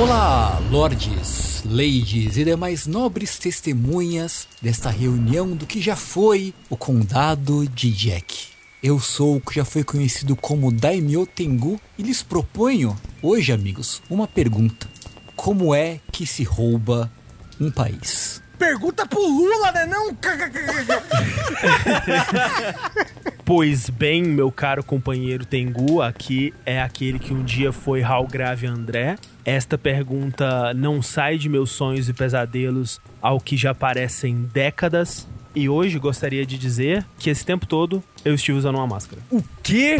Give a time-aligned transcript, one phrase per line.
[0.00, 7.68] Olá, lordes, ladies e demais nobres testemunhas desta reunião do que já foi o Condado
[7.68, 8.46] de Jack.
[8.82, 14.00] Eu sou o que já foi conhecido como Daimyo Tengu e lhes proponho, hoje, amigos,
[14.08, 14.88] uma pergunta:
[15.36, 17.12] Como é que se rouba
[17.60, 18.42] um país?
[18.60, 19.86] Pergunta pro Lula, né?
[19.86, 20.10] Não.
[23.42, 28.64] Pois bem, meu caro companheiro Tengu, aqui é aquele que um dia foi Raul Grave
[28.64, 29.16] André.
[29.44, 35.26] Esta pergunta não sai de meus sonhos e pesadelos ao que já parecem décadas.
[35.52, 39.20] E hoje gostaria de dizer que esse tempo todo eu estive usando uma máscara.
[39.28, 39.96] O quê?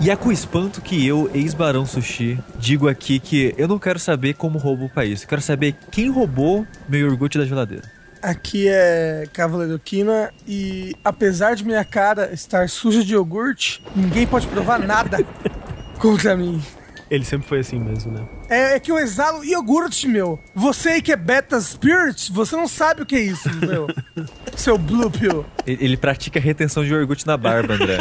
[0.00, 4.34] E é com espanto que eu, ex-barão sushi, digo aqui que eu não quero saber
[4.34, 5.22] como rouba o país.
[5.22, 7.82] Eu quero saber quem roubou meu iogurte da geladeira.
[8.22, 14.46] Aqui é Cavaleiro Quina e apesar de minha cara estar suja de iogurte, ninguém pode
[14.46, 15.18] provar nada
[15.98, 16.62] contra mim.
[17.10, 18.26] Ele sempre foi assim mesmo, né?
[18.48, 20.38] É, é que eu exalo iogurte, meu.
[20.54, 23.86] Você aí que é Beta Spirit, você não sabe o que é isso, meu.
[24.56, 25.44] Seu Blue Pill.
[25.66, 27.98] Ele, ele pratica retenção de iogurte na barba, André.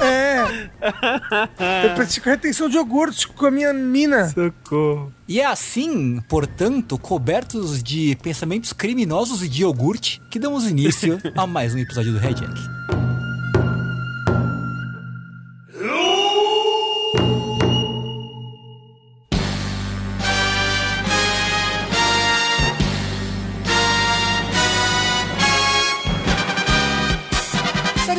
[0.00, 0.28] É.
[1.86, 4.28] Eu pratico retenção de iogurte com a minha mina.
[4.28, 5.12] Socorro.
[5.26, 11.46] E é assim, portanto, cobertos de pensamentos criminosos e de iogurte, que damos início a
[11.46, 13.07] mais um episódio do Red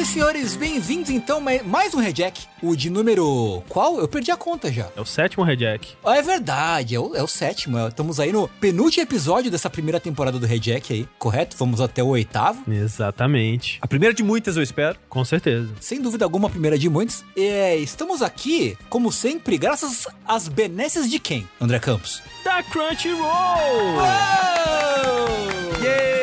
[0.09, 3.99] senhores, bem-vindos então a mais um Red Jack, o de número qual?
[3.99, 4.89] Eu perdi a conta já.
[4.95, 5.93] É o sétimo Rejack.
[6.03, 7.77] Ah, é verdade, é o, é o sétimo.
[7.77, 11.55] é- Estamos aí no penúltimo episódio dessa primeira temporada do Red Jack aí, correto?
[11.57, 12.63] Vamos até o oitavo.
[12.71, 13.77] Exatamente.
[13.81, 14.97] A primeira de muitas, eu espero.
[15.07, 15.69] Com certeza.
[15.79, 17.23] Sem dúvida alguma, a primeira de muitos.
[17.37, 22.23] É, estamos aqui, como sempre, graças às benesses de quem, André Campos?
[22.43, 23.21] Da Crunchyroll!
[25.83, 26.18] Yay!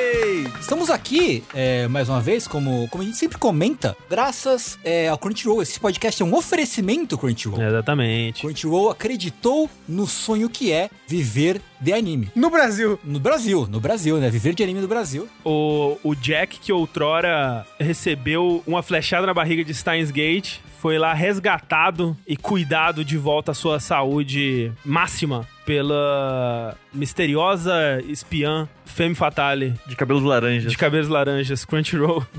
[0.66, 5.16] Estamos aqui, é, mais uma vez, como, como a gente sempre comenta, graças é, ao
[5.16, 5.62] Crunchyroll.
[5.62, 7.62] Esse podcast é um oferecimento Crunchyroll.
[7.62, 8.40] Exatamente.
[8.40, 12.32] Crunchyroll acreditou no sonho que é viver de anime.
[12.34, 12.98] No Brasil.
[13.04, 14.28] No Brasil, no Brasil, né?
[14.28, 15.28] Viver de anime no Brasil.
[15.44, 21.14] O, o Jack, que outrora recebeu uma flechada na barriga de Steins Gate, foi lá
[21.14, 29.94] resgatado e cuidado de volta à sua saúde máxima pela misteriosa espiã Femme Fatale De
[29.94, 30.70] cabelos laranjas.
[30.70, 32.24] de cabelos laranjas, Crunchyroll.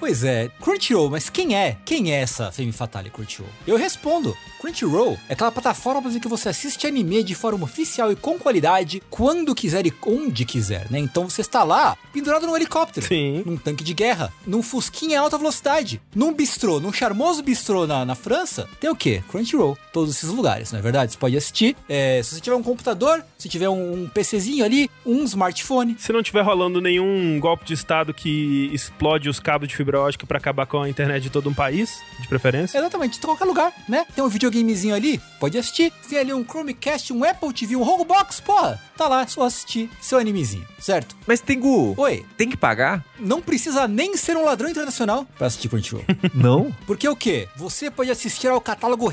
[0.00, 1.76] Pois é, Crunchyroll, mas quem é?
[1.84, 3.50] Quem é essa Femme Fatale Crunchyroll?
[3.66, 4.36] Eu respondo.
[4.60, 9.02] Crunchyroll é aquela plataforma em que você assiste anime de forma oficial e com qualidade,
[9.10, 11.00] quando quiser e onde quiser, né?
[11.00, 13.42] Então você está lá, pendurado num helicóptero, Sim.
[13.44, 18.04] num tanque de guerra, num fusquinha em alta velocidade, num bistrô, num charmoso bistrô na,
[18.04, 19.22] na França, tem o quê?
[19.28, 19.76] Crunchyroll.
[19.92, 21.12] Todos esses lugares, não é verdade?
[21.12, 21.76] Você pode assistir.
[21.88, 26.12] é, se você tiver um computador, se tiver um, um PCzinho ali, um smartphone, Se
[26.12, 30.38] não tiver rolando nenhum golpe de estado que explode os cabos de fibra ótica pra
[30.38, 32.78] acabar com a internet de todo um país, de preferência.
[32.78, 34.06] Exatamente, em qualquer lugar, né?
[34.14, 35.92] Tem um videogamezinho ali, pode assistir.
[36.08, 38.80] Tem ali um Chromecast, um Apple TV, um Robox, porra.
[38.98, 41.16] Tá lá, só assistir seu animezinho, certo?
[41.24, 43.04] Mas, Tengu, Oi, tem que pagar?
[43.18, 46.04] não precisa nem ser um ladrão internacional pra assistir Crunchyroll.
[46.34, 46.74] Não.
[46.84, 47.48] Porque o quê?
[47.56, 49.06] Você pode assistir ao catálogo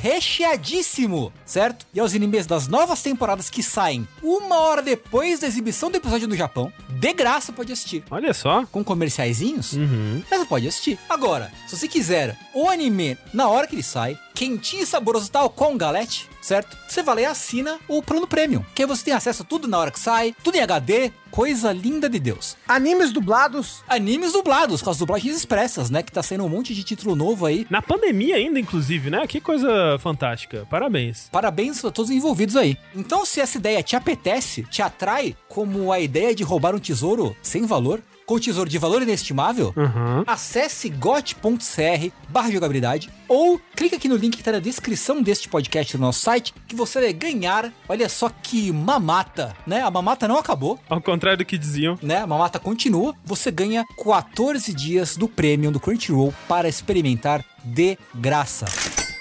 [0.56, 1.86] recheadíssimo, certo?
[1.94, 6.28] E aos animes das novas temporadas que saem uma hora depois da exibição do episódio
[6.28, 6.72] no Japão.
[6.90, 8.04] De graça pode assistir.
[8.10, 8.66] Olha só.
[8.72, 10.24] Com comerciaizinhos, Uhum.
[10.30, 10.98] mas você pode assistir.
[11.10, 15.50] Agora, se você quiser o anime na hora que ele sai, quentinho e saboroso tal
[15.50, 16.78] com um galete, certo?
[16.88, 18.64] Você vai lá e assina o plano premium.
[18.76, 21.72] Que aí você tem acesso a tudo na hora que sai, tudo em HD, coisa
[21.72, 22.58] linda de Deus.
[22.68, 23.84] Animes dublados.
[23.88, 26.04] Animes dublados, com as dublagens expressas, né?
[26.04, 27.66] Que tá saindo um monte de título novo aí.
[27.70, 29.26] Na pandemia ainda, inclusive, né?
[29.26, 30.68] Que coisa fantástica.
[30.70, 31.30] Parabéns.
[31.32, 32.78] Parabéns a todos os envolvidos aí.
[32.94, 37.36] Então, se essa ideia te apetece, te atrai, como a ideia de roubar um tesouro
[37.42, 40.24] sem valor, com tesouro de valor inestimável, Uhum.
[40.26, 45.96] acesse got.cr barra jogabilidade ou clique aqui no link que tá na descrição deste podcast
[45.98, 49.82] no nosso site que você vai ganhar, olha só que mamata, né?
[49.82, 51.98] A mamata não acabou, Ao contrário do que diziam.
[52.02, 52.18] né?
[52.18, 53.14] A mamata continua.
[53.24, 58.66] Você ganha 14 dias do Premium do Crunchyroll para experimentar de graça.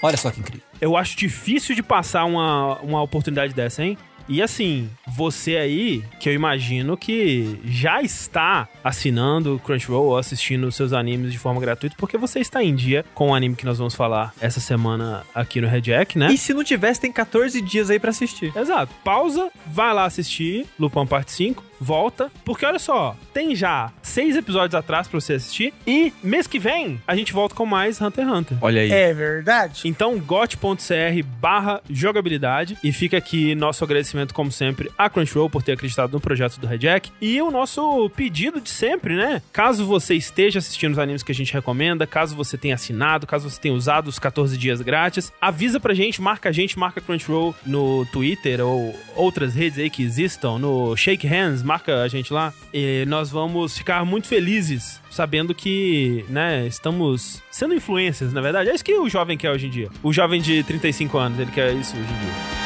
[0.01, 0.65] Olha só que incrível.
[0.79, 3.97] Eu acho difícil de passar uma, uma oportunidade dessa, hein?
[4.27, 10.93] E assim, você aí, que eu imagino que já está assinando Crunchyroll ou assistindo seus
[10.93, 13.93] animes de forma gratuita, porque você está em dia com o anime que nós vamos
[13.93, 16.31] falar essa semana aqui no Red Jack, né?
[16.31, 18.51] E se não tivesse, tem 14 dias aí pra assistir.
[18.55, 18.93] Exato.
[19.03, 24.75] Pausa, vai lá assistir Lupin Parte 5 volta, porque olha só, tem já seis episódios
[24.75, 28.33] atrás pra você assistir, e mês que vem a gente volta com mais Hunter x
[28.33, 28.57] Hunter.
[28.61, 28.91] Olha aí.
[28.91, 29.81] É verdade.
[29.85, 32.77] Então, got.cr barra jogabilidade.
[32.83, 36.67] E fica aqui nosso agradecimento, como sempre, a Crunchyroll por ter acreditado no projeto do
[36.67, 37.11] Red Jack.
[37.21, 39.41] E o nosso pedido de sempre, né?
[39.51, 43.49] Caso você esteja assistindo os animes que a gente recomenda, caso você tenha assinado, caso
[43.49, 47.03] você tenha usado os 14 dias grátis, avisa pra gente, marca a gente, marca a
[47.03, 52.31] Crunchyroll no Twitter ou outras redes aí que existam, no Shake Hands, marca a gente
[52.31, 52.53] lá.
[52.73, 58.69] E nós vamos ficar muito felizes sabendo que, né, estamos sendo influências, na verdade.
[58.69, 59.89] É isso que o jovem quer hoje em dia.
[60.03, 62.64] O jovem de 35 anos, ele quer isso hoje em dia.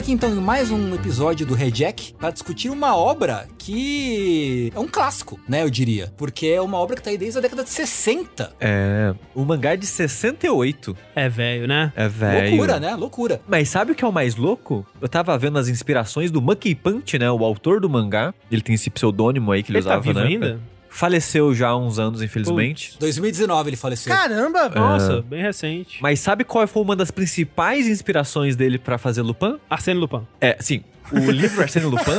[0.00, 4.80] Aqui então em mais um episódio do Red Jack para discutir uma obra que é
[4.80, 6.10] um clássico, né, eu diria.
[6.16, 8.50] Porque é uma obra que tá aí desde a década de 60.
[8.58, 9.14] É.
[9.34, 10.96] O mangá é de 68.
[11.14, 11.92] É velho, né?
[11.94, 12.48] É velho.
[12.48, 12.96] Loucura, né?
[12.96, 13.42] Loucura.
[13.46, 14.86] Mas sabe o que é o mais louco?
[15.02, 17.30] Eu tava vendo as inspirações do Monkey Punch, né?
[17.30, 18.32] O autor do mangá.
[18.50, 20.26] Ele tem esse pseudônimo aí que ele, Ele tá usava, vivo né?
[20.26, 20.60] ainda?
[20.90, 22.96] Faleceu já há uns anos, infelizmente.
[22.98, 24.12] 2019 ele faleceu.
[24.14, 24.68] Caramba!
[24.68, 25.98] Nossa, bem recente.
[26.02, 29.56] Mas sabe qual foi uma das principais inspirações dele pra fazer Lupin?
[29.70, 30.26] Arsênio Lupin.
[30.40, 32.10] É, sim, o livro Arsênio Lupin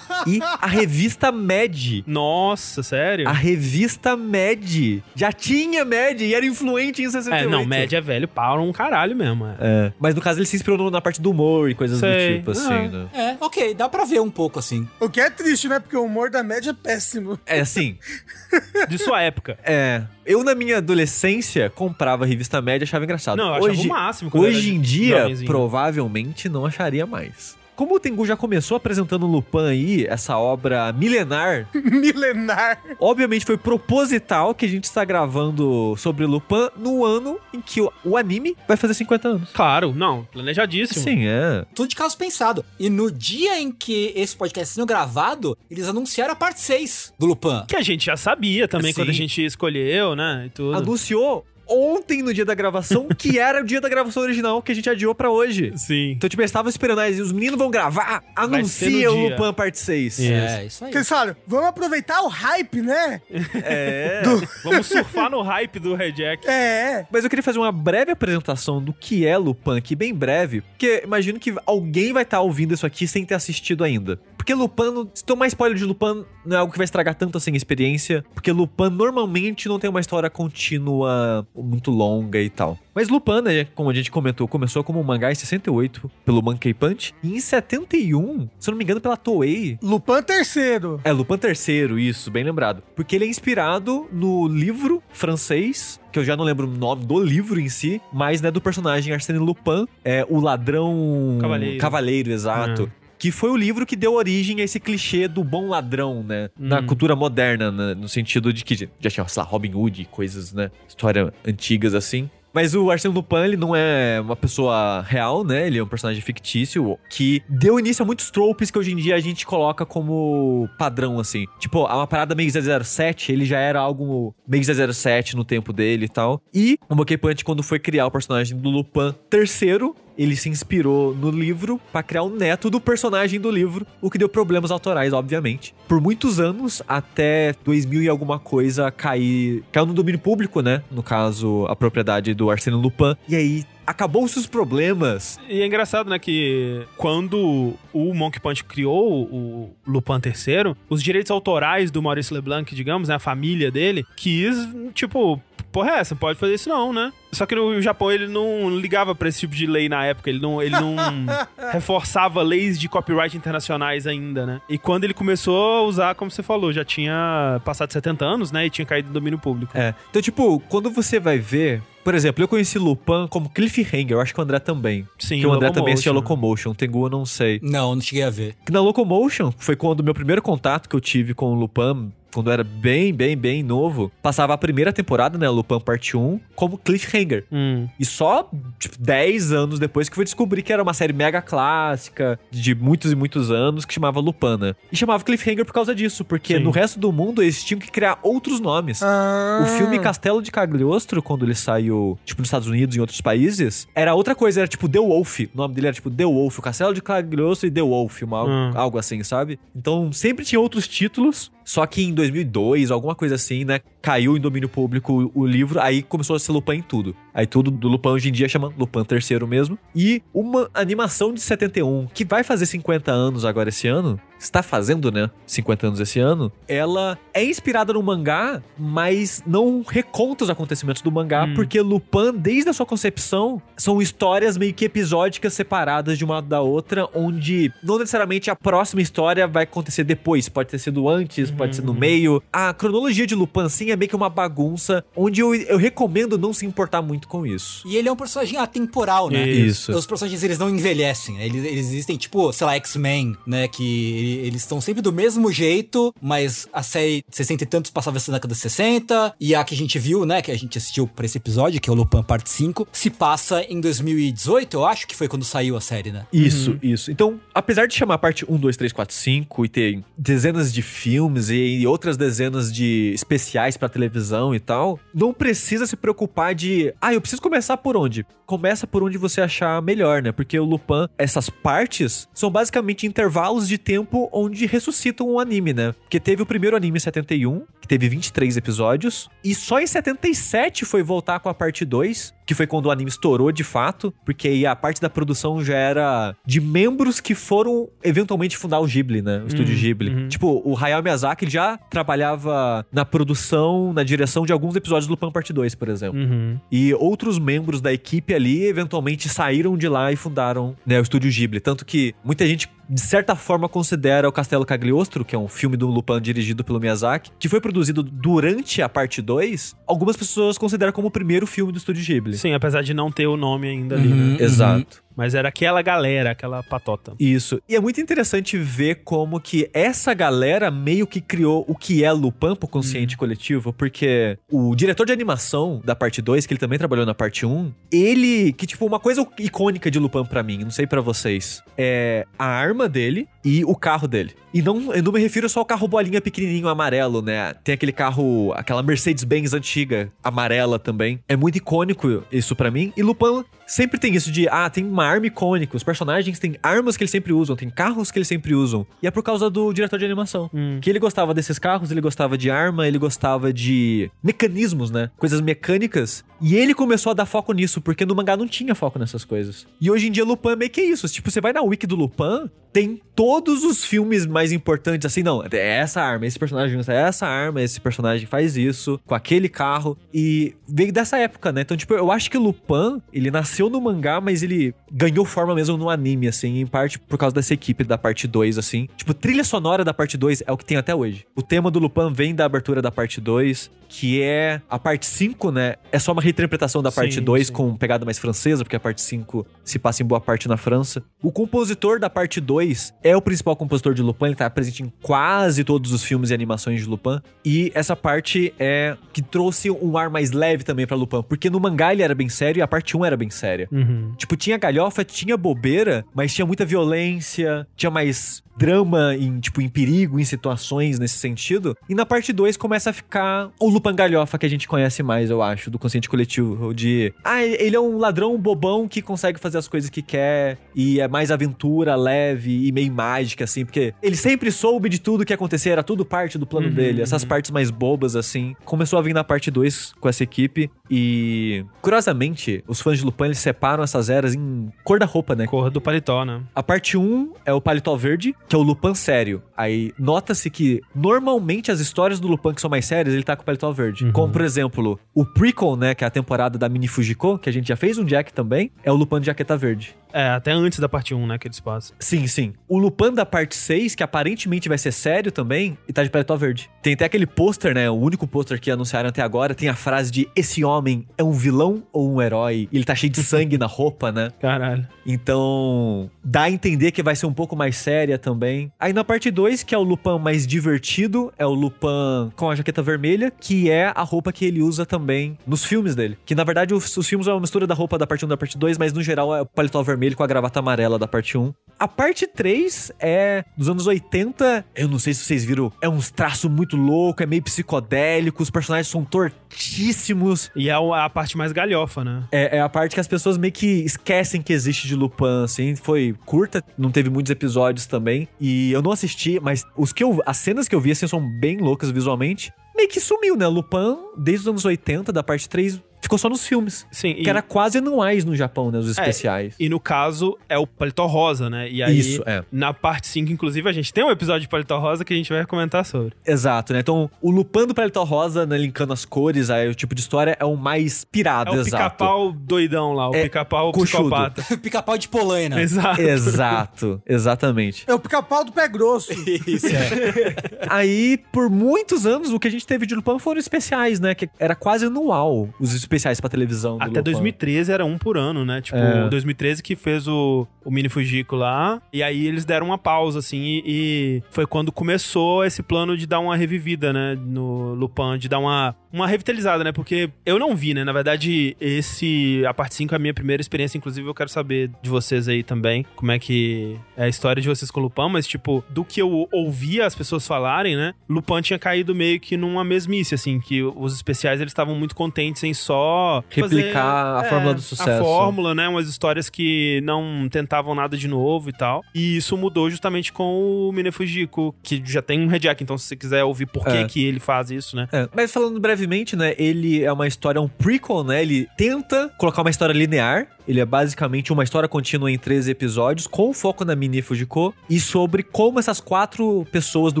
[0.26, 2.02] e a revista Mad.
[2.06, 3.28] Nossa, sério?
[3.28, 5.00] A revista Mad.
[5.14, 7.46] Já tinha Mad e era influente em 68.
[7.46, 9.46] É, não, média é velho para um caralho mesmo.
[9.46, 9.56] É.
[9.60, 12.34] É, mas no caso ele se inspirou na parte do humor e coisas Sei.
[12.34, 12.88] do tipo, assim, Ah.
[12.88, 13.08] né?
[13.12, 14.88] É, ok, dá pra ver um pouco assim.
[15.00, 15.78] O que é triste, né?
[15.80, 17.38] Porque o humor da média é péssimo.
[17.46, 17.96] É assim,
[18.88, 19.58] De sua época.
[19.64, 20.02] é...
[20.24, 23.36] Eu, na minha adolescência, comprava a revista Mad e achava engraçado.
[23.36, 25.50] Não, eu achava hoje, o máximo Hoje em dia, jovenzinho.
[25.50, 27.56] provavelmente não acharia mais.
[27.82, 32.80] Como o Tengu já começou apresentando Lupin aí, essa obra milenar, Milenar.
[33.00, 37.92] obviamente foi proposital que a gente está gravando sobre Lupin no ano em que o,
[38.04, 39.50] o anime vai fazer 50 anos.
[39.52, 41.02] Claro, não, planejadíssimo.
[41.02, 41.64] Sim, é.
[41.74, 42.64] Tudo de caso pensado.
[42.78, 47.26] E no dia em que esse podcast sendo gravado, eles anunciaram a parte 6 do
[47.26, 47.64] Lupin.
[47.66, 49.00] Que a gente já sabia também Sim.
[49.00, 50.44] quando a gente escolheu, né?
[50.46, 50.76] E tudo.
[50.76, 54.74] Anunciou ontem no dia da gravação, que era o dia da gravação original que a
[54.74, 55.72] gente adiou pra hoje.
[55.76, 56.12] Sim.
[56.12, 59.28] Então, tipo, eles estavam esperando, aí os meninos vão gravar, anuncia o.
[59.28, 60.20] Lupin parte 6.
[60.20, 60.88] É, isso aí.
[60.88, 63.20] Porque eles falaram, vamos aproveitar o hype, né?
[63.54, 64.22] É.
[64.62, 66.48] Vamos surfar no hype do Red Jack.
[66.48, 67.06] É.
[67.10, 71.02] Mas eu queria fazer uma breve apresentação do que é Lupin aqui, bem breve, porque
[71.04, 74.18] imagino que alguém vai estar ouvindo isso aqui sem ter assistido ainda.
[74.42, 77.38] Porque Lupin, não- se tomar spoiler de Lupin, não é algo que vai estragar tanto
[77.38, 82.76] assim a experiência, porque Lupin normalmente não tem uma história contínua muito longa e tal.
[82.92, 86.74] Mas Lupin, né, como a gente comentou, começou como um mangá em 68 pelo Monkey
[86.74, 91.00] Punch, e em 71, se eu não me engano, pela Toei, Lupin terceiro.
[91.04, 92.82] é, Lupin III, isso, bem lembrado.
[92.96, 97.22] Porque ele é inspirado no livro francês, que eu já não lembro o nome do
[97.22, 101.38] livro em si, mas, né, do personagem Arsène Lupin, é o ladrão...
[101.40, 101.78] Cavaleiro.
[101.78, 102.90] Cavaleiro, exato.
[103.22, 106.50] Que foi o livro que deu origem a esse clichê do bom ladrão, né?
[106.58, 106.86] Na Hum.
[106.86, 107.94] cultura moderna, né?
[107.94, 110.72] no sentido de que já tinha, sei lá, Robin Hood, coisas, né?
[110.88, 112.28] História antigas assim.
[112.52, 115.68] Mas o Arsène Lupin, ele não é uma pessoa real, né?
[115.68, 119.14] Ele é um personagem fictício que deu início a muitos tropes que hoje em dia
[119.14, 121.46] a gente coloca como padrão, assim.
[121.60, 126.08] Tipo, uma parada meio 007, ele já era algo meio 007 no tempo dele e
[126.10, 126.42] tal.
[126.52, 131.14] E o Monkey Punch, quando foi criar o personagem do Lupin terceiro, ele se inspirou
[131.14, 135.12] no livro pra criar o neto do personagem do livro, o que deu problemas autorais,
[135.12, 135.74] obviamente.
[135.88, 140.82] Por muitos anos, até 2000 e alguma coisa, cair, caiu no domínio público, né?
[140.90, 143.14] No caso, a propriedade do Arsène Lupin.
[143.28, 145.38] E aí, acabou-se os problemas.
[145.48, 151.30] E é engraçado, né, que quando o Monkey Punch criou o Lupin III, os direitos
[151.30, 154.56] autorais do Maurice LeBlanc, digamos, né, a família dele, quis,
[154.94, 155.40] tipo,
[155.72, 156.14] porra é essa?
[156.14, 157.12] Pode fazer isso não, né?
[157.32, 160.38] Só que no Japão ele não ligava pra esse tipo de lei na época, ele
[160.38, 160.94] não, ele não
[161.72, 164.60] reforçava leis de copyright internacionais ainda, né?
[164.68, 168.66] E quando ele começou a usar, como você falou, já tinha passado 70 anos, né,
[168.66, 169.76] e tinha caído no domínio público.
[169.76, 169.94] É.
[170.10, 171.82] Então, tipo, quando você vai ver.
[172.04, 175.06] Por exemplo, eu conheci Lupin como Cliffhanger, eu acho que o André também.
[175.18, 176.74] Sim, que o André também assistia Locomotion.
[176.74, 177.60] Tengu eu não sei.
[177.62, 178.56] Não, não cheguei a ver.
[178.66, 182.12] Que na Locomotion foi quando o meu primeiro contato que eu tive com o Lupin,
[182.32, 186.40] quando eu era bem, bem, bem novo, passava a primeira temporada, né, Lupin parte 1,
[186.54, 187.44] como Cliffhanger.
[187.52, 187.88] Hum.
[187.98, 188.48] E só,
[188.78, 192.74] tipo, 10 anos depois que eu fui descobrir que era uma série mega clássica, de
[192.74, 194.74] muitos e muitos anos, que chamava Lupin, né?
[194.90, 196.62] E chamava Cliffhanger por causa disso, porque Sim.
[196.62, 199.02] no resto do mundo eles tinham que criar outros nomes.
[199.02, 199.60] Ah.
[199.62, 203.20] O filme Castelo de Cagliostro, quando ele saiu, tipo, nos Estados Unidos e em outros
[203.20, 205.40] países, era outra coisa, era tipo The Wolf.
[205.40, 208.42] O nome dele era tipo The Wolf, o Castelo de Cagliostro e The Wolf, uma,
[208.44, 208.72] Hum.
[208.74, 209.58] algo assim, sabe?
[209.74, 214.40] Então sempre tinha outros títulos, só que em 2002, alguma coisa assim, né, caiu em
[214.40, 217.14] domínio público o, livro, aí começou a ser Lupin em tudo.
[217.34, 219.78] Aí tudo do Lupin hoje em dia chama Lupin terceiro mesmo.
[219.94, 225.10] E uma animação de 71, que vai fazer 50 anos agora esse ano, está fazendo,
[225.12, 231.00] né, 50 anos esse ano, ela é inspirada no mangá, mas não reconta os acontecimentos
[231.00, 231.54] do mangá, Hum.
[231.54, 236.60] porque Lupin, desde a sua concepção, são histórias meio que episódicas separadas de uma da
[236.60, 241.76] outra, onde não necessariamente a próxima história vai acontecer depois, pode ter sido antes, pode
[241.76, 242.42] ser no meio.
[242.52, 246.52] A cronologia de Lupin, sim, é meio que uma bagunça, onde eu, eu recomendo não
[246.52, 247.86] se importar muito com isso.
[247.86, 249.48] E ele é um personagem atemporal, né?
[249.48, 249.92] Isso.
[249.92, 251.46] Os personagens, eles não envelhecem, né?
[251.46, 253.68] Eles, eles existem, tipo, sei lá, X-Men, né?
[253.68, 258.34] Que eles estão sempre do mesmo jeito, mas a série 60 e tantos passava na
[258.34, 260.42] década de 60, e a que a gente viu, né?
[260.42, 263.62] Que a gente assistiu pra esse episódio, que é o Lupin Parte 5, se passa
[263.62, 266.26] em 2018, eu acho que foi quando saiu a série, né?
[266.32, 267.10] Isso, isso.
[267.10, 270.82] Então, apesar de chamar a parte 1, 2, 3, 4, 5 e ter dezenas de
[270.82, 276.54] filmes e, e outras dezenas de especiais pra televisão e tal, não precisa se preocupar
[276.54, 278.24] de, ah, eu preciso começar por onde?
[278.46, 280.32] Começa por onde você achar melhor, né?
[280.32, 285.92] Porque o Lupin, essas partes são basicamente intervalos de tempo onde ressuscitam um anime, né?
[286.02, 290.84] Porque teve o primeiro anime em 71, que teve 23 episódios, e só em 77
[290.84, 294.48] foi voltar com a parte 2, que foi quando o anime estourou de fato, porque
[294.48, 299.22] aí a parte da produção já era de membros que foram eventualmente fundar o Ghibli,
[299.22, 299.42] né?
[299.44, 300.10] O estúdio Hum, Ghibli.
[300.14, 300.28] uhum.
[300.28, 305.30] Tipo, o Hayao Miyazaki já trabalhava na produção, na direção de alguns episódios do Lupin
[305.30, 306.20] Parte 2, por exemplo.
[306.20, 306.58] Uhum.
[306.70, 311.30] E outros membros da equipe ali eventualmente saíram de lá e fundaram né, o estúdio
[311.30, 311.60] Ghibli.
[311.60, 315.76] Tanto que muita gente, de certa forma, considera o Castelo Cagliostro, que é um filme
[315.76, 319.74] do Lupin dirigido pelo Miyazaki, que foi produzido durante a parte 2.
[319.86, 322.36] Algumas pessoas consideram como o primeiro filme do estúdio Ghibli.
[322.36, 324.32] Sim, apesar de não ter o nome ainda ali, Uhum.
[324.34, 324.36] né?
[324.40, 325.02] Exato.
[325.14, 327.12] Mas era aquela galera, aquela patota.
[327.20, 327.60] Isso.
[327.68, 332.10] E é muito interessante ver como que essa galera meio que criou o que é
[332.10, 336.78] Lupin pro consciente coletivo, porque o diretor de animação da parte 2, que ele também
[336.78, 340.70] trabalhou na parte 1, ele, que tipo, uma coisa icônica de Lupin pra mim, não
[340.70, 344.34] sei pra vocês, é a arma dele e o carro dele.
[344.54, 347.54] E não, eu não me refiro só ao carro bolinha pequenininho amarelo, né?
[347.64, 351.20] Tem aquele carro, aquela Mercedes-Benz antiga, amarela também.
[351.26, 352.92] É muito icônico isso pra mim.
[352.96, 355.74] E Lupin sempre tem isso de, ah, tem uma arma icônica.
[355.74, 358.86] Os personagens têm armas que eles sempre usam, tem carros que eles sempre usam.
[359.02, 360.50] E é por causa do diretor de animação.
[360.52, 360.78] Hum.
[360.82, 365.10] Que ele gostava desses carros, ele gostava de arma, ele gostava de mecanismos, né?
[365.16, 366.22] Coisas mecânicas.
[366.40, 369.66] E ele começou a dar foco nisso, porque no mangá não tinha foco nessas coisas.
[369.80, 371.08] E hoje em dia Lupin é meio que isso.
[371.08, 373.00] Tipo, você vai na wiki do Lupin, tem
[373.40, 377.62] todos os filmes mais importantes, assim, não, é essa arma, esse personagem usa essa arma,
[377.62, 379.96] esse personagem faz isso, com aquele carro.
[380.12, 381.62] E veio dessa época, né?
[381.62, 385.76] Então, tipo, eu acho que Lupin, ele nasceu no mangá, mas ele ganhou forma mesmo
[385.76, 388.88] no anime, assim, em parte por causa dessa equipe da parte 2, assim.
[388.96, 391.24] Tipo, trilha sonora da parte 2 é o que tem até hoje.
[391.34, 395.50] O tema do Lupin vem da abertura da parte 2, que é a parte 5,
[395.50, 395.74] né?
[395.92, 397.52] É só uma reinterpretação da parte Sim, 2 sim.
[397.52, 401.04] com pegada mais francesa, porque a parte 5 se passa em boa parte na França.
[401.22, 404.90] O compositor da parte 2 é o principal compositor de Lupin, ele tá presente em
[405.02, 407.20] quase todos os filmes e animações de Lupin.
[407.44, 411.60] E essa parte é que trouxe um ar mais leve também pra Lupin, porque no
[411.60, 413.68] mangá ele era bem sério e a parte 1 era bem séria.
[413.70, 414.14] Uhum.
[414.16, 419.68] Tipo, tinha galhofa, tinha bobeira, mas tinha muita violência, tinha mais drama em, tipo, em
[419.68, 421.76] perigo, em situações nesse sentido.
[421.88, 425.30] E na parte 2 começa a ficar o Lupin galhofa que a gente conhece mais,
[425.30, 426.74] eu acho, do consciente coletivo.
[426.74, 431.00] De, ah, ele é um ladrão bobão que consegue fazer as coisas que quer e
[431.00, 435.32] é mais aventura, leve e meio mágica, assim, porque ele sempre soube de tudo que
[435.32, 437.02] ia acontecer, era tudo parte do plano Uhum, dele.
[437.02, 437.28] Essas uhum.
[437.28, 438.54] partes mais bobas, assim.
[438.64, 443.24] Começou a vir na parte 2 com essa equipe e, curiosamente, os fãs de Lupin,
[443.26, 445.46] eles separam essas eras em cor da roupa, né?
[445.46, 446.42] Cor do paletó, né?
[446.54, 449.42] A parte 1 é o paletó verde, que é o Lupin sério.
[449.56, 453.40] Aí nota-se que normalmente as histórias do Lupin que são mais sérias, ele tá com
[453.40, 454.04] o paletó verde.
[454.04, 454.12] Uhum.
[454.12, 457.52] Como, por exemplo, o prequel, né, que é a temporada da Mini Fujiko, que a
[457.52, 459.96] gente já fez um Jack também, é o Lupin de jaqueta verde.
[460.12, 461.96] É, até antes da parte 1, né, que eles passam.
[461.98, 462.52] Sim, sim.
[462.68, 466.36] O Lupin da parte 6, que aparentemente vai ser sério também, e tá de paletó
[466.36, 466.68] verde.
[466.82, 467.88] Tem até aquele pôster, né?
[467.88, 471.32] O único pôster que anunciaram até agora, tem a frase de esse homem é um
[471.32, 472.68] vilão ou um herói?
[472.70, 474.30] E ele tá cheio de sangue na roupa, né?
[474.40, 474.86] Caralho.
[475.06, 478.41] Então, dá a entender que vai ser um pouco mais séria também.
[478.78, 482.54] Aí na parte 2, que é o Lupin mais divertido, é o Lupin com a
[482.54, 486.16] jaqueta vermelha, que é a roupa que ele usa também nos filmes dele.
[486.24, 488.30] Que na verdade os, os filmes é uma mistura da roupa da parte 1 e
[488.30, 491.08] da parte 2, mas no geral é o paletó vermelho com a gravata amarela da
[491.08, 491.52] parte 1.
[491.78, 494.64] A parte 3 é dos anos 80.
[494.76, 498.50] Eu não sei se vocês viram, é uns traços muito louco, é meio psicodélico, os
[498.50, 500.50] personagens são tortíssimos.
[500.54, 502.24] E é a a parte mais galhofa, né?
[502.30, 505.74] É, é a parte que as pessoas meio que esquecem que existe de Lupin, assim.
[505.74, 508.28] Foi curta, não teve muitos episódios também.
[508.40, 511.20] E eu não assisti, mas os que eu, as cenas que eu vi, assim, são
[511.40, 512.52] bem loucas visualmente.
[512.74, 513.46] Meio que sumiu, né?
[513.46, 516.86] Lupin, desde os anos 80, da parte 3, ficou só nos filmes.
[516.90, 518.78] Sim, Que era quase anuais no Japão, né?
[518.78, 519.54] Os especiais.
[519.58, 521.70] E no caso, é o paletó rosa, né?
[521.70, 522.44] E aí, Isso, é.
[522.52, 525.32] na parte 5, inclusive, a gente tem um episódio de paletó rosa que a gente
[525.32, 526.12] vai comentar sobre.
[526.26, 526.80] Exato, né?
[526.80, 530.36] Então, o Lupin do Paletó Rosa, né, linkando as cores, aí o tipo de história,
[530.38, 531.70] é o mais pirado, É o exato.
[531.70, 534.42] pica-pau doidão lá, o É, pica-pau psicopata.
[534.58, 535.60] Pica-pau de polaina.
[535.62, 536.00] Exato.
[536.02, 537.84] Exato, exatamente.
[537.86, 539.12] É o pica-pau do pé grosso.
[539.46, 540.34] Isso, é.
[540.68, 544.14] Aí, por muitos anos, o que a gente teve de Lupin foram especiais, né?
[544.14, 546.76] Que era quase anual os especiais pra televisão.
[546.80, 547.02] Até Lupin.
[547.02, 548.60] 2013 era um por ano, né?
[548.60, 549.08] Tipo, É.
[549.08, 551.80] 2013 que fez o, o Mini Fujiko lá.
[551.92, 556.06] E aí eles deram uma pausa, assim, e, e foi quando começou esse plano de
[556.06, 557.16] dar uma revivida, né?
[557.20, 559.72] No Lupin, de dar uma, uma revitalizada, né?
[559.72, 560.84] Porque eu não vi, né?
[560.84, 562.42] Na verdade, esse.
[562.46, 563.78] A parte 5 é a minha primeira experiência.
[563.78, 565.84] Inclusive, eu quero saber de vocês aí também.
[565.96, 568.08] Como é que é a história de vocês com o Lupin.
[568.10, 570.94] Mas, tipo, do que eu ouvia as pessoas falarem, né?
[571.08, 573.40] Lupin tinha caído meio que numa mesmice, assim.
[573.40, 576.22] Que os especiais eles estavam muito contentes em só.
[576.30, 578.02] Replicar a fórmula do A sucesso.
[578.04, 578.68] fórmula, né?
[578.68, 581.82] Umas histórias que não tentavam nada de novo e tal.
[581.94, 585.62] E isso mudou justamente com o Mine Fujiko, que já tem um Rejack.
[585.62, 586.84] Então, se você quiser ouvir por que, É.
[586.84, 587.88] que ele faz isso, né?
[587.92, 589.34] É, mas falando brevemente, né?
[589.38, 591.22] Ele é uma história, um prequel, né?
[591.22, 593.28] Ele tenta colocar uma história linear.
[593.46, 597.80] Ele é basicamente uma história contínua em 13 episódios, com foco na Mini Fujiko e
[597.80, 600.00] sobre como essas quatro pessoas do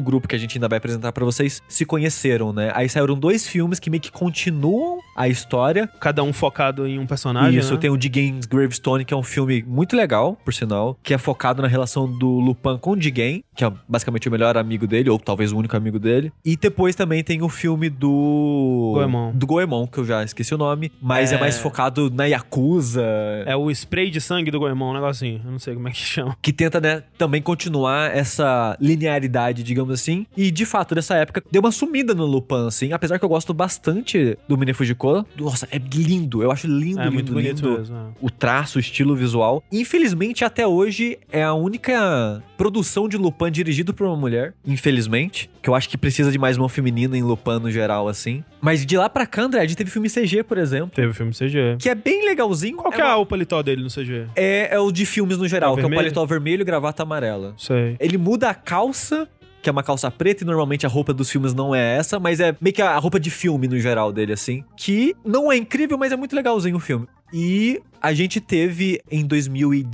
[0.00, 2.70] grupo que a gente ainda vai apresentar pra vocês se conheceram, né?
[2.74, 5.88] Aí saíram dois filmes que meio que continuam a história.
[6.00, 7.58] Cada um focado em um personagem.
[7.58, 7.80] Isso, né?
[7.80, 11.62] tem o Jigen Gravestone, que é um filme muito legal, por sinal, que é focado
[11.62, 15.18] na relação do Lupin com o Jigen, que é basicamente o melhor amigo dele, ou
[15.18, 16.32] talvez o único amigo dele.
[16.44, 18.71] E depois também tem o filme do...
[18.94, 19.32] Goemon.
[19.34, 21.40] Do Goemon, que eu já esqueci o nome, mas é, É.
[21.40, 23.02] mais focado na Yakuza,
[23.46, 25.40] É o spray de sangue do Goemon, um negocinho.
[25.44, 26.36] Eu não sei como é que chama.
[26.40, 30.26] que tenta, né, também continuar essa linearidade, digamos assim.
[30.36, 33.52] E, de fato, nessa época, deu uma sumida no Lupin, assim, apesar que eu gosto
[33.54, 35.24] bastante do Mine Fujiko.
[35.36, 37.78] Nossa, é lindo, eu acho lindo, é lindo, muito bonito lindo.
[37.78, 37.96] mesmo.
[37.96, 38.00] é.
[38.20, 39.62] o traço, o estilo visual.
[39.72, 44.54] Infelizmente, até hoje, é a única produção de Lupin dirigido por uma mulher.
[44.66, 45.50] Infelizmente.
[45.60, 48.42] Que eu acho que precisa de mais mão feminina em Lupin no geral, assim.
[48.62, 50.92] Mas de lá pra cá, André, a gente teve filme CG, por exemplo.
[50.94, 51.76] Teve filme CG.
[51.80, 52.76] Que é bem legalzinho.
[52.76, 54.26] Qual que é, é uma- o paletó dele no CG?
[54.36, 56.64] é, é o de filmes no geral, É o que é o paletó vermelho e
[56.64, 57.54] gravata amarela.
[57.58, 57.96] Sei.
[57.98, 59.28] Ele muda a calça,
[59.60, 62.38] que é uma calça preta, e normalmente a roupa dos filmes não é essa, mas
[62.38, 64.62] é meio que a roupa de filme no geral dele, assim.
[64.76, 67.06] Que não é incrível, mas é muito legalzinho o filme.
[67.34, 69.24] E a gente teve em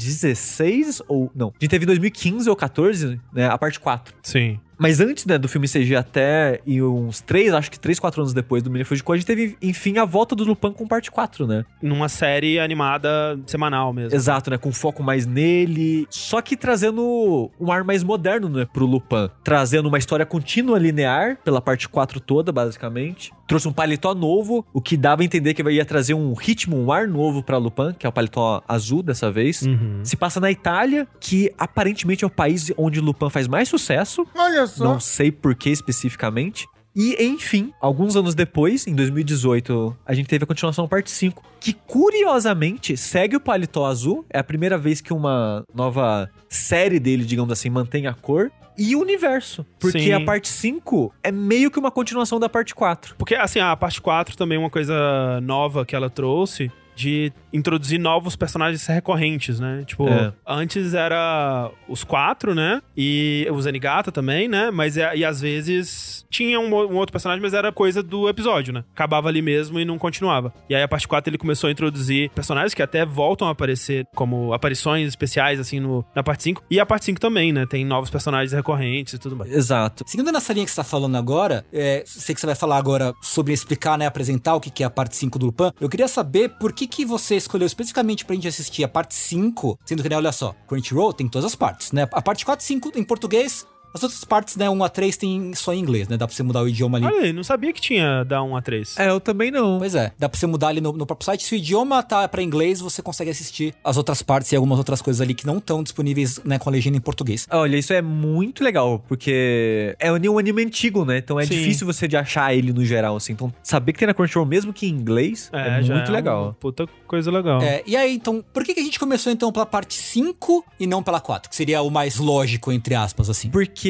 [0.03, 4.15] 2016, ou não, a gente teve em 2015 ou 14, né, a parte 4.
[4.23, 4.59] Sim.
[4.79, 8.33] Mas antes, né, do filme CG até e uns 3, acho que 3, 4 anos
[8.33, 11.47] depois do Mini Fujiko, a gente teve, enfim, a volta do Lupin com parte 4,
[11.47, 11.65] né?
[11.83, 14.15] Numa série animada semanal mesmo.
[14.15, 14.59] Exato, né?
[14.59, 16.07] Com foco mais nele.
[16.11, 18.67] Só que trazendo um ar mais moderno, né?
[18.73, 19.29] Pro Lupin.
[19.43, 23.33] Trazendo uma história contínua linear, pela parte 4 toda, basicamente.
[23.49, 26.93] Trouxe um paletó novo, o que dava a entender que ia trazer um ritmo, um
[26.93, 29.63] ar novo pra Lupin, que é o paletó azul dessa vez.
[29.63, 30.01] Uhum.
[30.05, 34.27] Se passa na Itália, que aparentemente é o país onde Lupin faz mais sucesso.
[34.37, 34.85] Olha só.
[34.85, 36.67] Não sei por que especificamente.
[36.95, 41.73] E, enfim, alguns anos depois, em 2018, a gente teve a continuação parte 5, que
[41.73, 44.25] curiosamente segue o paletó azul.
[44.29, 48.51] É a primeira vez que uma nova série dele, digamos assim, mantém a cor.
[48.77, 49.65] E o universo.
[49.79, 50.13] Porque Sim.
[50.13, 53.15] a parte 5 é meio que uma continuação da parte 4.
[53.17, 57.99] Porque, assim, a parte 4 também é uma coisa nova que ela trouxe de introduzir
[57.99, 59.85] novos personagens recorrentes, né?
[59.87, 60.33] Tipo, É.
[60.47, 62.83] antes era os quatro, né?
[62.97, 64.71] E o Zenigata também, né?
[64.71, 68.73] Mas é- e às vezes tinha um, um outro personagem, mas era coisa do episódio,
[68.73, 68.85] né?
[68.93, 70.53] Acabava ali mesmo e não continuava.
[70.69, 74.05] E aí a parte 4 ele começou a introduzir personagens que até voltam a aparecer
[74.15, 76.63] como aparições especiais, assim, no, na parte 5.
[76.71, 77.65] E a parte 5 também, né?
[77.65, 79.53] Tem novos personagens recorrentes e tudo mais.
[79.53, 80.05] Exato.
[80.07, 83.13] Seguindo nessa linha que você tá falando agora, é, sei que você vai falar agora
[83.23, 85.71] sobre explicar, né, apresentar o que que é a parte 5 do Lupin.
[85.81, 89.79] Eu queria saber por que que você escolheu especificamente pra gente assistir a parte 5,
[89.85, 92.09] sendo que, né, olha só, Crunchyroll tem todas as partes, né?
[92.13, 93.67] A parte 4 e 5 em português,
[93.99, 96.17] as outras partes, né, 1 a 3 tem só em inglês, né?
[96.17, 97.07] Dá pra você mudar o idioma ali.
[97.07, 98.99] Olha aí, não sabia que tinha da 1 a 3.
[98.99, 99.79] É, eu também não.
[99.79, 101.45] Pois é, dá pra você mudar ali no, no próprio site.
[101.45, 105.03] Se o idioma tá pra inglês, você consegue assistir as outras partes e algumas outras
[105.03, 107.47] coisas ali que não estão disponíveis, né, com a legenda em português.
[107.51, 111.19] Olha, isso é muito legal, porque é um anime antigo, né?
[111.19, 111.55] Então é Sim.
[111.55, 113.33] difícil você de achar ele no geral, assim.
[113.33, 116.57] Então, saber que tem na Crunchyroll, mesmo que em inglês, é, já muito uma legal.
[116.61, 117.61] Puta coisa legal.
[117.63, 120.87] É, e aí, então, por que, que a gente começou então pela parte 5 e
[120.87, 121.49] não pela 4?
[121.49, 123.51] Que seria o mais lógico, entre aspas, assim.
[123.51, 123.88] Porque.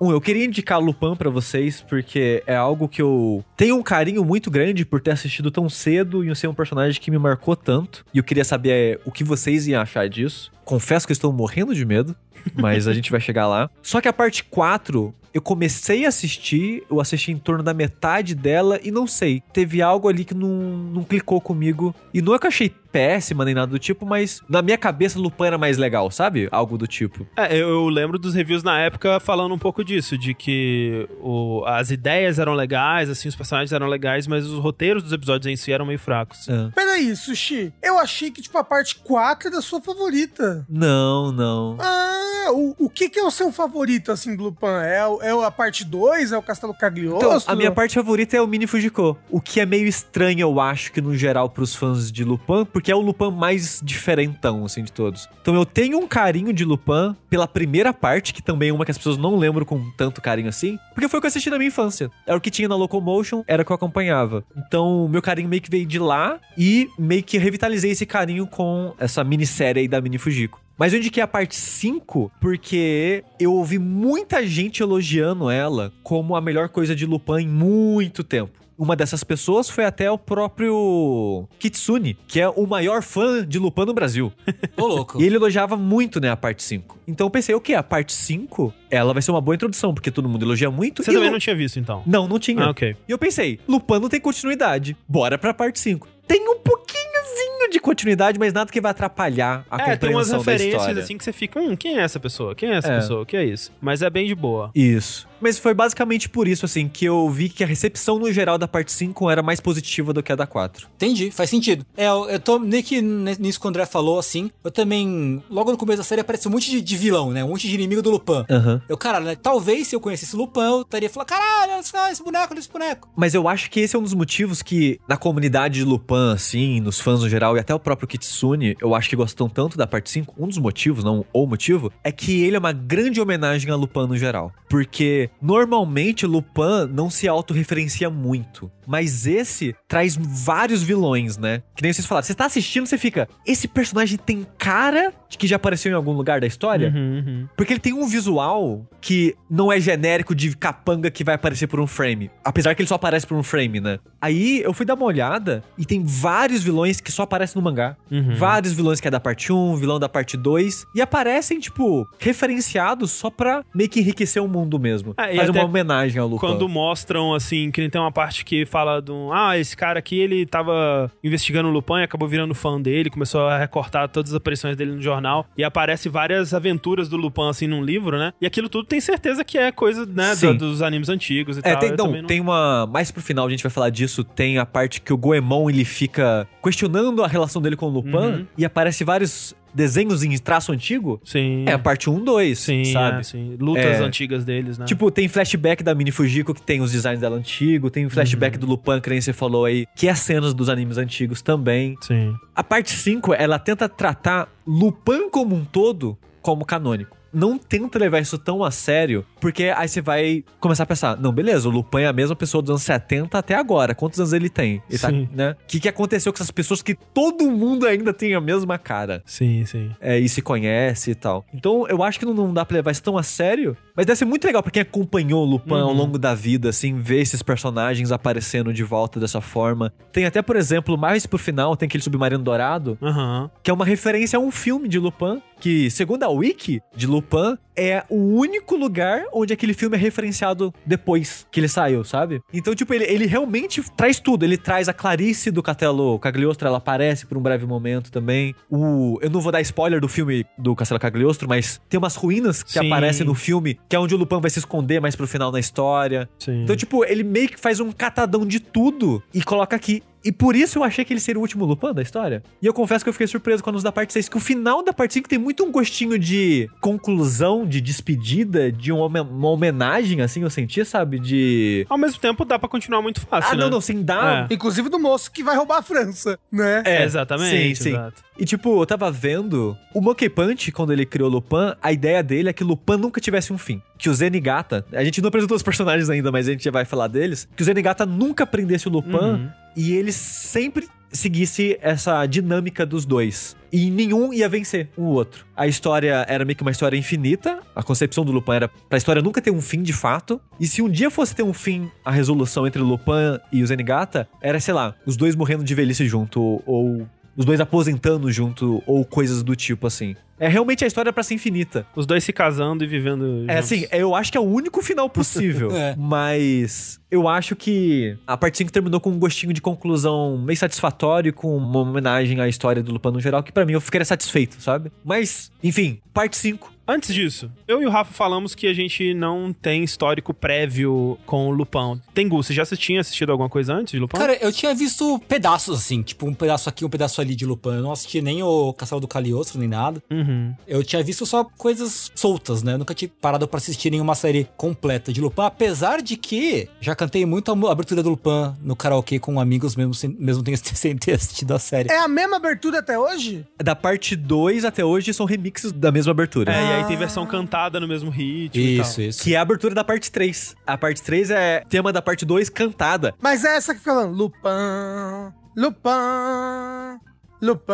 [0.00, 4.24] Um, eu queria indicar Lupin pra vocês, porque é algo que eu tenho um carinho
[4.24, 8.04] muito grande por ter assistido tão cedo e ser um personagem que me marcou tanto.
[8.12, 10.52] E eu queria saber é, o que vocês iam achar disso.
[10.64, 12.14] confesso que eu estou morrendo de medo,
[12.54, 13.70] mas a gente vai chegar lá.
[13.82, 18.34] Só que a parte 4, eu comecei a assistir, eu assisti em torno da metade
[18.34, 21.94] dela e não sei, teve algo ali que não, não clicou comigo.
[22.12, 25.18] E não é que eu achei péssima nem nada do tipo, mas na minha cabeça
[25.18, 26.48] Lupin era mais legal, sabe?
[26.50, 27.26] Algo do tipo.
[27.36, 31.62] É, eu, eu lembro dos reviews na época falando um pouco disso, de que o,
[31.66, 35.56] as ideias eram legais, assim, os personagens eram legais, mas os roteiros dos episódios em
[35.56, 36.48] si eram meio fracos.
[36.48, 36.70] É.
[36.74, 37.70] Peraí, Sushi.
[37.82, 40.64] Eu achei que, tipo, a parte 4 era a sua favorita.
[40.68, 41.76] Não, não.
[41.78, 44.66] Ah, o, o que que é o seu favorito, assim, do Lupin?
[44.84, 46.32] É, o- é a parte 2?
[46.32, 47.28] É o Castelo Cagliostro?
[47.28, 49.18] Então, a minha parte favorita é o Mini Fujiko.
[49.30, 52.85] O que é meio estranho, eu acho, que no geral pros fãs de Lupin, porque
[52.90, 55.28] é o Lupin mais diferentão, assim, de todos.
[55.42, 58.90] Então eu tenho um carinho de Lupin pela primeira parte, que também é uma que
[58.90, 61.58] as pessoas não lembram com tanto carinho assim, porque foi o que eu assisti na
[61.58, 62.10] minha infância.
[62.26, 64.44] Era o que tinha na Locomotion, era o que eu acompanhava.
[64.56, 68.94] Então, meu carinho meio que veio de lá e meio que revitalizei esse carinho com
[68.98, 70.60] essa minissérie aí da Mini Fujiko.
[70.78, 76.40] Mas eu indiquei a parte 5 porque eu ouvi muita gente elogiando ela como a
[76.40, 78.65] melhor coisa de Lupin em muito tempo.
[78.78, 83.84] Uma dessas pessoas foi até o próprio Kitsune, que é o maior fã de Lupin
[83.86, 84.32] no Brasil.
[84.76, 85.16] Ô, louco.
[85.22, 86.98] E ele elogiava muito, né, a parte 5.
[87.08, 87.74] Então eu pensei, o quê?
[87.74, 91.02] A parte 5, ela vai ser uma boa introdução, porque todo mundo elogia muito.
[91.02, 92.02] Você e também Lu- não tinha visto, então?
[92.06, 92.64] Não, não tinha.
[92.64, 92.96] Ah, ok.
[93.08, 94.96] E eu pensei, Lupin não tem continuidade.
[95.08, 96.06] Bora pra parte 5.
[96.26, 100.30] Tem um pouquinhozinho de continuidade, mas nada que vai atrapalhar a é, tem umas compreensão
[100.44, 101.02] da referências história.
[101.02, 102.54] assim que você fica, hum, quem é essa pessoa?
[102.54, 102.96] Quem é essa É.
[103.00, 103.22] pessoa?
[103.22, 103.72] O que é isso?
[103.80, 104.70] Mas é bem de boa.
[104.74, 105.26] Isso.
[105.40, 108.66] Mas foi basicamente por isso, assim, que eu vi que a recepção no geral da
[108.66, 110.88] parte 5 era mais positiva do que a da 4.
[110.96, 111.84] Entendi, faz sentido.
[111.94, 114.50] É, eu, eu tô meio que nisso que o André falou, assim.
[114.64, 117.44] Eu também, logo no começo da série, aparece um monte de, de vilão, né?
[117.44, 118.44] Um monte de inimigo do Lupin.
[118.50, 118.80] Aham.
[118.88, 122.48] Eu, cara, né, talvez se eu conhecesse o Lupin, eu estaria falando, caralho, esse boneco,
[122.52, 123.08] olha esse boneco.
[123.14, 126.80] Mas eu acho que esse é um dos motivos que, na comunidade de Lupin, assim,
[126.80, 129.86] nos fãs no geral, e até o próprio Kitsune, eu acho que gostam tanto da
[129.86, 130.34] parte 5.
[130.38, 134.06] Um dos motivos, não o motivo, é que ele é uma grande homenagem a Lupin
[134.06, 134.52] no geral.
[134.68, 138.70] Porque, normalmente, Lupin não se autorreferencia muito.
[138.86, 141.62] Mas esse traz vários vilões, né?
[141.74, 142.26] Que nem vocês falaram.
[142.26, 143.28] Você tá assistindo, você fica.
[143.46, 146.92] Esse personagem tem cara de que já apareceu em algum lugar da história?
[146.94, 147.48] Uhum, uhum.
[147.56, 151.80] Porque ele tem um visual que não é genérico de capanga que vai aparecer por
[151.80, 152.30] um frame.
[152.44, 153.98] Apesar que ele só aparece por um frame, né?
[154.20, 157.96] Aí eu fui dar uma olhada e tem vários vilões que só aparecem no mangá.
[158.10, 158.34] Uhum.
[158.34, 160.86] Vários vilões que é da parte 1, vilão da parte 2.
[160.94, 165.14] E aparecem, tipo, referenciados só pra meio que enriquecer o mundo mesmo.
[165.16, 166.40] É, e Faz uma homenagem ao Lupin.
[166.40, 169.32] Quando mostram, assim, que tem uma parte que fala de um.
[169.32, 173.48] Ah, esse cara aqui, ele tava investigando o Lupin e acabou virando fã dele, começou
[173.48, 175.46] a recortar todas as aparições dele no jornal.
[175.56, 178.32] E aparece várias aventuras do Lupin, assim, num livro, né?
[178.38, 181.72] E aquilo tudo tem certeza que é coisa, né, do- dos animes antigos e É,
[181.72, 181.78] tal.
[181.80, 182.86] tem, também não- tem uma.
[182.86, 184.22] Mais pro final a gente vai falar disso.
[184.22, 188.10] Tem a parte que o Goemon ele fica questionando a relação dele com o Lupin
[188.16, 188.46] Uhum.
[188.58, 191.20] e aparece vários desenhos em traço antigo.
[191.24, 191.64] Sim.
[191.66, 193.20] É a parte 1, 2, Sim, sabe?
[193.20, 193.56] é, sim.
[193.60, 194.02] Lutas É.
[194.02, 194.86] antigas deles, né?
[194.86, 198.60] Tipo, tem flashback da Mini Fujiko, que tem os designs dela antigo, tem flashback Uhum.
[198.60, 201.94] do Lupin, que nem você falou aí, que é cenas dos animes antigos também.
[202.00, 202.34] Sim.
[202.54, 207.15] A parte 5, ela tenta tratar Lupin como um todo como canônico.
[207.36, 211.30] Não tenta levar isso tão a sério, porque aí você vai começar a pensar, não,
[211.30, 213.94] beleza, o Lupin é a mesma pessoa dos anos 70 até agora.
[213.94, 214.82] Quantos anos ele tem?
[214.88, 215.50] Ele tá, né?
[215.50, 219.22] O que, que aconteceu com essas pessoas que todo mundo ainda tem a mesma cara?
[219.26, 219.90] Sim, sim.
[220.00, 221.44] é, e se conhece e tal.
[221.52, 224.16] Então, eu acho que não, não dá pra levar isso tão a sério, mas deve
[224.18, 225.94] ser muito legal pra quem acompanhou o Lupin ao Uhum.
[225.96, 229.92] longo da vida, assim, ver esses personagens aparecendo de volta dessa forma.
[230.12, 233.50] Tem até, por exemplo, mais pro final, tem aquele Submarino Dourado, Aham.
[233.62, 237.56] que é uma referência a um filme de Lupin, que, segundo a Wiki de Lupin,
[237.74, 242.40] é o único lugar onde aquele filme é referenciado depois que ele saiu, sabe?
[242.52, 244.44] Então, tipo, ele, ele realmente traz tudo.
[244.44, 248.54] Ele traz a Clarice do Castelo Cagliostro, ela aparece por um breve momento também.
[248.70, 252.62] O, eu não vou dar spoiler do filme do Castelo Cagliostro, mas tem umas ruínas
[252.62, 252.86] que Sim.
[252.86, 255.60] aparecem no filme, que é onde o Lupin vai se esconder mais pro final da
[255.60, 256.28] história.
[256.38, 256.62] Sim.
[256.62, 260.02] Então, tipo, ele meio que faz um catadão de tudo e coloca aqui.
[260.26, 262.42] E por isso eu achei que ele seria o último Lupin da história.
[262.60, 264.82] E eu confesso que eu fiquei surpreso quando os da parte 6, que o final
[264.82, 269.48] da parte 5 tem muito um gostinho de conclusão, de despedida, de uma, homen- uma
[269.50, 271.18] homenagem, assim, eu senti, sabe?
[271.18, 271.86] De.
[271.88, 273.62] Ao mesmo tempo, dá pra continuar muito fácil, Ah, né?
[273.62, 274.46] não, não, sim, dá.
[274.50, 274.54] É.
[274.54, 276.82] Inclusive do moço que vai roubar a França, né?
[276.84, 277.88] É, Exatamente, sim, sim.
[277.90, 278.24] exato.
[278.38, 279.76] E tipo, eu tava vendo.
[279.94, 283.50] O Monkey Punch, quando ele criou Lupin, a ideia dele é que Lupin nunca tivesse
[283.52, 283.80] um fim.
[283.98, 284.84] Que o Zenigata.
[284.92, 287.48] A gente não apresentou os personagens ainda, mas a gente já vai falar deles.
[287.56, 289.48] Que o Zenigata nunca prendesse o Lupin Uhum.
[289.76, 293.56] e ele sempre seguisse essa dinâmica dos dois.
[293.72, 295.46] E nenhum ia vencer o outro.
[295.56, 297.60] A história era meio que uma história infinita.
[297.74, 300.40] A concepção do Lupin era pra história nunca ter um fim de fato.
[300.60, 303.66] E se um dia fosse ter um fim, a resolução entre o Lupin e o
[303.66, 308.82] Zenigata, era, sei lá, os dois morrendo de velhice junto, ou os dois aposentando junto
[308.86, 310.16] ou coisas do tipo assim.
[310.38, 311.86] É realmente a história pra ser infinita.
[311.96, 313.44] Os dois se casando e vivendo.
[313.48, 313.72] É juntos.
[313.72, 315.70] assim, eu acho que é o único final possível.
[315.76, 315.94] É.
[315.96, 321.32] Mas eu acho que a parte 5 terminou com um gostinho de conclusão meio satisfatório,
[321.32, 324.60] com uma homenagem à história do Lupin no geral, que pra mim eu ficaria satisfeito,
[324.60, 324.90] sabe?
[325.04, 326.72] Mas, enfim, parte 5.
[326.88, 331.48] Antes disso, eu e o Rafa falamos que a gente não tem histórico prévio com
[331.48, 332.00] o Lupin.
[332.14, 334.16] Tengu, você já tinha assistido alguma coisa antes de Lupin?
[334.16, 337.70] Cara, eu tinha visto pedaços assim, tipo um pedaço aqui, um pedaço ali de Lupin.
[337.70, 340.00] Eu não assisti nem o Castelo do Cagliostro, nem nada.
[340.10, 340.54] Uhum.
[340.66, 342.74] Eu tinha visto só coisas soltas, né?
[342.74, 346.94] Eu nunca tinha parado pra assistir nenhuma série completa de Lupin, apesar de que já
[346.94, 350.42] cantei muito a abertura do Lupin no karaokê com amigos, mesmo sem, mesmo
[350.74, 351.90] sem- ter assistido a série.
[351.90, 353.44] É a mesma abertura até hoje?
[353.62, 356.52] Da parte 2 até hoje são remixes da mesma abertura.
[356.52, 359.08] É, e aí tem versão cantada no mesmo ritmo Isso, e tal.
[359.10, 359.22] isso.
[359.22, 360.54] Que é a abertura da parte 3.
[360.66, 363.14] A parte 3 é tema da parte 2 cantada.
[363.20, 364.14] Mas é essa que fica falando.
[364.16, 367.00] Lupin, Lupin,
[367.40, 367.72] Lupin.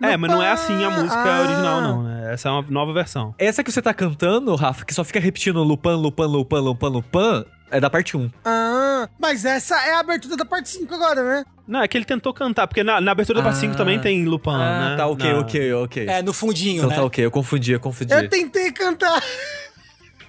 [0.00, 1.40] É, mas não é assim a música Ah.
[1.42, 2.02] original, não.
[2.02, 2.32] né?
[2.32, 3.34] Essa é uma nova versão.
[3.38, 7.44] Essa que você tá cantando, Rafa, que só fica repetindo Lupin, Lupin, Lupin, Lupin, Lupin,
[7.70, 8.30] é da parte 1.
[8.44, 8.81] Ah,
[9.18, 11.44] mas essa é a abertura da parte 5 agora, né?
[11.66, 13.76] Não, é que ele tentou cantar, porque na, na abertura da parte 5 Ah.
[13.76, 14.96] também tem Lupin, Ah, né?
[14.96, 16.06] tá, ok, Na- ok, ok.
[16.08, 16.96] É, no fundinho, então né?
[16.96, 18.12] tá ok, eu confundi, eu confundi.
[18.12, 19.22] Eu tentei cantar.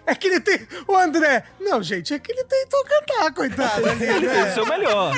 [0.06, 0.60] É que ele tem.
[0.86, 1.46] O André.
[1.62, 3.88] Não, gente, é que ele tentou cantar, coitado.
[3.90, 4.52] ali, Ele fez o né?
[4.52, 5.16] seu melhor.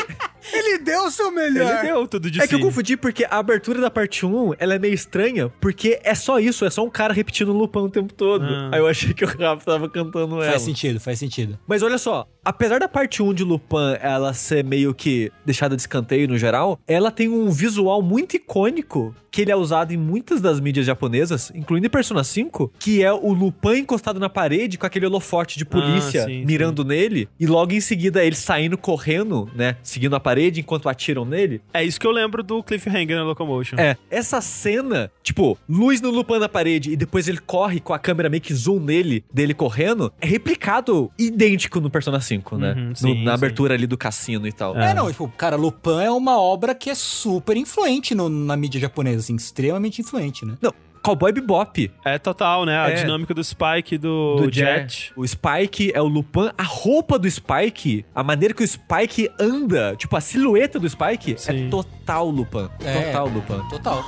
[0.54, 1.80] Ele deu o seu melhor.
[1.84, 2.50] Ele deu tudo de É si.
[2.50, 6.14] que eu confundi porque a abertura da parte 1, ela é meio estranha, porque é
[6.16, 8.46] só isso, é só um cara repetindo Lupin o tempo todo.
[8.46, 8.70] Ah.
[8.74, 10.52] Aí eu achei que o Rafa tava cantando ela.
[10.52, 11.58] Faz sentido, faz sentido.
[11.68, 15.82] Mas olha só, apesar da parte 1 de Lupin ela ser meio que deixada de
[15.82, 20.40] escanteio no geral, ela tem um visual muito icônico que ele é usado em muitas
[20.40, 24.86] das mídias japonesas, incluindo em Persona 5, que é o Lupin encostado na parede com
[24.86, 29.50] aquele holofote de polícia Ah, sim, mirando nele e logo em seguida ele saindo correndo,
[29.54, 31.62] né, seguindo a parede enquanto atiram nele.
[31.74, 33.78] É isso que eu lembro do Cliffhanger na Locomotion.
[33.80, 38.00] É, essa cena, tipo, luz no Lupin na parede e depois ele corre com a
[38.00, 42.74] câmera meio que zoom nele, dele correndo, é replicado idêntico no Persona 5, né?
[42.74, 43.36] Uhum, No- sim, na sim.
[43.44, 44.76] abertura ali do cassino e tal.
[44.78, 48.80] É, não, tipo, cara, Lupin é uma obra que é super influente no- na mídia
[48.80, 50.56] japonesa, assim, extremamente influente, né?
[51.06, 51.92] Cowboy Bebop.
[52.04, 52.76] É total, né?
[52.78, 52.96] A É.
[52.96, 55.14] dinâmica do Spike e do, Do Jet.
[55.16, 56.50] O Spike é o Lupin.
[56.58, 61.36] A roupa do Spike, a maneira que o Spike anda, tipo, a silhueta do Spike
[61.38, 61.68] Sim.
[61.68, 62.68] é total Lupin.
[62.84, 63.04] É.
[63.12, 63.70] Total Lupin.
[63.70, 64.04] Total.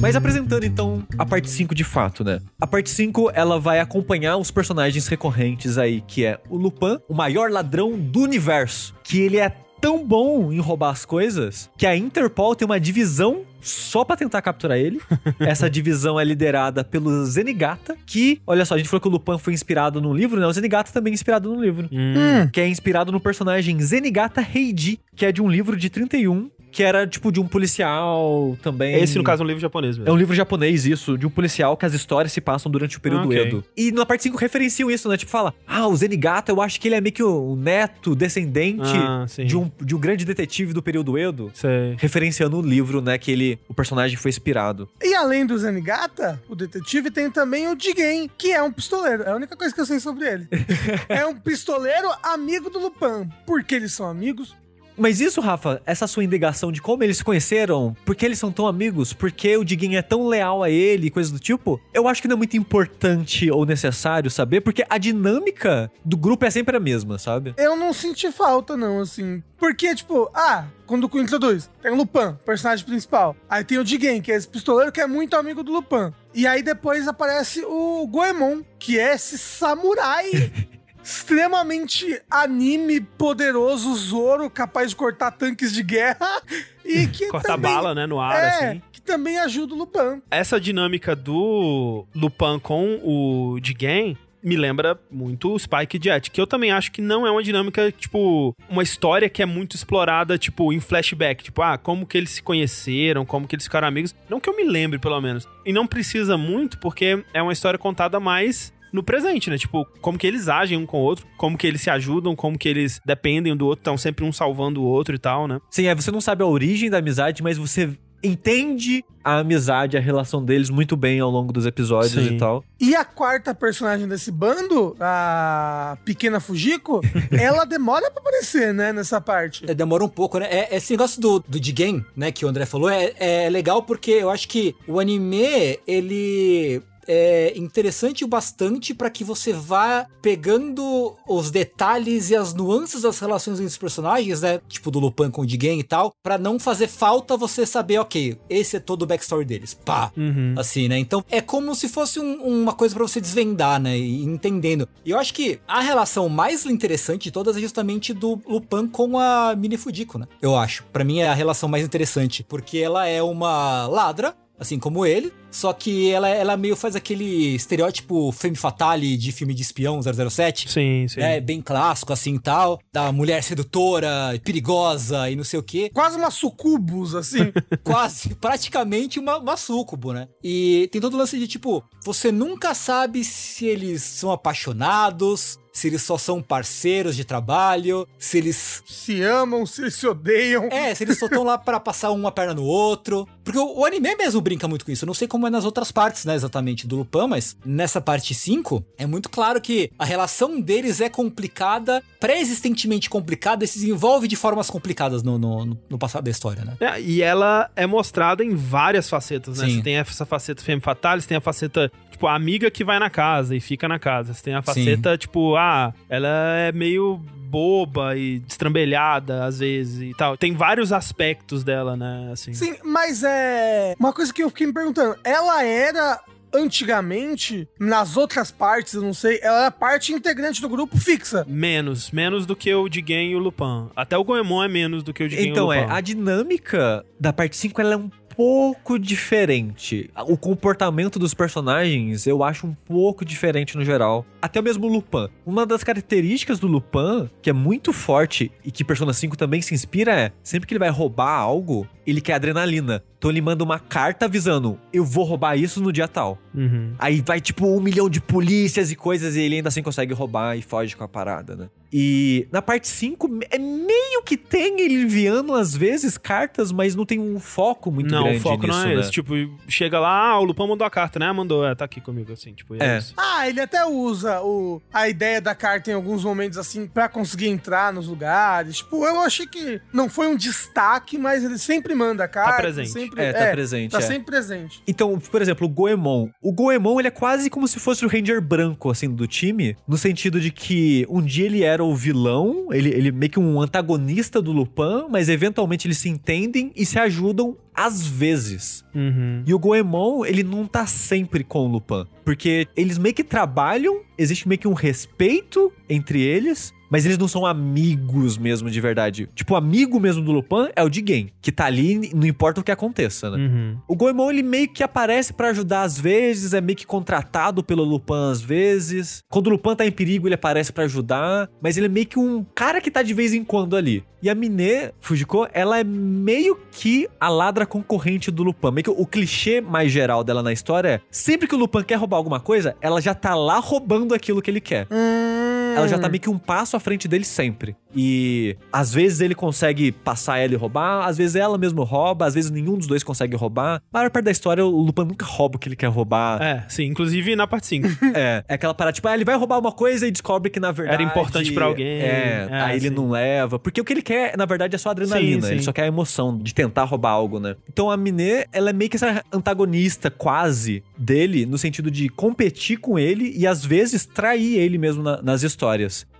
[0.00, 2.40] Mas apresentando então a parte 5 de fato, né?
[2.60, 7.14] A parte 5 ela vai acompanhar os personagens recorrentes aí, que é o Lupin, o
[7.14, 9.48] maior ladrão do universo, que ele é
[9.80, 14.40] tão bom em roubar as coisas que a Interpol tem uma divisão só pra tentar
[14.42, 15.00] capturar ele.
[15.40, 19.38] Essa divisão é liderada pelo Zenigata, que, olha só, a gente falou que o Lupin
[19.38, 20.46] foi inspirado num livro, né?
[20.46, 21.88] O Zenigata também é inspirado num livro.
[21.92, 22.48] Hum.
[22.52, 26.82] Que é inspirado no personagem Zenigata Heiji, que é de um livro de 31, que
[26.82, 28.96] era tipo de um policial também.
[28.96, 30.10] Esse, no caso, é um livro japonês mesmo.
[30.10, 33.00] É um livro japonês, isso, de um policial que as histórias se passam durante o
[33.00, 33.40] período Ah, ok.
[33.40, 33.64] Edo.
[33.74, 35.16] E na parte 5 referenciam isso, né?
[35.16, 38.82] Tipo, fala, ah, o Zenigata, eu acho que ele é meio que o neto, descendente
[38.94, 41.50] Ah, de, um, de um grande detetive do período Edo.
[41.54, 41.96] Sei.
[41.96, 44.86] Referenciando o livro, né, que ele, o personagem foi inspirado.
[45.02, 49.22] E além do Zenigata, o detetive tem também o Jigen, que é um pistoleiro.
[49.22, 50.46] É a única coisa que eu sei sobre ele.
[51.08, 53.30] é um pistoleiro amigo do Lupin.
[53.46, 54.54] Por que eles são amigos?
[54.96, 58.50] Mas isso, Rafa, essa sua indagação de como eles se conheceram, por que eles são
[58.50, 61.80] tão amigos, por que o Diguinho é tão leal a ele e coisas do tipo,
[61.92, 66.44] eu acho que não é muito importante ou necessário saber, porque a dinâmica do grupo
[66.44, 67.54] é sempre a mesma, sabe?
[67.56, 69.42] Eu não senti falta, não, assim.
[69.58, 73.34] Porque, tipo, ah, quando o Queen introduz, tem o Lupin, personagem principal.
[73.48, 76.12] Aí tem o Jigen, que é esse pistoleiro que é muito amigo do Lupin.
[76.34, 80.52] E aí depois aparece o Goemon, que é esse samurai
[81.06, 86.26] extremamente anime, poderoso, Zoro, capaz de cortar tanques de guerra.
[86.88, 88.82] E que Cortar também, bala, né, no ar, é, assim.
[88.92, 90.22] que também ajuda o Lupin.
[90.30, 96.46] Essa dinâmica do Lupin com o Jigen me lembra muito o Spike Jet, que eu
[96.46, 100.72] também acho que não é uma dinâmica, tipo, uma história que é muito explorada, tipo,
[100.72, 101.42] em flashback.
[101.42, 104.14] Tipo, ah, como que eles se conheceram, como que eles ficaram amigos.
[104.30, 105.48] Não que eu me lembre, pelo menos.
[105.64, 109.58] E não precisa muito, porque é uma história contada mais no presente, né?
[109.58, 112.58] Tipo, como que eles agem um com o outro, como que eles se ajudam, como
[112.58, 115.60] que eles dependem um do outro, estão sempre um salvando o outro e tal, né?
[115.70, 120.00] Sim, é, você não sabe a origem da amizade, mas você entende a amizade, a
[120.00, 122.34] relação deles muito bem ao longo dos episódios Sim.
[122.34, 122.64] e tal.
[122.80, 127.00] E a quarta personagem desse bando, a pequena Fujiko,
[127.38, 129.70] ela demora pra aparecer, né, nessa parte.
[129.70, 130.46] É, demora um pouco, né?
[130.50, 134.12] É, esse negócio do, do Jigen, né, que o André falou, é, é legal porque
[134.12, 141.16] eu acho que o anime, ele é interessante o bastante para que você vá pegando
[141.28, 144.60] os detalhes e as nuances das relações entre os personagens, né?
[144.68, 148.36] Tipo do Lupin com o Jigen e tal, para não fazer falta você saber, ok,
[148.48, 149.74] esse é todo o backstory deles.
[149.74, 150.12] Pá!
[150.16, 150.54] Uhum.
[150.56, 150.98] Assim, né?
[150.98, 153.96] Então é como se fosse um- uma coisa pra você desvendar, né?
[153.98, 154.88] E entendendo.
[155.04, 159.18] E eu acho que a relação mais interessante de todas é justamente do Lupin com
[159.18, 160.26] a Mini Fujiko, né?
[160.40, 160.84] Eu acho.
[160.92, 162.44] Pra mim é a relação mais interessante.
[162.48, 165.32] Porque ela é uma ladra, assim como ele.
[165.50, 170.70] Só que ela, ela meio faz aquele estereótipo femme fatale de filme de espião 007.
[170.70, 171.20] Sim, sim.
[171.20, 175.90] É bem clássico assim e tal, da mulher sedutora, perigosa e não sei o quê
[175.92, 177.52] Quase uma sucubus, assim.
[177.82, 180.28] quase, praticamente uma, uma súcubo, né?
[180.42, 185.88] E tem todo o lance de tipo, você nunca sabe se eles são apaixonados, se
[185.88, 188.82] eles só são parceiros de trabalho, se eles.
[188.86, 190.68] se amam, se se odeiam.
[190.72, 193.28] É, se eles só estão lá pra passar uma perna no outro.
[193.44, 195.04] Porque o, o anime mesmo brinca muito com isso.
[195.04, 198.34] Eu não sei como é nas outras partes, né, exatamente, do Lupin, mas nessa parte
[198.34, 204.26] 5, é muito claro que a relação deles é complicada, pré-existentemente complicada, e se desenvolve
[204.26, 206.76] de formas complicadas no, no, no passado da história, né?
[206.80, 209.66] É, e ela é mostrada em várias facetas, né?
[209.66, 209.76] Sim.
[209.76, 212.98] Você tem essa faceta femme fatale, você tem a faceta, tipo, a amiga que vai
[212.98, 214.32] na casa e fica na casa.
[214.32, 220.14] Você tem a faceta, tipo, ah, ela é meio boba e destrambelhada às vezes e
[220.16, 220.36] tal.
[220.36, 222.30] Tem vários aspectos dela, né?
[222.32, 222.52] Assim.
[222.52, 223.94] Sim, mas é.
[224.00, 226.20] Uma coisa que eu fiquei me perguntando: ela era.
[226.54, 231.44] Antigamente, nas outras partes, eu não sei, ela era parte integrante do grupo fixa.
[231.46, 233.90] Menos, menos do que o Jigen e o Lupin.
[233.94, 235.92] Até o Goemon é menos do que o Jigen Então e o é, Lupin.
[235.92, 240.10] a dinâmica da parte 5 ela é um pouco diferente.
[240.28, 244.26] O comportamento dos personagens eu acho um pouco diferente no geral.
[244.40, 245.28] Até mesmo o Lupin.
[245.44, 249.74] Uma das características do Lupin, que é muito forte e que Persona 5 também se
[249.74, 253.02] inspira é, sempre que ele vai roubar algo, ele quer adrenalina.
[253.18, 256.38] Então ele manda uma carta avisando, eu vou roubar isso no dia tal.
[256.54, 256.92] Uhum.
[256.98, 260.56] Aí vai tipo um milhão de polícias e coisas e ele ainda assim consegue roubar
[260.56, 261.68] e foge com a parada, né?
[261.98, 267.06] E na parte 5, é meio que tem ele enviando às vezes cartas, mas não
[267.06, 269.00] tem um foco muito não, grande o foco nisso, não é né?
[269.00, 269.10] esse.
[269.10, 269.32] Tipo,
[269.66, 271.32] chega lá, ah, o Lupin mandou a carta, né?
[271.32, 272.98] Mandou, é, tá aqui comigo, assim, tipo, é, É.
[272.98, 273.14] isso.
[273.16, 277.48] Ah, ele até usa o, a ideia da carta em alguns momentos, assim, pra conseguir
[277.48, 278.76] entrar nos lugares.
[278.76, 282.60] Tipo, eu achei que não foi um destaque, mas ele sempre manda a carta.
[282.60, 282.90] presente.
[282.90, 284.02] Sempre, É, tá presente, Tá é.
[284.02, 284.82] sempre presente.
[284.86, 286.28] Então, por exemplo, o Goemon.
[286.42, 289.74] O Goemon, ele é quase como se fosse o Ranger branco, assim, do time.
[289.88, 293.60] No sentido de que um dia ele era o vilão, ele, ele meio que um
[293.60, 298.84] antagonista do Lupin, mas eventualmente eles se entendem e se ajudam às vezes.
[298.94, 299.42] Uhum.
[299.46, 302.06] E o Goemon, ele não tá sempre com o Lupin.
[302.24, 307.28] Porque eles meio que trabalham, existe meio que um respeito entre eles, mas eles não
[307.28, 309.28] são amigos mesmo de verdade.
[309.34, 312.64] Tipo, o amigo mesmo do Lupin é o Jigen, que tá ali, não importa o
[312.64, 313.36] que aconteça, né?
[313.36, 313.76] Uhum.
[313.86, 317.84] O Goemon, ele meio que aparece pra ajudar às vezes, é meio que contratado pelo
[317.84, 319.22] Lupin às vezes.
[319.28, 322.18] Quando o Lupin tá em perigo, ele aparece pra ajudar, mas ele é meio que
[322.18, 324.02] um cara que tá de vez em quando ali.
[324.22, 328.70] E a Mine Fujiko, ela é meio que a ladra concorrente do Lupin.
[328.70, 331.96] Meio que o clichê mais geral dela na história é, sempre que o Lupin quer
[331.96, 334.86] roubar alguma coisa, ela já tá lá roubando aquilo que ele quer.
[334.90, 335.55] Hum.
[335.76, 337.76] Ela já tá meio que um passo à frente dele sempre.
[337.94, 342.34] E às vezes ele consegue passar ela e roubar, às vezes ela mesmo rouba, às
[342.34, 343.76] vezes nenhum dos dois consegue roubar.
[343.92, 346.42] A maior parte da história, o Lupin nunca rouba o que ele quer roubar.
[346.42, 347.88] É, sim, inclusive na parte 5.
[348.14, 350.72] É, é aquela parada, tipo, ah, ele vai roubar uma coisa e descobre que na
[350.72, 351.02] verdade.
[351.02, 351.86] Era importante pra alguém.
[351.86, 352.94] É, É, aí ele sim.
[352.94, 353.58] não leva.
[353.58, 355.42] Porque o que ele quer, na verdade, é só adrenalina.
[355.42, 355.64] Sim, Ele sim.
[355.64, 357.56] só quer a emoção de tentar roubar algo, né?
[357.68, 362.78] Então a Mine, ela é meio que essa antagonista quase dele, no sentido de competir
[362.78, 365.65] com ele e às vezes trair ele mesmo na- nas histórias.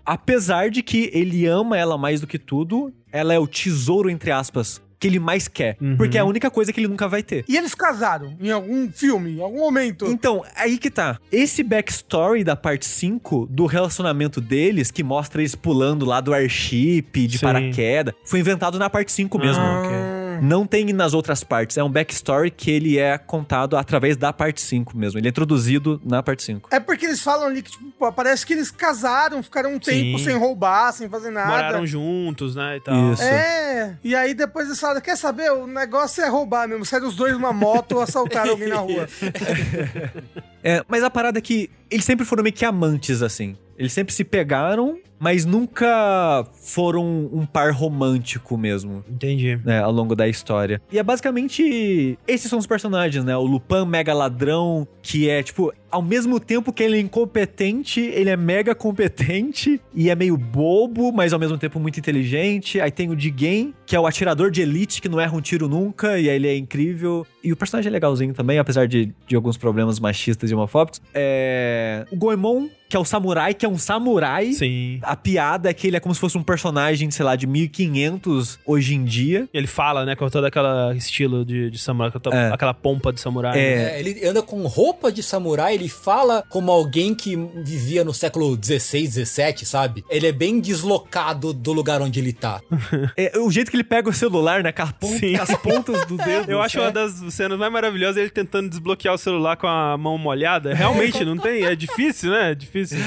[0.05, 4.31] Apesar de que ele ama ela mais do que tudo, ela é o tesouro, entre
[4.31, 5.77] aspas, que ele mais quer.
[5.81, 5.97] Uhum.
[5.97, 7.45] Porque é a única coisa que ele nunca vai ter.
[7.49, 10.07] E eles casaram em algum filme, em algum momento.
[10.07, 11.19] Então, aí que tá.
[11.31, 17.27] Esse backstory da parte 5, do relacionamento deles, que mostra eles pulando lá do airship,
[17.27, 17.45] de Sim.
[17.45, 19.63] paraquedas, foi inventado na parte 5 mesmo.
[19.63, 20.16] Ah, ok.
[20.43, 21.77] Não tem nas outras partes.
[21.77, 25.19] É um backstory que ele é contado através da parte 5 mesmo.
[25.19, 26.69] Ele é introduzido na parte 5.
[26.73, 30.19] É porque eles falam ali que, tipo, pô, parece que eles casaram, ficaram um tempo
[30.19, 30.25] Sim.
[30.25, 31.49] sem roubar, sem fazer nada.
[31.49, 33.13] Moraram juntos, né, e tal.
[33.13, 33.23] Isso.
[33.23, 37.17] É, e aí depois eles falaram, quer saber, o negócio é roubar mesmo, saíram os
[37.17, 39.09] dois numa moto ou assaltaram alguém na rua.
[40.69, 43.57] É, mas a parada é que eles sempre foram meio que amantes, assim.
[43.79, 49.05] Eles sempre se pegaram, mas nunca foram um par romântico mesmo.
[49.09, 49.59] Entendi.
[49.65, 50.81] Né, ao longo da história.
[50.91, 52.19] E é basicamente.
[52.27, 53.37] Esses são os personagens, né?
[53.37, 58.31] O Lupin, mega ladrão, que é, tipo, ao mesmo tempo que ele é incompetente, ele
[58.31, 62.81] é mega competente e é meio bobo, mas ao mesmo tempo muito inteligente.
[62.81, 65.69] Aí tem o Jigen, que é o atirador de elite que não erra um tiro
[65.69, 67.27] nunca, e aí ele é incrível.
[67.43, 71.01] E o personagem é legalzinho também, apesar de, de alguns problemas machistas e homofóbicos.
[71.15, 72.05] É.
[72.11, 74.53] O Goemon, que é o samurai, que é um samurai.
[74.53, 74.99] Sim.
[75.03, 78.59] A piada é que ele é como se fosse um personagem, sei lá, de 1500
[78.67, 79.49] hoje em dia.
[79.53, 82.53] Ele fala, né, com todo aquele estilo de, de samurai, com É.
[82.53, 83.59] aquela pompa de samurai.
[83.59, 83.77] É.
[83.77, 83.97] né?
[83.97, 88.57] É, ele anda com roupa de samurai, ele fala como alguém que vivia no século
[88.57, 90.05] 16, 17, sabe?
[90.09, 92.61] Ele é bem deslocado do lugar onde ele tá.
[93.17, 94.73] É, o jeito que ele pega o celular, né?
[94.73, 95.37] Com, a Sim.
[95.37, 96.51] as pontas do dedo.
[96.51, 96.83] Eu acho é.
[96.83, 100.75] uma das cenas mais maravilhosas ele tentando desbloquear o celular com a mão molhada.
[100.75, 101.65] Realmente, não tem?
[101.65, 102.53] É difícil, né?
[102.53, 102.99] É difícil.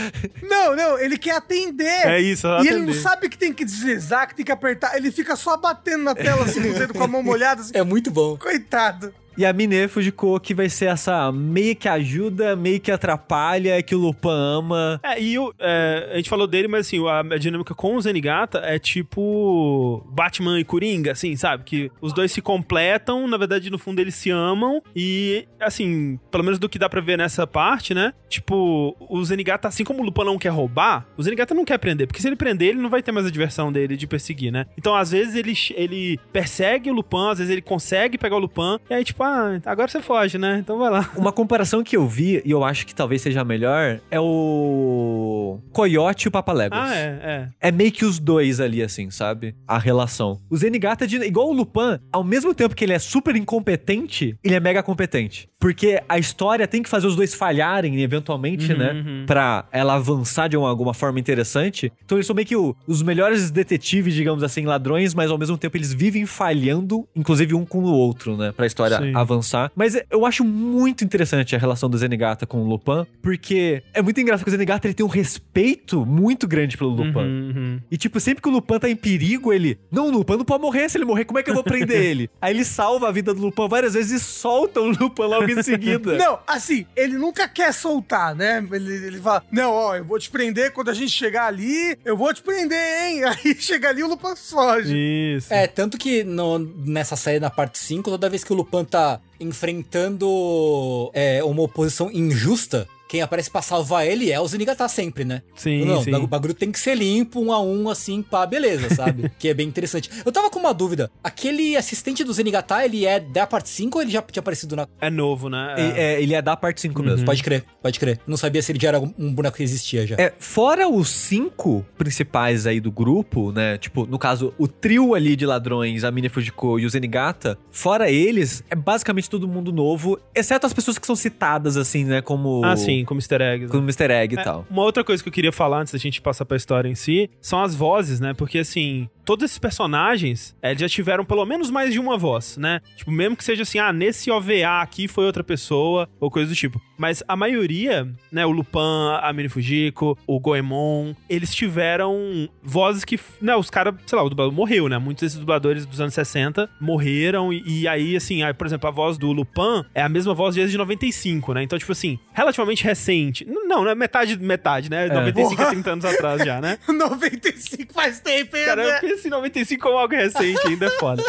[0.41, 2.07] Não, não, ele quer atender.
[2.07, 4.95] É isso, E ele não sabe que tem que deslizar, que tem que apertar.
[4.95, 7.61] Ele fica só batendo na tela, assim, com o dedo com a mão molhada.
[7.61, 7.71] Assim.
[7.75, 8.37] É muito bom.
[8.37, 9.13] Coitado.
[9.39, 13.95] E a Mine Fujiko, que vai ser essa meio que ajuda, meio que atrapalha, que
[13.95, 14.99] o Lupin ama.
[15.01, 18.01] É, e o, é, a gente falou dele, mas assim, a, a dinâmica com o
[18.01, 21.63] Zenigata é tipo Batman e Coringa, assim, sabe?
[21.63, 26.43] Que os dois se completam, na verdade, no fundo eles se amam e, assim, pelo
[26.43, 28.13] menos do que dá pra ver nessa parte, né?
[28.27, 32.07] Tipo, o Zenigata, assim como o Lupin não quer roubar, o Zenigata não quer prender,
[32.07, 34.65] porque se ele prender, ele não vai ter mais a diversão dele de perseguir, né?
[34.77, 38.79] Então, às vezes, ele, ele persegue o Lupin, às vezes ele consegue pegar o Lupin,
[38.89, 40.57] e aí, tipo, ah, agora você foge, né?
[40.59, 41.09] Então vai lá.
[41.15, 45.59] Uma comparação que eu vi, e eu acho que talvez seja a melhor, é o
[45.71, 46.79] Coyote e o Papaléguas.
[46.79, 47.19] Ah, é,
[47.61, 47.69] é.
[47.69, 49.55] É meio que os dois ali, assim, sabe?
[49.67, 50.39] A relação.
[50.49, 54.55] O Zenigata, de- igual o Lupin, ao mesmo tempo que ele é super incompetente, ele
[54.55, 55.47] é mega competente.
[55.59, 58.93] Porque a história tem que fazer os dois falharem, eventualmente, Uhum, né?
[58.93, 59.23] uhum.
[59.25, 61.91] Pra ela avançar de uma- alguma forma interessante.
[62.03, 65.57] Então eles são meio que o- os melhores detetives, digamos assim, ladrões, mas ao mesmo
[65.57, 68.53] tempo eles vivem falhando, inclusive um com o outro, né?
[68.55, 69.11] Pra história Sim.
[69.21, 69.71] Avançar.
[69.75, 74.19] Mas eu acho muito interessante a relação do Zenigata com o Lupin, porque é muito
[74.19, 77.19] engraçado que o Zenigata ele tem um respeito muito grande pelo Lupin.
[77.19, 77.81] Uhum, uhum.
[77.89, 79.79] E, tipo, sempre que o Lupin tá em perigo, ele.
[79.91, 80.89] Não, o Lupin não pode morrer.
[80.89, 82.29] Se ele morrer, como é que eu vou prender ele?
[82.41, 85.61] Aí ele salva a vida do Lupin várias vezes e solta o Lupin logo em
[85.63, 86.17] seguida.
[86.17, 88.65] Não, assim, ele nunca quer soltar, né?
[88.71, 92.15] Ele, ele fala, não, ó, eu vou te prender quando a gente chegar ali, eu
[92.17, 93.23] vou te prender, hein?
[93.29, 94.93] Aí chega ali, o Lupin foge.
[94.95, 95.53] Isso.
[95.53, 98.98] É, tanto que no- nessa série, na parte 5, toda vez que o Lupin tá
[99.39, 105.41] enfrentando é, uma oposição injusta, quem aparece pra salvar ele é o Zenigata sempre, né?
[105.55, 106.13] Sim, Não, sim.
[106.13, 109.31] o bagulho tem que ser limpo, um a um, assim, pá, beleza, sabe?
[109.39, 110.11] que é bem interessante.
[110.23, 111.09] Eu tava com uma dúvida.
[111.23, 114.87] Aquele assistente do Zenigata, ele é da parte 5 ou ele já tinha aparecido na...
[115.01, 115.73] É novo, né?
[115.75, 117.25] E- é, ele é da parte 5 mesmo.
[117.25, 118.19] Pode crer, pode crer.
[118.27, 120.15] Não sabia se ele já era um boneco que existia já.
[120.15, 123.79] É, fora os cinco principais aí do grupo, né?
[123.79, 128.11] Tipo, no caso, o trio ali de ladrões, a Mine Fujiko e o Zenigata, fora
[128.11, 132.21] eles, é basicamente todo mundo novo, exceto as pessoas que são citadas, assim, né?
[132.21, 132.63] Como.
[132.63, 133.65] Ah, sim, como easter eggs.
[133.67, 133.71] né?
[133.71, 134.11] Como Mr.
[134.11, 134.65] Egg e É, tal.
[134.69, 137.29] Uma outra coisa que eu queria falar antes da gente passar pra história em si
[137.41, 138.33] são as vozes, né?
[138.33, 142.57] Porque assim, todos esses personagens, é, eles já tiveram pelo menos mais de uma voz,
[142.57, 142.81] né?
[142.95, 146.55] Tipo, mesmo que seja assim, ah, nesse OVA aqui foi outra pessoa, ou coisa do
[146.55, 146.81] tipo.
[146.97, 148.79] Mas a maioria, né, o Lupin,
[149.21, 154.29] a Mini Fujiko, o Goemon, eles tiveram vozes que, né, os caras, sei lá, o
[154.29, 154.97] dublador morreu, né?
[154.97, 158.91] Muitos desses dubladores dos anos 60 morreram e, e aí, assim, aí, por exemplo, a
[158.91, 161.63] voz do Lupin é a mesma voz desde 95, né?
[161.63, 163.45] Então, tipo assim, relativamente recente.
[163.45, 165.07] Não, não é metade, metade, né?
[165.07, 165.67] 95 Porra.
[165.67, 166.77] é 30 anos atrás já, né?
[166.87, 171.23] 95 faz tempo, hein, Cara, eu penso em 95 como algo recente, ainda é foda.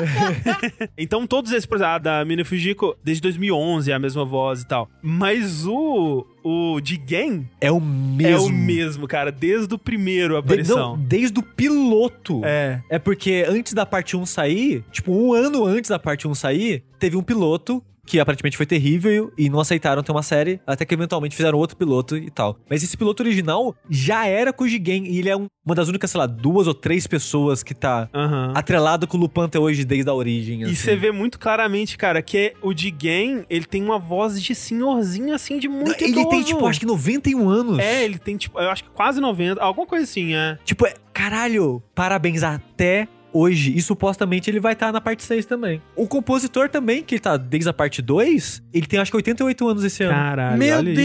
[0.97, 4.63] então, todos esses, por exemplo, a da Mina Fujiko, desde 2011 é a mesma voz
[4.63, 4.89] e tal.
[5.03, 6.27] Mas o.
[6.43, 8.35] O Jigen É o mesmo.
[8.35, 10.97] é o mesmo, cara, desde o primeiro De- aparição.
[10.97, 12.41] não, desde o piloto.
[12.45, 12.81] É.
[12.89, 16.83] É porque antes da parte 1 sair, tipo, um ano antes da parte 1 sair,
[16.99, 20.93] teve um piloto que aparentemente foi terrível e não aceitaram ter uma série, até que
[20.93, 22.59] eventualmente fizeram outro piloto e tal.
[22.69, 25.89] Mas esse piloto original já era com o Jigen e ele é um- uma das
[25.89, 28.53] únicas, sei lá, duas ou três pessoas que tá Aham.
[28.57, 30.63] atrelado com o Lupin até hoje desde a origem.
[30.63, 30.75] E assim.
[30.75, 35.59] você vê muito claramente, cara, que o Jigen, ele tem uma voz de senhorzinho, assim,
[35.59, 36.45] de muito Ele tem, idoso.
[36.45, 37.79] tipo, acho que 91 anos.
[37.79, 40.59] É, ele tem, tipo, eu acho que quase 90, alguma coisa assim, é.
[40.65, 43.77] Tipo, é, caralho, parabéns até hoje.
[43.77, 45.81] E supostamente ele vai estar na parte 6 também.
[45.97, 49.85] O compositor também, que tá desde a parte 2, ele tem acho que 88 anos
[49.85, 50.13] esse ano.
[50.13, 51.01] Caralho, Meu olha isso.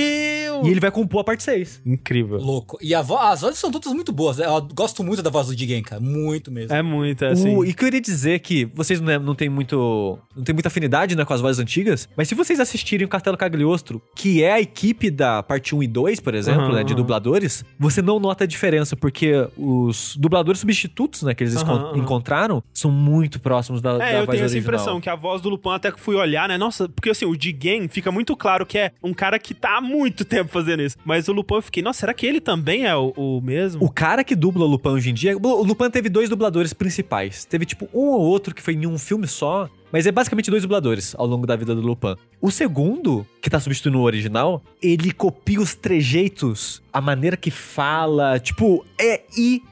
[0.62, 0.68] Meio.
[0.68, 1.82] E ele vai compor a parte 6.
[1.86, 2.38] Incrível.
[2.38, 2.78] Louco.
[2.82, 4.38] E a vo- as vozes são todas muito boas.
[4.38, 4.45] né?
[4.45, 6.01] Eu gosto muito da voz do Jigen, cara.
[6.01, 6.74] Muito mesmo.
[6.76, 7.56] É muito, é assim.
[7.56, 10.18] O, e queria dizer que vocês não, é- não têm muito.
[10.36, 13.38] Não tem muita afinidade né, com as vozes antigas, mas se vocês assistirem o Castelo
[13.38, 16.93] Cagliostro, que é a equipe da parte 1 e 2, por exemplo, Aham, né, de
[16.93, 21.93] dubladores, você não nota a diferença, porque os dubladores substitutos, né, que eles aham.
[21.97, 24.62] encontraram, são muito próximos da, da É, eu voz tenho essa original.
[24.76, 26.58] impressão que a voz do Lupin até que fui olhar, né?
[26.58, 29.82] Nossa, porque assim, o Jigen fica muito claro que é um cara que tá há
[29.82, 30.96] muito tempo fazendo isso.
[31.06, 33.84] Mas o Lupin eu fiquei, nossa, será que ele também é o, o mesmo?
[33.84, 35.38] O cara que dubla o Lupin hoje em dia.
[35.38, 37.46] O Lupin teve dois dubladores principais.
[37.46, 39.70] Teve, tipo, um ou outro que foi em um filme só.
[39.91, 42.16] Mas é basicamente dois dubladores ao longo da vida do Lupin.
[42.41, 48.38] O segundo, que tá substituindo o original, ele copia os trejeitos, a maneira que fala.
[48.39, 49.22] Tipo, é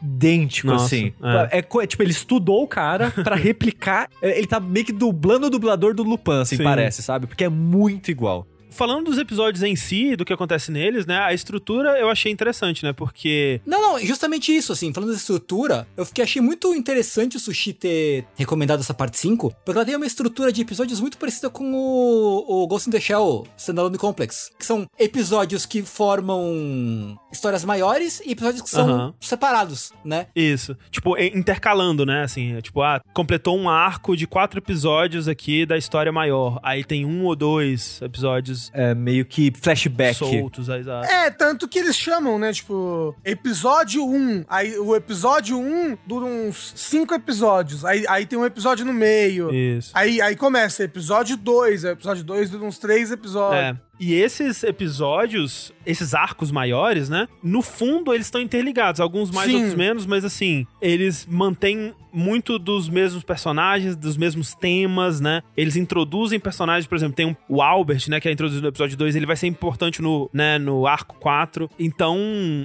[0.02, 1.14] idêntico, Nossa, assim.
[1.52, 1.60] é.
[1.60, 1.62] É.
[1.62, 4.10] co- tipo, ele estudou o cara pra replicar.
[4.22, 6.64] é, ele tá meio que dublando o dublador do Lupin, assim, Sim.
[6.64, 7.28] parece, sabe?
[7.28, 8.48] Porque é muito igual.
[8.74, 11.18] Falando dos episódios em si, do que acontece neles, né?
[11.20, 12.92] A estrutura eu achei interessante, né?
[12.92, 13.62] Porque.
[13.66, 17.74] Não, não, justamente isso, assim, falando da estrutura, eu fiquei, achei muito interessante o Sushi
[17.74, 21.74] ter recomendado essa parte 5, porque ela tem uma estrutura de episódios muito parecida com
[21.74, 28.22] o, o Ghost in the Shell Standalone Complex, que são episódios que formam histórias maiores
[28.26, 29.14] e episódios que são Aham.
[29.20, 30.28] separados, né?
[30.36, 30.76] Isso.
[30.90, 32.24] Tipo, intercalando, né?
[32.24, 36.60] Assim, é tipo, ah, completou um arco de quatro episódios aqui da história maior.
[36.64, 40.16] Aí tem um ou dois episódios É meio que flashback.
[40.18, 40.70] soltos.
[40.70, 41.08] Aí, exato.
[41.08, 42.54] É, tanto que eles chamam, né?
[42.54, 44.46] Tipo, episódio 1.
[44.48, 47.84] Aí o episódio 1 dura uns 5 episódios.
[47.84, 49.54] Aí, aí tem um episódio no meio.
[49.54, 49.92] Isso.
[49.94, 51.84] Aí, aí começa episódio 2.
[51.84, 53.78] Episódio 2 dura uns 3 episódios.
[53.78, 53.93] É.
[54.00, 57.28] E esses episódios, esses arcos maiores, né?
[57.42, 59.00] No fundo, eles estão interligados.
[59.00, 59.58] Alguns mais, Sim.
[59.58, 65.42] outros menos, mas assim, eles mantêm muito dos mesmos personagens, dos mesmos temas, né?
[65.58, 68.20] Eles introduzem personagens, por exemplo, tem um, o Albert, né?
[68.20, 71.70] Que é introduzido no episódio 2, ele vai ser importante no, né, no arco 4.
[71.80, 72.18] Então,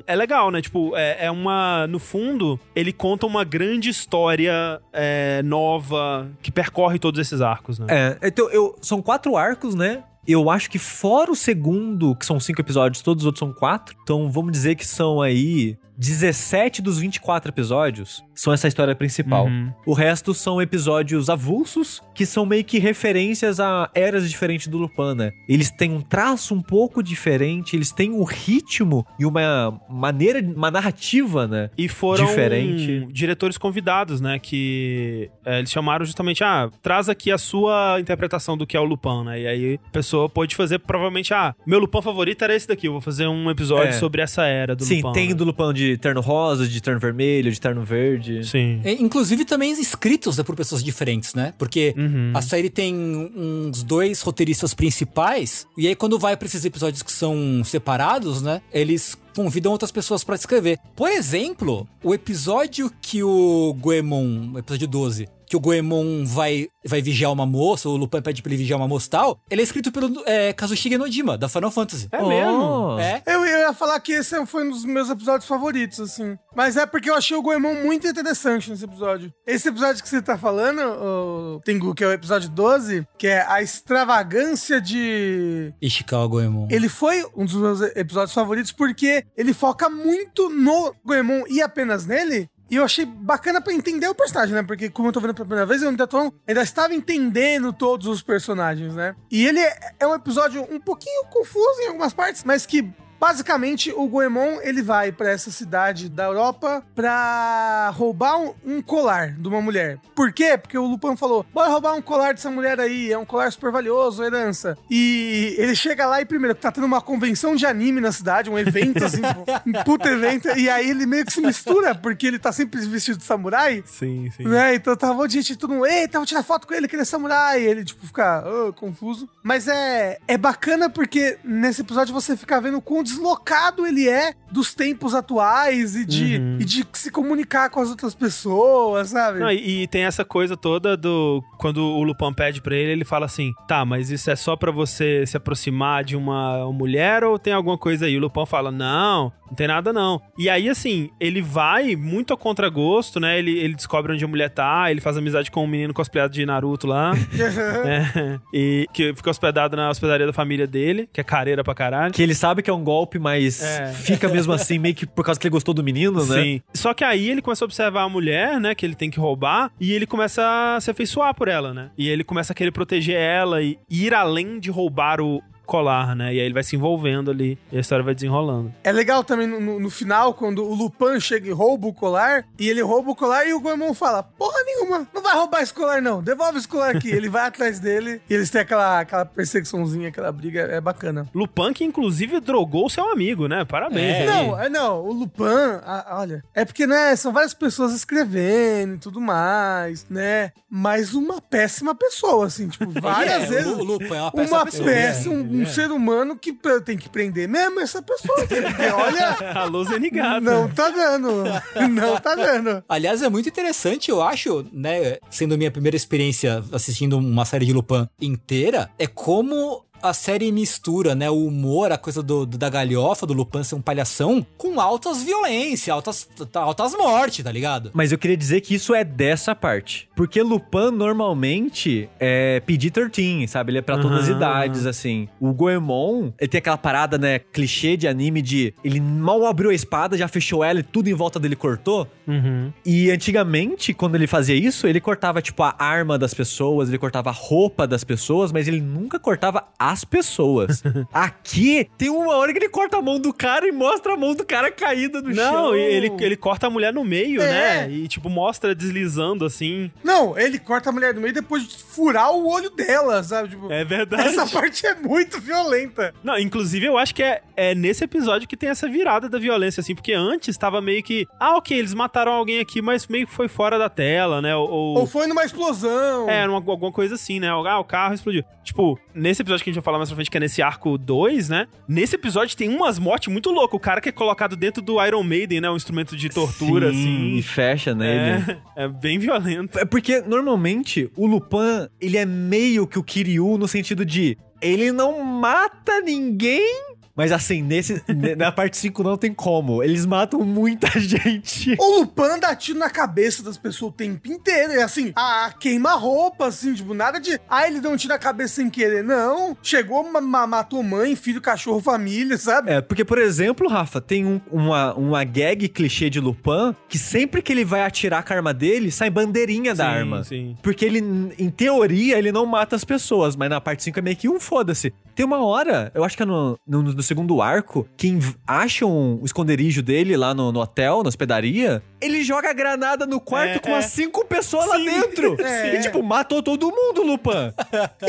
[0.07, 0.61] é legal, né?
[0.61, 1.87] Tipo, é, é uma.
[1.87, 7.87] No fundo, ele conta uma grande história é, nova que percorre todos esses arcos, né?
[7.89, 10.03] É, então eu, são quatro arcos, né?
[10.29, 13.97] Eu acho que fora o segundo, que são cinco episódios, todos os outros são quatro.
[14.03, 19.47] Então vamos dizer que são aí 17 dos 24 episódios são essa história principal.
[19.47, 19.73] Uhum.
[19.85, 25.15] O resto são episódios avulsos, que são meio que referências a eras diferentes do Lupin,
[25.17, 25.33] né?
[25.49, 30.71] Eles têm um traço um pouco diferente, eles têm um ritmo e uma maneira, uma
[30.71, 31.69] narrativa, né?
[31.77, 33.09] E foram Diferente.
[33.13, 34.39] diretores convidados, né?
[34.39, 38.85] Que é, eles chamaram justamente, ah, traz aqui a sua interpretação do que é o
[38.85, 39.41] Lupin, né?
[39.41, 42.93] E aí a pessoa pôde fazer, provavelmente, ah, meu Lupin favorito era esse daqui, eu
[42.93, 43.93] vou fazer um episódio É.
[43.93, 45.13] sobre essa era do Sim, Lupin.
[45.13, 45.35] tem né?
[45.35, 48.45] do Lupin de terno rosa, de terno vermelho, de terno verde.
[48.47, 48.81] Sim.
[48.85, 51.55] É, inclusive também escritos né, por pessoas diferentes, né?
[51.57, 52.33] Porque Uhum.
[52.35, 57.13] a série tem uns dois roteiristas principais, e aí quando vai pra esses episódios que
[57.13, 58.61] são separados, né?
[58.73, 60.79] Eles convidam outras pessoas pra escrever.
[60.97, 67.01] Por exemplo, o episódio que o Goemon, o episódio 12, que o Goemon vai, vai
[67.01, 69.65] vigiar uma moça, o Lupin pede pra ele vigiar uma moça e tal, ele é
[69.65, 72.09] escrito pelo é, Kazushige Nojima, da Final Fantasy.
[72.13, 72.95] É mesmo?
[72.95, 72.99] Oh.
[72.99, 73.23] É.
[73.27, 76.37] Eu, eu ia falar que esse foi um dos meus episódios favoritos, assim.
[76.55, 79.33] Mas é porque eu achei o Goemon muito interessante nesse episódio.
[79.47, 83.45] Esse episódio que você tá falando, o Tengu, que é o episódio 12, que é
[83.47, 85.73] a extravagância de.
[85.81, 86.69] Ishikawa Goemon.
[86.71, 92.07] Ele foi um dos meus episódios favoritos porque ele foca muito no Goemon e apenas
[92.07, 92.49] nele.
[92.71, 94.63] E eu achei bacana pra entender o personagem, né?
[94.63, 98.07] Porque, como eu tô vendo pela primeira vez, eu ainda, tô, ainda estava entendendo todos
[98.07, 99.15] os personagens, né?
[99.31, 102.91] E ele é, é um episódio um pouquinho confuso em algumas partes, mas que.
[103.21, 109.33] Basicamente, o Goemon, ele vai pra essa cidade da Europa pra roubar um, um colar
[109.33, 109.99] de uma mulher.
[110.15, 110.57] Por quê?
[110.57, 113.73] Porque o Lupin falou, bora roubar um colar dessa mulher aí, é um colar super
[113.73, 114.77] valioso, herança.
[114.91, 118.59] E ele chega lá e primeiro, tá tendo uma convenção de anime na cidade, um
[118.59, 122.39] evento assim, tipo, um puta evento, e aí ele meio que se mistura, porque ele
[122.39, 124.45] tá sempre vestido de samurai, Sim, sim.
[124.45, 124.75] né?
[124.75, 126.95] Então tava um monte de gente, todo mundo, eita, vou tirar foto com ele, que
[126.95, 127.63] ele é samurai.
[127.63, 129.29] E ele, tipo, fica ah, confuso.
[129.43, 134.75] Mas é, é bacana porque nesse episódio você fica vendo quão deslocado ele é dos
[134.75, 136.57] tempos atuais e de, Uhum.
[136.61, 139.41] e de se comunicar com as outras pessoas, sabe?
[139.41, 141.43] Não, e, e tem essa coisa toda do.
[141.59, 144.71] Quando o Lupin pede pra ele, ele fala assim: tá, mas isso é só pra
[144.71, 148.17] você se aproximar de uma mulher ou tem alguma coisa aí?
[148.17, 150.21] O Lupin fala: não, não tem nada não.
[150.39, 153.39] E aí, assim, ele vai muito a contragosto, né?
[153.39, 156.45] Ele, ele descobre onde a mulher tá, ele faz amizade com um menino cosplayado de
[156.47, 157.13] Naruto lá.
[157.85, 162.13] é, e que fica hospedado na hospedaria da família dele, que é careira pra caralho.
[162.15, 163.93] Que ele sabe que é um golpe, mas É.
[163.93, 166.43] fica mesmo assim, meio que por causa que ele gostou do menino, né?
[166.43, 166.63] Sim.
[166.75, 169.71] Só que aí ele começa a observar a mulher, né, que ele tem que roubar,
[169.81, 170.43] e ele começa
[170.77, 171.91] a se afeiçoar por ela, né?
[171.97, 176.27] E ele começa a querer proteger ela e ir além de roubar o, colar, né?
[176.35, 178.73] E aí ele vai se envolvendo ali e a história vai desenrolando.
[178.83, 182.45] É legal também no, no- no final, quando o Lupin chega e rouba o colar,
[182.59, 185.73] e ele rouba o colar e o Goemon fala: Porra nenhuma, não vai roubar esse
[185.75, 186.23] colar, não.
[186.23, 187.11] Devolve esse colar aqui.
[187.11, 191.29] ele vai atrás dele e eles têm aquela, aquela perseguiçãozinha, aquela briga, é bacana.
[191.35, 193.65] Lupin que inclusive drogou seu amigo, né?
[193.65, 194.17] Parabéns.
[194.23, 194.27] É.
[194.27, 195.45] Não, é não, o Lupin,
[195.85, 201.41] ah, olha, é porque, né, são várias pessoas escrevendo e tudo mais, né, mas uma
[201.41, 203.67] péssima pessoa, assim, tipo, várias É, vezes...
[203.67, 204.85] O Lu- o Lupin é uma péssima Uma pessoa.
[204.89, 205.67] peça, um, um é.
[205.67, 206.53] ser humano que
[206.85, 208.47] tem que prender mesmo essa pessoa.
[208.47, 210.41] tem que- olha, Alô, Zenigata.
[210.41, 211.45] não tá dando.
[211.91, 212.83] Não tá dando.
[212.89, 215.19] Aliás, é muito interessante, eu acho, né?
[215.31, 221.15] Sendo minha primeira experiência assistindo uma série de Lupin inteira, é como a série mistura,
[221.15, 224.81] né, o humor, a coisa do, do- da galhofa, do Lupin ser um palhação, com
[224.81, 227.91] altas violências, altas, altas mortes, tá ligado?
[227.95, 230.09] Mas eu queria dizer que isso é dessa parte.
[230.17, 233.71] Porque Lupin normalmente é PG-13, sabe?
[233.71, 234.37] Ele é pra todas as Aham.
[234.37, 235.29] idades, assim.
[235.41, 239.75] O Goemon, ele tem aquela parada, né, clichê de anime de ele mal abriu a
[239.75, 242.07] espada, já fechou ela e tudo em volta dele cortou.
[242.27, 242.73] Uhum.
[242.85, 247.31] E antigamente, quando ele fazia isso, ele cortava, tipo, a arma das pessoas, ele cortava
[247.31, 250.83] a roupa das pessoas, mas ele nunca cortava as pessoas.
[251.13, 254.35] Aqui, tem uma hora que ele corta a mão do cara e mostra a mão
[254.35, 255.53] do cara caída no chão.
[255.53, 257.87] Não, ele, ele corta a mulher no meio, É.
[257.87, 257.91] né?
[257.91, 259.91] E, tipo, mostra deslizando assim.
[260.03, 263.51] Não, ele corta a mulher do meio depois de furar o olho dela, sabe?
[263.51, 264.23] Tipo, É verdade.
[264.29, 266.15] essa parte é muito violenta.
[266.23, 269.81] Não, inclusive eu acho que é, é nesse episódio que tem essa virada da violência,
[269.81, 271.27] assim, porque antes tava meio que.
[271.41, 274.55] Ah, ok, eles mataram alguém aqui, mas meio que foi fora da tela, né?
[274.55, 274.69] Ou.
[274.99, 276.29] Ou foi numa explosão.
[276.29, 277.49] É, numa- alguma coisa assim, né?
[277.49, 278.45] Ah, o carro explodiu.
[278.65, 280.97] Tipo, nesse episódio que a gente vai falar mais pra frente, que é nesse arco
[280.97, 281.67] 2, né?
[281.87, 283.77] Nesse episódio tem umas mortes muito loucas.
[283.77, 285.71] O cara que é colocado dentro do Iron Maiden, né?
[285.71, 287.37] Um instrumento de tortura, Sim, assim.
[287.37, 288.45] E fecha nele.
[288.77, 289.79] É, é bem violento.
[289.79, 294.93] É porque normalmente o Lupin, ele é meio que o Kiryu no sentido de ele
[294.93, 296.88] não mata ninguém.
[297.19, 299.83] Mas assim, nesse, ne- na parte 5 não tem como.
[299.83, 301.75] Eles matam muita gente.
[301.79, 304.73] O Lupin dá tiro na cabeça das pessoas o tempo inteiro.
[304.75, 307.41] E assim, ah, queima roupa, assim, tipo, nada de.
[307.51, 309.03] Ah, ele deu um tiro na cabeça sem querer.
[309.03, 309.57] Não.
[309.63, 312.71] Chegou, ma- ma- matou mãe, filho, cachorro, família, sabe?
[312.71, 317.43] É, porque, por exemplo, Rafa, tem um- uma, uma gag clichê de Lupin que sempre
[317.43, 320.23] que ele vai atirar com a arma dele, sai bandeirinha da Sim, arma.
[320.25, 320.57] Sim.
[320.63, 320.99] Porque ele,
[321.37, 324.39] em teoria, ele não mata as pessoas, mas na parte 5 é meio que um
[324.39, 324.93] foda-se.
[325.17, 329.25] Tem uma hora, eu acho que é no, no, no segundo arco, que acham o
[329.25, 333.59] esconderijo dele lá no, no hotel, na hospedaria, ele joga a granada no quarto É,
[333.59, 333.79] com é.
[333.79, 334.85] as cinco pessoas lá Sim.
[334.85, 335.37] dentro.
[335.49, 335.77] É.
[335.77, 337.03] E, tipo, matou todo mundo.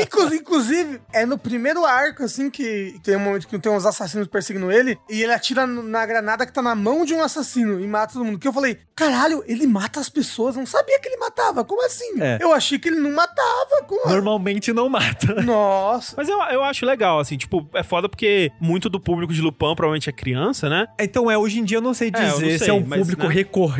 [0.00, 4.26] Inclu- Inclusive, é no primeiro arco, assim, que tem um momento que tem uns assassinos
[4.28, 7.86] perseguindo ele, e ele atira na granada que tá na mão de um assassino e
[7.86, 8.38] mata todo mundo.
[8.38, 11.84] Que eu falei, caralho, ele mata as pessoas, eu não sabia que ele matava, como
[11.84, 12.20] assim?
[12.20, 12.38] É.
[12.40, 15.34] Eu achei que ele não matava, como Normalmente não mata.
[15.42, 16.14] Nossa.
[16.16, 19.74] Mas eu, eu acho legal, assim, tipo, é foda porque muito do público de Lupin
[19.74, 20.86] provavelmente é criança, né?
[20.98, 22.72] Então, é, hoje em dia eu não sei É, eu não dizer se sei, é
[22.72, 23.34] um mas, público né?
[23.34, 23.79] recorrente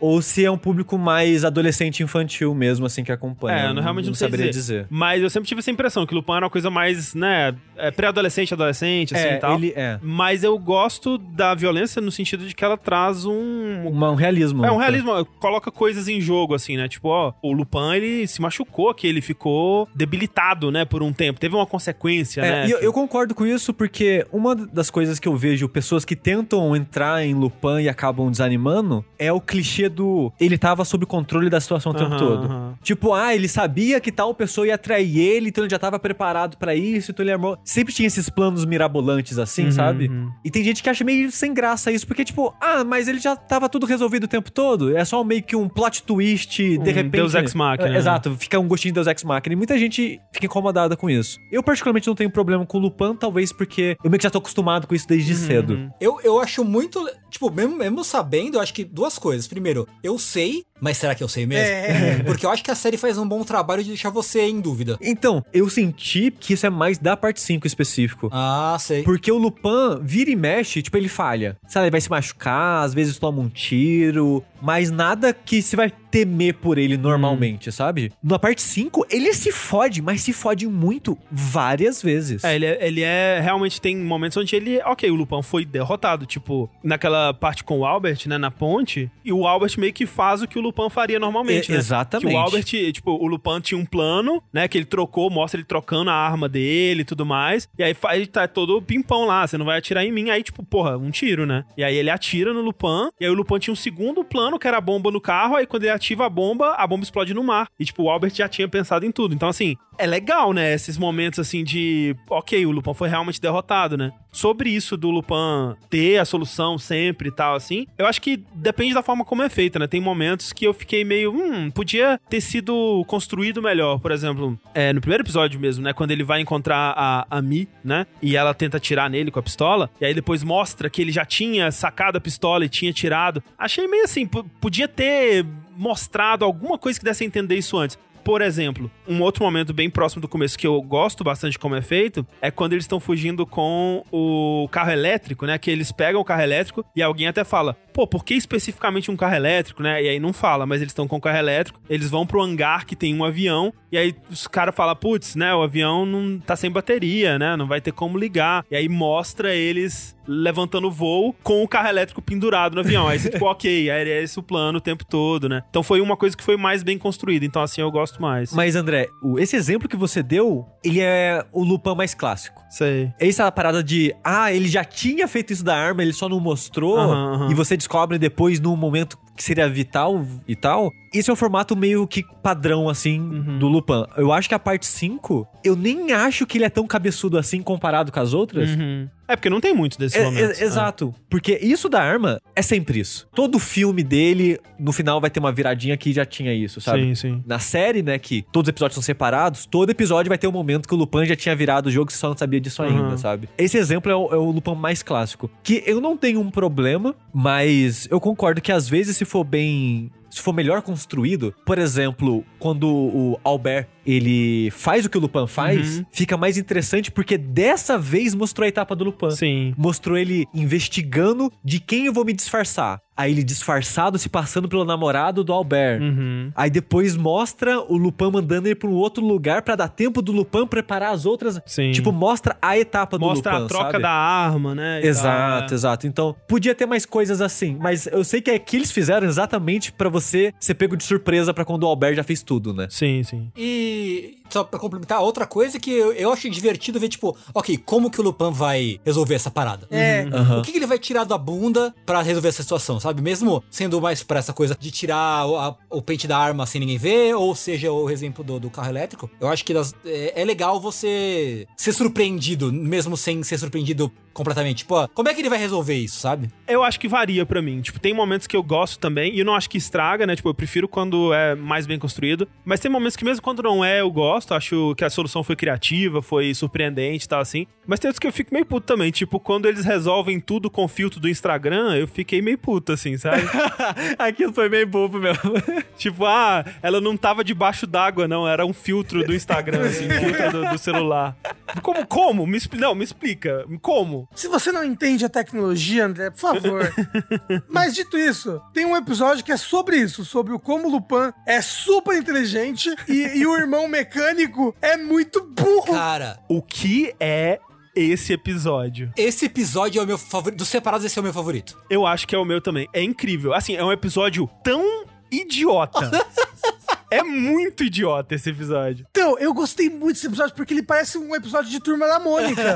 [0.00, 3.58] ou se é um público mais adolescente infantil mesmo, assim, que acompanha.
[3.58, 4.60] É, eu não- realmente não sei saberia dizer.
[4.82, 4.86] dizer.
[4.90, 8.52] Mas eu sempre tive essa impressão que Lupin era uma coisa mais, né, é, pré-adolescente,
[8.54, 9.54] adolescente, assim é, e tal.
[9.56, 9.98] ele é.
[10.02, 13.88] Mas eu gosto da violência no sentido de que ela traz um.
[13.88, 14.64] Uma- um realismo.
[14.64, 16.88] É um realismo, coloca coisas em jogo, assim, né?
[16.88, 21.40] Tipo, ó, o Lupin, ele se machucou aqui, ele ficou debilitado, né, por um tempo.
[21.40, 22.66] Teve uma consequência, É, né?
[22.66, 26.04] e eu, que- eu concordo com isso porque uma das coisas que eu vejo pessoas
[26.04, 31.04] que tentam entrar em Lupin e acabam desanimando é o clichê do ele tava sob
[31.06, 32.46] controle da situação o tempo Aham, todo.
[32.46, 32.74] aham.
[32.82, 36.56] Tipo, ah, ele sabia que tal pessoa ia atrair ele, então ele já tava preparado
[36.56, 37.58] pra isso, então ele armou.
[37.64, 40.08] Sempre tinha esses planos mirabolantes assim, Uhum, sabe?
[40.08, 40.30] uhum.
[40.44, 43.34] E tem gente que acha meio sem graça isso, porque, tipo, ah, mas ele já
[43.36, 44.96] tava tudo resolvido o tempo todo.
[44.96, 47.10] É só meio que um plot twist, de Um repente.
[47.12, 47.98] Deus Ex Machina, É, né?
[47.98, 49.52] Exato, fica um gostinho de Deus Ex Machina.
[49.52, 51.38] E muita gente fica incomodada com isso.
[51.50, 54.38] Eu, particularmente, não tenho problema com o Lupin, talvez porque eu meio que já tô
[54.38, 55.92] acostumado com isso desde Uhum, cedo.
[56.00, 57.04] Eu, eu acho muito.
[57.30, 59.46] Tipo, mesmo, mesmo sabendo, eu acho que duas coisas.
[59.46, 61.64] Primeiro, eu sei, mas será que eu sei mesmo?
[61.64, 62.22] É.
[62.26, 64.98] Porque eu acho que a série faz um bom trabalho de deixar você em dúvida.
[65.00, 68.28] Então, eu senti que isso é mais da parte 5 específico.
[68.30, 69.02] Ah, sei.
[69.02, 71.56] Porque o Lupin vira e mexe, tipo, ele falha.
[71.66, 75.90] Sabe, ele vai se machucar, às vezes toma um tiro, mas nada que se vai
[76.14, 78.12] temer por ele normalmente, sabe?
[78.22, 82.44] Na parte 5, ele se fode, mas se fode muito várias vezes.
[82.44, 83.40] É, ele é, ele é.
[83.42, 84.80] Realmente tem momentos onde ele.
[84.84, 86.24] Ok, o Lupin foi derrotado.
[86.24, 88.38] Tipo, naquela parte com o Albert, né?
[88.38, 89.10] Na ponte.
[89.24, 91.78] E o Albert meio que faz o que o Lupin faria normalmente, E- né?
[91.78, 92.28] exatamente.
[92.28, 94.66] Que o Albert, tipo, o Lupin tinha um plano, né?
[94.68, 97.68] Que ele trocou, mostra ele trocando a arma dele e tudo mais.
[97.78, 100.30] E aí ele tá todo pimpão lá, você não vai atirar em mim.
[100.30, 101.64] Aí, tipo, porra, um tiro, né?
[101.76, 103.08] E aí ele atira no Lupin.
[103.20, 105.56] E aí o Lupin tinha um segundo plano, que era a bomba no carro.
[105.56, 107.68] Aí quando ele ativa a bomba, a bomba explode no mar.
[107.78, 109.34] E, tipo, o Albert já tinha pensado em tudo.
[109.34, 110.72] Então, assim, é legal, né?
[110.74, 112.16] Esses momentos assim de.
[112.28, 114.12] Ok, o Lupin foi realmente derrotado, né?
[114.32, 118.92] Sobre isso do Lupin ter a solução sempre e tal, assim, eu acho que depende
[118.92, 119.86] da forma como é feita, né?
[119.86, 121.32] Tem momentos que eu fiquei meio.
[121.32, 124.00] Hum, podia ter sido construído melhor.
[124.00, 125.92] Por exemplo, é, no primeiro episódio mesmo, né?
[125.92, 128.06] Quando ele vai encontrar a, a Mi, né?
[128.20, 129.88] E ela tenta atirar nele com a pistola.
[130.00, 133.42] E aí depois mostra que ele já tinha sacado a pistola e tinha tirado.
[133.56, 137.98] Achei meio assim, podia ter mostrado alguma coisa que desse a entender isso antes.
[138.24, 141.82] Por exemplo, um outro momento bem próximo do começo que eu gosto bastante como é
[141.82, 145.58] feito é quando eles estão fugindo com o carro elétrico, né?
[145.58, 149.16] Que eles pegam o carro elétrico e alguém até fala: pô, por que especificamente um
[149.16, 150.02] carro elétrico, né?
[150.02, 152.84] E aí não fala, mas eles estão com o carro elétrico, eles vão pro hangar
[152.84, 155.54] que tem um avião, e aí os caras falam: putz, né?
[155.54, 157.56] O avião não tá sem bateria, né?
[157.56, 158.66] Não vai ter como ligar.
[158.68, 163.06] E aí mostra eles levantando voo com o carro elétrico pendurado no avião.
[163.06, 165.62] Aí você, tipo, ok, é esse o plano o tempo todo, né?
[165.70, 167.44] Então foi uma coisa que foi mais bem construída.
[167.44, 168.52] Então, assim, eu gosto mais.
[168.52, 172.62] Mas, André, esse exemplo que você deu, ele é o Lupin mais clássico.
[172.70, 173.12] Sei.
[173.20, 176.40] Essa é parada de, ah, ele já tinha feito isso da arma, ele só não
[176.40, 177.50] mostrou, Aham, aham.
[177.52, 180.90] e você descobre depois num momento que seria vital e tal.
[181.12, 183.58] Esse é o formato meio que padrão, assim, Uhum.
[183.58, 184.04] do Lupin.
[184.16, 187.60] Eu acho que a parte 5, eu nem acho que ele é tão cabeçudo assim
[187.60, 188.70] comparado com as outras.
[188.70, 189.08] Uhum.
[189.26, 190.60] É, porque não tem muito desses É, momentos.
[190.60, 191.14] é, exato.
[191.30, 193.26] Porque isso da arma é sempre isso.
[193.34, 197.02] Todo filme dele, no final, vai ter uma viradinha que já tinha isso, Ah, sabe?
[197.02, 197.42] Sim, sim.
[197.46, 200.86] Na série, né, que todos os episódios são separados, todo episódio vai ter um momento
[200.88, 203.16] que o Lupin já tinha virado o jogo e só não sabia disso ainda, Uhum.
[203.18, 203.48] sabe?
[203.56, 205.50] Esse exemplo é o, é o Lupin mais clássico.
[205.62, 210.10] Que eu não tenho um problema, mas eu concordo que às vezes se for bem...
[210.34, 215.46] Se for melhor construído, por exemplo, quando o Albert ele faz o que o Lupin
[215.46, 216.04] faz, Uhum.
[216.10, 219.74] fica mais interessante porque dessa vez mostrou a etapa do Lupin Sim.
[219.78, 223.00] mostrou ele investigando de quem eu vou me disfarçar.
[223.16, 226.00] Aí ele disfarçado se passando pelo namorado do Albert.
[226.02, 226.50] Uhum.
[226.54, 230.32] Aí depois mostra o Lupin mandando ele pra um outro lugar pra dar tempo do
[230.32, 231.60] Lupin preparar as outras.
[231.64, 231.92] Sim.
[231.92, 234.02] Tipo, mostra a etapa do Mostra Lupin, a troca sabe?
[234.02, 235.00] da arma, né?
[235.02, 235.74] e Exato, tal, é.
[235.74, 236.06] exato.
[236.06, 239.92] Então, podia ter mais coisas assim, mas eu sei que é que eles fizeram exatamente
[239.92, 242.86] pra você ser pego de surpresa pra quando o Albert já fez tudo, né?
[242.90, 243.48] Sim, sim.
[243.56, 248.10] E só pra complementar, outra coisa que eu, eu achei divertido ver, tipo, ok, como
[248.10, 249.86] que o Lupin vai resolver essa parada?
[249.90, 250.22] É.
[250.32, 250.60] Aham.
[250.60, 253.20] O que, que ele vai tirar da bunda pra resolver essa situação, sabe?
[253.22, 256.80] Mesmo sendo mais pra essa coisa de tirar o, a- o pente da arma sem
[256.80, 260.40] ninguém ver, ou seja, o exemplo do, do carro elétrico, eu acho que das- é,
[260.40, 264.78] é legal você ser surpreendido, mesmo sem ser surpreendido completamente.
[264.78, 266.50] Tipo, ó, como é que ele vai resolver isso, sabe?
[266.68, 267.80] Eu acho que varia pra mim.
[267.80, 270.36] Tipo, tem momentos que eu gosto também, e eu não acho que estraga, né?
[270.36, 272.46] Tipo, eu prefiro quando é mais bem construído.
[272.64, 274.52] Mas tem momentos que mesmo quando não é, eu gosto.
[274.54, 277.66] Acho que a solução foi criativa, foi surpreendente e tal, assim.
[277.86, 279.10] Mas tem outros que eu fico meio puto também.
[279.10, 283.16] Tipo, quando eles resolvem tudo com o filtro do Instagram, eu fiquei meio puto, assim,
[283.16, 283.42] sabe?
[284.18, 285.52] Aquilo foi meio bobo mesmo.
[285.96, 288.48] tipo, ah, ela não tava debaixo d'água, não.
[288.48, 291.36] Era um filtro do Instagram, assim, filtro do, do celular.
[291.82, 292.06] Como?
[292.06, 292.46] Como?
[292.46, 293.64] Me expli- não, me explica.
[293.80, 294.23] Como?
[294.34, 296.92] Se você não entende a tecnologia, André, por favor.
[297.68, 301.32] Mas dito isso, tem um episódio que é sobre isso, sobre o como o Lupin
[301.46, 305.92] é super inteligente e, e o irmão mecânico é muito burro.
[305.92, 307.58] Cara, O que é
[307.94, 309.12] esse episódio?
[309.16, 310.58] esse episódio é o meu favorito.
[310.58, 311.78] Dos separados, esse é o meu favorito.
[311.88, 312.88] Eu acho que é o meu também.
[312.92, 313.54] É incrível.
[313.54, 316.10] Assim, é um episódio tão idiota.
[317.18, 319.06] é muito idiota esse episódio.
[319.10, 322.62] Então, eu gostei muito desse episódio porque ele parece um episódio de Turma da Mônica.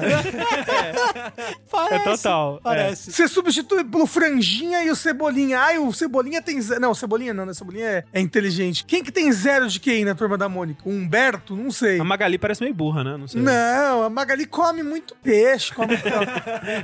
[1.90, 2.60] É total.
[2.62, 3.12] Parece.
[3.12, 5.60] Você substitui pelo Franjinha e o Cebolinha.
[5.60, 6.80] Ai, o Cebolinha tem zero.
[6.80, 7.52] Não, o Cebolinha não, né?
[7.52, 8.84] O Cebolinha é, é inteligente.
[8.84, 10.82] Quem que tem zero de QI na Turma da Mônica?
[10.84, 11.54] O Humberto?
[11.56, 12.00] Não sei.
[12.00, 13.16] A Magali parece meio burra, né?
[13.16, 13.40] Não sei.
[13.40, 15.96] Não, a Magali come muito peixe, come.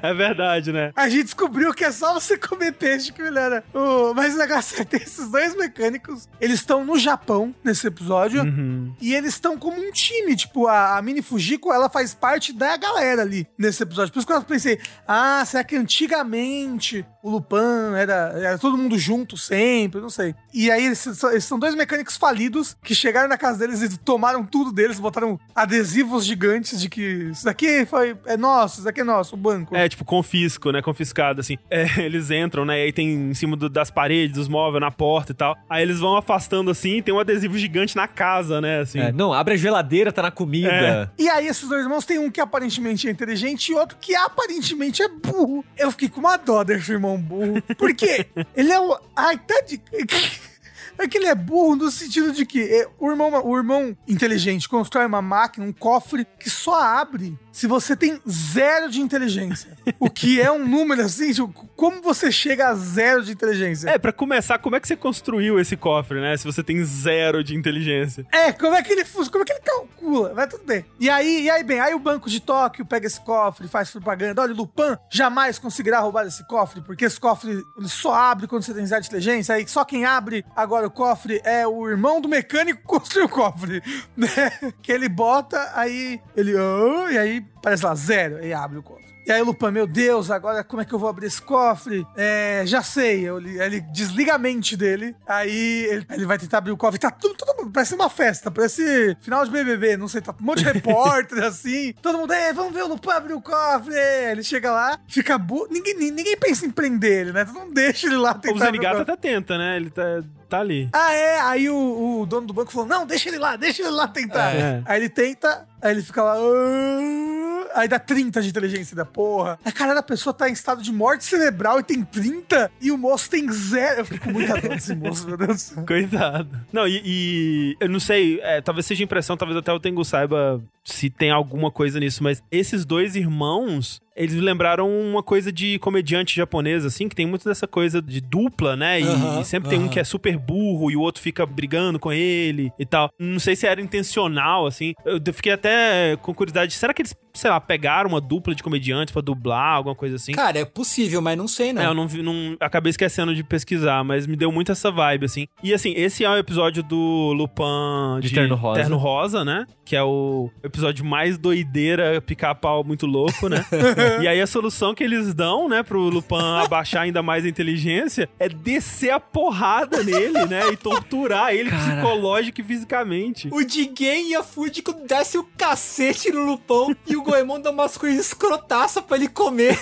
[0.02, 0.92] É verdade, né?
[0.94, 3.64] A gente descobriu que é só você comer peixe que melhora.
[3.72, 6.28] O- Mas o negócio é ter esses dois mecânicos.
[6.40, 8.42] Eles estão no Japão nesse episódio.
[8.42, 8.94] Uhum.
[9.00, 10.36] E eles estão como um time.
[10.36, 14.12] Tipo, a, a Mini Fujiko, ela faz parte da galera ali nesse episódio.
[14.12, 14.78] Por isso que eu pensei,
[15.08, 20.00] ah, será que antigamente o Lupin era, era todo mundo junto sempre?
[20.00, 20.34] Não sei.
[20.52, 23.98] E aí, eles, são- eles são dois mecânicos falidos que chegaram na casa deles e
[23.98, 29.00] tomaram tudo deles, botaram adesivos gigantes de que isso daqui foi, é nosso, isso daqui
[29.00, 29.74] é nosso, o banco.
[29.74, 30.82] É, tipo, confisco, né?
[30.82, 31.56] Confiscado, assim.
[31.70, 32.78] É, eles entram, né?
[32.80, 35.56] E aí tem em cima do- das paredes, dos móveis, na porta e tal.
[35.68, 38.80] Aí eles vão afastando assim tem um adesivo gigante na casa, né?
[38.80, 38.98] Assim.
[38.98, 41.12] É, não, abre a geladeira, tá na comida.
[41.18, 41.22] É.
[41.22, 45.02] E aí, esses dois irmãos tem um que aparentemente é inteligente e outro que aparentemente
[45.02, 45.64] é burro.
[45.76, 47.60] Eu fiquei com uma dó desse irmão burro.
[47.76, 48.26] Por quê?
[48.54, 48.98] Ele é o.
[49.16, 49.80] Ai, tá de.
[50.96, 54.68] É que ele é burro no sentido de que é, o, irmão, o irmão inteligente
[54.68, 59.78] constrói uma máquina, um cofre, que só abre se você tem zero de inteligência.
[60.00, 63.88] o que é um número assim, tipo, como você chega a zero de inteligência?
[63.88, 66.36] É, pra começar, como é que você construiu esse cofre, né?
[66.36, 68.26] Se você tem zero de inteligência.
[68.32, 69.04] É, como é que ele?
[69.04, 70.34] Como é que ele calcula?
[70.34, 70.84] Vai tudo bem.
[70.98, 74.42] E aí, e aí, bem, aí o Banco de Tóquio pega esse cofre, faz propaganda.
[74.42, 78.74] Olha, o Lupin jamais conseguirá roubar esse cofre, porque esse cofre só abre quando você
[78.74, 79.54] tem zero de inteligência.
[79.54, 83.28] Aí só quem abre agora o cofre é o irmão do mecânico que construiu o
[83.30, 83.80] cofre.
[84.16, 84.72] Né?
[84.82, 86.54] Que ele bota, aí ele.
[86.56, 89.03] "Ah", e aí parece lá, zero, e abre o cofre.
[89.26, 92.06] E aí o Lupin, meu Deus, agora como é que eu vou abrir esse cofre?
[92.16, 93.22] É, já sei.
[93.22, 95.16] Eu, ele desliga a mente dele.
[95.26, 96.98] Aí ele, ele vai tentar abrir o cofre.
[97.00, 100.58] Tá tudo, tudo parece uma festa, parece final de BBB, não sei, tá um monte
[100.58, 101.94] de repórter assim.
[102.02, 103.94] Todo mundo, é, vamos ver o Lupin abrir o cofre.
[103.94, 105.68] Ele chega lá, fica burro.
[105.70, 107.44] Ninguém, ninguém pensa em prender ele, né?
[107.46, 108.56] Todo mundo deixa ele lá tentar.
[108.56, 109.12] o Zenigata cofre.
[109.12, 109.76] até tenta, né?
[109.76, 110.02] Ele tá,
[110.50, 110.88] tá ali.
[110.92, 111.40] Ah, é?
[111.40, 114.54] Aí o, o dono do banco falou: não, deixa ele lá, deixa ele lá tentar.
[114.54, 114.82] É.
[114.84, 116.34] Aí ele tenta, aí ele fica lá.
[116.36, 119.58] "Ah", Aí dá 30 de inteligência da porra.
[119.64, 122.98] Aí, caralho, a pessoa tá em estado de morte cerebral e tem 30 e o
[122.98, 124.00] moço tem zero.
[124.00, 125.72] Eu fico com muita dor desse moço, meu Deus.
[125.86, 126.48] Coitado.
[126.72, 130.62] Não, e, e eu não sei, é, talvez seja impressão, talvez até o Tengu saiba
[130.84, 135.78] se tem alguma coisa nisso, mas esses dois irmãos, eles me lembraram uma coisa de
[135.78, 139.00] comediante japonês, assim, que tem muito dessa coisa de dupla, né?
[139.00, 142.12] E, e sempre tem um que é super burro e o outro fica brigando com
[142.12, 143.08] ele e tal.
[143.18, 144.92] Não sei se era intencional, assim.
[145.04, 149.12] Eu fiquei até com curiosidade, será que eles, sei lá, pegaram uma dupla de comediantes
[149.12, 150.32] pra dublar, alguma coisa assim?
[150.32, 151.82] Cara, é possível, mas não sei, não.
[151.82, 155.24] É, eu não, vi, não acabei esquecendo de pesquisar, mas me deu muito essa vibe,
[155.24, 155.46] assim.
[155.62, 158.80] E assim, esse é o episódio do Lupin De Terno Rosa.
[158.80, 159.66] Terno Rosa, né?
[159.84, 163.64] Que é o episódio mais doideira, picar-pau muito louco, né?
[164.20, 168.28] e aí a solução que eles dão, né, pro Lupin abaixar ainda mais a inteligência
[168.38, 170.68] é descer a porrada nele, né?
[170.72, 171.82] E torturar ele Cara.
[171.82, 173.48] psicológico e fisicamente.
[173.52, 177.96] O Jigen e a Fujiko desce o cacete no Lupão e o Goemon dá umas
[177.96, 179.78] coisas escrotaças pra ele comer.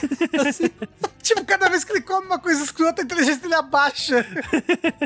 [0.46, 0.68] Assim,
[1.34, 4.26] Tipo, cada vez que ele come uma coisa escrota, a inteligência dele abaixa.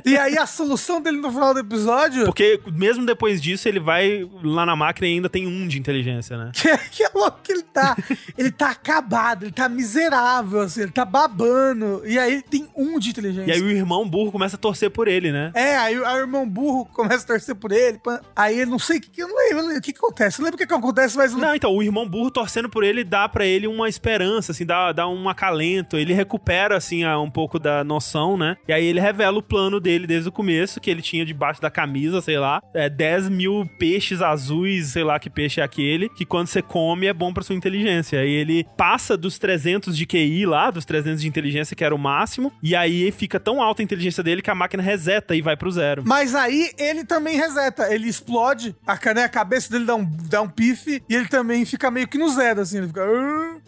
[0.04, 2.24] e aí a solução dele no final do episódio.
[2.24, 6.36] Porque mesmo depois disso, ele vai lá na máquina e ainda tem um de inteligência,
[6.36, 6.50] né?
[6.52, 7.96] Que, que é louco que ele tá.
[8.36, 12.02] Ele tá acabado, ele tá miserável, assim, ele tá babando.
[12.04, 13.50] E aí ele tem um de inteligência.
[13.50, 15.52] E aí o irmão burro começa a torcer por ele, né?
[15.54, 18.00] É, aí, aí o irmão burro começa a torcer por ele.
[18.34, 20.38] Aí ele não sei o que, eu não lembro, eu o que, que acontece.
[20.38, 22.82] Eu não lembro o que, que acontece, mas Não, então, o irmão burro torcendo por
[22.82, 25.96] ele dá pra ele uma esperança, assim, dá, dá um acalento.
[25.96, 28.56] Ele recupera, assim, um pouco da noção, né?
[28.66, 31.70] E aí ele revela o plano dele desde o começo, que ele tinha debaixo da
[31.70, 36.24] camisa, sei lá, é, 10 mil peixes azuis, sei lá que peixe é aquele, que
[36.24, 38.20] quando você come é bom pra sua inteligência.
[38.20, 41.98] Aí ele passa dos 300 de QI lá, dos 300 de inteligência, que era o
[41.98, 45.56] máximo, e aí fica tão alta a inteligência dele que a máquina reseta e vai
[45.56, 46.02] pro zero.
[46.04, 50.42] Mas aí ele também reseta, ele explode, a, né, a cabeça dele dá um, dá
[50.42, 53.02] um pife e ele também fica meio que no zero, assim, ele fica.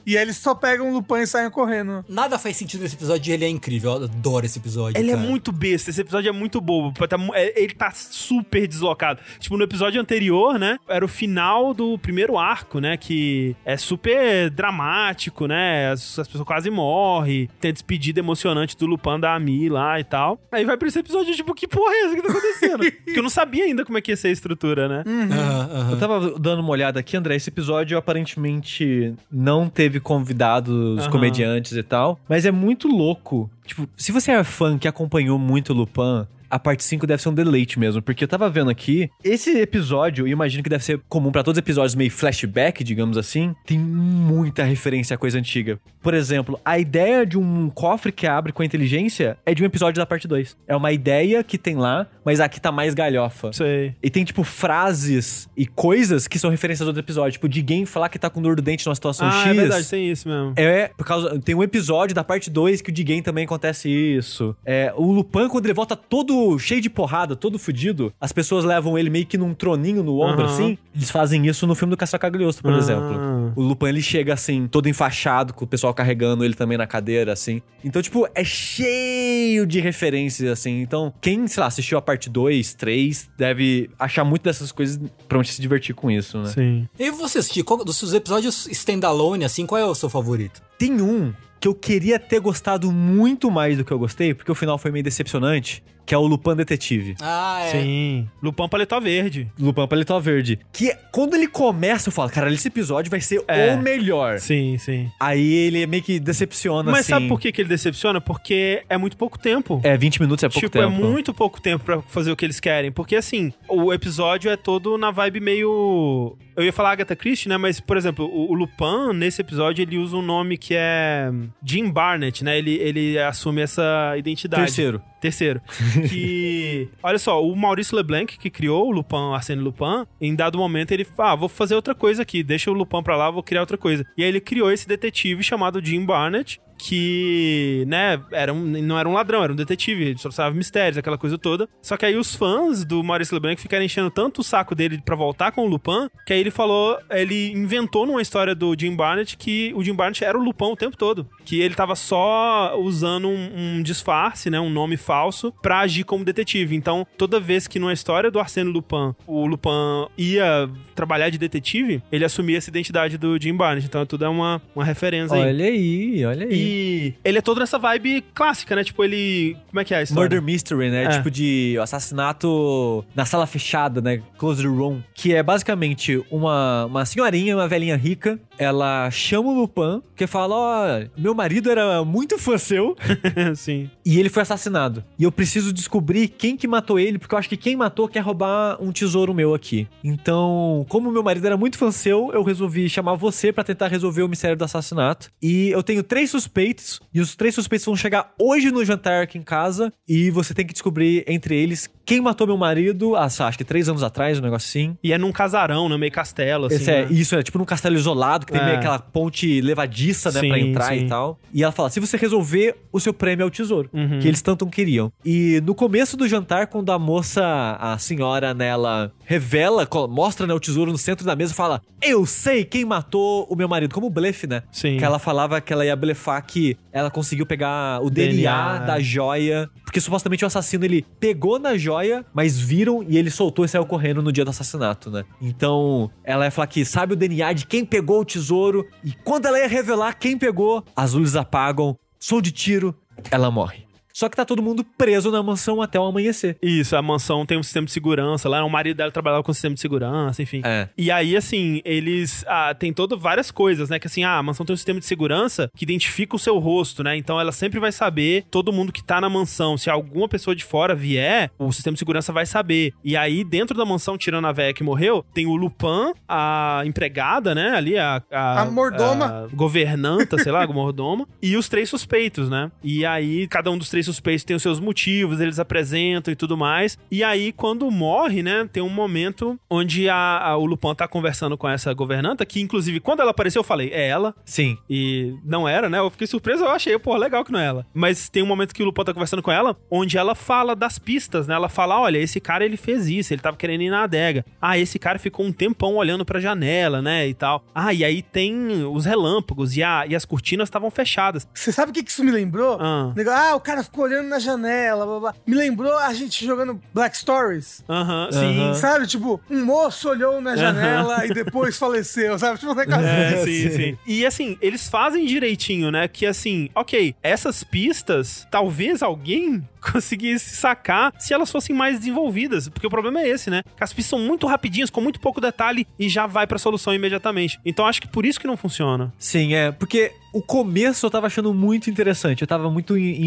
[0.07, 2.05] E aí eles só pegam o Lupin e saem correndo.
[2.29, 3.93] Nada faz sentido nesse episódio e ele é incrível.
[3.93, 5.01] Eu adoro esse episódio.
[5.01, 5.27] Ele é cara.
[5.27, 6.93] muito besta, esse episódio é muito bobo.
[7.09, 9.21] tá é- Ele tá super deslocado.
[9.41, 10.79] Tipo, no episódio anterior, né?
[10.87, 12.97] Era o final do primeiro arco, né?
[12.97, 15.91] Que é super dramático, né?
[15.91, 17.49] As, as pessoas quase morrem.
[17.61, 20.39] Tem a despedida emocionante do Lupin da Ami lá e tal.
[20.53, 22.79] Aí vai pra esse episódio, tipo, que porra é essa que tá acontecendo?
[23.05, 25.05] Porque eu não sabia ainda como é que ia ser a estrutura, né?
[25.07, 25.91] Aham, aham.
[25.93, 27.37] Eu tava dando uma olhada aqui, André.
[27.37, 32.18] Esse episódio aparentemente não teve convidados comediantes e tal.
[32.29, 33.51] Mas é muito louco.
[33.65, 36.27] Tipo, se você é fã que acompanhou muito Lupin.
[36.51, 40.27] A parte 5 deve ser um deleite mesmo, porque eu tava vendo aqui, esse episódio,
[40.27, 43.79] eu imagino que deve ser comum pra todos os episódios meio flashback, digamos assim, tem
[43.79, 45.79] muita referência a coisa antiga.
[46.03, 49.67] Por exemplo, a ideia de um cofre que abre com a inteligência é de um
[49.67, 50.57] episódio da parte 2.
[50.67, 53.53] É uma ideia que tem lá, mas aqui tá mais galhofa.
[53.53, 53.95] Sei.
[54.03, 57.35] E tem, tipo, frases e coisas que são referências a outros episódios.
[57.35, 59.47] Tipo, de alguém falar que tá com dor do dente numa situação Ah, X.
[59.51, 60.53] é verdade, tem isso mesmo.
[60.57, 61.39] É, por causa.
[61.41, 64.57] Tem um episódio da parte 2 que o Digen também acontece isso.
[64.65, 68.99] É, o Lupin, quando ele volta todo cheio de porrada, todo fudido, as pessoas levam
[68.99, 70.53] ele meio que num troninho no ombro, Aham.
[70.53, 70.79] assim.
[70.95, 72.79] Eles fazem isso no filme do Caçacaglioso, por Ah.
[72.79, 73.53] exemplo.
[73.57, 77.33] O Lupin, ele chega assim, todo enfaixado, com o pessoal carregando ele também na cadeira,
[77.33, 77.63] assim.
[77.85, 80.81] Então, tipo, é cheio de referências, assim.
[80.81, 85.39] Então, quem, sei lá, assistiu a parte 2, 3, deve achar muito dessas coisas pra
[85.39, 86.49] onde se divertir com isso, né?
[86.49, 86.89] Sim.
[86.99, 90.63] E vocês, Tio, qual dos seus episódios standalone, assim, qual é o seu favorito?
[90.79, 94.55] Tem um que eu queria ter gostado muito mais do que eu gostei, porque o
[94.55, 97.17] final foi meio decepcionante, que é o Lupin Detetive.
[97.21, 97.71] Ah, é.
[97.71, 98.29] Sim.
[98.43, 99.47] Lupin Paletó Verde.
[99.61, 100.59] Lupin Paletó Verde.
[100.73, 103.75] Que quando ele começa, eu falo, cara, esse episódio vai ser É.
[103.75, 104.39] o melhor.
[104.39, 105.11] Sim, sim.
[105.21, 107.11] Aí ele meio que decepciona, Mas assim.
[107.11, 108.23] sabe por que, que ele decepciona?
[108.23, 109.83] Porque é muito pouco tempo.
[109.85, 110.87] É, 20 minutos é pouco tipo, tempo.
[110.87, 112.91] é muito pouco tempo pra fazer o que eles querem.
[112.91, 117.57] Porque, assim, o episódio é todo na vibe meio eu ia falar Agatha Christie, né?
[117.57, 121.31] Mas, por exemplo, o, o Lupin, nesse episódio, ele usa um nome que é
[121.65, 122.59] Jim Barnett, né?
[122.59, 124.65] Ele, ele assume essa identidade.
[124.65, 125.01] Terceiro.
[125.21, 125.61] Terceiro.
[126.09, 126.89] Que.
[127.03, 131.07] olha só, o Maurício Leblanc, que criou o Lupin, Arsène Lupin, em dado momento ele
[131.19, 134.05] ah, vou fazer outra coisa aqui, deixa o Lupin pra lá, vou criar outra coisa.
[134.17, 139.09] E aí ele criou esse detetive chamado Jim Barnett, que, né, era um, não era
[139.09, 141.69] um ladrão, era um detetive, ele solucionava mistérios, aquela coisa toda.
[141.83, 145.17] Só que aí os fãs do Maurício Leblanc ficaram enchendo tanto o saco dele pra
[145.17, 149.37] voltar com o Lupin, que aí ele falou, ele inventou numa história do Jim Barnett
[149.37, 151.29] que o Jim Barnett era o Lupin o tempo todo.
[151.49, 156.23] Que ele tava só usando um, um disfarce, né, um nome falso, pra agir como
[156.23, 156.77] detetive.
[156.77, 159.71] Então, toda vez que numa história do Arsène Lupin, o Lupin
[160.19, 163.87] ia trabalhar de detetive, ele assumia essa identidade do Jim Barnett.
[163.87, 165.43] Então, tudo é uma, uma referência aí.
[165.43, 166.53] Olha aí, olha aí.
[166.53, 168.85] E ele é todo nessa vibe clássica, né?
[168.85, 169.57] Tipo, ele.
[169.69, 170.25] Como é que é a história?
[170.25, 171.05] Murder Mystery, né?
[171.05, 171.09] É.
[171.09, 174.21] Tipo de assassinato na sala fechada, né?
[174.37, 175.01] Closed room.
[175.15, 178.39] Que é basicamente uma, uma senhorinha, uma velhinha rica.
[178.59, 182.95] Ela chama o Lupin, que fala: Ó, meu marido era muito fã seu
[183.57, 183.89] Sim.
[184.05, 185.03] e ele foi assassinado.
[185.19, 188.21] E eu preciso descobrir quem que matou ele, porque eu acho que quem matou quer
[188.21, 189.89] roubar um tesouro meu aqui.
[190.05, 194.23] Então, como meu marido era muito fã seu, eu resolvi chamar você pra tentar resolver
[194.23, 195.31] o mistério do assassinato.
[195.41, 199.39] E eu tenho três suspeitos, e os três suspeitos vão chegar hoje no jantar aqui
[199.39, 203.59] em casa, e você tem que descobrir entre eles quem matou meu marido, ah, acho
[203.59, 204.97] que três anos atrás, um negócio assim.
[205.05, 205.97] E é num casarão, né?
[205.99, 206.77] Meio castelo, assim.
[206.77, 207.13] Esse é, né?
[207.13, 208.65] Isso, é tipo num castelo isolado, que tem É.
[208.65, 211.05] meio aquela ponte levadiça, né, Sim, pra entrar sim.
[211.05, 211.28] e tal.
[211.53, 213.91] E ela fala: se você resolver, o seu prêmio é o tesouro.
[213.93, 214.21] Uhum.
[214.21, 215.13] Que eles tanto queriam.
[215.25, 220.59] E no começo do jantar, quando a moça, a senhora nela, revela, mostra né, o
[220.59, 223.95] tesouro no centro da mesa, fala: Eu sei quem matou o meu marido.
[223.95, 224.63] Como blefe, né?
[224.73, 224.97] Sim.
[224.97, 229.01] Que ela falava que ela ia blefar que ela conseguiu pegar o DNA, DNA, da
[229.01, 229.69] joia.
[229.85, 233.85] Porque supostamente o assassino ele pegou na joia, mas viram e ele soltou e saiu
[233.85, 235.25] correndo no dia do assassinato, né?
[235.43, 238.87] Então ela ia falar que sabe o DNA de quem pegou o tesouro.
[239.05, 242.95] E quando ela ia revelar quem pegou, as luzes apagam, som de tiro,
[243.31, 243.88] ela morre.
[244.19, 246.59] Só que tá todo mundo preso na mansão até o amanhecer.
[246.61, 249.77] Isso, a mansão tem um sistema de segurança lá, o marido dela trabalhava com sistema
[249.77, 250.61] de segurança, enfim.
[250.65, 250.89] É.
[250.99, 252.45] E aí, assim, eles.
[252.49, 254.01] Ah, tem todo várias coisas, né?
[254.01, 257.05] Que assim, ah, a mansão tem um sistema de segurança que identifica o seu rosto,
[257.05, 257.17] né?
[257.17, 260.65] Então ela sempre vai saber, todo mundo que tá na mansão, se alguma pessoa de
[260.65, 262.93] fora vier, o sistema de segurança vai saber.
[263.05, 267.55] E aí, dentro da mansão, tirando a velha que morreu, tem o Lupin, a empregada,
[267.55, 267.69] né?
[267.69, 268.21] Ali, a.
[268.33, 269.45] A mordoma.
[269.45, 272.73] a governanta, sei lá, a mordoma, e os três suspeitos, né?
[272.83, 276.57] E aí, cada um dos três suspeitos tem os seus motivos, eles apresentam e tudo
[276.57, 276.99] mais.
[277.11, 281.57] E aí, quando morre, né, tem um momento onde a, a- o Lupin tá conversando
[281.57, 284.35] com essa governanta, que inclusive, quando ela apareceu, eu falei, é ela.
[284.45, 284.77] Sim.
[284.89, 285.99] E não era, né?
[285.99, 287.87] Eu fiquei surpreso, eu achei, pô, legal que não é ela.
[287.95, 290.99] Mas tem um momento que o Lupin tá conversando com ela, onde ela fala das
[290.99, 291.55] pistas, né?
[291.55, 294.45] Ela fala, olha, esse cara, ele fez isso, ele tava querendo ir na adega.
[294.61, 297.65] Ah, esse cara ficou um tempão olhando pra janela, né, e tal.
[297.75, 301.47] Ah, e aí tem os relâmpagos e, a, e as cortinas estavam fechadas.
[301.53, 302.79] Você sabe o que que isso me lembrou?
[302.81, 303.13] Ah.
[303.29, 305.35] Ah, o cara ficou olhando na janela, blá, blá.
[305.47, 307.83] Me lembrou a gente jogando Black Stories.
[307.89, 308.39] Aham, sim.
[308.61, 308.75] Aham.
[308.75, 309.07] Sabe?
[309.07, 312.59] Tipo, um moço olhou na janela e depois faleceu, sabe?
[312.59, 313.45] Tipo um negócio É, assim.
[313.47, 313.99] sim, sim.
[314.07, 316.07] E assim, eles fazem direitinho, né?
[316.09, 322.69] Que assim, ok, essas pistas, talvez alguém conseguisse sacar se elas fossem mais desenvolvidas.
[322.69, 323.63] Porque o problema é esse, né?
[323.77, 326.95] Que as pistas são muito rapidinhas, com muito pouco detalhe, e já vai pra solução
[326.95, 327.59] imediatamente.
[327.65, 329.13] Então acho que por isso que não funciona.
[329.19, 329.73] Sim, é.
[329.73, 332.43] Porque o começo eu tava achando muito interessante.
[332.43, 333.25] Eu tava muito in-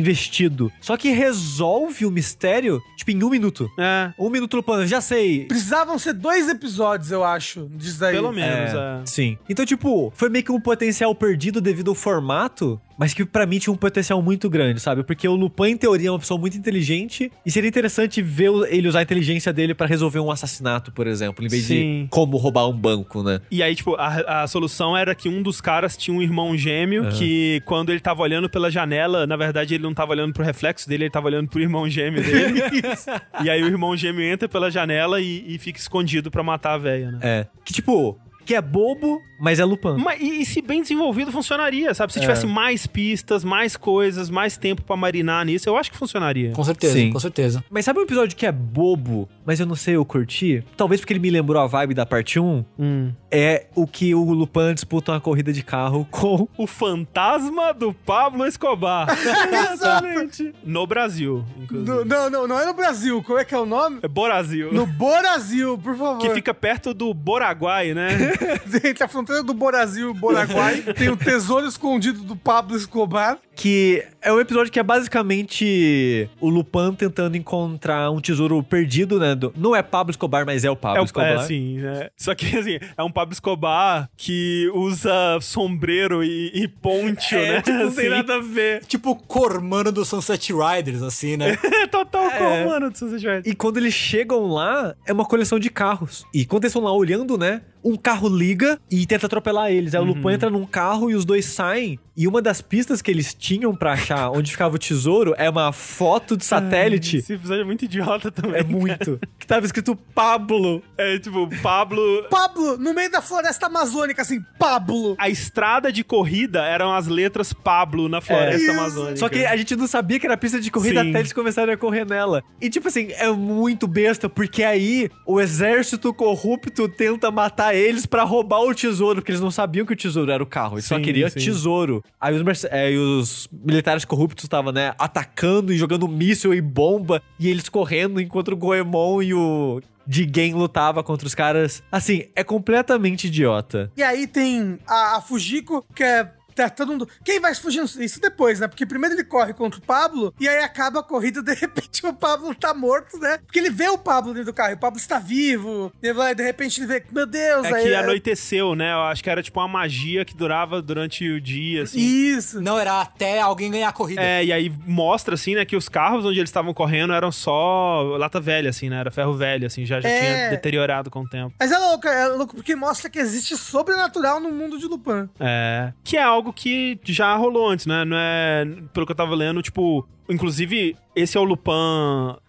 [0.51, 0.71] investido.
[0.81, 3.69] Só que resolve o mistério, tipo, em um minuto.
[3.77, 5.45] É, Um minuto no plano, já sei.
[5.45, 8.13] Precisavam ser dois episódios, eu acho, disso daí.
[8.13, 8.73] pelo menos.
[8.73, 9.01] É.
[9.05, 9.37] Sim.
[9.49, 13.57] Então, tipo, foi meio que um potencial perdido devido ao formato, mas que pra mim
[13.57, 15.03] tinha um potencial muito grande, sabe?
[15.03, 18.87] Porque o Lupin, em teoria, é uma pessoa muito inteligente e seria interessante ver ele
[18.87, 22.03] usar a inteligência dele pra resolver um assassinato, por exemplo, em vez Sim.
[22.03, 23.41] de como roubar um banco, né?
[23.49, 27.09] E aí, tipo, a, a solução era que um dos caras tinha um irmão gêmeo
[27.09, 30.87] que, quando ele tava olhando pela janela, na verdade ele não tava olhando pro reflexo
[30.87, 32.61] dele, ele tava olhando pro irmão gêmeo dele.
[33.43, 36.77] e aí o irmão gêmeo entra pela janela e, e fica escondido pra matar a
[36.77, 37.19] velha, né?
[37.23, 37.47] É.
[37.65, 39.95] Que, tipo, que é bobo, mas é Lupin.
[39.97, 42.13] Mas, e, e se bem desenvolvido, funcionaria, sabe?
[42.13, 46.51] Se tivesse mais pistas, mais coisas, mais tempo pra marinar nisso, eu acho que funcionaria.
[46.51, 47.11] Com certeza, Sim.
[47.11, 47.63] com certeza.
[47.69, 50.63] Mas sabe um episódio que é bobo, mas eu não sei, eu curti?
[50.77, 52.65] Talvez porque ele me lembrou a vibe da parte 1.
[52.77, 53.11] Hum.
[53.31, 58.45] É o que o Lupin disputa uma corrida de carro com O fantasma do Pablo
[58.45, 59.07] Escobar.
[59.73, 60.53] Exatamente.
[60.63, 61.43] no Brasil.
[61.69, 63.23] No- não, não, não é no Brasil.
[63.23, 63.99] Como é que é o nome?
[64.03, 64.71] É Borazil.
[64.73, 66.19] No Brasil, por favor.
[66.19, 68.09] Que fica perto do Boraguai, né?
[68.83, 73.37] Entre a fronteira do Brasil e o Boraguai, tem o tesouro escondido do Pablo Escobar.
[73.55, 79.35] Que é um episódio que é basicamente o Lupin tentando encontrar um tesouro perdido, né?
[79.35, 81.27] do- não é Pablo Escobar, mas é o Pablo É, o, Escobar.
[81.29, 82.09] é sim, né?
[82.17, 85.11] Só que assim, é um Pablo Escobar que usa
[85.41, 87.61] sombreiro e, e poncho, É, né?
[87.61, 88.09] tipo, não tem Assim.
[88.15, 88.85] nada a ver.
[88.85, 91.57] Tipo Cormano do Sunset Riders, assim, né?
[91.63, 92.37] É total É.
[92.37, 93.45] como, mano, do Sunset Riders.
[93.45, 96.25] E quando eles chegam lá, é uma coleção de carros.
[96.33, 97.61] E quando eles estão lá olhando, né?
[97.83, 99.93] Um carro liga e tenta atropelar eles.
[99.93, 101.99] Aí o Lupin entra num carro e os dois saem.
[102.15, 105.71] E uma das pistas que eles tinham pra achar onde ficava o tesouro é uma
[105.71, 107.17] foto de satélite.
[107.17, 108.59] Esse episódio é muito idiota também.
[108.59, 109.19] É muito.
[109.39, 110.83] que tava escrito Pablo.
[110.97, 112.27] É tipo, Pablo.
[112.29, 115.15] Pablo, no meio da floresta amazônica, assim, Pablo.
[115.17, 118.71] A estrada de corrida eram as letras Pablo na floresta Isso.
[118.71, 119.17] amazônica.
[119.17, 121.09] Só que a gente não sabia que era pista de corrida Sim.
[121.09, 122.43] até eles começarem a correr nela.
[122.59, 128.23] E tipo assim, é muito besta, porque aí o exército corrupto tenta matar eles pra
[128.23, 130.97] roubar o tesouro, porque eles não sabiam que o tesouro era o carro, eles só
[130.97, 131.39] Sim, queriam sim.
[131.39, 132.03] tesouro.
[132.19, 137.23] Aí os, merce- é, os militares corruptos estavam, né, atacando e jogando míssil e bomba,
[137.39, 141.81] e eles correndo enquanto o Goemon e o Jigen lutava contra os caras.
[141.91, 143.89] Assim, é completamente idiota.
[143.95, 146.29] E aí tem a, a Fujiko, que é.
[146.55, 147.07] Tá todo mundo.
[147.23, 147.85] Quem vai fugindo?
[148.01, 148.67] Isso depois, né?
[148.67, 152.13] Porque primeiro ele corre contra o Pablo e aí acaba a corrida, de repente o
[152.13, 153.37] Pablo tá morto, né?
[153.45, 155.91] Porque ele vê o Pablo dentro do carro, e o Pablo está vivo.
[156.01, 157.83] E vai, de repente ele vê, meu Deus, É aí.
[157.83, 158.93] que anoiteceu, né?
[158.93, 161.99] Eu acho que era tipo uma magia que durava durante o dia, assim.
[161.99, 162.59] Isso.
[162.61, 164.21] Não, era até alguém ganhar a corrida.
[164.21, 168.01] É, e aí mostra, assim, né, que os carros onde eles estavam correndo eram só
[168.17, 168.99] lata velha, assim, né?
[168.99, 170.19] Era ferro velho, assim, já, já É.
[170.19, 171.53] tinha deteriorado com o tempo.
[171.59, 175.29] Mas é louco, é louco porque mostra que existe sobrenatural no mundo de Lupin.
[175.39, 175.93] É.
[176.03, 178.03] Que é algo que já rolou antes, né?
[178.05, 178.65] Não é.
[178.93, 180.07] Pelo que eu tava lendo, tipo.
[180.31, 181.71] Inclusive, esse é o Lupin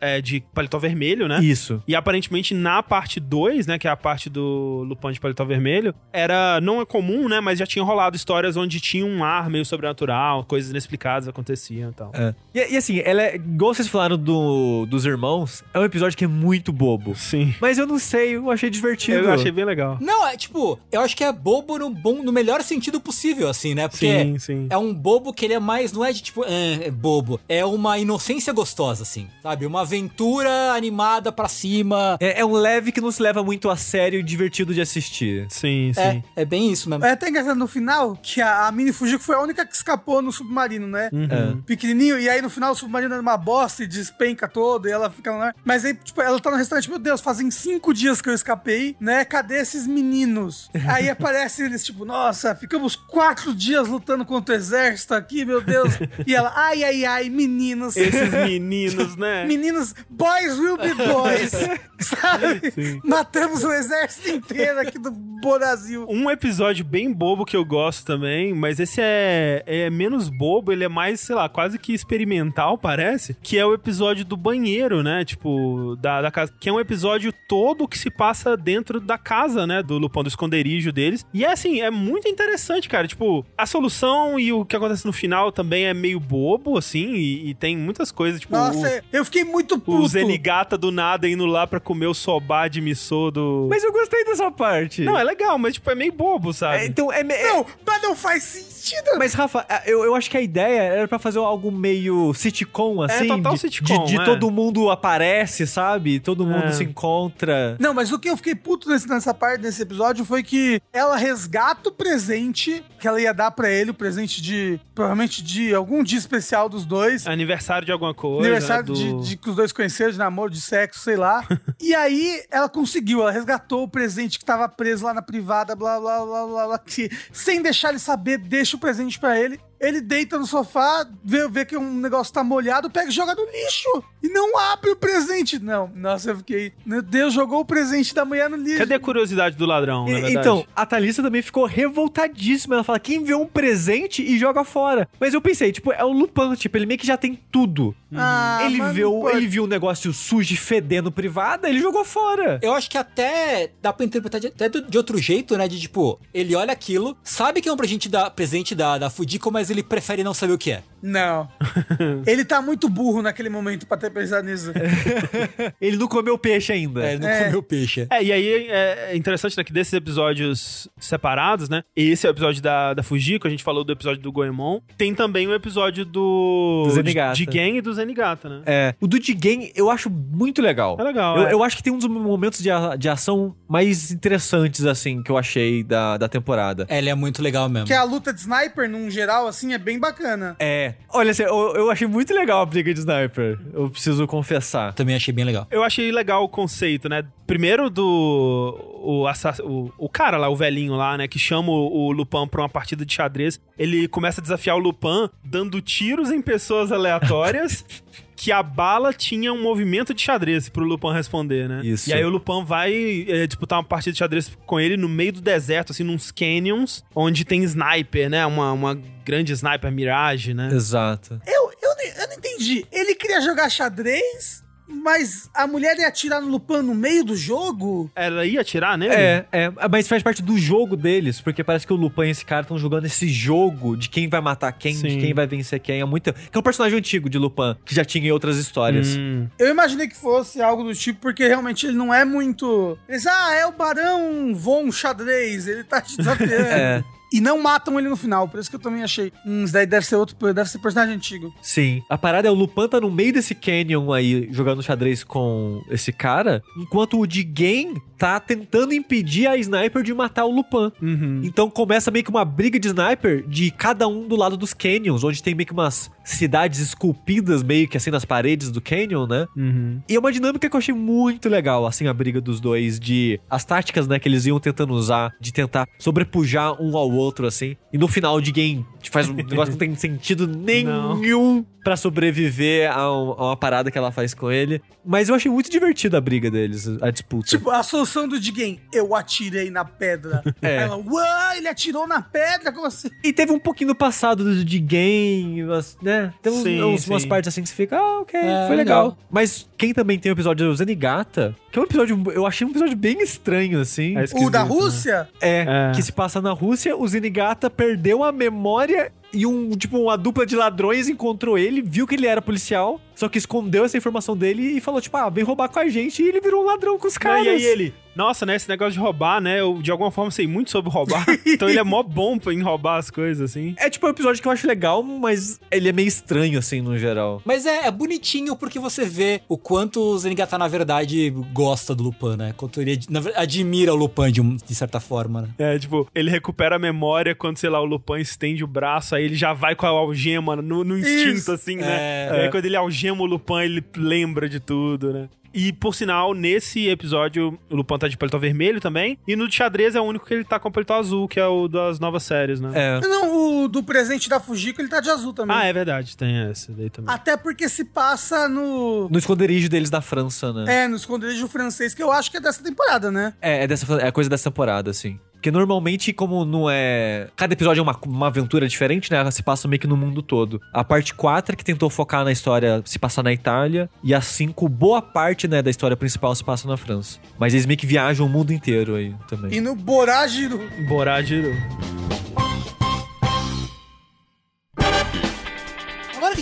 [0.00, 1.42] é, de paletó vermelho, né?
[1.42, 1.82] Isso.
[1.86, 5.94] E aparentemente na parte 2, né, que é a parte do Lupin de paletó vermelho,
[6.12, 9.64] era não é comum, né, mas já tinha rolado histórias onde tinha um ar meio
[9.64, 12.12] sobrenatural, coisas inexplicadas aconteciam e tal.
[12.14, 12.34] É.
[12.54, 16.24] E, e assim, ela é, igual vocês falaram do, dos irmãos, é um episódio que
[16.24, 17.14] é muito bobo.
[17.16, 17.54] Sim.
[17.60, 19.18] Mas eu não sei, eu achei divertido.
[19.18, 19.98] Eu achei bem legal.
[20.00, 23.74] Não, é tipo, eu acho que é bobo no, bom, no melhor sentido possível, assim,
[23.74, 23.88] né?
[23.88, 24.66] Porque Sim, sim.
[24.70, 27.40] é um bobo que ele é mais, não é de tipo, é, é bobo.
[27.48, 29.66] É uma inocência gostosa, assim, sabe?
[29.66, 32.16] Uma aventura animada pra cima.
[32.20, 35.46] É, é um leve que não se leva muito a sério e divertido de assistir.
[35.48, 36.00] Sim, sim.
[36.36, 37.04] É, é bem isso mesmo.
[37.04, 40.20] É até engraçado no final que a, a Mini Fujiko foi a única que escapou
[40.20, 41.10] no submarino, né?
[41.12, 41.62] Uhum.
[41.62, 45.10] Pequenininho, e aí no final o submarino é uma bosta e despenca todo, e ela
[45.10, 45.54] fica lá.
[45.64, 48.96] Mas aí, tipo, ela tá no restaurante, meu Deus, fazem cinco dias que eu escapei,
[49.00, 49.24] né?
[49.24, 50.70] Cadê esses meninos?
[50.88, 55.94] aí aparece eles, tipo, nossa, ficamos quatro dias lutando contra o exército aqui, meu Deus.
[56.26, 57.30] e ela, ai, ai, ai,
[57.62, 57.96] meninos.
[57.96, 59.44] Esses meninos, né?
[59.46, 61.52] Meninos, boys will be boys.
[62.00, 63.00] Sabe?
[63.04, 66.06] Matamos o exército inteiro aqui do Brasil.
[66.08, 70.84] Um episódio bem bobo que eu gosto também, mas esse é, é menos bobo, ele
[70.84, 73.36] é mais, sei lá, quase que experimental, parece.
[73.42, 75.24] Que é o episódio do banheiro, né?
[75.24, 76.52] Tipo, da, da casa.
[76.58, 79.82] Que é um episódio todo que se passa dentro da casa, né?
[79.82, 81.24] Do Lupão, do esconderijo deles.
[81.32, 83.06] E é assim, é muito interessante, cara.
[83.06, 87.41] Tipo, a solução e o que acontece no final também é meio bobo, assim, e,
[87.50, 88.54] e tem muitas coisas, tipo.
[88.54, 90.02] Nossa, eu fiquei muito o, puto.
[90.02, 93.66] o Zenigata do nada indo lá pra comer o sobá de missô do.
[93.70, 95.02] Mas eu gostei dessa parte.
[95.02, 96.78] Não, é legal, mas tipo, é meio bobo, sabe?
[96.78, 99.10] É, então, é, me- é- Não, mas não faz sentido.
[99.18, 103.26] Mas, Rafa, eu, eu acho que a ideia era pra fazer algo meio sitcom, assim.
[103.28, 104.24] total de, sitcom, De, de é.
[104.24, 106.18] todo mundo aparece, sabe?
[106.20, 106.72] Todo mundo É.
[106.72, 107.76] se encontra.
[107.78, 111.16] Não, mas o que eu fiquei puto nesse- nessa parte desse episódio foi que ela
[111.16, 116.04] resgata o presente que ela ia dar pra ele, o presente de, provavelmente de algum
[116.04, 117.26] dia especial dos dois.
[117.26, 118.42] Aniversário de alguma coisa.
[118.42, 121.44] Aniversário né, de, do- de que os dois conheceram, de namoro, de sexo, sei lá.
[121.82, 125.98] e aí ela conseguiu, ela resgatou o presente que tava preso lá na privada, blá
[125.98, 129.58] blá blá blá, blá que, sem deixar ele saber, deixa o presente pra ele.
[129.82, 133.42] Ele deita no sofá, vê, vê que um negócio tá molhado, pega e joga no
[133.44, 134.04] lixo.
[134.22, 135.58] E não abre o presente.
[135.58, 136.72] Não, nossa, eu fiquei.
[136.86, 138.78] Meu Deus, jogou o presente da mulher no lixo.
[138.78, 140.36] Cadê a curiosidade do ladrão, na E- verdade?
[140.36, 142.76] então, a Thalissa também ficou revoltadíssima.
[142.76, 145.08] Ela fala: quem vê um presente e joga fora.
[145.18, 147.94] Mas eu pensei, tipo, é o Lupin, tipo, ele meio que já tem tudo.
[148.14, 152.60] Ah, ele, viu, ele viu um negócio sujo e fedendo privada, ele jogou fora.
[152.62, 155.66] Eu acho que até dá pra interpretar de, até de outro jeito, né?
[155.66, 159.50] De tipo, ele olha aquilo, sabe que é um presente da, presente da, da Fujiko,
[159.50, 160.82] mas ele prefere não saber o que é.
[161.02, 161.48] Não.
[162.26, 164.72] ele tá muito burro naquele momento pra ter pensado nisso.
[165.80, 167.04] Ele não comeu peixe ainda.
[167.04, 167.44] É, ele não É.
[167.44, 168.06] comeu peixe.
[168.10, 172.62] É, e aí é interessante, né, que desses episódios separados, né, esse é o episódio
[172.62, 176.84] da, da Fujiko, a gente falou do episódio do Goemon, tem também o episódio do...
[176.86, 177.34] Do Zenigata.
[177.34, 178.62] De Gen e do Zenigata, né?
[178.66, 180.96] É, o do Jigen eu acho muito legal.
[180.98, 181.52] É legal, Eu, é.
[181.52, 185.30] eu acho que tem um dos momentos de, a- de ação mais interessantes, assim, que
[185.30, 186.86] eu achei da, da temporada.
[186.88, 187.86] É, ele é muito legal mesmo.
[187.86, 190.56] que a luta de sniper, num geral, assim, é bem bacana.
[190.58, 190.91] É.
[191.08, 193.58] Olha, assim, eu, eu achei muito legal a briga de sniper.
[193.72, 194.92] Eu preciso confessar.
[194.94, 195.66] Também achei bem legal.
[195.70, 197.24] Eu achei legal o conceito, né?
[197.46, 198.78] Primeiro do.
[199.04, 201.26] O, assass- o, o cara lá, o velhinho lá, né?
[201.28, 203.60] Que chama o, o Lupin pra uma partida de xadrez.
[203.78, 207.84] Ele começa a desafiar o Lupin dando tiros em pessoas aleatórias.
[208.42, 211.80] que a bala tinha um movimento de xadrez pro Lupin responder, né?
[211.84, 212.10] Isso.
[212.10, 215.34] E aí o Lupin vai é, disputar uma partida de xadrez com ele no meio
[215.34, 218.44] do deserto, assim, nos canyons, onde tem sniper, né?
[218.44, 220.70] Uma, uma grande sniper Mirage, né?
[220.72, 221.40] Exato.
[221.46, 221.90] Eu, eu,
[222.20, 222.84] eu não entendi.
[222.90, 224.61] Ele queria jogar xadrez,
[224.92, 228.10] mas a mulher ia atirar no Lupin no meio do jogo?
[228.14, 229.14] Ela ia atirar nele?
[229.14, 232.44] É, é, mas faz parte do jogo deles, porque parece que o Lupin e esse
[232.44, 235.18] cara estão jogando esse jogo de quem vai matar quem, de Sim.
[235.18, 236.00] quem vai vencer quem.
[236.00, 236.32] É muito.
[236.32, 239.16] Que é um personagem antigo de Lupin, que já tinha em outras histórias.
[239.16, 239.48] Hum.
[239.58, 242.98] Eu imaginei que fosse algo do tipo, porque realmente ele não é muito.
[243.08, 246.66] Eles, ah, é o Barão Von Xadrez, ele tá te desafiando.
[246.66, 247.04] É.
[247.32, 249.32] E não matam ele no final, por isso que eu também achei.
[249.46, 251.52] Hum, isso daí deve ser outro, deve ser personagem antigo.
[251.62, 252.02] Sim.
[252.08, 256.12] A parada é o Lupin tá no meio desse canyon aí, jogando xadrez com esse
[256.12, 260.92] cara, enquanto o Jigen tá tentando impedir a sniper de matar o Lupin.
[261.02, 261.40] Uhum.
[261.42, 265.24] Então começa meio que uma briga de sniper de cada um do lado dos canyons,
[265.24, 269.46] onde tem meio que umas cidades esculpidas meio que assim nas paredes do canyon, né?
[269.56, 270.00] Uhum.
[270.08, 273.40] E é uma dinâmica que eu achei muito legal, assim, a briga dos dois, de
[273.50, 277.76] as táticas, né, que eles iam tentando usar, de tentar sobrepujar um ao outro, assim.
[277.92, 282.88] E no final de game, faz um negócio que não tem sentido nenhum pra sobreviver
[282.96, 284.80] a, um- a uma parada que ela faz com ele.
[285.04, 287.46] Mas eu achei muito divertida a briga deles, a disputa.
[287.48, 290.42] Tipo, a solução do Jigen, eu atirei na pedra.
[290.62, 290.76] É.
[290.82, 293.08] Ela, uau, ele atirou na pedra, como assim?
[293.24, 296.32] E teve um pouquinho do passado do- de game, umas- né?
[296.40, 297.10] Tem uns, Sim, uns- sim.
[297.10, 299.04] umas partes assim que você fica, ah, ok, É, foi legal.
[299.06, 299.18] legal.
[299.28, 302.70] Mas quem também tem o episódio do Zenigata, que é um episódio, eu achei um
[302.70, 304.14] episódio bem estranho, assim.
[304.16, 304.68] É O da né?
[304.70, 305.28] Rússia?
[305.40, 305.92] É, É.
[305.96, 309.21] que se passa na Rússia, o Zenigata perdeu a memória Claudia.
[309.32, 313.28] E um, tipo, uma dupla de ladrões encontrou ele, viu que ele era policial, só
[313.28, 316.28] que escondeu essa informação dele e falou, tipo, ah, vem roubar com a gente, e
[316.28, 317.46] ele virou um ladrão com os Não, caras.
[317.46, 320.46] e aí ele, nossa, né, esse negócio de roubar, né, eu de alguma forma sei
[320.46, 323.74] muito sobre roubar, então ele é mó bom em roubar as coisas, assim.
[323.78, 326.98] É tipo um episódio que eu acho legal, mas ele é meio estranho, assim, no
[326.98, 327.40] geral.
[327.44, 332.04] Mas é, é bonitinho porque você vê o quanto o Zenigata, na verdade, gosta do
[332.04, 332.54] Lupin, né?
[332.56, 332.98] Quanto ele
[333.36, 335.48] admira o Lupin de, um- de certa forma, né?
[335.58, 339.21] É, tipo, ele recupera a memória quando, sei lá, o Lupin estende o braço, aí
[339.24, 341.52] ele já vai com a algema no, no instinto, Isso.
[341.52, 342.28] assim, né?
[342.28, 342.30] É.
[342.32, 345.28] E aí quando ele algema o Lupin, ele lembra de tudo, né?
[345.54, 349.18] E, por sinal, nesse episódio, o Lupin tá de paletó vermelho também.
[349.28, 351.46] E no de xadrez é o único que ele tá com paletó azul, que é
[351.46, 352.70] o das novas séries, né?
[352.74, 353.00] É.
[353.06, 355.54] Não, o do presente da Fujiko, ele tá de azul também.
[355.54, 357.14] Ah, é verdade, tem essa daí também.
[357.14, 359.08] Até porque se passa no...
[359.10, 360.84] No esconderijo deles da França, né?
[360.84, 363.34] É, no esconderijo francês, que eu acho que é dessa temporada, né?
[363.40, 365.18] É, é, dessa, é coisa dessa temporada, assim.
[365.42, 367.26] Porque normalmente, como não é.
[367.34, 369.18] Cada episódio é uma, uma aventura diferente, né?
[369.18, 370.62] Ela se passa meio que no mundo todo.
[370.72, 373.90] A parte 4 é que tentou focar na história se passar na Itália.
[374.04, 377.18] E a 5, boa parte, né, da história principal se passa na França.
[377.40, 379.52] Mas eles meio que viajam o mundo inteiro aí também.
[379.52, 380.60] E no Boragiru.
[380.88, 381.42] Borage.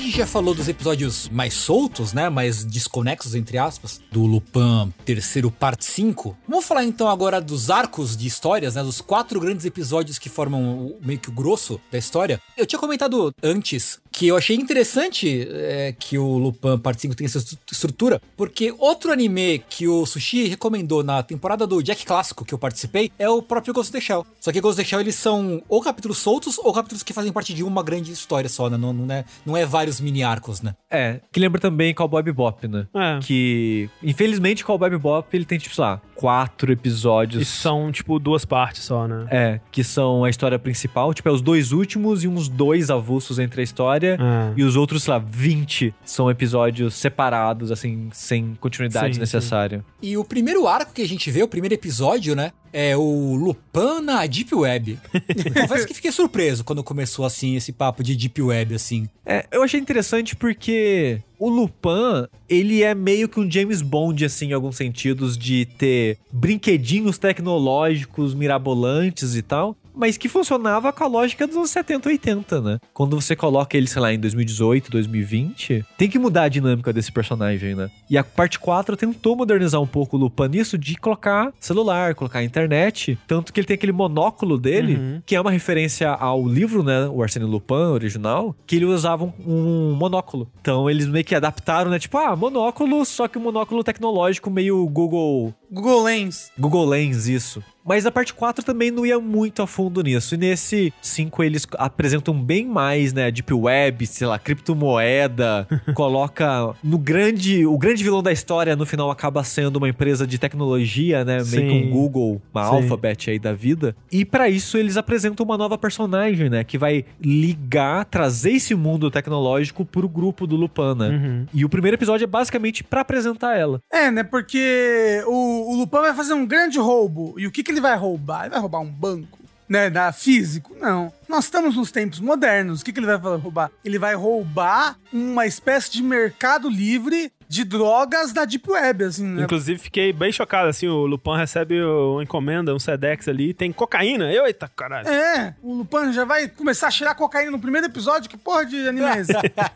[0.00, 2.28] A gente já falou dos episódios mais soltos, né?
[2.30, 6.36] Mais desconexos, entre aspas, do Lupin terceiro parte 5.
[6.48, 8.82] Vamos falar então agora dos arcos de histórias, né?
[8.82, 12.40] Dos quatro grandes episódios que formam o- meio que o grosso da história.
[12.56, 17.24] Eu tinha comentado antes que eu achei interessante é, que o Lupin parte 5 tem
[17.26, 22.44] essa estru- estrutura, porque outro anime que o Sushi recomendou na temporada do Jack Clássico
[22.44, 24.26] que eu participei é o próprio Ghost of the Shell.
[24.40, 27.32] Só que Ghost of the Shell eles são ou capítulos soltos ou capítulos que fazem
[27.32, 28.76] parte de uma grande história só, né?
[28.76, 30.74] Não, não, é, não é vários mini arcos, né?
[30.90, 32.86] É, que lembra também Cowboy Bebop, né?
[32.94, 33.18] É.
[33.22, 37.42] Que, infelizmente, Cowboy Bebop, ele tem, tipo, sei lá, quatro episódios.
[37.42, 39.26] E são, tipo, duas partes só, né?
[39.30, 43.38] É, que são a história principal, tipo, é os dois últimos e uns dois avulsos
[43.38, 43.99] entre a história.
[44.08, 44.52] É.
[44.56, 49.84] E os outros, sei lá, 20 são episódios separados, assim, sem continuidade Sim, necessária.
[50.02, 52.52] E o primeiro arco que a gente vê, o primeiro episódio, né?
[52.72, 54.98] É o Lupin na Deep Web.
[55.60, 59.08] Confesso que fiquei surpreso quando começou assim esse papo de Deep Web, assim.
[59.26, 64.50] É, eu achei interessante porque o Lupin, ele é meio que um James Bond, assim,
[64.50, 69.76] em alguns sentidos, de ter brinquedinhos tecnológicos mirabolantes e tal.
[70.00, 72.78] Mas que funcionava com a lógica dos anos 70, 80, né?
[72.94, 77.12] Quando você coloca ele, sei lá, em 2018, 2020, tem que mudar a dinâmica desse
[77.12, 77.90] personagem, né?
[78.08, 82.42] E a parte 4 tentou modernizar um pouco o Lupin nisso de colocar celular, colocar
[82.42, 85.22] internet, tanto que ele tem aquele monóculo dele, Uhum.
[85.26, 89.32] que é uma referência ao livro, né, o Arsène Lupin original, que ele usava um,
[89.46, 90.48] um monóculo.
[90.60, 94.86] Então eles meio que adaptaram, né, tipo, ah, monóculo, só que um monóculo tecnológico meio
[94.86, 96.50] Google Google Lens.
[96.58, 97.62] Google Lens, isso.
[97.90, 100.36] Mas a parte 4 também não ia muito a fundo nisso.
[100.36, 103.32] E nesse 5 eles apresentam bem mais, né?
[103.32, 105.66] Deep Web, sei lá, criptomoeda.
[105.92, 107.66] coloca no grande.
[107.66, 111.38] O grande vilão da história no final acaba sendo uma empresa de tecnologia, né?
[111.38, 111.88] Meio que Sim.
[111.88, 112.76] um Google, uma Sim.
[112.76, 113.96] Alphabet aí da vida.
[114.12, 116.62] E pra isso eles apresentam uma nova personagem, né?
[116.62, 121.08] Que vai ligar, trazer esse mundo tecnológico pro grupo do Lupin, né?
[121.08, 121.46] Uhum.
[121.52, 123.80] E o primeiro episódio é basicamente pra apresentar ela.
[123.92, 124.22] É, né?
[124.22, 127.34] Porque o, o Lupin vai fazer um grande roubo.
[127.36, 128.42] E o que, que ele vai roubar?
[128.42, 129.38] Ele vai roubar um banco,
[129.68, 129.90] né?
[129.90, 130.74] Da físico?
[130.78, 131.12] Não.
[131.28, 132.80] Nós estamos nos tempos modernos.
[132.80, 133.70] O que, que ele vai roubar?
[133.84, 139.42] Ele vai roubar uma espécie de mercado livre de drogas da Deep Web, assim, né?
[139.42, 144.32] Inclusive, fiquei bem chocado, assim, o Lupin recebe uma encomenda, um Sedex ali, tem cocaína.
[144.32, 145.08] Eu, eita, caralho.
[145.08, 148.30] É, o Lupin já vai começar a cheirar cocaína no primeiro episódio.
[148.30, 149.32] Que porra de anime é esse?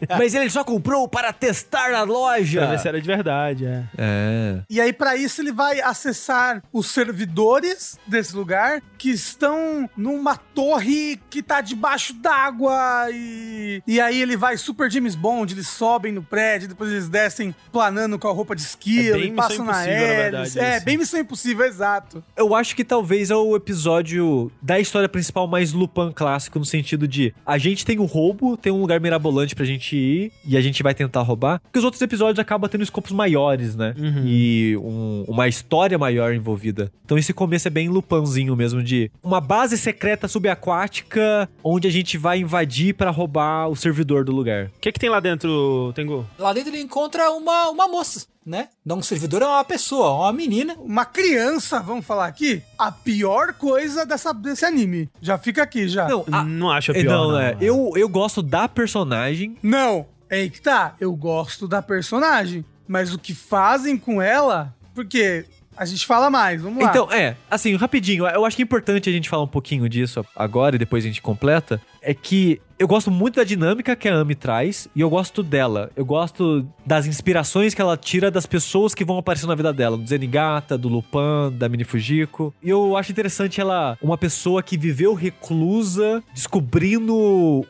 [0.08, 2.60] Mas ele só comprou para testar na loja.
[2.60, 3.82] Pra ver se era de verdade, é.
[3.98, 4.60] É.
[4.70, 11.20] E aí, pra isso, ele vai acessar os servidores desse lugar que estão numa torre
[11.28, 13.08] que tá debaixo d'água.
[13.10, 17.52] E, e aí ele vai super James Bond, eles sobem no prédio, depois eles descem
[17.72, 20.16] planando com a roupa de esquilo É bem e passam na hélice.
[20.16, 20.84] verdade, É, isso.
[20.84, 22.22] bem Missão Impossível, exato.
[22.36, 27.06] Eu acho que talvez é o episódio da história principal mais Lupin clássico, no sentido
[27.08, 30.60] de a gente tem o roubo, tem um lugar mirabolante pra gente ir e a
[30.60, 31.60] gente vai tentar roubar.
[31.60, 33.94] Porque os outros episódios acabam tendo escopos maiores, né?
[33.98, 34.22] Uhum.
[34.26, 36.90] E um- uma história maior envolvida.
[37.04, 42.16] Então esse começo é bem Lupinzinho mesmo, de uma base secreta subaquática onde a gente
[42.18, 44.66] vai invadir pra roubar o servidor do lugar.
[44.76, 46.26] O que que tem lá dentro, Tengu?
[46.38, 48.68] Lá dentro ele encontra uma, uma moça, né?
[48.84, 50.74] Não um servidor, é uma pessoa, uma menina.
[50.78, 55.08] Uma criança, vamos falar aqui, a pior coisa dessa, desse anime.
[55.20, 56.08] Já fica aqui, já.
[56.08, 57.40] Não, a- não acho a é, pior, não, não.
[57.40, 57.56] é.
[57.60, 59.56] Eu, eu gosto da personagem.
[59.62, 60.94] Não, é aí que tá.
[61.00, 65.44] Eu gosto da personagem, mas o que fazem com ela, porque
[65.76, 66.90] a gente fala mais, vamos lá.
[66.90, 70.24] Então, é, assim, rapidinho, eu acho que é importante a gente falar um pouquinho disso
[70.34, 71.80] agora e depois a gente completa.
[72.06, 75.90] É que eu gosto muito da dinâmica que a Ami traz e eu gosto dela.
[75.96, 79.96] Eu gosto das inspirações que ela tira das pessoas que vão aparecer na vida dela.
[79.96, 82.52] Do Zenigata, do Lupin, da Mini Fujiko.
[82.62, 87.14] E eu acho interessante ela, uma pessoa que viveu reclusa, descobrindo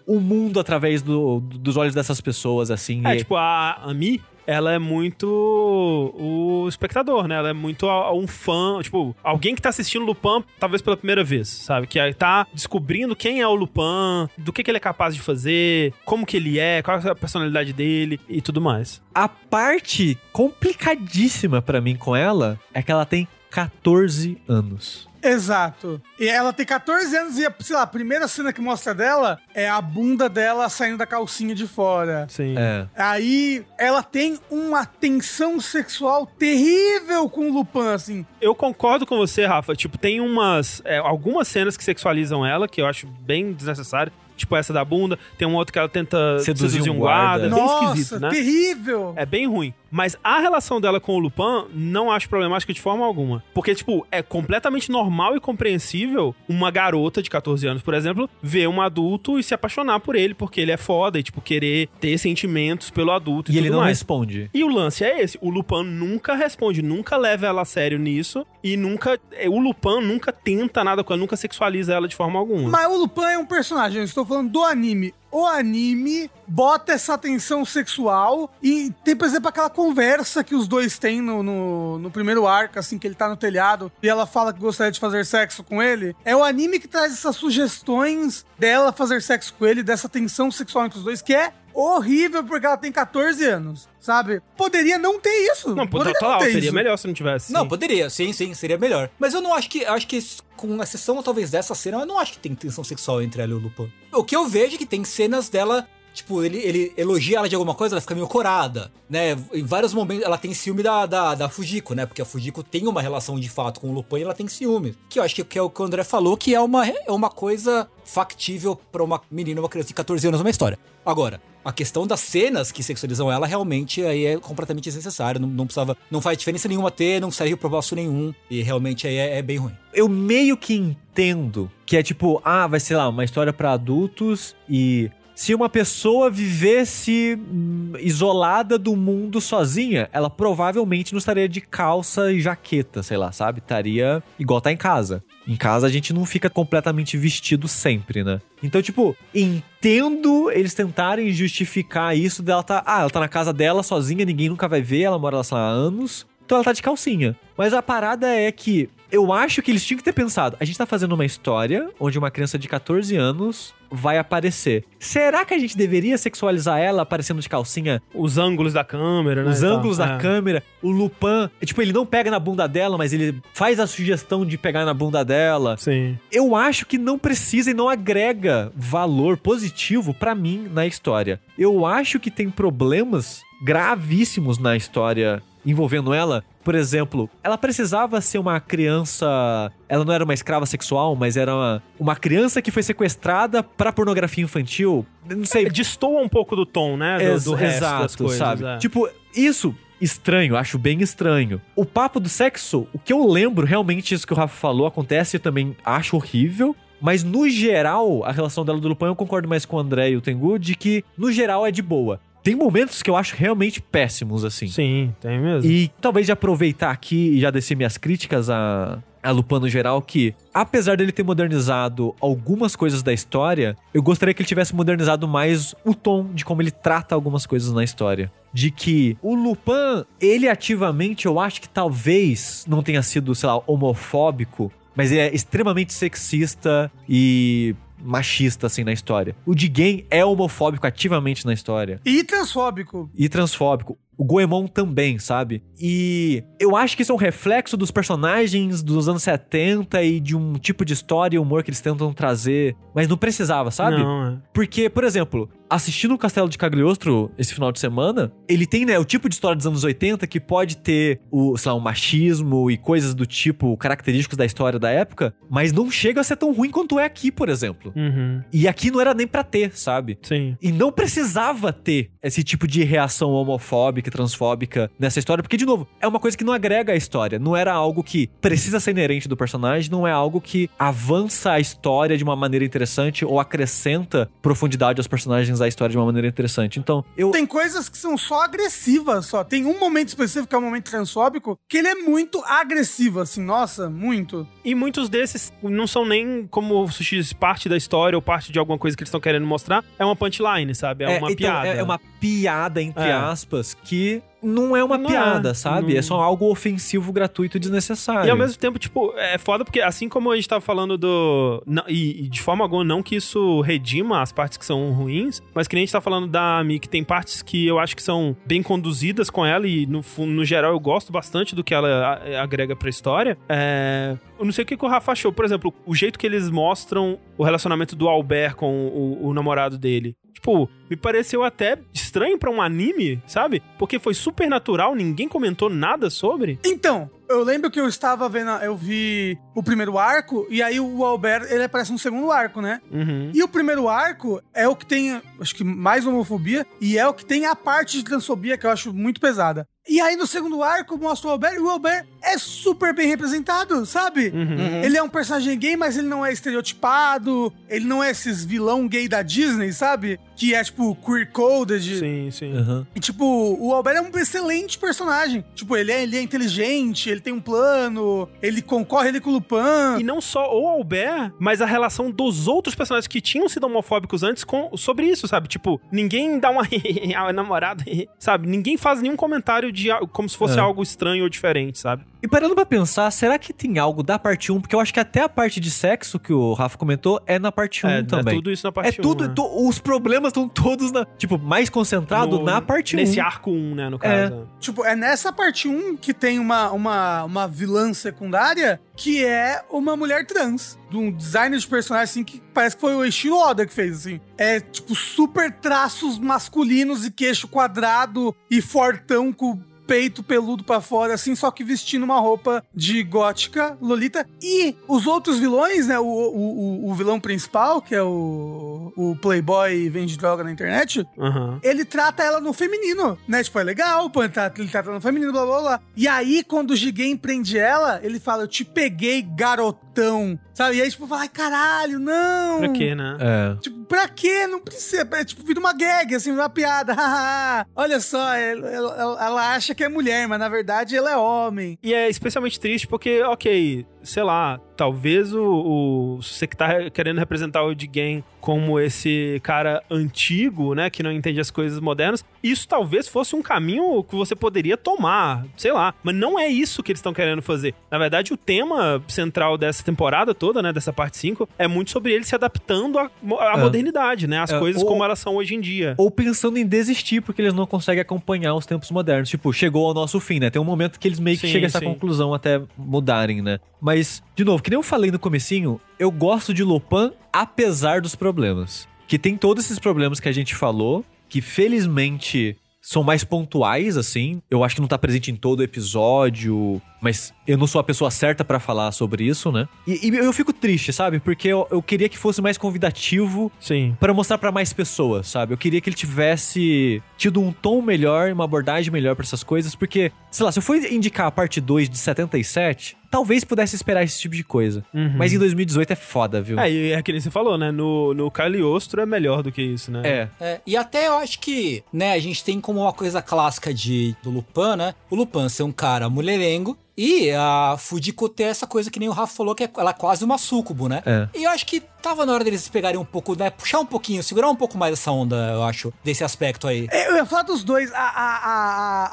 [0.07, 3.03] o mundo através do- dos olhos dessas pessoas, assim.
[3.07, 7.37] É, E- tipo, a Ami, ela é muito o espectador, né?
[7.37, 11.49] Ela é muito um fã, tipo, alguém que tá assistindo Lupin, talvez pela primeira vez,
[11.49, 11.87] sabe?
[11.87, 15.93] Que tá descobrindo quem é o Lupin, do que, que ele é capaz de fazer,
[16.05, 19.03] como que ele é, qual é a personalidade dele e tudo mais.
[19.15, 25.09] A parte complicadíssima pra mim com ela é que ela tem 14 anos.
[25.25, 26.01] Exato.
[26.19, 29.69] E ela tem 14 anos e, sei lá, a primeira cena que mostra dela é
[29.69, 32.27] a bunda dela saindo da calcinha de fora.
[32.29, 32.55] Sim.
[32.59, 32.87] É.
[32.95, 38.27] Aí ela tem uma tensão sexual terrível com o Lupin, assim.
[38.41, 39.75] Eu concordo com você, Rafa.
[39.75, 40.83] Tipo, tem umas.
[40.85, 44.13] é, algumas cenas que sexualizam ela, que eu acho bem desnecessário.
[44.37, 45.19] Tipo, essa da bunda.
[45.39, 47.41] Tem um outro que ela tenta Seduzir seduzir, um guarda.
[47.41, 47.47] guarda.
[47.47, 48.29] É bem Nossa, esquisito, né?
[48.31, 49.13] terrível.
[49.17, 49.73] É bem ruim.
[49.91, 53.45] Mas a relação dela com o Lupin não acho problemática de forma alguma.
[53.55, 58.69] Porque, tipo, é completamente normal e compreensível uma garota de 14 anos, por exemplo, ver
[58.69, 62.17] um adulto e se apaixonar por ele, porque ele é foda e, tipo, querer ter
[62.19, 63.99] sentimentos pelo adulto e, E ele não mais.
[63.99, 64.51] responde.
[64.53, 68.45] E o lance é esse: o Lupin nunca responde, nunca leva ela a sério nisso
[68.63, 69.19] e nunca.
[69.33, 72.69] é, O Lupin nunca tenta nada com ela, nunca sexualiza ela de forma alguma.
[72.69, 75.15] Mas o Lupin é um personagem, eu estou falando do anime.
[75.31, 80.97] O anime bota essa tensão sexual e tem, por exemplo, aquela conversa que os dois
[80.97, 84.53] têm no, no, no primeiro arco, assim, que ele tá no telhado e ela fala
[84.53, 86.15] que gostaria de fazer sexo com ele.
[86.25, 90.87] É o anime que traz essas sugestões dela fazer sexo com ele, dessa tensão sexual
[90.87, 94.43] entre os dois, que é horrível porque ela tem 14 anos, sabe?
[94.55, 95.75] Poderia não ter isso.
[95.75, 96.75] Não, Poderia total, ter seria isso.
[96.75, 97.51] melhor se não tivesse.
[97.51, 99.09] Não, poderia, sim, sim, seria melhor.
[99.19, 99.85] Mas eu não acho que.
[99.85, 100.23] Acho que
[100.57, 103.55] com exceção talvez dessa cena, eu não acho que tem tensão sexual entre ela e
[103.55, 103.91] o Lupin.
[104.13, 107.55] O que eu vejo é que tem cenas dela tipo, ele, ele elogia ela de
[107.55, 109.37] alguma coisa, ela fica meio corada, né?
[109.53, 112.07] Em vários momentos ela tem ciúme da, da, da Fujiko, né?
[112.07, 114.97] Porque a Fujiko tem uma relação de fato com o Lupin e ela tem ciúme.
[115.11, 117.11] Que eu acho que, que é o que o André falou, que é uma, é
[117.11, 120.79] uma coisa factível pra uma menina, uma criança de 14 anos, uma história.
[121.05, 125.41] Agora, a questão das cenas que sexualizam ela realmente aí é completamente desnecessário.
[125.41, 125.97] Não, não precisava.
[126.11, 128.33] Não faz diferença nenhuma ter, não serve propósito nenhum.
[128.51, 129.73] E realmente aí é, é bem ruim.
[129.93, 134.55] Eu meio que entendo que é tipo, ah, vai ser lá, uma história pra adultos
[134.69, 141.61] e se uma pessoa vivesse hum, isolada do mundo sozinha, ela provavelmente não estaria de
[141.61, 143.59] calça e jaqueta, sei lá, sabe?
[143.59, 145.25] Estaria igual tá em casa.
[145.47, 148.41] Em casa a gente não fica completamente vestido sempre, né?
[148.63, 152.83] Então, tipo, entendo eles tentarem justificar isso dela tá.
[152.87, 155.69] Ah, ela tá na casa dela sozinha, ninguém nunca vai ver, ela mora lá há
[155.69, 156.27] anos.
[156.45, 157.37] Então ela tá de calcinha.
[157.57, 160.57] Mas a parada é que eu acho que eles tinham que ter pensado.
[160.61, 164.85] A gente tá fazendo uma história onde uma criança de 14 anos vai aparecer.
[164.99, 168.03] Será que a gente deveria sexualizar ela aparecendo de calcinha?
[168.13, 169.51] Os ângulos da câmera, né?
[169.51, 170.19] Os ângulos da É.
[170.19, 174.45] câmera, o Lupin, tipo, ele não pega na bunda dela, mas ele faz a sugestão
[174.45, 175.77] de pegar na bunda dela.
[175.79, 176.19] Sim.
[176.33, 181.39] Eu acho que não precisa e não agrega valor positivo pra mim na história.
[181.57, 186.45] Eu acho que tem problemas gravíssimos na história envolvendo ela.
[186.65, 189.71] Por exemplo, ela precisava ser uma criança.
[189.89, 193.93] Ela não era uma escrava sexual, mas era uma, uma criança que foi sequestrada pra
[193.93, 195.07] pornografia infantil.
[195.29, 195.69] Não sei.
[195.69, 197.19] Destoa um pouco do tom, né?
[197.19, 198.39] Do, Ex- do resto exato, das coisas.
[198.39, 198.65] sabe?
[198.65, 198.79] é.
[198.79, 201.61] Tipo, isso estranho, acho bem estranho.
[201.77, 205.37] O papo do sexo, o que eu lembro, realmente isso que o Rafa falou acontece,
[205.37, 206.75] eu também acho horrível.
[207.01, 210.17] Mas no geral, a relação dela do Lupin, eu concordo mais com o André e
[210.17, 212.19] o Tengu, de que no geral é de boa.
[212.45, 214.69] Tem momentos que eu acho realmente péssimos, assim.
[214.69, 215.69] Sim, tem mesmo.
[215.69, 220.03] E talvez de aproveitar aqui e já descer minhas críticas a, a Lupin no geral,
[220.03, 225.27] que apesar dele ter modernizado algumas coisas da história, eu gostaria que ele tivesse modernizado
[225.27, 228.31] mais o tom de como ele trata algumas coisas na história.
[228.53, 233.59] De que o Lupin, ele ativamente, eu acho que talvez não tenha sido, sei lá,
[233.67, 237.75] homofóbico, mas ele é extremamente sexista e
[238.05, 239.35] machista, assim, na história.
[239.47, 243.11] O Jigen é homofóbico ativamente na história E transfóbico.
[243.15, 243.99] e transfóbico.
[244.17, 245.61] O Goemon também, sabe?
[245.77, 250.37] E eu acho que isso é um reflexo dos personagens dos anos 70 e de
[250.37, 253.97] um tipo de história e humor que eles tentam trazer, mas não precisava, sabe?
[253.99, 254.37] Não, é.
[254.53, 258.97] Porque, por exemplo, assistindo o Castelo de Cagliostro esse final de semana, ele tem, né,
[258.97, 262.71] o tipo de história dos anos 80 que pode ter o, sei lá, o machismo
[262.71, 266.53] e coisas do tipo característicos da história da época, mas não chega a ser tão
[266.53, 267.93] ruim quanto é aqui, por exemplo.
[267.97, 268.41] Uhum.
[268.53, 270.17] E aqui não era nem pra ter, sabe?
[270.23, 270.57] Sim.
[270.63, 275.67] E não precisava ter esse tipo de reação homofóbica e transfóbica nessa história, porque, de
[275.67, 277.39] novo, é uma coisa que não agrega à história.
[277.39, 281.61] Não era algo que precisa ser inerente do personagem, não é algo que avança a
[281.61, 286.29] história de uma maneira interessante ou acrescenta profundidade aos personagens da história de uma maneira
[286.29, 286.79] interessante.
[286.79, 287.31] Então, eu.
[287.31, 289.43] Tem coisas que são só agressivas, só.
[289.43, 293.43] Tem um momento específico, que é o momento transfóbico, que ele é muito agressivo, assim,
[293.43, 294.47] nossa, muito.
[294.65, 298.53] E muitos desses não são nem, como o Sushi diz, parte da história ou parte
[298.53, 299.85] de alguma coisa que eles estão querendo mostrar.
[299.99, 301.05] É uma punchline, sabe?
[301.05, 301.69] É, uma então, piada.
[301.69, 303.13] É, é uma piada, entre É.
[303.13, 305.55] aspas, que não é uma Não piada, é.
[305.55, 305.93] sabe?
[305.93, 308.27] Não- É só algo ofensivo, gratuito e desnecessário.
[308.29, 311.63] E ao mesmo tempo, tipo, é foda porque assim como a gente tava falando do.
[311.67, 315.43] não- e, e de forma alguma, não que isso redima as partes que são ruins,
[315.55, 317.97] mas que nem a gente tá falando da Ami, que tem partes que eu acho
[317.97, 321.73] que são bem conduzidas com ela e no, no geral eu gosto bastante do que
[321.75, 323.39] ela agrega pra história.
[323.49, 324.17] É.
[324.39, 325.33] Eu não sei o que, que o Rafa achou.
[325.33, 329.79] Por exemplo, o jeito que eles mostram o relacionamento do Albert com o, o namorado
[329.79, 330.17] dele.
[330.45, 333.63] Tipo, me pareceu até estranho pra um anime, sabe?
[333.79, 336.61] Porque foi super natural, ninguém comentou nada sobre.
[336.63, 341.03] Então, eu lembro que eu estava vendo, eu vi o primeiro arco, e aí o
[341.03, 342.83] Albert, ele aparece no segundo arco, né?
[342.93, 343.31] Uhum.
[343.33, 347.15] E o primeiro arco é o que tem, acho que mais homofobia, e é o
[347.15, 349.67] que tem a parte de transfobia que eu acho muito pesada.
[349.87, 353.85] E aí no segundo arco mostra o Albert, e o Albert é super bem representado,
[353.85, 354.29] sabe?
[354.29, 354.83] Uhum.
[354.83, 358.89] Ele é um personagem gay, mas ele não é estereotipado, ele não é esses vilão
[358.89, 360.19] gay da Disney, sabe?
[360.37, 361.99] Que é tipo queer-coded.
[361.99, 362.57] Sim, sim.
[362.57, 362.87] Aham.
[362.95, 363.25] E, tipo,
[363.61, 365.45] o Albert é um excelente personagem.
[365.55, 369.35] Tipo, ele é, ele é inteligente, ele tem um plano, ele concorre ali com o
[369.35, 370.01] Lupin.
[370.01, 374.23] E não só o Albert, mas a relação dos outros personagens que tinham sido homofóbicos
[374.23, 375.47] antes com, sobre isso, sabe?
[375.47, 376.63] Tipo, ninguém dá uma
[377.35, 377.85] namorada,
[378.19, 378.49] sabe?
[378.49, 380.61] Ninguém faz nenhum comentário de como se fosse É.
[380.63, 382.05] algo estranho ou diferente, sabe?
[382.25, 384.59] E parando pra pensar, será que tem algo da parte 1?
[384.59, 387.53] Porque eu acho que até a parte de sexo que o Rafa comentou é na
[387.53, 388.33] parte 1 É, também.
[388.33, 389.33] é tudo isso na parte É tudo, 1, né?
[389.37, 392.99] to- os problemas estão todos na, tipo, mais concentrado No- na parte 1.
[392.99, 393.99] Nesse arco 1, né, no É.
[393.99, 394.49] caso.
[394.59, 399.95] Tipo, é nessa parte 1 que tem uma, uma, uma vilã secundária que é uma
[399.95, 400.79] mulher trans.
[400.89, 403.99] De um designer de personagem, assim, que parece que foi o Eiichiro Oda que fez,
[403.99, 404.19] assim.
[404.39, 411.15] É, tipo, super traços masculinos e queixo quadrado e fortão com peito peludo pra fora,
[411.15, 414.27] assim, só que vestindo uma roupa de gótica, Lolita.
[414.43, 415.99] E os outros vilões, né?
[415.99, 421.07] O, o, o- o vilão principal, que é o, o Playboy vende droga na internet,
[421.19, 421.59] Aham.
[421.63, 423.43] ele trata ela no feminino, né?
[423.45, 425.81] Tipo, é legal, pô, ele trata, ele trata no feminino, blá blá blá.
[425.97, 430.39] E aí, quando o Jigen prende ela, ele fala: Eu te peguei, garotão.
[430.53, 430.77] Sabe?
[430.77, 432.59] E aí, tipo, fala: Ai, caralho, não.
[432.61, 433.17] Pra quê, né?
[433.21, 433.57] É.
[433.61, 434.47] Tipo, pra quê?
[434.47, 435.07] Não precisa.
[435.13, 436.95] É, tipo, vira uma gag, assim, uma piada.
[437.75, 441.79] Olha só, ela, ela- ela acha que é mulher, mas na verdade ela é homem.
[441.83, 447.19] E é especialmente triste porque, ok, sei lá, talvez o, o- você que tá querendo
[447.19, 452.69] representar o Jigen como esse cara antigo, né, que não entende as coisas modernas, isso
[452.69, 456.93] talvez fosse um caminho que você poderia tomar, sei lá, mas não é isso que
[456.93, 457.75] eles estão querendo fazer.
[457.91, 462.13] Na verdade, o tema central dessa temporada toda, né, dessa parte 5, é muito sobre
[462.13, 463.11] ele se adaptando à,
[463.41, 463.63] à É.
[463.63, 465.95] modernidade, né, as É, coisas ou- como elas são hoje em dia.
[465.97, 469.29] Ou pensando em desistir porque eles não conseguem acompanhar os tempos modernos.
[469.31, 470.51] Tipo, chegou ao nosso fim, né?
[470.51, 473.59] Tem um momento que eles meio que Sim, chegam a essa conclusão até mudarem, né?
[473.81, 473.94] Mas,
[474.35, 478.89] de novo, que nem eu falei no comecinho, eu gosto de Lupin apesar dos problemas.
[479.07, 484.43] Que tem todos esses problemas que a gente falou, que felizmente são mais pontuais, assim.
[484.51, 488.11] Eu acho que não tá presente em todo episódio, mas eu não sou a pessoa
[488.11, 489.67] certa pra falar sobre isso, né?
[489.87, 491.19] E, e eu fico triste, sabe?
[491.19, 493.97] Porque eu, eu queria que fosse mais convidativo Sim.
[493.99, 495.55] Pra mostrar pra mais pessoas, sabe?
[495.55, 499.75] Eu queria que ele tivesse tido um tom melhor, uma abordagem melhor pra essas coisas,
[499.75, 504.03] porque, sei lá, se eu for indicar a parte 2 de 77, talvez pudesse esperar
[504.03, 504.85] esse tipo de coisa.
[504.93, 505.15] Uhum.
[505.17, 506.59] Mas em 2018 é foda, viu?
[506.59, 507.71] É, e é que nem você falou, né?
[507.71, 510.03] No, no Cagliostro é melhor do que isso, né?
[510.05, 510.29] É.
[510.41, 514.17] É, e até eu acho que, né, a gente tem como uma coisa clássica de,
[514.21, 514.97] do Lupin, né?
[515.09, 519.13] O Lupin ser um cara mulherengo e a Fujiko ter essa coisa que nem o
[519.13, 521.03] Rafa falou, que é, ela é quase uma sucubo, né?
[521.05, 521.29] É.
[521.35, 523.49] E eu acho que tava na hora deles pegarem um pouco, né?
[523.51, 526.87] Puxar um pouquinho, segurar um pouco mais essa onda, eu acho, desse aspecto aí.
[526.91, 527.91] É, Eu ia falar dos dois.
[527.93, 528.37] A, a,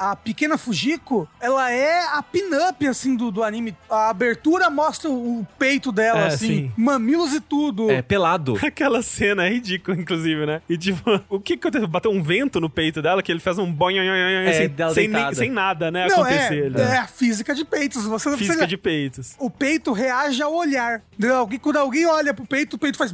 [0.08, 3.74] a, a- pequena Fujiko, ela é a pin-up, assim, do, do anime.
[3.90, 6.72] A abertura mostra o, peito dela, É, assim, sim.
[6.76, 7.90] mamilos e tudo.
[7.90, 8.58] É pelado.
[8.62, 10.60] Aquela cena é ridícula, inclusive, né?
[10.68, 11.88] E tipo, o que aconteceu?
[11.88, 15.34] Bateu um vento no peito dela que ele fez um boing, É, assim, sem, nem-
[15.34, 16.06] sem nada, né?
[16.08, 16.66] Não, acontecer.
[16.66, 16.94] é, né?
[16.94, 18.04] é a física de peitos.
[18.04, 18.66] Você não Física precisa...
[18.66, 19.34] de peitos.
[19.38, 21.02] O peito reage ao olhar.
[21.58, 23.12] quando alguém olha pro peito, o peito faz...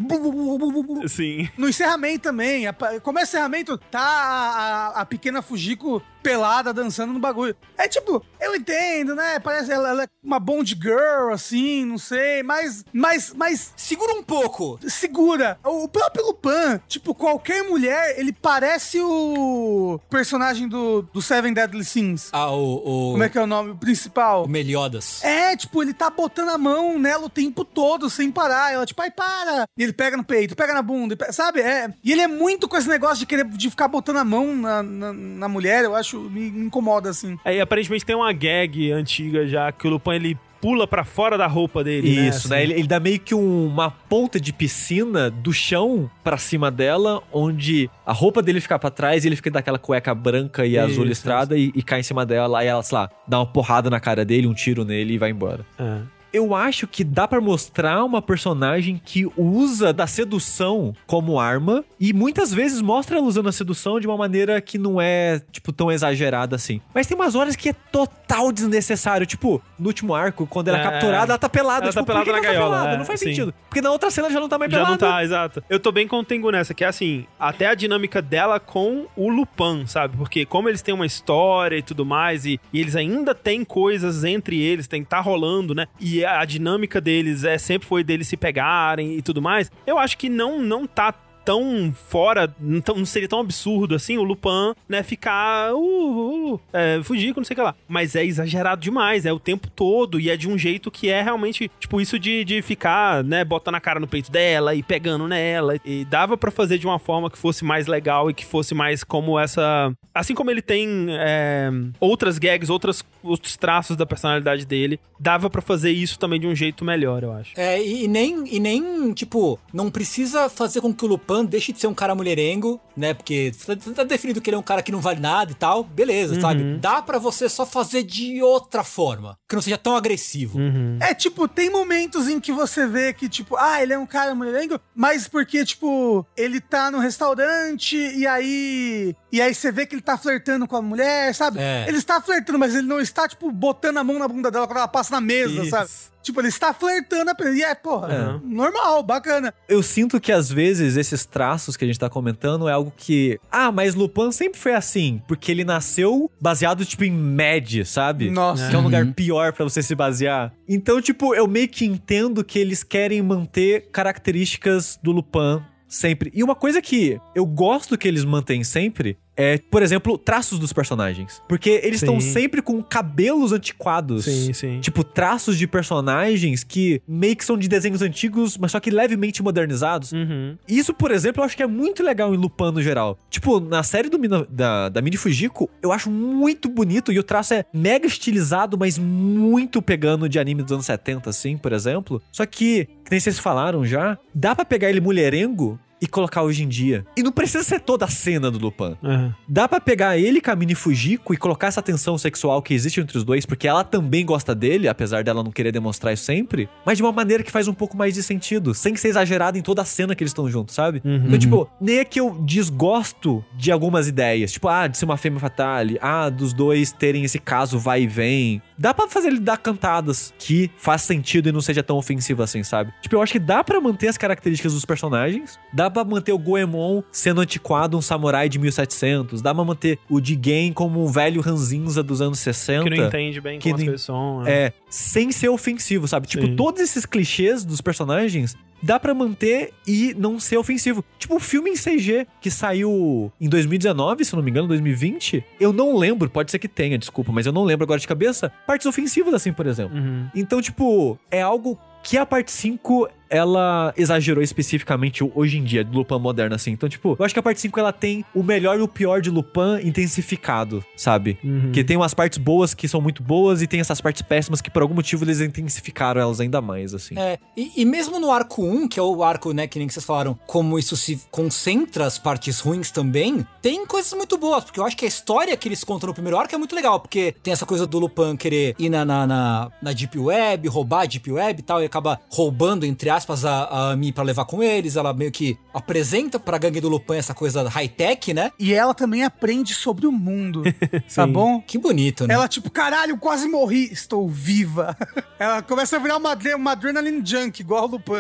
[1.09, 1.49] Sim.
[1.57, 2.67] No encerramento também.
[2.67, 7.57] a- Começa o encerramento, tá a, a- a pequena Fujiko pelada dançando no bagulho.
[7.77, 9.39] É tipo, eu entendo, né?
[9.39, 14.23] Parece ela, ela é uma Bond girl, assim, não sei, mas, mas, mas Segura um
[14.23, 14.79] pouco.
[14.89, 15.59] segura.
[15.65, 22.29] O próprio Lupin, tipo, qualquer mulher, ele parece o personagem do, do Seven Deadly Sins.
[22.33, 24.45] Ah, o, o, Como é que é o nome principal?
[24.45, 25.23] o Meliodas.
[25.25, 28.73] É, tipo, ele tá botando a mão nela o tempo todo, sem parar.
[28.73, 29.67] Ela, tipo, ai, para.
[29.77, 31.61] E ele pega no peito, pega na bunda, sabe?
[31.61, 31.93] É.
[32.03, 34.83] E ele é muito com esse negócio de querer, de ficar botando a mão na,
[34.83, 37.39] na, na mulher, eu acho, me, me incomoda, assim.
[37.45, 41.47] Aí aparentemente tem uma gag antiga já que o Lupin ele pula pra fora da
[41.47, 42.29] roupa dele, né?
[42.29, 42.57] Isso, né?
[42.57, 42.65] assim.
[42.65, 47.23] Ele, ele dá meio que um- uma ponta de piscina do chão pra cima dela,
[47.33, 50.91] onde a roupa dele fica pra trás e ele fica daquela cueca branca e azul
[50.95, 52.59] Isso, listrada e, e cai em cima dela.
[52.59, 55.31] Aí ela, sei lá, dá uma porrada na cara dele, um tiro nele e vai
[55.31, 55.65] embora.
[55.79, 55.99] É.
[56.33, 62.13] Eu acho que dá pra mostrar uma personagem que usa da sedução como arma e
[62.13, 65.91] muitas vezes mostra ela usando a sedução de uma maneira que não é, tipo, tão
[65.91, 66.81] exagerada assim.
[66.95, 69.27] Mas tem umas horas que é total desnecessário.
[69.27, 70.85] Tipo, no último arco, quando ela é, É.
[70.85, 71.85] capturada, ela tá pelada.
[71.87, 72.95] Ela tá tipo, por pelada que na gaiola, Tá pelada?
[72.95, 73.27] é, não faz sim.
[73.27, 73.55] sentido.
[73.69, 74.91] Porque na outra cena já não tá mais Já pelada.
[75.07, 75.63] não tá, exato.
[75.69, 79.07] Eu tô bem com o Tengu nessa, que é assim, até a dinâmica dela com
[79.17, 80.17] o Lupin, sabe?
[80.17, 84.25] Porque como eles têm uma história e tudo mais, e, e eles ainda têm coisas
[84.25, 85.87] entre eles, tem que tá rolando, né?
[85.99, 89.71] E a, dinâmica deles é sempre foi deles se pegarem e tudo mais.
[89.87, 91.13] Eu acho que não, não tá
[91.49, 96.61] tão fora, não, não seria tão absurdo assim o Lupin, né, ficar uh, uh, uh,
[96.75, 97.75] é, fugir com não sei o que lá.
[97.89, 101.23] Mas é exagerado demais, é o tempo todo e é de um jeito que é
[101.23, 105.27] realmente, tipo, isso de, de ficar, né, botando a cara no peito dela e pegando
[105.27, 105.77] nela.
[105.87, 109.03] E dava pra fazer de uma forma que fosse mais legal e que fosse mais
[109.03, 109.91] como essa.
[110.15, 115.63] Assim como ele tem é, outras gags, outras, outros traços da personalidade dele, dava pra
[115.63, 117.59] fazer isso também de um jeito melhor, eu acho.
[117.59, 121.81] É, e nem, e nem, tipo, não precisa fazer com que o Lupin Deixe de
[121.81, 123.15] ser um cara mulherengo, né?
[123.15, 125.83] Porque tá, tá definido que ele é um cara que não vale nada e tal.
[125.85, 126.41] Beleza, Uhum.
[126.41, 126.79] sabe?
[126.79, 129.37] Dá pra você só fazer de outra forma.
[129.49, 130.59] Que não seja tão agressivo.
[130.59, 130.99] Uhum.
[131.01, 134.35] É, tipo, tem momentos em que você vê que, tipo, ah, ele é um cara
[134.35, 139.15] mulherengo, mas porque, tipo, ele tá no restaurante e aí.
[139.31, 141.59] E aí você vê que ele tá flertando com a mulher, sabe?
[141.61, 141.85] É.
[141.89, 144.79] Ele está flertando, mas ele não está, tipo, botando a mão na bunda dela quando
[144.79, 145.71] ela passa na mesa, Isso.
[145.71, 145.91] sabe?
[146.23, 147.57] Tipo, ele está flertando apenas.
[147.57, 148.41] E é, porra, É.
[148.47, 149.55] normal, bacana.
[149.69, 153.39] Eu sinto que às vezes esses traços que a gente tá comentando é algo que.
[153.51, 155.23] Ah, mas Lupin sempre foi assim.
[155.27, 158.31] Porque ele nasceu baseado, tipo, em Mad, sabe?
[158.31, 158.69] Nossa.
[158.69, 159.13] Que é um lugar Uhum.
[159.13, 160.53] pior pra você se basear.
[160.69, 166.31] Então, tipo, eu meio que entendo que eles querem manter características do Lupin sempre.
[166.35, 170.73] E uma coisa que eu gosto que eles mantêm sempre é, por exemplo, traços dos
[170.73, 171.41] personagens.
[171.49, 174.25] Porque eles estão sempre com cabelos antiquados.
[174.25, 174.81] Sim, sim.
[174.81, 179.43] Tipo, traços de personagens que meio que são de desenhos antigos, mas só que levemente
[179.43, 180.11] modernizados.
[180.13, 180.57] Uhum.
[180.67, 183.17] Isso, por exemplo, eu acho que é muito legal em Lupin no geral.
[183.31, 187.23] Tipo, na série do Mina- da, da Mini Fujiko, eu acho muito bonito e o
[187.23, 192.21] traço é mega estilizado, mas muito pegando de anime dos anos 70, assim, por exemplo.
[192.33, 196.63] Só que, que nem vocês falaram já, dá pra pegar ele mulherengo e colocar hoje
[196.63, 197.05] em dia.
[197.17, 198.97] E não precisa ser toda a cena do Lupin.
[199.03, 199.33] Uhum.
[199.49, 203.01] Dá pra pegar ele com a Mini Fujiko e colocar essa tensão sexual que existe
[203.01, 206.69] entre os dois, porque ela também gosta dele, apesar dela não querer demonstrar isso sempre,
[206.85, 209.63] mas de uma maneira que faz um pouco mais de sentido, sem ser exagerado em
[209.63, 211.03] toda a cena que eles estão juntos, sabe?
[211.05, 211.25] Uhum.
[211.27, 215.17] Então, tipo, nem é que eu desgosto de algumas ideias, tipo, ah, de ser uma
[215.17, 218.63] fêmea fatale, ah, dos dois terem esse caso vai e vem.
[218.79, 222.63] Dá pra fazer ele dar cantadas que faz sentido e não seja tão ofensivo assim,
[222.63, 222.93] sabe?
[223.03, 226.39] Tipo, eu acho que dá pra manter as características dos personagens, dá pra manter o
[226.39, 231.41] Goemon sendo antiquado, um samurai de 1700, dá pra manter o Jigen como um velho
[231.41, 232.85] ranzinza dos anos 60.
[232.85, 234.43] Que não entende bem Que como as nem- coisas são.
[234.43, 234.51] né?
[234.53, 236.27] É, sem ser ofensivo, sabe?
[236.27, 236.57] Tipo, Sim.
[236.57, 241.05] todos esses clichês dos personagens dá pra manter e não ser ofensivo.
[241.19, 245.45] Tipo, o filme em CG que saiu em 2019, se eu não me engano, 2020,
[245.61, 248.53] eu não lembro, pode ser que tenha, desculpa, mas eu não lembro agora de cabeça,
[248.67, 249.97] partes ofensivas assim, por exemplo.
[249.97, 250.29] Uhum.
[250.35, 255.99] Então, tipo, é algo que a parte 5 ela exagerou especificamente hoje em dia, do
[255.99, 256.71] Lupin moderno, assim.
[256.71, 259.21] Então, tipo, eu acho que a parte 5 ela tem o melhor e o pior
[259.21, 261.39] de Lupin intensificado, sabe?
[261.45, 261.71] Uhum.
[261.73, 264.71] Que tem umas partes boas que são muito boas e tem essas partes péssimas que
[264.71, 267.19] por algum motivo eles intensificaram elas ainda mais, assim.
[267.19, 269.95] É, e, e mesmo no arco 1, que é o arco, né, que nem que
[269.95, 274.81] vocês falaram, como isso se concentra as partes ruins também, tem coisas muito boas, porque
[274.81, 277.35] eu acho que a história que eles contam no primeiro arco é muito legal, porque
[277.43, 281.07] tem essa coisa do Lupin querer ir na, na, na, na Deep Web, roubar a
[281.07, 284.63] Deep Web e tal, e acaba roubando, entre aspas, a, a Ami pra levar com
[284.63, 288.53] eles, ela meio que apresenta pra gangue do Lupin essa coisa high-tech, né?
[288.59, 290.63] E ela também aprende sobre o mundo,
[291.15, 291.61] tá bom?
[291.61, 292.35] Que bonito, né?
[292.35, 294.97] Ela, tipo, caralho, quase morri, estou viva.
[295.39, 298.15] Ela começa a virar uma, uma adrenaline junk, igual o Lupin.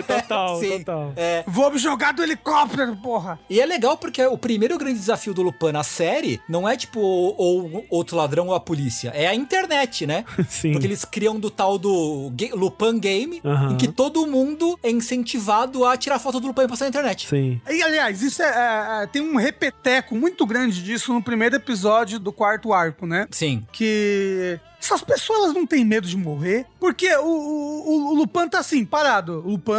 [0.06, 0.78] Total, Sim.
[0.78, 1.12] total.
[1.16, 3.38] É, Vou me jogar do helicóptero, porra.
[3.48, 7.00] E é legal porque o primeiro grande desafio do Lupin na série não é tipo
[7.00, 10.24] ou, ou outro ladrão ou a polícia, é a internet, né?
[10.48, 10.72] Sim.
[10.72, 15.96] Porque eles criam do tal do Lupin Game, em que todo mundo é incentivado a
[15.96, 17.28] tirar foto do Lupin e passar na internet.
[17.28, 17.60] Sim.
[17.68, 22.18] E, aliás, isso é, é, é, tem um repeteco muito grande disso no primeiro episódio
[22.18, 23.26] do quarto arco, né?
[23.30, 23.64] Sim.
[23.72, 28.58] Que essas pessoas elas não têm medo de morrer, porque o, o, o Lupin tá
[28.58, 29.40] assim, parado.
[29.46, 29.72] Lupin,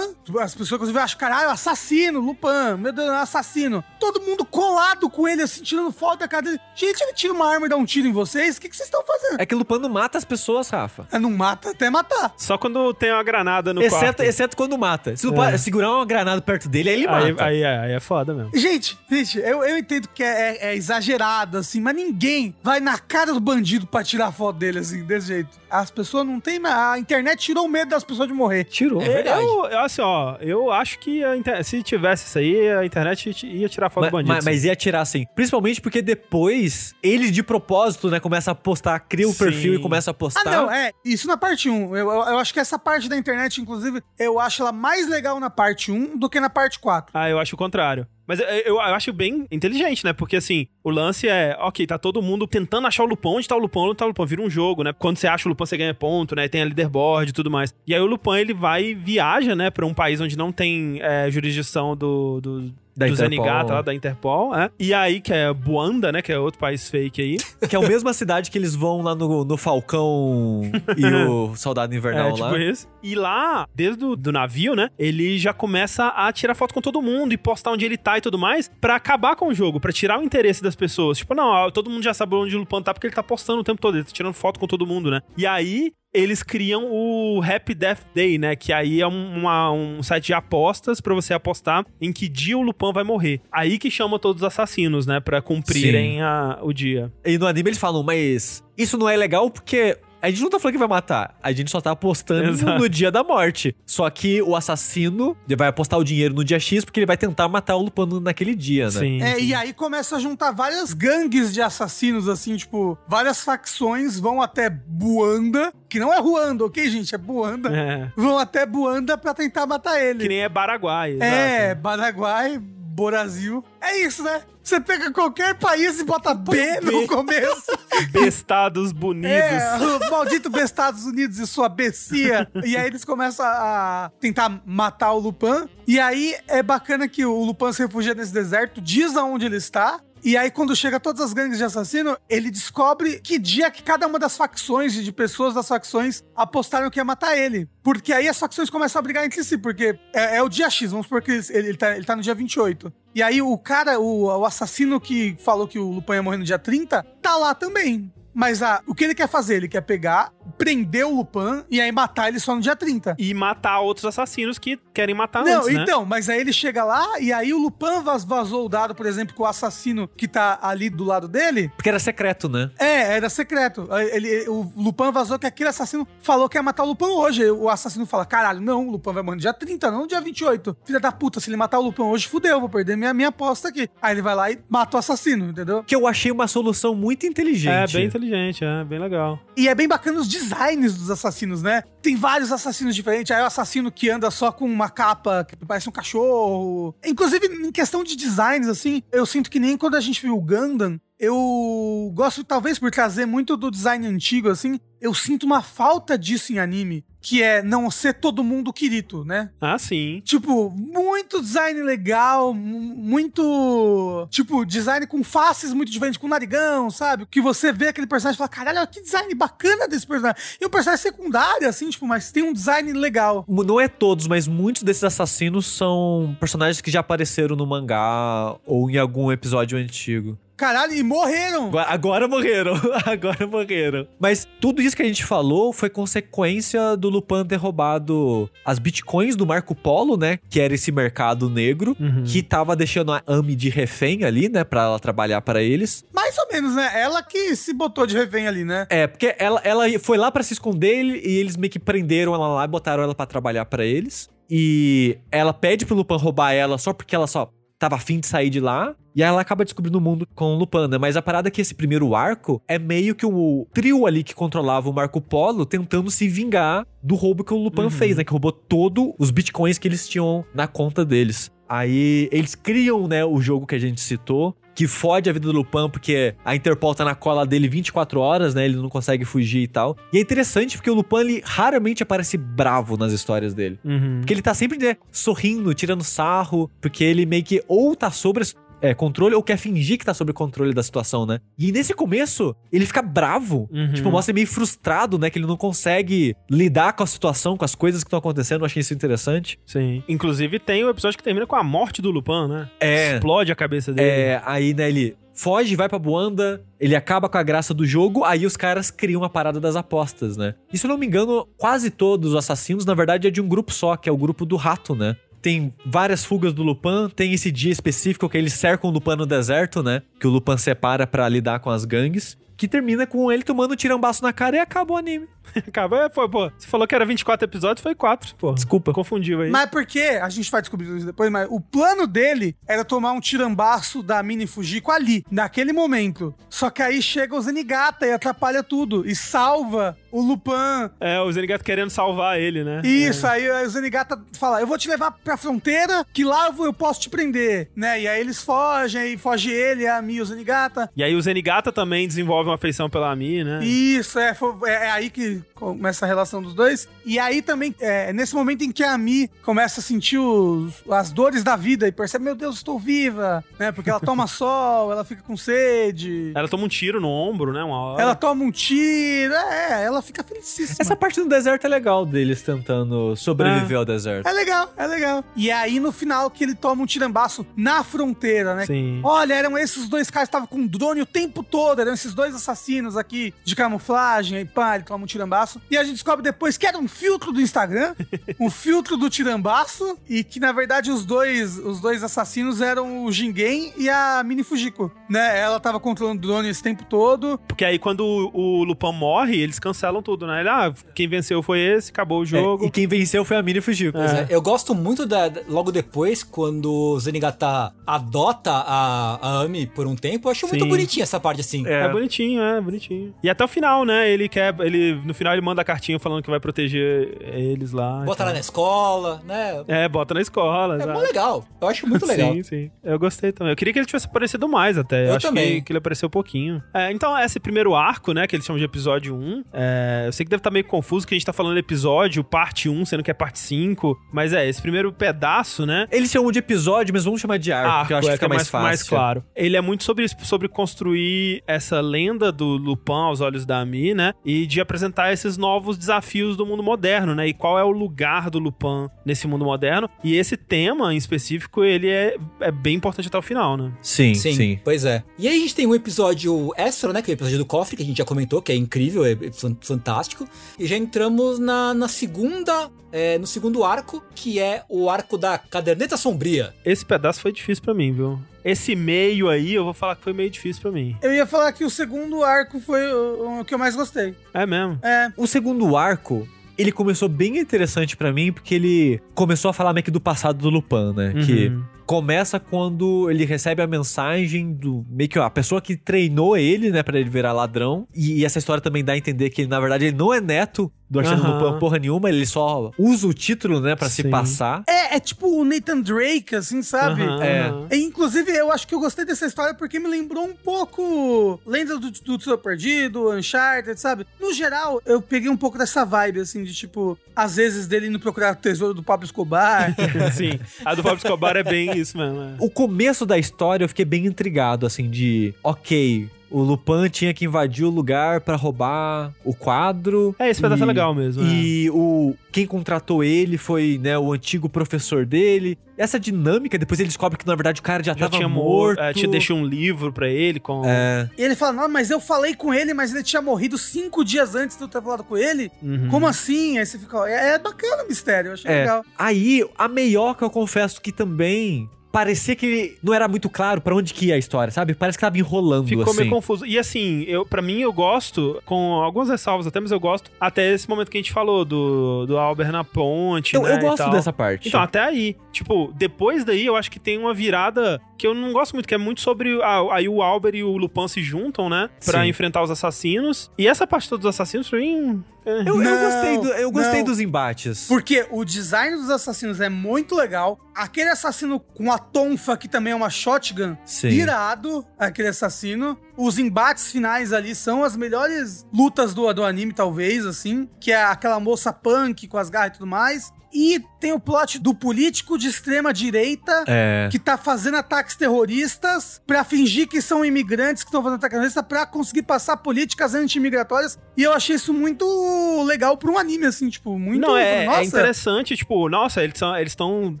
[0.40, 3.84] as pessoas inclusive acham, caralho, assassino, Lupin, meu Deus, é um assassino.
[4.00, 6.60] Todo mundo colado com ele, assim, tirando foto da cara dele.
[6.74, 8.86] Gente, ele tira uma arma e dá um tiro em vocês, o que, que vocês
[8.88, 9.40] estão fazendo?
[9.40, 11.06] É que o Lupin não mata as pessoas, Rafa.
[11.12, 12.32] É, não mata até matar.
[12.36, 14.20] Só quando tem uma granada no Exceto, quarto.
[14.22, 15.16] exceto quando mata.
[15.16, 15.58] Se Lupin É.
[15.58, 17.44] segurar uma granada perto dele, aí ele Aí, mata.
[17.44, 18.50] aí, é- aí é foda mesmo.
[18.54, 22.98] Gente, gente, eu, eu entendo que é, é- é exagerado, assim, mas ninguém vai na
[22.98, 25.58] cara do bandido pra tirar foto dele, assim, desse jeito.
[25.70, 26.60] As pessoas não têm.
[26.64, 28.64] A internet tirou o medo das pessoas de morrer.
[28.64, 29.00] Tirou.
[29.02, 29.42] É verdade.
[29.42, 33.30] Eu, eu, assim, ó, eu acho que a inter- se tivesse isso aí, a internet
[33.46, 34.34] ia tirar foto Mas, do bandido.
[34.34, 35.24] mas- mas ia tirar assim.
[35.34, 39.38] Principalmente porque depois ele de propósito, né, começa a postar, cria o Sim.
[39.38, 40.42] perfil e começa a postar.
[40.46, 40.90] Ah, não, é.
[41.04, 41.96] Isso na parte 1.
[41.96, 45.38] Eu, eu, eu acho que essa parte da internet, inclusive, eu acho ela mais legal
[45.40, 47.10] na parte 1 do que na parte 4.
[47.14, 48.06] Ah, eu acho o contrário.
[48.28, 50.12] Mas eu, eu, eu acho bem inteligente, né?
[50.12, 53.28] Porque assim, o lance é, ok, tá todo mundo tentando achar o Lupin.
[53.28, 53.78] Onde tá o Lupin?
[53.78, 54.26] Onde tá o Lupin?
[54.26, 54.92] Vira um jogo, né?
[54.92, 56.46] Quando você acha o Lupin, você ganha ponto, né?
[56.46, 57.74] Tem a leaderboard e tudo mais.
[57.86, 59.70] E aí o Lupin, ele vai e viaja, né?
[59.70, 62.40] Pra um país onde não tem é, jurisdição do...
[62.42, 63.30] do Da do Interpol.
[63.30, 64.70] Zenigata, lá, da Interpol, é.
[64.78, 66.20] E aí, que é Buanda, né?
[66.20, 67.36] Que é outro país fake aí.
[67.68, 70.62] Que é a mesma cidade que eles vão lá no, no Falcão
[70.96, 72.58] e o Soldado Invernal É, tipo lá.
[72.58, 72.88] isso.
[73.02, 74.90] E lá, desde o do navio, né?
[74.98, 78.20] Ele já começa a tirar foto com todo mundo e postar onde ele tá e
[78.20, 81.18] tudo mais pra acabar com o jogo, pra tirar o interesse das pessoas.
[81.18, 83.64] Tipo, não, todo mundo já sabe onde o Lupin tá porque ele tá postando o
[83.64, 85.20] tempo todo, ele tá tirando foto com todo mundo, né?
[85.36, 85.92] E aí.
[86.18, 88.56] Eles criam o Happy Death Day, né?
[88.56, 92.56] Que aí é um, uma- um site de apostas pra você apostar em que dia
[92.58, 93.40] o Lupin vai morrer.
[93.52, 95.20] Aí que chama todos os assassinos, né?
[95.20, 97.12] Pra cumprirem a- o dia.
[97.24, 100.58] E no anime eles falam, mas isso não é legal porque a gente não tá
[100.58, 101.34] falando que vai matar.
[101.42, 102.78] A gente só tá apostando Exato.
[102.78, 103.74] no dia da morte.
[103.86, 107.48] Só que o assassino vai apostar o dinheiro no dia X porque ele vai tentar
[107.48, 108.90] matar o Lupin naquele dia, né?
[108.90, 109.22] Sim.
[109.22, 109.44] É, sim.
[109.46, 114.68] e aí começa a juntar várias gangues de assassinos, assim, tipo, várias facções vão até
[114.70, 117.14] Buanda, que não é Ruanda, ok, gente?
[117.14, 117.70] É Buanda.
[117.70, 118.12] É.
[118.16, 120.20] Vão até Buanda pra tentar matar ele.
[120.20, 121.18] Que nem é Baraguai.
[121.20, 121.82] É, exato.
[121.82, 123.64] Paraguai, Brasil.
[123.80, 124.42] É isso, né?
[124.68, 127.72] Você pega qualquer país e bota B no começo.
[128.12, 129.32] Bestados bonitos.
[129.32, 132.46] É, o maldito B Estados Unidos e sua becia.
[132.62, 135.66] e aí eles começam a tentar matar o Lupin.
[135.86, 140.02] E aí é bacana que o Lupin se refugia nesse deserto, diz aonde ele está.
[140.22, 144.06] E aí, quando chega todas as gangues de assassino, ele descobre que dia que cada
[144.06, 147.68] uma das facções, de pessoas das facções, apostaram que ia matar ele.
[147.82, 150.90] Porque aí as facções começam a brigar entre si, porque é, é o dia X,
[150.90, 152.92] vamos supor que ele, ele, tá, ele tá no dia 28.
[153.18, 156.44] E aí o cara, o, o assassino que falou que o Lupin ia morrer no
[156.44, 158.12] dia 30, tá lá também.
[158.32, 159.56] Mas ah, o que ele quer fazer?
[159.56, 163.16] Ele quer pegar, prender o Lupin e aí matar ele só no dia 30.
[163.18, 165.82] E matar outros assassinos que querem matar Não, antes, né?
[165.82, 169.06] então, mas aí ele chega lá e aí o Lupin vaz- vazou o dado, por
[169.06, 171.70] exemplo, com o assassino que tá ali do lado dele.
[171.76, 172.70] Porque era secreto, né?
[172.78, 173.88] É, era secreto.
[174.12, 177.50] Ele, o Lupin vazou que aquele assassino falou que ia matar o Lupin hoje.
[177.50, 180.20] O assassino fala: caralho, não, o Lupin vai morrer no dia 30, não no dia
[180.20, 180.76] 28.
[180.84, 183.68] Filha da puta, se ele matar o Lupin hoje, fudeu, vou perder minha, minha aposta
[183.68, 183.88] aqui.
[184.00, 185.82] Aí ele vai lá e mata o assassino, entendeu?
[185.84, 187.72] Que eu achei uma solução muito inteligente.
[187.72, 189.38] É bem inteligente, é bem legal.
[189.56, 191.82] E é bem bacana os designs dos assassinos, né?
[192.02, 193.30] Tem vários assassinos diferentes.
[193.30, 196.94] Aí o assassino que anda só com uma capa que parece um cachorro.
[197.04, 200.40] Inclusive, em questão de designs, assim, eu sinto que nem quando a gente viu o
[200.40, 206.16] Gundam, eu gosto, talvez por trazer muito do design antigo, assim, eu sinto uma falta
[206.16, 207.04] disso em anime.
[207.20, 209.50] Que é não ser todo mundo Kirito, né?
[209.60, 210.22] Ah, sim.
[210.24, 214.26] Tipo, muito design legal, mu- muito.
[214.30, 217.26] Tipo, design com faces muito diferentes, com narigão, sabe?
[217.30, 220.40] Que você vê aquele personagem e fala: caralho, que design bacana desse personagem.
[220.60, 223.44] E um personagem secundário, assim, tipo, mas tem um design legal.
[223.48, 228.88] Não é todos, mas muitos desses assassinos são personagens que já apareceram no mangá ou
[228.90, 230.38] em algum episódio antigo.
[230.58, 231.66] Caralho, e morreram.
[231.68, 232.74] Agora, agora morreram,
[233.06, 234.06] agora morreram.
[234.18, 239.36] Mas tudo isso que a gente falou foi consequência do Lupin ter roubado as bitcoins
[239.36, 240.38] do Marco Polo, né?
[240.50, 242.24] Que era esse mercado negro, Uhum.
[242.24, 244.64] que tava deixando a Ami de refém ali, né?
[244.64, 246.04] Pra ela trabalhar pra eles.
[246.12, 246.90] Mais ou menos, né?
[246.92, 248.86] Ela que se botou de refém ali, né?
[248.90, 252.48] É, porque ela, ela foi lá pra se esconder e eles meio que prenderam ela
[252.48, 254.28] lá e botaram ela pra trabalhar pra eles.
[254.50, 258.50] E ela pede pro Lupin roubar ela só porque ela só tava afim de sair
[258.50, 258.94] de lá.
[259.14, 260.54] E aí ela acaba descobrindo o mundo com
[260.88, 260.98] né?
[260.98, 264.34] Mas a parada é que esse primeiro arco é meio que o trio ali que
[264.34, 267.90] controlava o Marco Polo tentando se vingar do roubo que o Lupin Uhum.
[267.90, 268.24] fez, né?
[268.24, 271.50] Que roubou todos os bitcoins que eles tinham na conta deles.
[271.68, 275.52] Aí eles criam, né, o jogo que a gente citou, que fode a vida do
[275.52, 278.64] Lupin, porque a Interpol tá na cola dele 24 horas, né?
[278.64, 279.96] Ele não consegue fugir e tal.
[280.12, 283.76] E é interessante porque o Lupin, ele raramente aparece bravo nas histórias dele.
[283.84, 284.18] Uhum.
[284.20, 288.44] Porque ele tá sempre, né, sorrindo, tirando sarro, porque ele meio que ou tá sobre
[288.80, 291.40] é, controle ou quer fingir que tá sob controle da situação, né?
[291.58, 293.68] E nesse começo, ele fica bravo.
[293.72, 293.92] Uhum.
[293.92, 295.30] Tipo, mostra meio frustrado, né?
[295.30, 298.62] Que ele não consegue lidar com a situação, com as coisas que estão acontecendo.
[298.62, 299.58] Eu achei isso interessante.
[299.66, 300.02] Sim.
[300.08, 302.70] Inclusive tem o episódio que termina com a morte do Lupin, né?
[302.80, 303.14] É.
[303.14, 304.08] Explode a cabeça dele.
[304.08, 308.24] É, aí, né, ele foge, vai pra Buanda, ele acaba com a graça do jogo,
[308.24, 310.54] aí os caras criam a parada das apostas, né?
[310.72, 313.46] E se eu não me engano, quase todos os assassinos, na verdade, é de um
[313.46, 315.16] grupo só, que é o grupo do rato, né?
[315.40, 319.26] Tem várias fugas do Lupin, tem esse dia específico que eles cercam o Lupin no
[319.26, 320.02] deserto, né?
[320.18, 322.36] Que o Lupin separa pra lidar com as gangues.
[322.58, 325.26] Que termina com ele tomando um tirambaço na cara e acaba o anime.
[325.66, 326.52] Acaba, é, pô, pô.
[326.58, 328.52] Você falou que era 24 episódios, foi 4, pô.
[328.52, 328.92] Desculpa.
[328.92, 329.50] Confundiu aí.
[329.50, 333.20] Mas porque, a gente vai descobrir isso depois, mas o plano dele era tomar um
[333.20, 336.34] tirambaço da Mini Fujiko ali, naquele momento.
[336.50, 339.08] Só que aí chega o Zenigata e atrapalha tudo.
[339.08, 340.52] E salva o Lupin.
[341.00, 342.82] É, o Zenigata querendo salvar ele, né?
[342.84, 346.66] Isso, aí o Zenigata fala: Eu vou te levar pra fronteira, que lá eu, vou-
[346.66, 348.02] eu posso te prender, né?
[348.02, 350.90] E aí eles fogem, aí foge ele, a Mi e o Zenigata.
[350.94, 353.64] E aí o Zenigata também desenvolve uma afeição pela Ami, né?
[353.64, 356.88] Isso, é, fo- é, é aí que começa a relação dos dois.
[357.04, 361.10] E aí também, é nesse momento em que a Mi começa a sentir os- as
[361.12, 363.72] dores da vida e percebe, meu Deus, estou viva, né?
[363.72, 367.62] Porque ela toma sol, ela fica com sede, Ela toma um tiro no ombro, né?
[367.62, 368.02] Uma hora.
[368.02, 370.76] ela toma um tiro, é, ela fica felicíssima.
[370.80, 374.26] Essa parte do deserto é legal deles tentando sobreviver ao deserto.
[374.26, 375.24] É legal, é legal.
[375.36, 378.66] E é aí no final que ele toma um tirambaço na fronteira, né?
[378.66, 379.00] Sim.
[379.02, 382.34] Olha, eram esses dois caras que estavam com drone o tempo todo, eram esses dois
[382.42, 385.60] assassinos aqui de camuflagem, aí pá, ele toma um Tirambaço.
[385.70, 387.94] E a gente descobre depois que era um filtro do Instagram,
[388.38, 393.12] um filtro do Tirambaço, e que na verdade os dois, os dois assassinos eram o
[393.12, 395.38] Jingen e a Mini Fujiko, né?
[395.38, 397.38] Ela tava controlando o drone esse tempo todo.
[397.46, 400.40] Porque aí quando o, o Lupin morre, eles cancelam tudo, né?
[400.40, 402.64] Ele, ah, quem venceu foi esse, acabou o jogo.
[402.64, 403.96] É, e quem venceu foi a Mini Fujiko.
[403.96, 409.66] Pois é, Eu gosto muito da, logo depois, quando o Zenigata adota a, a Ami
[409.66, 410.28] por um tempo.
[410.28, 410.68] Eu acho muito Sim.
[410.68, 411.66] bonitinha essa parte assim.
[411.66, 411.88] É.
[411.88, 413.14] bonitinho, é, bonitinho.
[413.22, 414.10] E até o final, né?
[414.10, 414.54] Ele quer.
[414.60, 418.02] Ele, no final ele manda a cartinha falando que vai proteger eles lá.
[418.04, 419.64] Bota lá na escola, né?
[419.68, 420.74] É, bota na escola.
[420.74, 420.92] É exato.
[420.92, 421.44] mó legal.
[421.60, 422.32] Eu acho muito legal.
[422.34, 422.70] Sim, sim.
[422.82, 423.52] Eu gostei também.
[423.52, 425.04] Eu queria que ele tivesse aparecido mais até.
[425.04, 425.56] Eu, Eu acho também.
[425.56, 426.62] Que, que ele apareceu pouquinho.
[426.74, 430.24] É, então, esse primeiro arco, né, que eles chamam de episódio 1, é, eu sei
[430.24, 433.10] que deve estar meio confuso que a gente tá falando episódio, parte 1, sendo que
[433.10, 433.96] é parte 5.
[434.12, 435.86] Mas é, esse primeiro pedaço, né?
[435.90, 438.26] Eles chamam de episódio, mas vamos chamar de arco, porque eu acho que é, fica
[438.26, 438.66] é mais, fácil.
[438.66, 439.24] mais claro.
[439.36, 444.12] Ele é muito sobre, sobre construir essa lenda do Lupin aos olhos da Ami, né?
[444.24, 447.28] E de apresentar esses novos desafios do mundo moderno, né?
[447.28, 449.88] E qual é o lugar do Lupin nesse mundo moderno.
[450.04, 453.72] E esse tema em específico, ele é, é bem importante até o final, né?
[453.82, 454.32] Sim, sim.
[454.34, 455.02] Sim, pois é.
[455.18, 457.00] E aí a gente tem um episódio extra, né?
[457.02, 459.16] Que é o episódio do cofre, que a gente já comentou, que é incrível, é
[459.32, 460.26] fan- fantástico.
[460.58, 462.70] E já entramos na, na segunda.
[462.90, 466.54] é, no segundo arco, que é o arco da caderneta sombria.
[466.64, 468.18] Esse pedaço foi difícil pra mim, viu?
[468.50, 470.96] Esse meio aí, eu vou falar que foi meio difícil pra mim.
[471.02, 474.14] Eu ia falar que o segundo arco foi o, o que eu mais gostei.
[474.32, 474.78] É mesmo.
[474.82, 476.26] É, O segundo arco,
[476.56, 480.38] ele começou bem interessante pra mim, porque ele começou a falar meio que do passado
[480.38, 481.12] do Lupin, né?
[481.26, 481.62] Que Uhum.
[481.86, 486.70] começa quando ele recebe a mensagem do meio que ó, a pessoa que treinou ele,
[486.70, 487.86] né, Pra ele virar ladrão.
[487.94, 490.20] E, e essa história também dá a entender que ele, na verdade, ele não é
[490.20, 491.40] neto do Arsène Aham.
[491.40, 494.62] Lupin porra nenhuma, ele só usa o título, né, Pra se passar.
[494.66, 497.02] é, é tipo o Nathan Drake, assim, sabe?
[497.02, 497.22] Aham,
[497.70, 497.76] É.
[497.76, 501.78] E, Inclusive, eu acho que eu gostei dessa história porque me lembrou um pouco Lenda
[501.78, 504.06] do, do Tesouro Perdido, Uncharted, sabe?
[504.20, 507.98] No geral, eu peguei um pouco dessa vibe, assim, de tipo, às vezes dele indo
[507.98, 509.74] procurar o tesouro do Pablo Escobar.
[510.14, 510.38] Sim.
[510.64, 512.20] A do Pablo Escobar é bem isso mesmo.
[512.20, 512.34] é.
[512.38, 516.08] O começo da história eu fiquei bem intrigado, assim, de ok.
[516.30, 520.14] O Lupin tinha que invadir o lugar pra roubar o quadro.
[520.18, 521.22] É, esse pedaço E- é legal mesmo.
[521.22, 521.26] é.
[521.26, 525.58] E o quem contratou ele foi, né, o antigo professor dele.
[525.76, 528.76] Essa dinâmica, depois ele descobre que na verdade o cara já, Já tava tinha morto.
[528.78, 528.80] morto.
[528.80, 530.62] É, tinha deixado um livro pra ele com.
[530.66, 534.04] É, e ele fala, não, mas eu falei com ele, mas ele tinha morrido cinco
[534.04, 535.50] dias antes de eu ter falado com ele.
[535.62, 535.88] Uhum.
[535.88, 536.58] Como assim?
[536.58, 538.60] Aí você fica, é, é bacana o mistério, eu achei É.
[538.60, 538.84] legal.
[538.98, 541.68] Aí, a meioca, eu confesso que também
[541.98, 544.72] parecia que não era muito claro pra onde que ia a história, sabe?
[544.72, 545.96] Parece que tava enrolando, Ficou assim.
[545.96, 546.46] meio confuso.
[546.46, 550.52] E assim, eu, pra mim, eu gosto, com algumas ressalvas até, mas eu gosto até
[550.52, 553.36] esse momento que a gente falou do, do Albert na ponte.
[553.36, 554.46] Então, né, eu gosto dessa parte.
[554.46, 555.16] Então, até aí.
[555.32, 558.74] Tipo, depois daí, eu acho que tem uma virada que eu não gosto muito, que
[558.74, 559.42] é muito sobre.
[559.42, 561.68] ah, aí o Albert e o Lupin se juntam, né?
[561.84, 562.08] Pra Sim.
[562.08, 563.28] enfrentar os assassinos.
[563.36, 565.02] E essa parte toda dos assassinos, pra mim.
[565.28, 566.84] Eu, eu gostei, do- eu gostei não.
[566.84, 567.66] dos embates.
[567.68, 570.38] Porque o design dos assassinos é muito legal.
[570.54, 573.88] Aquele assassino com a tonfa, que também é uma shotgun, Sim.
[573.88, 575.78] irado, aquele assassino.
[575.96, 580.48] Os embates finais ali são as melhores lutas do, do anime, talvez, assim.
[580.60, 583.12] Que é aquela moça punk com as garras e tudo mais.
[583.32, 586.88] E tem o plot do político de extrema direita É.
[586.90, 591.44] que tá fazendo ataques terroristas pra fingir que são imigrantes que estão fazendo ataques terroristas
[591.46, 593.78] pra conseguir passar políticas anti-imigratórias.
[593.96, 597.00] E eu achei isso muito legal pra um anime, assim, tipo, muito...
[597.00, 600.00] Não, é, nossa, é interessante, tipo, nossa, eles são- eles estão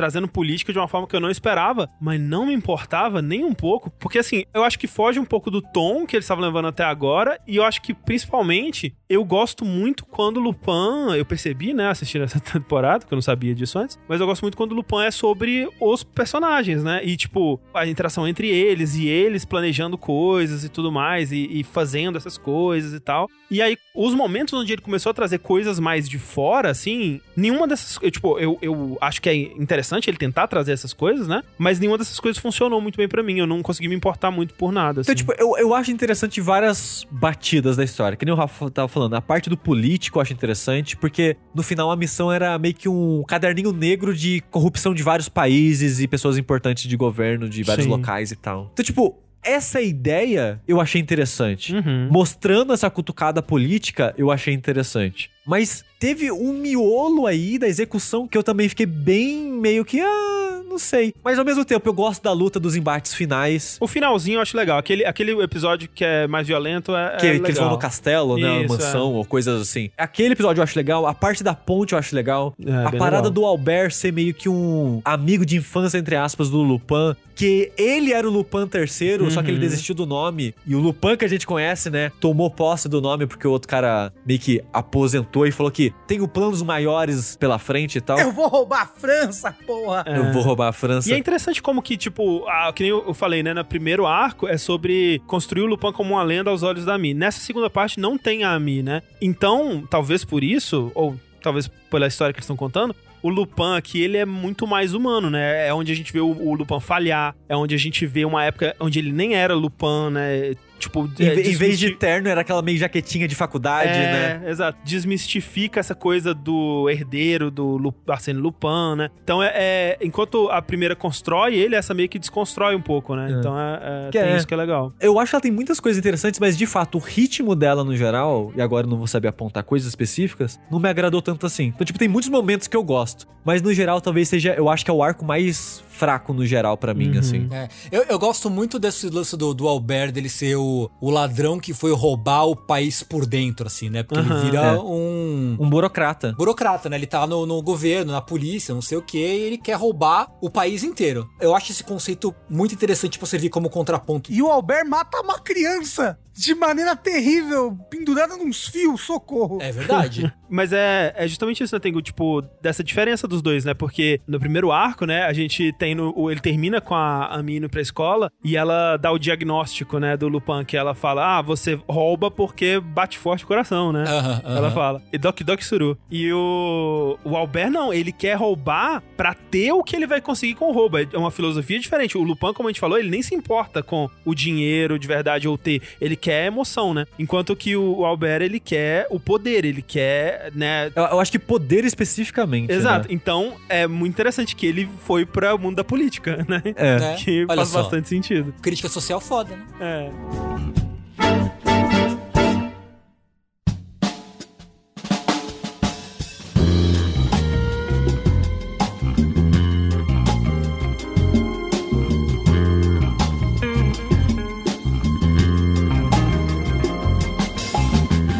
[0.00, 3.52] trazendo política de uma forma que eu não esperava, mas não me importava nem um
[3.52, 6.68] pouco, porque assim, eu acho que foge um pouco do tom que eles estavam levando
[6.68, 11.74] até agora, e eu acho que principalmente eu gosto muito quando o Lupin, eu percebi,
[11.74, 14.72] né, assistindo essa temporada, que eu não sabia disso antes, mas eu gosto muito quando
[14.72, 19.44] o Lupin é sobre os personagens, né, e tipo, a interação entre eles e eles
[19.44, 23.28] planejando coisas e tudo mais, e, e fazendo essas coisas e tal.
[23.50, 27.66] E aí, os momentos onde ele começou a trazer coisas mais de fora, assim, nenhuma
[27.66, 27.98] dessas.
[28.00, 31.42] Eu, tipo, eu, eu acho que é interessante ele tentar trazer essas coisas, né?
[31.58, 33.38] Mas nenhuma dessas coisas funcionou muito bem pra mim.
[33.38, 35.00] Eu não consegui me importar muito por nada.
[35.00, 35.14] Então, assim.
[35.14, 38.16] tipo, eu, eu acho interessante várias batidas da história.
[38.16, 39.14] Que nem o Rafa tava falando.
[39.14, 42.88] A parte do político eu acho interessante, porque no final a missão era meio que
[42.88, 47.84] um caderninho negro de corrupção de vários países e pessoas importantes de governo de vários
[47.84, 47.90] Sim.
[47.90, 48.70] locais e tal.
[48.72, 51.74] Então, tipo, essa ideia eu achei interessante.
[51.74, 52.08] Uhum.
[52.10, 55.30] Mostrando essa cutucada política, eu achei interessante.
[55.46, 60.60] Mas teve um miolo aí da execução que eu também fiquei bem meio que, ah,
[60.68, 61.12] não sei.
[61.22, 63.76] Mas ao mesmo tempo, eu gosto da luta dos embates finais.
[63.80, 64.78] O finalzinho eu acho legal.
[64.78, 67.16] Aquele, aquele episódio que é mais violento é.
[67.18, 68.60] Que, é que eles vão no castelo, né?
[68.64, 69.90] Isso, mansão ou coisas assim.
[69.98, 71.06] Aquele episódio eu acho legal.
[71.06, 72.54] A parte da ponte eu acho legal.
[72.64, 73.30] É, a parada legal.
[73.30, 77.14] do Albert ser meio que um amigo de infância, entre aspas, do Lupin.
[77.34, 79.60] que ele era o Lupin terceiro, só que ele Uhum.
[79.60, 80.54] desistiu do nome.
[80.66, 83.66] E o Lupin que a gente conhece, né, tomou posse do nome porque o outro
[83.68, 88.18] cara meio que aposentou e falou que tenho planos maiores pela frente e tal.
[88.18, 90.04] Eu vou roubar a França, porra!
[90.06, 91.10] Eu vou roubar a França.
[91.10, 93.52] E é interessante como que, tipo, a, que nem eu eu falei, né?
[93.52, 97.12] No primeiro arco é sobre construir o Lupin como uma lenda aos olhos da Ami.
[97.12, 99.02] Nessa segunda parte não tem a Ami, né?
[99.20, 104.00] Então, talvez por isso, ou talvez pela história que eles estão contando, o Lupin aqui,
[104.00, 105.68] ele é muito mais humano, né?
[105.68, 108.44] É onde a gente vê o, o Lupin falhar, é onde a gente vê uma
[108.44, 110.54] época onde ele nem era Lupin, né?
[110.80, 114.50] Tipo, Em, é, em vez de terno, era aquela meio jaquetinha de faculdade, é, né?
[114.50, 114.78] exato.
[114.84, 119.10] Desmistifica essa coisa do herdeiro, do Lu, Arsène Lupin, né?
[119.22, 123.30] Então, é, é- enquanto a primeira constrói ele, essa meio que desconstrói um pouco, né?
[123.30, 123.34] É.
[123.34, 124.36] Então, é, é, é.
[124.36, 124.92] isso que é legal.
[125.00, 127.94] Eu acho que ela tem muitas coisas interessantes, mas de fato, o ritmo dela no
[127.94, 131.66] geral, e agora eu não vou saber apontar coisas específicas, não me agradou tanto assim.
[131.66, 134.84] Então, tipo, tem muitos momentos que eu gosto, mas no geral talvez seja, eu acho
[134.84, 137.18] que é o arco mais fraco no geral pra mim, Uhum.
[137.18, 137.48] assim.
[137.52, 141.60] É, eu, eu gosto muito desse lance do, do Albert, dele ser o, o ladrão
[141.60, 144.02] que foi roubar o país por dentro, assim, né?
[144.02, 144.34] Porque Aham.
[144.34, 144.78] ele vira É.
[144.78, 146.32] um Um burocrata.
[146.38, 146.96] burocrata, né?
[146.96, 150.28] Ele tá no, no governo, na polícia, não sei o que, e ele quer roubar
[150.40, 151.28] o país inteiro.
[151.38, 154.32] Eu acho esse conceito muito interessante pra você ver como contraponto.
[154.32, 159.58] E o Albert mata uma criança de maneira terrível, pendurada nos fios, socorro.
[159.60, 160.32] É verdade.
[160.48, 162.00] Mas é, é justamente isso, né, Tengu?
[162.00, 163.74] Tipo, dessa diferença dos dois, né?
[163.74, 166.12] Porque no primeiro arco, né, a gente tem no.
[166.16, 170.16] o- Ele termina com a Ami indo pra escola e ela dá o diagnóstico, né,
[170.16, 174.04] do Lupin, que ela fala: Ah, você rouba porque bate forte o coração, né?
[174.06, 174.56] Aham, aham.
[174.56, 175.02] Ela fala.
[175.12, 175.98] E Doc Doc Suru.
[176.10, 180.54] E o, o Albert não, ele quer roubar pra ter o que ele vai conseguir
[180.54, 180.98] com o roubo.
[180.98, 182.16] É uma filosofia diferente.
[182.18, 185.48] O Lupin, como a gente falou, ele nem se importa com o dinheiro de verdade
[185.48, 185.82] ou ter.
[186.00, 187.06] Ele quer emoção, né?
[187.18, 190.90] Enquanto que o, Albert, ele quer o poder, ele quer, né?
[190.94, 192.72] Eu, eu acho que poder especificamente.
[192.72, 193.08] Exato.
[193.08, 193.14] né?
[193.14, 196.62] Então, é muito interessante que ele foi para o mundo da política, né?
[196.76, 196.98] É.
[196.98, 197.16] Né?
[197.16, 197.82] Que Olha faz só.
[197.82, 198.54] bastante sentido.
[198.60, 199.64] Crítica social foda, né?
[199.80, 200.89] É.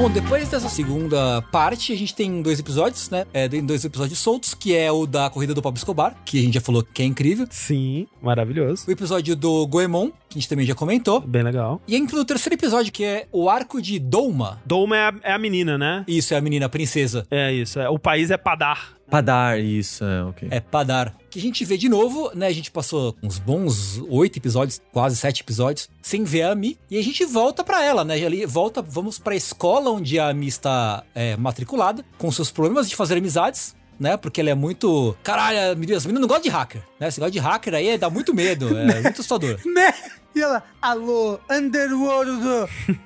[0.01, 3.27] Bom, depois dessa segunda parte, a gente tem dois episódios, né?
[3.35, 6.43] É, tem dois episódios soltos, que é o da corrida do Pablo Escobar, que a
[6.43, 7.47] gente já falou que é incrível.
[7.51, 8.87] Sim, maravilhoso.
[8.89, 11.21] O episódio do Goemon, que a gente também já comentou.
[11.21, 11.83] Bem legal.
[11.87, 14.63] E entra no terceiro episódio, que é o arco de Douma.
[14.65, 16.03] Douma é a, é a menina, né?
[16.09, 17.27] Isso, é a menina a princesa.
[17.31, 17.79] É isso.
[17.79, 17.87] É.
[17.91, 18.95] O país é Padar.
[19.11, 20.49] Pra dar isso, é, ok.
[20.51, 21.15] É Padar.
[21.29, 22.47] Que a gente vê de novo, né?
[22.47, 26.79] A gente passou uns bons oito episódios, quase sete episódios, sem ver a Mi.
[26.91, 28.15] E a gente volta pra ela, né?
[28.25, 32.97] Ali volta, vamos pra escola onde a Mi está é, matriculada, com seus problemas de
[32.97, 33.75] fazer amizades.
[33.99, 34.17] Né?
[34.17, 35.15] Porque ela é muito.
[35.23, 35.77] Caralho, as
[36.07, 37.09] meninas não gostam de hacker, né?
[37.09, 39.59] Esse negócio de hacker aí dá muito medo, é muito assustador.
[39.67, 39.93] Né?
[40.35, 42.31] E ela, alô, Underworld.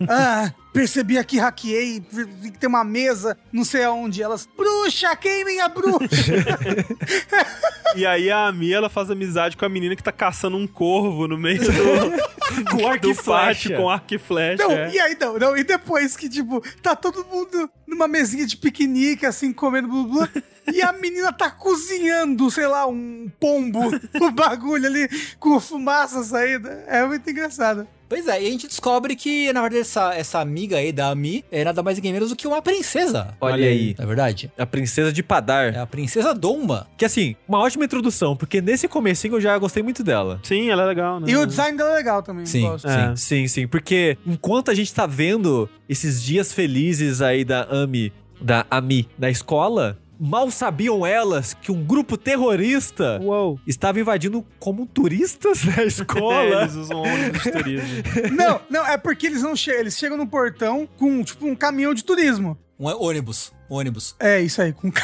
[0.08, 4.20] ah, percebi aqui, hackeei, vi que tem uma mesa, não sei aonde.
[4.20, 5.98] Elas, bruxa, queimem a bruxa.
[7.96, 11.28] E aí a Ami, ela faz amizade com a menina que tá caçando um corvo
[11.28, 11.70] no meio do,
[12.68, 13.76] Com arco e do pátio flecha.
[13.76, 14.64] com arco e flecha.
[14.64, 14.90] Não, é.
[14.90, 15.56] e aí não, não.
[15.56, 20.42] E depois que, tipo, tá todo mundo numa mesinha de piquenique, assim, comendo blá blá.
[20.72, 23.80] E a menina tá cozinhando, sei lá, um pombo,
[24.20, 26.68] o bagulho ali, com fumaça saindo.
[26.88, 27.86] É muito engraçado.
[28.14, 31.44] Pois é, e a gente descobre que, na verdade, essa, essa amiga aí da Mi
[31.50, 33.34] é nada mais ninguém menos do que uma princesa.
[33.40, 33.92] Olha aí.
[33.98, 34.52] Não é verdade?
[34.56, 35.74] A princesa de Padar.
[35.74, 36.86] É a princesa Douma.
[36.96, 40.38] Que assim, uma ótima introdução, porque nesse comecinho eu já gostei muito dela.
[40.44, 41.26] Sim, ela é legal, né?
[41.28, 42.46] E o design dela é legal também.
[42.46, 42.62] Sim.
[42.62, 42.86] gosto.
[42.88, 43.16] É.
[43.16, 48.64] Sim, sim, porque enquanto a gente tá vendo esses dias felizes aí da Ami, da
[48.70, 53.58] Ami na escola, mal sabiam elas que um grupo terrorista Uou.
[53.66, 56.62] estava invadindo como turistas na É, escola.
[56.62, 57.88] eles usam ônibus de turismo.
[58.34, 61.94] Não, não, é porque eles não chegam, eles chegam no portão com, tipo, um caminhão
[61.94, 62.58] de turismo.
[62.78, 63.52] Um ônibus.
[63.68, 64.14] Ônibus.
[64.18, 64.90] É, isso aí, com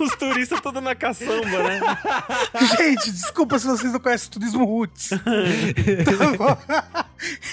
[0.00, 1.80] Os turistas todos na caçamba, né?
[2.78, 5.10] Gente, desculpa se vocês não conhecem o turismo roots.
[5.10, 6.56] Tá bom?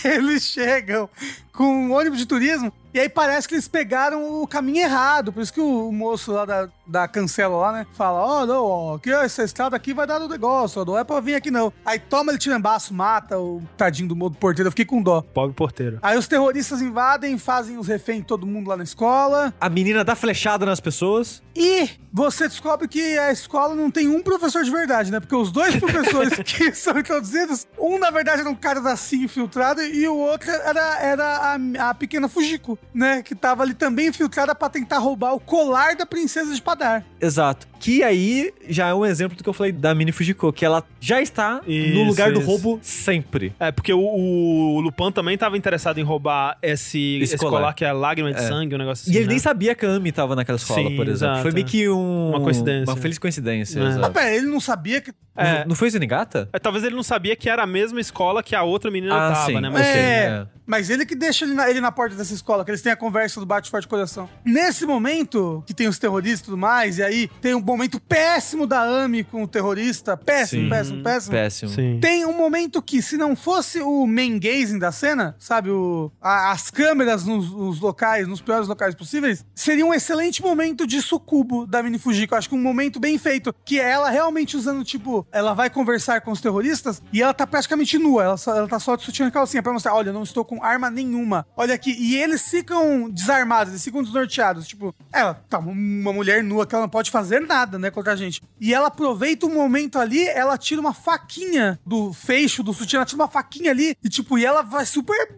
[0.06, 1.10] Eles chegam
[1.54, 5.32] com um ônibus de turismo e aí parece que eles pegaram o caminho errado.
[5.32, 7.88] Por isso que o moço lá da, da cancela lá, né?
[7.94, 11.04] Fala: Ó, não, ó, que essa estrada aqui vai dar no negócio, ó, não é
[11.04, 11.72] pra vir aqui não.
[11.86, 14.68] Aí toma ele tirambaço, mata o tadinho do modo porteiro.
[14.68, 15.22] Eu fiquei com dó.
[15.22, 16.00] Pobre porteiro.
[16.02, 19.54] Aí os terroristas invadem, fazem os reféns todo mundo lá na escola.
[19.62, 21.44] A menina dá flechada nas pessoas.
[21.56, 25.20] E você descobre que a escola não tem um professor de verdade, né?
[25.20, 29.26] Porque os dois professores que são introduzidos, um na verdade era um cara da CIA
[29.26, 32.78] infiltrado e o outro era, era a, a pequena Fujiko.
[32.94, 37.04] né, que tava ali também infiltrada pra tentar roubar o colar da princesa de Padar.
[37.22, 37.68] Exato.
[37.80, 40.84] Que aí já é um exemplo do que eu falei da Mini Fujiko, que ela
[41.00, 42.48] já está no Isso, lugar do isso.
[42.48, 43.54] roubo sempre.
[43.60, 47.52] É, porque o, o Lupin também tava interessado em roubar esse, esse, colar.
[47.60, 47.74] colar.
[47.74, 48.48] que é lágrima de É.
[48.48, 49.14] sangue, um negócio assim.
[49.14, 49.32] E ele né?
[49.32, 51.12] nem sabia que a Ami tava naquela escola, Sim, por exemplo.
[51.36, 51.70] exato, Foi meio é.
[51.70, 52.30] que um...
[52.32, 52.94] Uma coincidência.
[52.94, 54.06] Uma feliz coincidência, É.
[54.06, 55.14] Ah, pera, ele não sabia que.
[55.40, 55.60] É.
[55.62, 56.50] Não, não foi Zenigata?
[56.54, 59.32] É, Talvez ele não sabia que era a mesma escola que a outra menina Ah,
[59.34, 59.60] tava, sim.
[59.60, 59.70] né?
[59.70, 60.48] Mas é, é.
[60.66, 62.96] mas ele que deixa ele na, ele na porta dessa escola, que eles têm a
[62.96, 64.30] conversa do bate forte coração.
[64.46, 68.66] Nesse momento, que tem os terroristas e tudo mais, e aí tem um momento péssimo
[68.68, 70.16] da Ami com o terrorista.
[70.18, 70.70] Péssimo, Sim.
[70.70, 71.32] péssimo, péssimo.
[71.34, 71.72] Péssimo.
[71.72, 72.00] Sim.
[72.02, 76.52] Tem um momento que, se não fosse o main gazing da cena, sabe, o, a-
[76.52, 81.66] as câmeras nos, nos locais, nos piores locais possíveis, seria um excelente momento de sucubo
[81.66, 82.36] da Mini Fujiko.
[82.36, 86.22] Acho que um momento bem feito, que é ela realmente usando, tipo, ela vai conversar
[86.22, 89.30] com os terroristas e ela tá praticamente nua, ela, só- ela tá só de sutiã
[89.30, 91.46] calcinha pra mostrar, olha, não estou com arma nenhuma.
[91.56, 96.66] Olha aqui, e eles ficam desarmados, eles ficam desnorteados, tipo, ela tá uma mulher nua
[96.66, 98.42] que ela não pode fazer nada, né, contra a gente.
[98.60, 103.06] E ela aproveita o momento ali, ela tira uma faquinha do fecho do sutiã, ela
[103.06, 105.36] tira uma faquinha ali e tipo, e ela vai super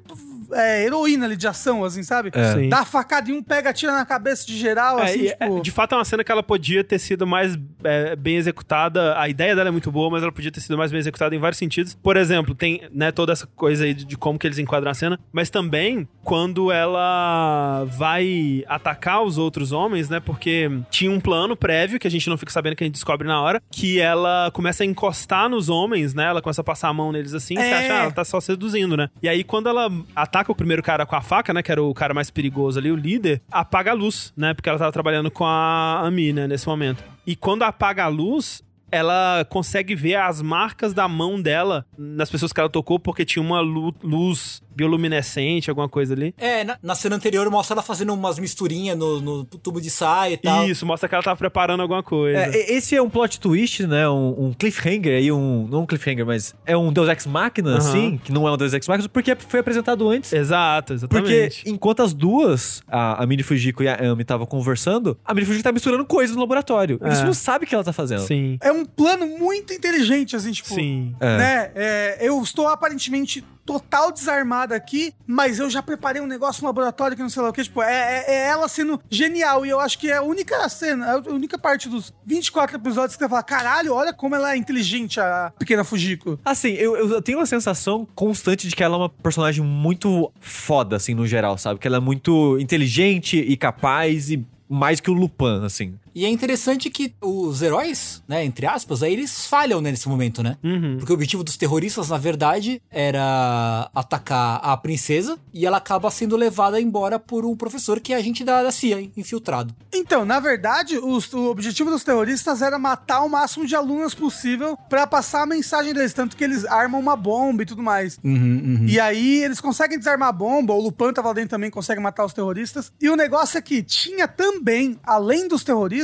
[0.53, 2.31] é, heroína ali de ação, assim, sabe?
[2.33, 2.67] É.
[2.67, 5.57] Dá a facada em um, pega, tira na cabeça de geral, É, assim, e, tipo...
[5.57, 9.17] é, de fato é uma cena que ela podia ter sido mais é, bem executada.
[9.19, 11.39] A ideia dela é muito boa, mas ela podia ter sido mais bem executada em
[11.39, 11.93] vários sentidos.
[11.95, 14.93] Por exemplo, tem né, toda essa coisa aí de, de como que eles enquadram a
[14.93, 20.19] cena, mas também quando ela vai atacar os outros homens, né?
[20.19, 23.27] Porque tinha um plano prévio que a gente não fica sabendo que a gente descobre
[23.27, 26.25] na hora, que ela começa a encostar nos homens, né?
[26.25, 27.73] Ela começa a passar a mão neles assim, você É.
[27.73, 29.09] acha, ah, ela tá só seduzindo, né?
[29.21, 31.61] E aí quando ela ataca o primeiro cara com a faca, né?
[31.61, 34.53] Que era o cara mais perigoso ali, o líder, apaga a luz, né?
[34.53, 36.47] Porque ela tava trabalhando com a Ami, né?
[36.47, 37.03] Nesse momento.
[37.27, 42.51] E quando apaga a luz, ela consegue ver as marcas da mão dela nas pessoas
[42.51, 46.33] que ela tocou, porque tinha uma lu- luz bioluminescente, alguma coisa ali.
[46.37, 50.33] É, na, na cena anterior mostra ela fazendo umas misturinhas no, no tubo de saia
[50.33, 50.67] e tal.
[50.67, 52.37] Isso, mostra que ela tava preparando alguma coisa.
[52.39, 54.07] É, e- esse é um plot twist, né?
[54.09, 55.67] Um, um cliffhanger aí, um.
[55.69, 57.77] Não um cliffhanger, mas é um Deus Ex Machina, Aham.
[57.77, 60.31] assim, que não é um Deus Ex Machina, porque foi apresentado antes.
[60.33, 61.69] Exato, Porque exatamente.
[61.69, 65.63] enquanto as duas, a, a Mini Fujiko e a Ami, estavam conversando, a Mini Fujiko
[65.63, 66.99] tá misturando coisas no laboratório.
[67.03, 67.15] E É.
[67.15, 68.21] você não sabe o que ela tá fazendo.
[68.21, 68.57] Sim.
[68.61, 70.73] É um plano muito inteligente, assim, tipo...
[70.73, 71.15] Sim.
[71.19, 71.37] É.
[71.37, 71.71] Né?
[71.75, 77.15] É, eu estou aparentemente total desarmada aqui, mas eu já preparei um negócio no laboratório
[77.15, 77.63] que não sei lá o que.
[77.63, 79.65] Tipo, é, é- é ela sendo genial.
[79.65, 83.15] E eu acho que é a única cena, é a única parte dos 24 episódios
[83.15, 86.39] que você fala: caralho, olha como ela é inteligente, a pequena Fujiko.
[86.43, 90.95] Assim, eu, eu tenho uma sensação constante de que ela é uma personagem muito foda,
[90.95, 91.79] assim, no geral, sabe?
[91.79, 95.93] Que ela é muito inteligente e capaz e mais que o Lupin, assim.
[96.13, 100.41] E é interessante que os heróis, né, entre aspas, aí eles falham né, nesse momento,
[100.43, 100.57] né?
[100.63, 100.97] Uhum.
[100.97, 106.35] Porque o objetivo dos terroristas, na verdade, era atacar a princesa e ela acaba sendo
[106.35, 109.73] levada embora por um professor que é agente da, da CIA, infiltrado.
[109.93, 114.77] Então, na verdade, os- o objetivo dos terroristas era matar o máximo de alunas possível
[114.89, 116.13] pra passar a mensagem deles.
[116.13, 118.17] Tanto que eles armam uma bomba e tudo mais.
[118.23, 122.25] Uhum, E aí eles conseguem desarmar a bomba, o Lupin tava dentro também, consegue matar
[122.25, 122.91] os terroristas.
[123.01, 126.00] E o negócio é que tinha também, além dos terroristas,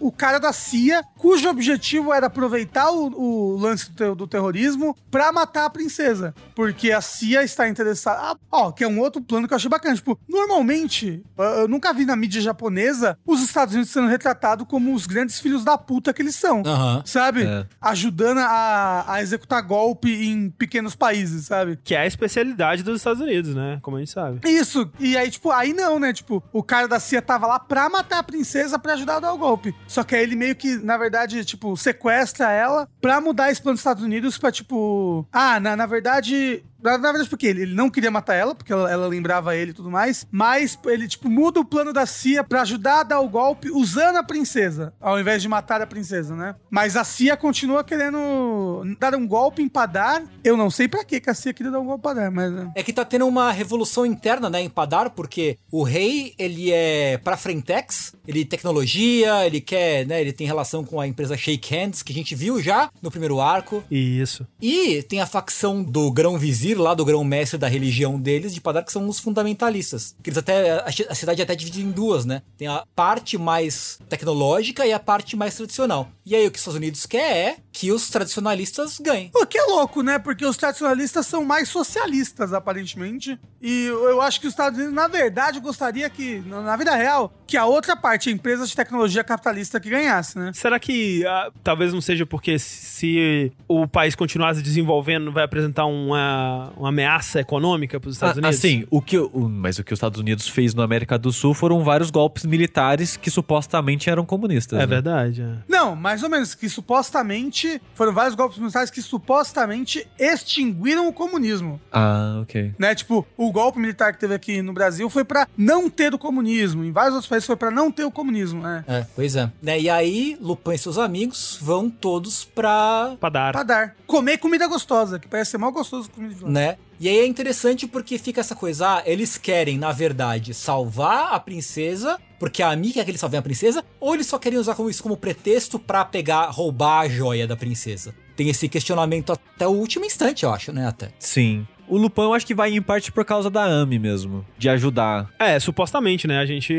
[0.00, 5.32] o cara da CIA, cujo objetivo era aproveitar o, o lance do, do terrorismo pra
[5.32, 6.34] matar a princesa.
[6.54, 8.18] Porque a CIA está interessada.
[8.20, 9.94] Ah, ó, que é um outro plano que eu achei bacana.
[9.94, 14.94] Tipo, normalmente, eu- eu nunca vi na mídia japonesa os Estados Unidos sendo retratados como
[14.94, 16.62] os grandes filhos da puta que eles são.
[17.04, 17.44] Sabe?
[17.44, 17.66] É.
[17.80, 21.78] Ajudando a, a executar golpe em pequenos países, sabe?
[21.82, 23.78] Que é a especialidade dos Estados Unidos, né?
[23.82, 24.40] Como a gente sabe.
[24.48, 24.90] Isso.
[25.00, 26.12] E aí, tipo, aí não, né?
[26.12, 29.38] Tipo, o cara da CIA tava lá pra matar a princesa pra ajudar a o
[29.38, 29.74] golpe.
[29.86, 33.74] Só que aí ele meio que, na verdade, tipo, sequestra ela pra mudar esse plano
[33.74, 35.26] dos Estados Unidos pra, tipo.
[35.32, 36.64] Ah, na, na verdade.
[36.82, 39.88] Na, verdade, porque ele, não queria matar ela, porque ela, ela lembrava ele e tudo
[39.88, 40.26] mais.
[40.32, 44.16] Mas ele, tipo, muda o plano da CIA pra ajudar a dar o golpe usando
[44.16, 46.56] a princesa, ao invés de matar a princesa, né?
[46.68, 50.24] Mas a CIA continua querendo dar um golpe em Padar.
[50.42, 52.52] Eu não sei quê que a CIA queria dar um golpe em Padar, mas.
[52.52, 52.72] né?
[52.74, 57.16] É que tá tendo uma revolução interna, né, em Padar, porque o rei, ele é
[57.18, 62.02] pra frentex, ele tecnologia, ele quer, né, ele tem relação com a empresa Shake Hands,
[62.02, 63.84] que a gente viu já no primeiro arco.
[63.90, 64.46] Isso.
[64.60, 68.92] E tem a facção do grão-vizir, lá do grão-mestre da religião deles, de Padar, que
[68.92, 70.16] são os fundamentalistas.
[70.22, 72.42] Que eles até, a cidade é até dividida em duas, né?
[72.56, 76.08] Tem a parte mais tecnológica e a parte mais tradicional.
[76.24, 79.30] E aí o que os Estados Unidos quer é que os tradicionalistas ganhem.
[79.34, 80.18] O que é louco, né?
[80.18, 83.38] Porque os tradicionalistas são mais socialistas, aparentemente.
[83.60, 87.30] E eu acho que os Estados Unidos, na verdade, gostaria que, na na vida real,
[87.46, 90.50] que a outra parte, a empresa de tecnologia capitalista, que ganhasse, né?
[90.54, 95.86] Será que ah, talvez não seja porque se o país continuar se desenvolvendo, vai apresentar
[95.86, 98.58] uma, uma, ameaça econômica para os Estados Ah, Unidos?
[98.58, 101.52] Assim, o que, o- mas o que os Estados Unidos fez no América do Sul
[101.54, 104.78] foram vários golpes militares que supostamente eram comunistas.
[104.78, 104.86] É né?
[104.86, 105.42] verdade.
[105.42, 105.54] é.
[105.68, 111.80] Não, mais ou menos, que supostamente foram vários golpes militares que supostamente extinguiram o comunismo.
[111.92, 112.72] Ah, ok.
[112.78, 112.94] Né?
[112.94, 116.84] Tipo, o golpe militar que teve aqui no Brasil foi pra não ter o comunismo.
[116.84, 118.84] Em vários outros países foi pra não ter o comunismo, né?
[118.86, 119.50] É, pois é.
[119.60, 123.16] Né, E aí, Lupin e seus amigos vão todos pra.
[123.20, 123.52] Pra dar.
[123.52, 123.96] Pra dar.
[124.06, 126.52] Comer comida gostosa, que parece ser mal gostoso comida de vilão.
[126.52, 126.76] Né?
[127.00, 131.40] E aí é interessante porque fica essa coisa, ah, eles querem, na verdade, salvar a
[131.40, 134.76] princesa, porque a Ami quer que eles salvem a princesa, ou eles só querem usar
[134.88, 138.14] isso como pretexto pra pegar, roubar a joia da princesa?
[138.36, 141.10] Tem esse questionamento até o último instante, eu acho, né, até.
[141.18, 141.66] Sim.
[141.92, 144.46] O Lupin eu acho que vai em parte por causa da Ami mesmo.
[144.56, 145.28] De ajudar.
[145.38, 146.38] É, supostamente, né?
[146.38, 146.74] A gente.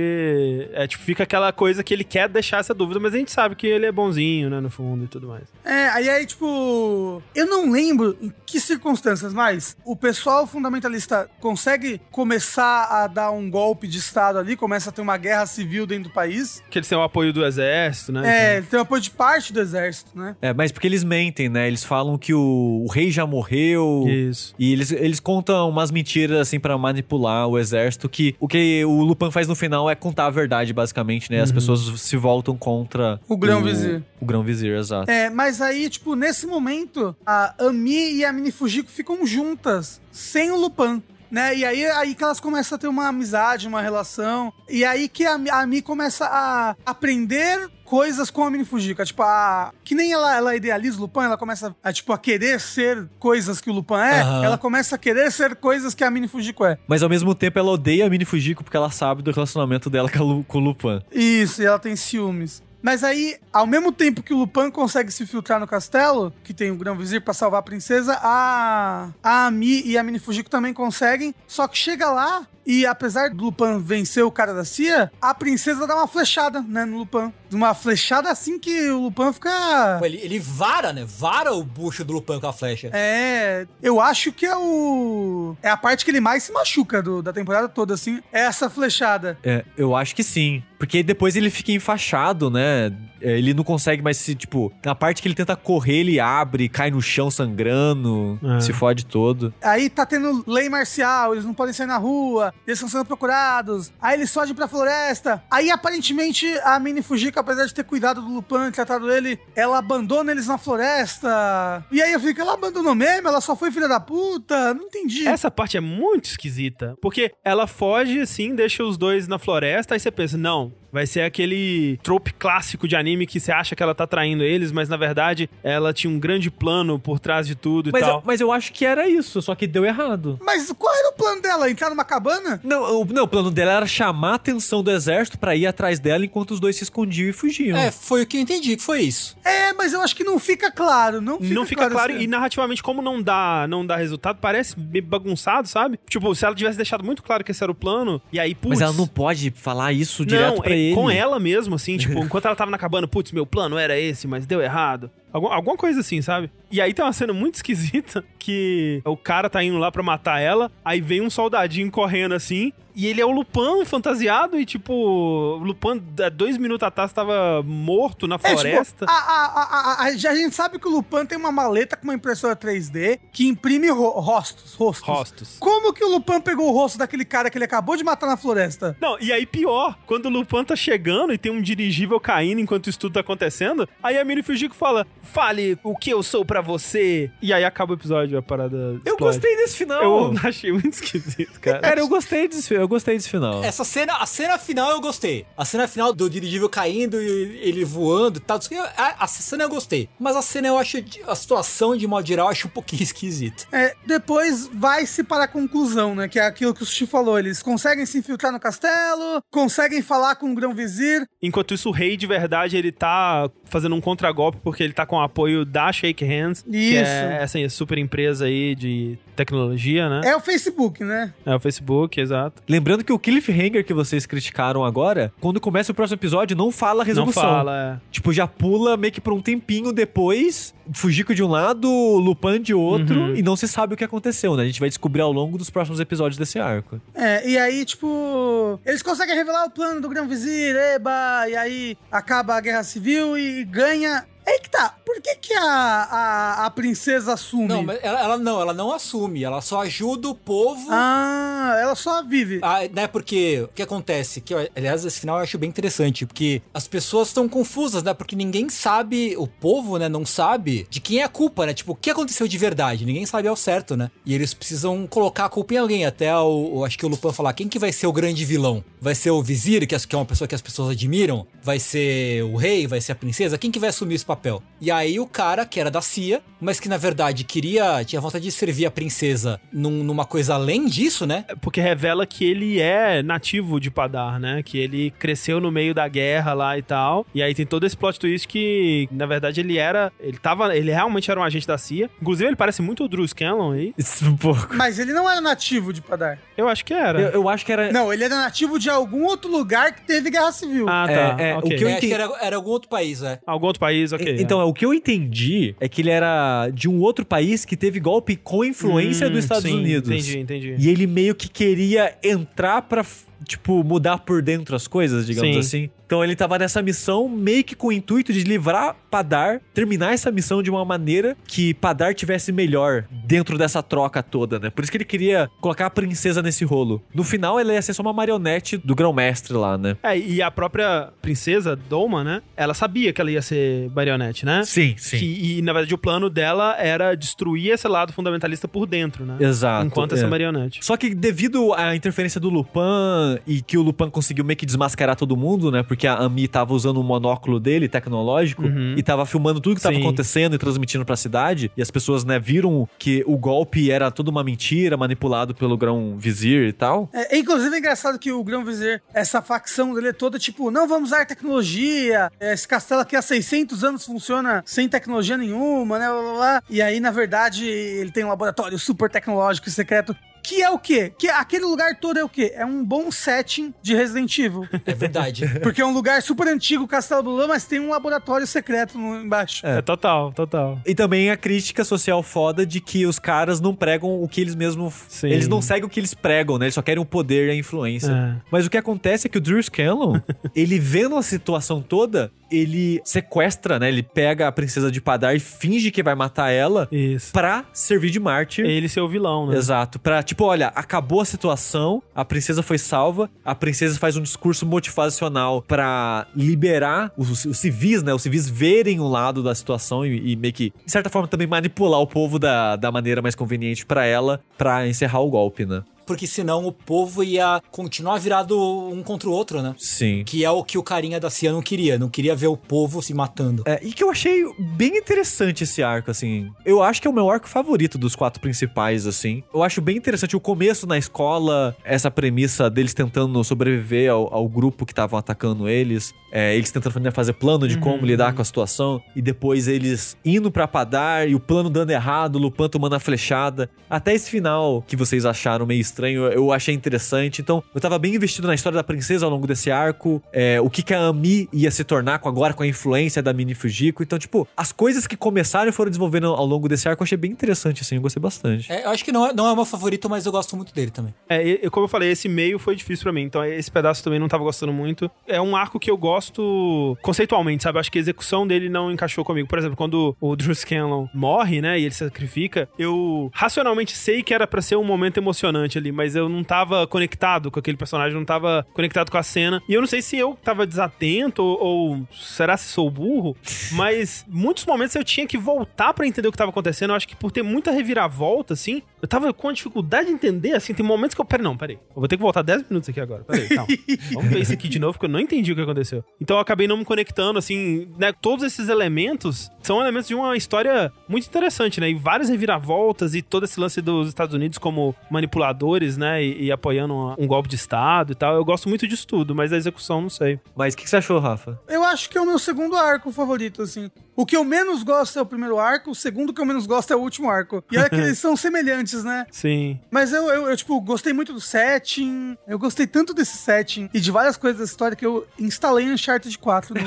[0.74, 3.56] É, tipo, fica aquela coisa que ele quer deixar essa dúvida, mas a gente sabe
[3.56, 4.60] que ele é bonzinho, né?
[4.60, 5.44] No fundo e tudo mais.
[5.64, 7.22] É, aí aí, tipo.
[7.36, 13.52] Eu não lembro em que circunstâncias, mas o pessoal fundamentalista consegue começar a dar um
[13.52, 16.64] golpe de Estado ali, começa a ter uma guerra civil dentro do país.
[16.72, 18.24] Que eles têm o apoio do exército, né?
[18.26, 20.36] É, ele tem o apoio de parte do exército, né?
[20.42, 21.68] É, mas porque eles mentem, né?
[21.68, 24.02] Eles falam que o, o rei já morreu.
[24.06, 24.56] Então, Isso.
[24.58, 29.02] E eles, eles contam umas mentiras, assim, pra manipular o exército, que o que o
[29.02, 31.42] Lupin faz no final é contar a verdade, basicamente, né?
[31.42, 33.20] As pessoas se voltam contra...
[33.28, 34.02] O Grão-Vizir.
[34.22, 35.12] O Grão-Vizir, exato.
[35.12, 40.52] É, mas aí, tipo, nesse momento, a Ami e a Mini Fujiko ficam juntas, sem
[40.52, 41.04] o Lupin.
[41.30, 41.58] Né?
[41.58, 44.54] E aí, aí que elas começam a ter uma amizade, uma relação.
[44.70, 49.06] E aí que a, a Mi começa a aprender coisas com a Mini Fujiko.
[49.06, 52.60] Tipo, a, que nem ela, ela idealiza o Lupin, ela começa a, tipo, a querer
[52.60, 54.22] ser coisas que o Lupin é.
[54.22, 54.46] Aham.
[54.46, 56.80] Ela começa a querer ser coisas que a Mini Fujiko é.
[56.88, 60.10] Mas ao mesmo tempo ela odeia a Mini Fujiko porque ela sabe do relacionamento dela
[60.10, 61.04] com, com o Lupin.
[61.12, 62.64] Isso, e ela tem ciúmes.
[62.82, 66.72] Mas aí, ao mesmo tempo que o Lupin consegue se filtrar no castelo, que tem
[66.72, 70.74] o Grão Vizir pra salvar a princesa, a, a Ami e a Mini Fujiko também
[70.74, 71.34] conseguem.
[71.48, 75.88] Só que chega lá e, apesar do Lupin vencer o cara da CIA, a princesa
[75.88, 77.32] dá uma flechada, né, no Lupin.
[77.54, 80.00] Uma flechada assim que o Lupin fica.
[80.04, 81.06] Ele, ele vara, né?
[81.08, 82.90] Vara o bucho do Lupin com a flecha.
[82.94, 85.56] É, eu acho que é o.
[85.62, 88.22] É a parte que ele mais se machuca do- da temporada toda, assim.
[88.32, 89.38] É essa flechada.
[89.44, 90.64] É, eu acho que sim.
[90.80, 92.92] Porque depois ele fica enfaixado, né?
[93.24, 94.72] É, Ele não consegue mais se, tipo...
[94.86, 98.60] Na parte que ele tenta correr, ele abre, cai no chão sangrando, É.
[98.60, 99.54] se fode todo.
[99.62, 103.92] Aí tá tendo lei marcial, eles não podem sair na rua, eles estão sendo procurados.
[104.02, 105.42] Aí eles fogem pra floresta.
[105.50, 110.32] Aí aparentemente a Mini Fujiko, apesar de ter cuidado do Lupin, tratado ele, ela abandona
[110.32, 111.84] eles na floresta.
[111.92, 113.28] E aí eu fico, ela abandonou mesmo?
[113.28, 114.74] Ela só foi filha da puta?
[114.74, 115.28] Não entendi.
[115.28, 116.96] Essa parte é muito esquisita.
[117.02, 120.74] Porque ela foge, assim, deixa os dois na floresta, aí você pensa, não.
[120.94, 124.72] Vai ser aquele trope clássico de anime que você acha que ela tá traindo eles,
[124.72, 128.18] mas na verdade ela tinha um grande plano por trás de tudo e Mas tal.
[128.18, 130.40] eu, mas eu acho que era isso, só que deu errado.
[130.40, 131.68] Mas qual era o plano dela?
[131.68, 132.62] Entrar numa cabana?
[132.64, 136.00] Não, o, não, o plano dela era chamar a atenção do exército pra ir atrás
[136.00, 137.76] dela enquanto os dois se escondiam e fugiam.
[137.76, 139.36] É, foi o que eu entendi que foi isso.
[139.44, 141.20] É, mas eu acho que não fica claro.
[141.20, 142.24] Não fica, não fica claro, assim.
[142.24, 146.00] e narrativamente, como não dá, não dá resultado, parece meio bagunçado, sabe?
[146.08, 148.70] Tipo, se ela tivesse deixado muito claro que esse era o plano, e aí, putz.
[148.70, 150.96] Mas ela não pode falar isso direto não, pra é ele.
[150.96, 154.28] com ela mesmo, assim, tipo, enquanto ela tava na cabana, putz, meu plano era esse,
[154.28, 155.10] mas deu errado.
[155.34, 156.50] Algum- alguma coisa assim, sabe?
[156.72, 160.40] E aí tem uma cena muito esquisita que o cara tá indo lá pra matar
[160.40, 165.58] ela, aí vem um soldadinho correndo assim, e ele é o Lupin fantasiado, e tipo,
[165.64, 169.06] Lupin, há dois minutos atrás, tava morto na É, tipo, floresta.
[169.08, 171.98] a, a, a, a, a- já a gente sabe que o Lupin tem uma maleta
[171.98, 175.08] com uma impressora 3D que imprime ro- rostos, rostos.
[175.08, 175.58] Rostos.
[175.60, 178.38] Como que o Lupin pegou o rosto daquele cara que ele acabou de matar na
[178.38, 178.96] floresta?
[179.02, 182.90] Não, e aí pior, quando o Lupin tá chegando e tem um dirigível caindo enquanto
[182.90, 186.62] isso tudo tá acontecendo, aí a Mini Fujiko fala, fale o que eu sou pra
[186.62, 187.32] você.
[187.42, 189.18] E aí acaba o episódio, a parada Eu explode.
[189.20, 190.04] gostei desse final.
[190.04, 191.80] Eu achei muito esquisito, cara.
[191.80, 193.64] Cara, eu gostei desse, eu gostei desse final.
[193.64, 195.46] Essa cena, a cena final eu gostei.
[195.58, 198.60] A cena final do dirigível caindo e ele voando e tal.
[198.98, 200.10] A, a cena eu gostei.
[200.20, 203.02] Mas a cena eu acho, de- a situação de modo geral, eu acho um pouquinho
[203.04, 203.64] esquisita.
[203.72, 206.28] É, depois vai-se para a conclusão, né?
[206.28, 207.38] Que é aquilo que o Sushi falou.
[207.40, 211.28] Eles conseguem se infiltrar no castelo, conseguem falar com o Grão-Vizir.
[211.42, 215.18] Enquanto isso, o rei de verdade, ele tá fazendo um contragolpe porque ele tá com
[215.18, 217.04] o apoio da Shake Hands, que Isso.
[217.06, 220.22] é essa super empresa aí de tecnologia, né?
[220.26, 221.32] É o Facebook, né?
[221.46, 222.64] É, o Facebook, exato.
[222.68, 227.04] Lembrando que o cliffhanger que vocês criticaram agora, quando começa o próximo episódio, não fala
[227.04, 227.44] a resolução.
[227.44, 228.12] Não fala, é.
[228.12, 232.74] Tipo, já pula meio que por um tempinho depois, Fujiko de um lado, Lupin de
[232.74, 233.36] outro, Uhum.
[233.36, 234.64] e não se sabe o que aconteceu, né?
[234.64, 237.00] A gente vai descobrir ao longo dos próximos episódios desse arco.
[237.14, 241.98] É, e aí, tipo, eles conseguem revelar o plano do Grão Vizir, eba, e aí
[242.12, 244.96] acaba a guerra civil e ganha É que tá.
[245.06, 247.68] Por que, que a, a, a princesa assume?
[247.68, 250.88] Não, mas ela, ela não, ela não assume, ela só ajuda o povo.
[250.90, 252.60] Ah, ela só vive.
[252.62, 254.42] Ah, né, porque o que acontece?
[254.42, 258.14] Que, aliás, esse final eu acho bem interessante, porque as pessoas estão confusas, né?
[258.14, 261.74] Porque ninguém sabe, o povo, né, não sabe de quem é a culpa, né?
[261.74, 263.06] Tipo, o que aconteceu de verdade?
[263.06, 264.10] Ninguém sabe ao certo, né?
[264.26, 266.06] E eles precisam colocar a culpa em alguém.
[266.06, 268.84] Até o, o- acho que o Lupin falar, quem que vai ser o grande vilão?
[269.00, 271.46] Vai ser o vizir, que é que é uma pessoa que as pessoas admiram?
[271.62, 272.88] Vai ser o rei?
[272.88, 273.58] Vai ser a princesa?
[273.58, 274.62] Quem que vai assumir esse papel?
[274.82, 278.44] E aí o cara, que era da CIA, mas que na verdade queria, tinha vontade
[278.44, 281.46] de servir a princesa num- numa coisa além disso, né?
[281.62, 284.62] Porque revela que ele é nativo de Padar, né?
[284.64, 287.26] Que ele cresceu no meio da guerra lá e tal.
[287.34, 290.12] E aí tem todo esse plot twist que, na verdade, ele era.
[290.20, 290.76] Ele tava.
[290.76, 292.10] Ele realmente era um agente da CIA.
[292.22, 293.94] Inclusive, ele parece muito o Drew Scanlon aí.
[293.98, 294.70] Isso um pouco.
[294.76, 296.38] Mas ele não era nativo de Padar.
[296.58, 297.20] Eu acho que era.
[297.22, 297.92] Eu, eu acho que era.
[297.92, 300.88] Não, ele era nativo de algum outro lugar que teve guerra civil.
[300.90, 301.42] Ah, É, tá.
[301.44, 301.78] é, o ok.
[301.78, 303.40] que eu É, acho que entendi- era, era algum outro país, é.
[303.46, 304.23] Algum outro país, ok.
[304.30, 304.64] Então, é.
[304.64, 308.36] o que eu entendi é que ele era de um outro país que teve golpe
[308.36, 310.10] com influência Hum, dos Estados sim, Unidos.
[310.10, 310.76] Entendi, entendi.
[310.78, 313.06] E ele meio que queria entrar pra,
[313.46, 315.60] tipo, mudar por dentro as coisas, digamos Sim.
[315.60, 315.90] assim.
[316.14, 320.32] Então ele tava nessa missão meio que com o intuito de livrar Padar, terminar essa
[320.32, 324.70] missão de uma maneira que Padar tivesse melhor dentro dessa troca toda, né?
[324.70, 327.02] Por isso que ele queria colocar a princesa nesse rolo.
[327.14, 329.98] No final, ela ia ser só uma marionete do grão-mestre lá, né?
[330.04, 332.42] É, e a própria princesa, Doma, né?
[332.56, 334.64] Ela sabia que ela ia ser marionete, né?
[334.66, 335.18] Sim, sim.
[335.18, 339.38] Que- e, na verdade, o plano dela era destruir esse lado fundamentalista por dentro, né?
[339.40, 339.88] Exato.
[339.88, 340.16] Enquanto é.
[340.20, 340.84] essa marionete.
[340.84, 345.16] Só que devido à interferência do Lupin e que o Lupin conseguiu meio que desmascarar
[345.16, 345.82] todo mundo, né?
[345.82, 348.96] Porque a Ami tava usando o monóculo dele, tecnológico, Uhum.
[348.98, 350.02] e tava filmando tudo que tava Sim.
[350.02, 351.72] acontecendo e transmitindo pra cidade.
[351.76, 356.16] E as pessoas, né, viram que o golpe era toda uma mentira, manipulado pelo grão
[356.18, 357.10] vizir e tal.
[357.14, 360.88] É, inclusive é engraçado que o Grão Vizir, essa facção dele é toda tipo, não
[360.88, 366.22] vamos usar tecnologia, esse castelo aqui há 600 anos funciona sem tecnologia nenhuma, né, blá,
[366.22, 366.64] blá, blá.
[366.70, 370.78] E aí, na verdade, ele tem um laboratório super tecnológico e secreto, que é o
[370.78, 371.12] quê?
[371.18, 372.52] Que aquele lugar todo é o quê?
[372.54, 374.68] É um bom setting de Resident Evil.
[374.86, 375.48] É verdade.
[375.64, 378.98] Porque é um lugar super antigo, o Castelo do Lã, mas tem um laboratório secreto
[378.98, 379.66] embaixo.
[379.66, 379.82] É.
[379.82, 380.80] total, total.
[380.86, 384.56] E também a crítica social foda de que os caras não pregam o que eles
[384.56, 384.94] mesmos.
[385.08, 385.30] Sim.
[385.30, 386.66] Eles não seguem o que eles pregam, né?
[386.66, 388.12] Eles só querem o poder e a influência.
[388.12, 388.42] É.
[388.52, 390.20] Mas o que acontece é que o Drew Scanlon,
[390.54, 393.88] ele vendo a situação toda, ele sequestra, né?
[393.88, 397.32] Ele pega a princesa de Padar e finge que vai matar ela Isso.
[397.32, 398.66] pra servir de mártir.
[398.66, 399.58] Ele ser o vilão, né?
[399.58, 400.00] Exato.
[400.00, 404.66] Pra, tipo, olha, acabou a situação, a princesa foi salva, a princesa faz um discurso
[404.66, 408.14] motivacional pra liberar os, os civis, né?
[408.14, 411.48] Os civis verem o lado da situação e, e meio que, de certa forma, também
[411.48, 415.84] manipular o povo da, da maneira mais conveniente pra ela, pra encerrar o golpe, né?
[416.06, 419.76] Porque senão o povo ia continuar virado um contra o outro, né?
[419.78, 420.24] Sim.
[420.26, 421.98] Que é o que o carinha da CIA não queria.
[421.98, 423.64] Não queria ver o povo se matando.
[423.66, 426.50] É, e que eu achei bem interessante esse arco, assim.
[426.66, 429.44] Eu acho que é o meu arco favorito dos quatro principais, assim.
[429.54, 434.48] Eu acho bem interessante o começo na escola, essa premissa deles tentando sobreviver ao, ao
[434.48, 436.14] grupo que estavam atacando eles.
[436.32, 439.02] É, eles tentando fazer plano de como lidar com a situação.
[439.16, 443.00] E depois eles indo pra Padar e o plano dando errado, o Lupin tomando a
[443.00, 443.70] flechada.
[443.90, 447.42] Até esse final que vocês acharam meio estranho, eu achei interessante.
[447.42, 450.22] Então, eu tava bem investido na história da princesa ao longo desse arco.
[450.34, 453.32] é, o que, que a Ami ia se tornar com agora com a influência da
[453.32, 454.02] Mini Fujiko.
[454.02, 457.18] Então, tipo, as coisas que começaram e foram desenvolvendo ao longo desse arco, eu achei
[457.18, 457.96] bem interessante, assim.
[457.96, 458.72] Eu gostei bastante.
[458.72, 460.74] É, eu acho que não é, não é o meu favorito, mas eu gosto muito
[460.74, 461.14] dele também.
[461.30, 464.28] É, como eu falei, esse meio foi difícil pra mim, então esse pedaço também não
[464.28, 465.10] tava gostando muito.
[465.28, 467.78] É um arco que eu gosto conceitualmente, sabe?
[467.78, 469.48] Eu acho que a execução dele não encaixou comigo.
[469.48, 474.24] Por exemplo, quando o Drew Scanlon morre, né, e ele se sacrifica, eu racionalmente sei
[474.24, 477.78] que era pra ser um momento emocionante ali, mas eu não tava conectado com aquele
[477.78, 479.62] personagem, não tava conectado com a cena.
[479.68, 483.36] E eu não sei se eu tava desatento ou, ou será se sou burro,
[483.74, 486.92] mas muitos momentos eu tinha que voltar pra entender o que tava acontecendo.
[486.92, 490.74] Eu acho que por ter muita reviravolta, assim, eu tava com dificuldade de entender, assim,
[490.74, 491.26] tem momentos que eu.
[491.26, 491.76] Pera, não, peraí.
[491.76, 493.24] Eu vou ter que voltar 10 minutos aqui agora.
[493.26, 493.68] Peraí, calma.
[494.14, 496.04] Vamos ver isso aqui de novo, porque eu não entendi o que aconteceu.
[496.22, 498.14] Então eu acabei não me conectando, assim, né?
[498.14, 501.90] Todos esses elementos são elementos de uma história muito interessante, né?
[501.90, 506.24] E várias reviravoltas e todo esse lance dos Estados Unidos como manipuladores, né?
[506.24, 508.36] E, e apoiando uma- um golpe de Estado e tal.
[508.36, 510.40] Eu gosto muito disso tudo, mas a execução não sei.
[510.56, 511.60] Mas o que, que você achou, Rafa?
[511.68, 513.90] Eu acho que é o meu segundo arco favorito, assim.
[514.16, 516.92] O que eu menos gosto é o primeiro arco, o segundo que eu menos gosto
[516.94, 517.64] é o último arco.
[517.72, 519.26] E olha que eles são semelhantes, né?
[519.32, 519.80] Sim.
[519.90, 522.38] Mas eu, eu, eu, tipo, gostei muito do setting.
[522.48, 526.38] Eu gostei tanto desse setting e de várias coisas da história que eu instalei Uncharted
[526.38, 526.82] 4 no,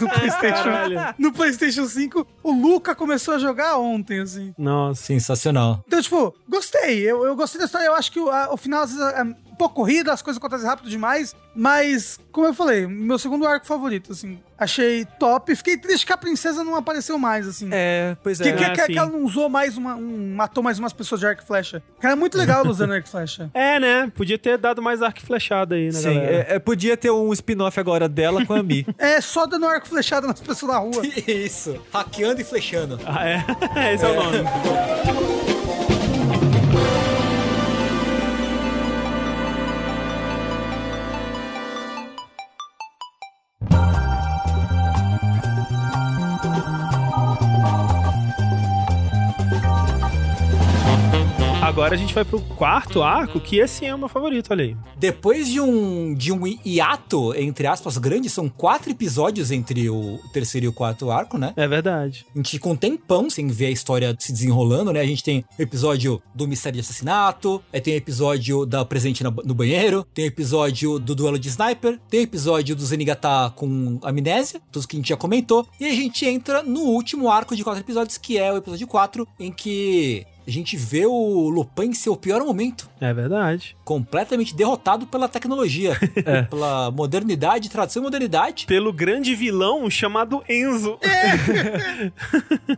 [0.00, 1.14] no PlayStation.
[1.18, 2.26] No PlayStation 5.
[2.42, 4.54] O Luca começou a jogar ontem, assim.
[4.56, 5.02] Nossa.
[5.02, 5.82] Sensacional.
[5.86, 7.00] Então, tipo, gostei.
[7.00, 7.86] Eu, eu gostei da história.
[7.86, 9.24] Eu acho que o, a- o final, às vezes, é,
[9.58, 14.12] pouco corrida, as coisas acontecem rápido demais, mas, como eu falei, meu segundo arco favorito,
[14.12, 15.54] assim, achei top.
[15.56, 17.68] Fiquei triste que a princesa não apareceu mais, assim.
[17.72, 18.44] É, pois é.
[18.44, 18.98] Que, que, É, que- que sim.
[18.98, 19.94] ela não usou mais uma.
[19.96, 21.82] um- matou mais umas pessoas de arco e flecha.
[22.00, 23.50] Cara, é muito legal ela usando arco e flecha.
[23.58, 24.10] É, né?
[24.14, 26.46] Podia ter dado mais arco e flechada aí, né, Sim, galera?
[26.48, 28.86] é, é, podia ter um spin-off agora dela com a Mi.
[28.98, 31.02] É só dando arco e flechada nas pessoas na rua.
[31.26, 31.76] Isso.
[31.92, 33.00] Hackeando e flechando.
[33.04, 33.44] Ah, é?
[33.94, 35.57] Esse é, o nome.
[51.78, 54.76] Agora a gente vai pro quarto arco, que esse é o meu favorito, olha aí.
[54.96, 60.64] Depois de um, de um hiato, entre aspas, grande, são quatro episódios entre o terceiro
[60.64, 61.52] e o quarto arco, né?
[61.56, 62.26] É verdade.
[62.34, 65.00] A gente um tempão sem ver a história se desenrolando, né?
[65.00, 69.22] A gente tem o episódio do mistério de assassinato, aí tem o episódio da presente
[69.22, 74.00] no banheiro, tem o episódio do duelo de sniper, tem o episódio do Zenigata com
[74.02, 77.62] amnésia, tudo que a gente já comentou, e a gente entra no último arco de
[77.62, 81.94] quatro episódios, que é o episódio 4, em que a gente vê o Lupin em
[81.94, 82.88] seu pior momento.
[83.00, 83.76] É verdade.
[83.84, 85.94] Completamente derrotado pela tecnologia,
[86.48, 88.64] pela modernidade, tradução e modernidade.
[88.66, 90.98] Pelo grande vilão chamado Enzo.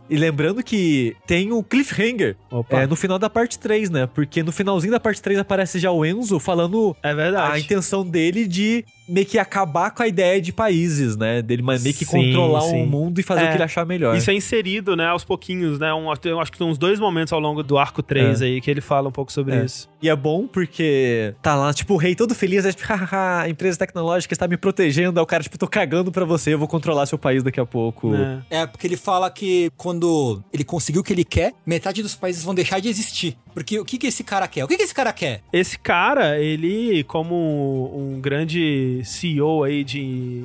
[0.09, 2.81] E lembrando que tem o cliffhanger Opa.
[2.81, 4.07] é, no final da parte 3, né?
[4.13, 7.53] Porque no finalzinho da parte 3 aparece já o Enzo falando É verdade.
[7.53, 11.41] a intenção dele de meio que acabar com a ideia de países, né?
[11.41, 12.83] Dele mas meio que Sim, controlar sim.
[12.83, 13.45] o mundo e fazer É.
[13.45, 14.15] o que ele achar melhor.
[14.15, 15.93] Isso é inserido, né, aos pouquinhos, né?
[15.93, 18.69] Um, eu acho que tem uns dois momentos ao longo do arco 3 aí que
[18.71, 19.65] ele fala um pouco sobre É.
[19.65, 19.89] isso.
[20.01, 23.49] E é bom porque tá lá, tipo, o rei todo feliz, é tipo, hahaha, a
[23.49, 25.19] empresa tecnológica está me protegendo.
[25.19, 27.65] Aí o cara, tipo, tô cagando pra você, eu vou controlar seu país daqui a
[27.65, 28.11] pouco.
[28.11, 28.41] né?
[28.49, 32.43] É, porque ele fala que quando ele conseguiu o que ele quer, metade dos países
[32.43, 33.37] vão deixar de existir.
[33.53, 34.63] Porque o que, que esse cara quer?
[34.63, 35.41] O que, que esse cara quer?
[35.51, 39.99] Esse cara, ele, como um grande CEO aí de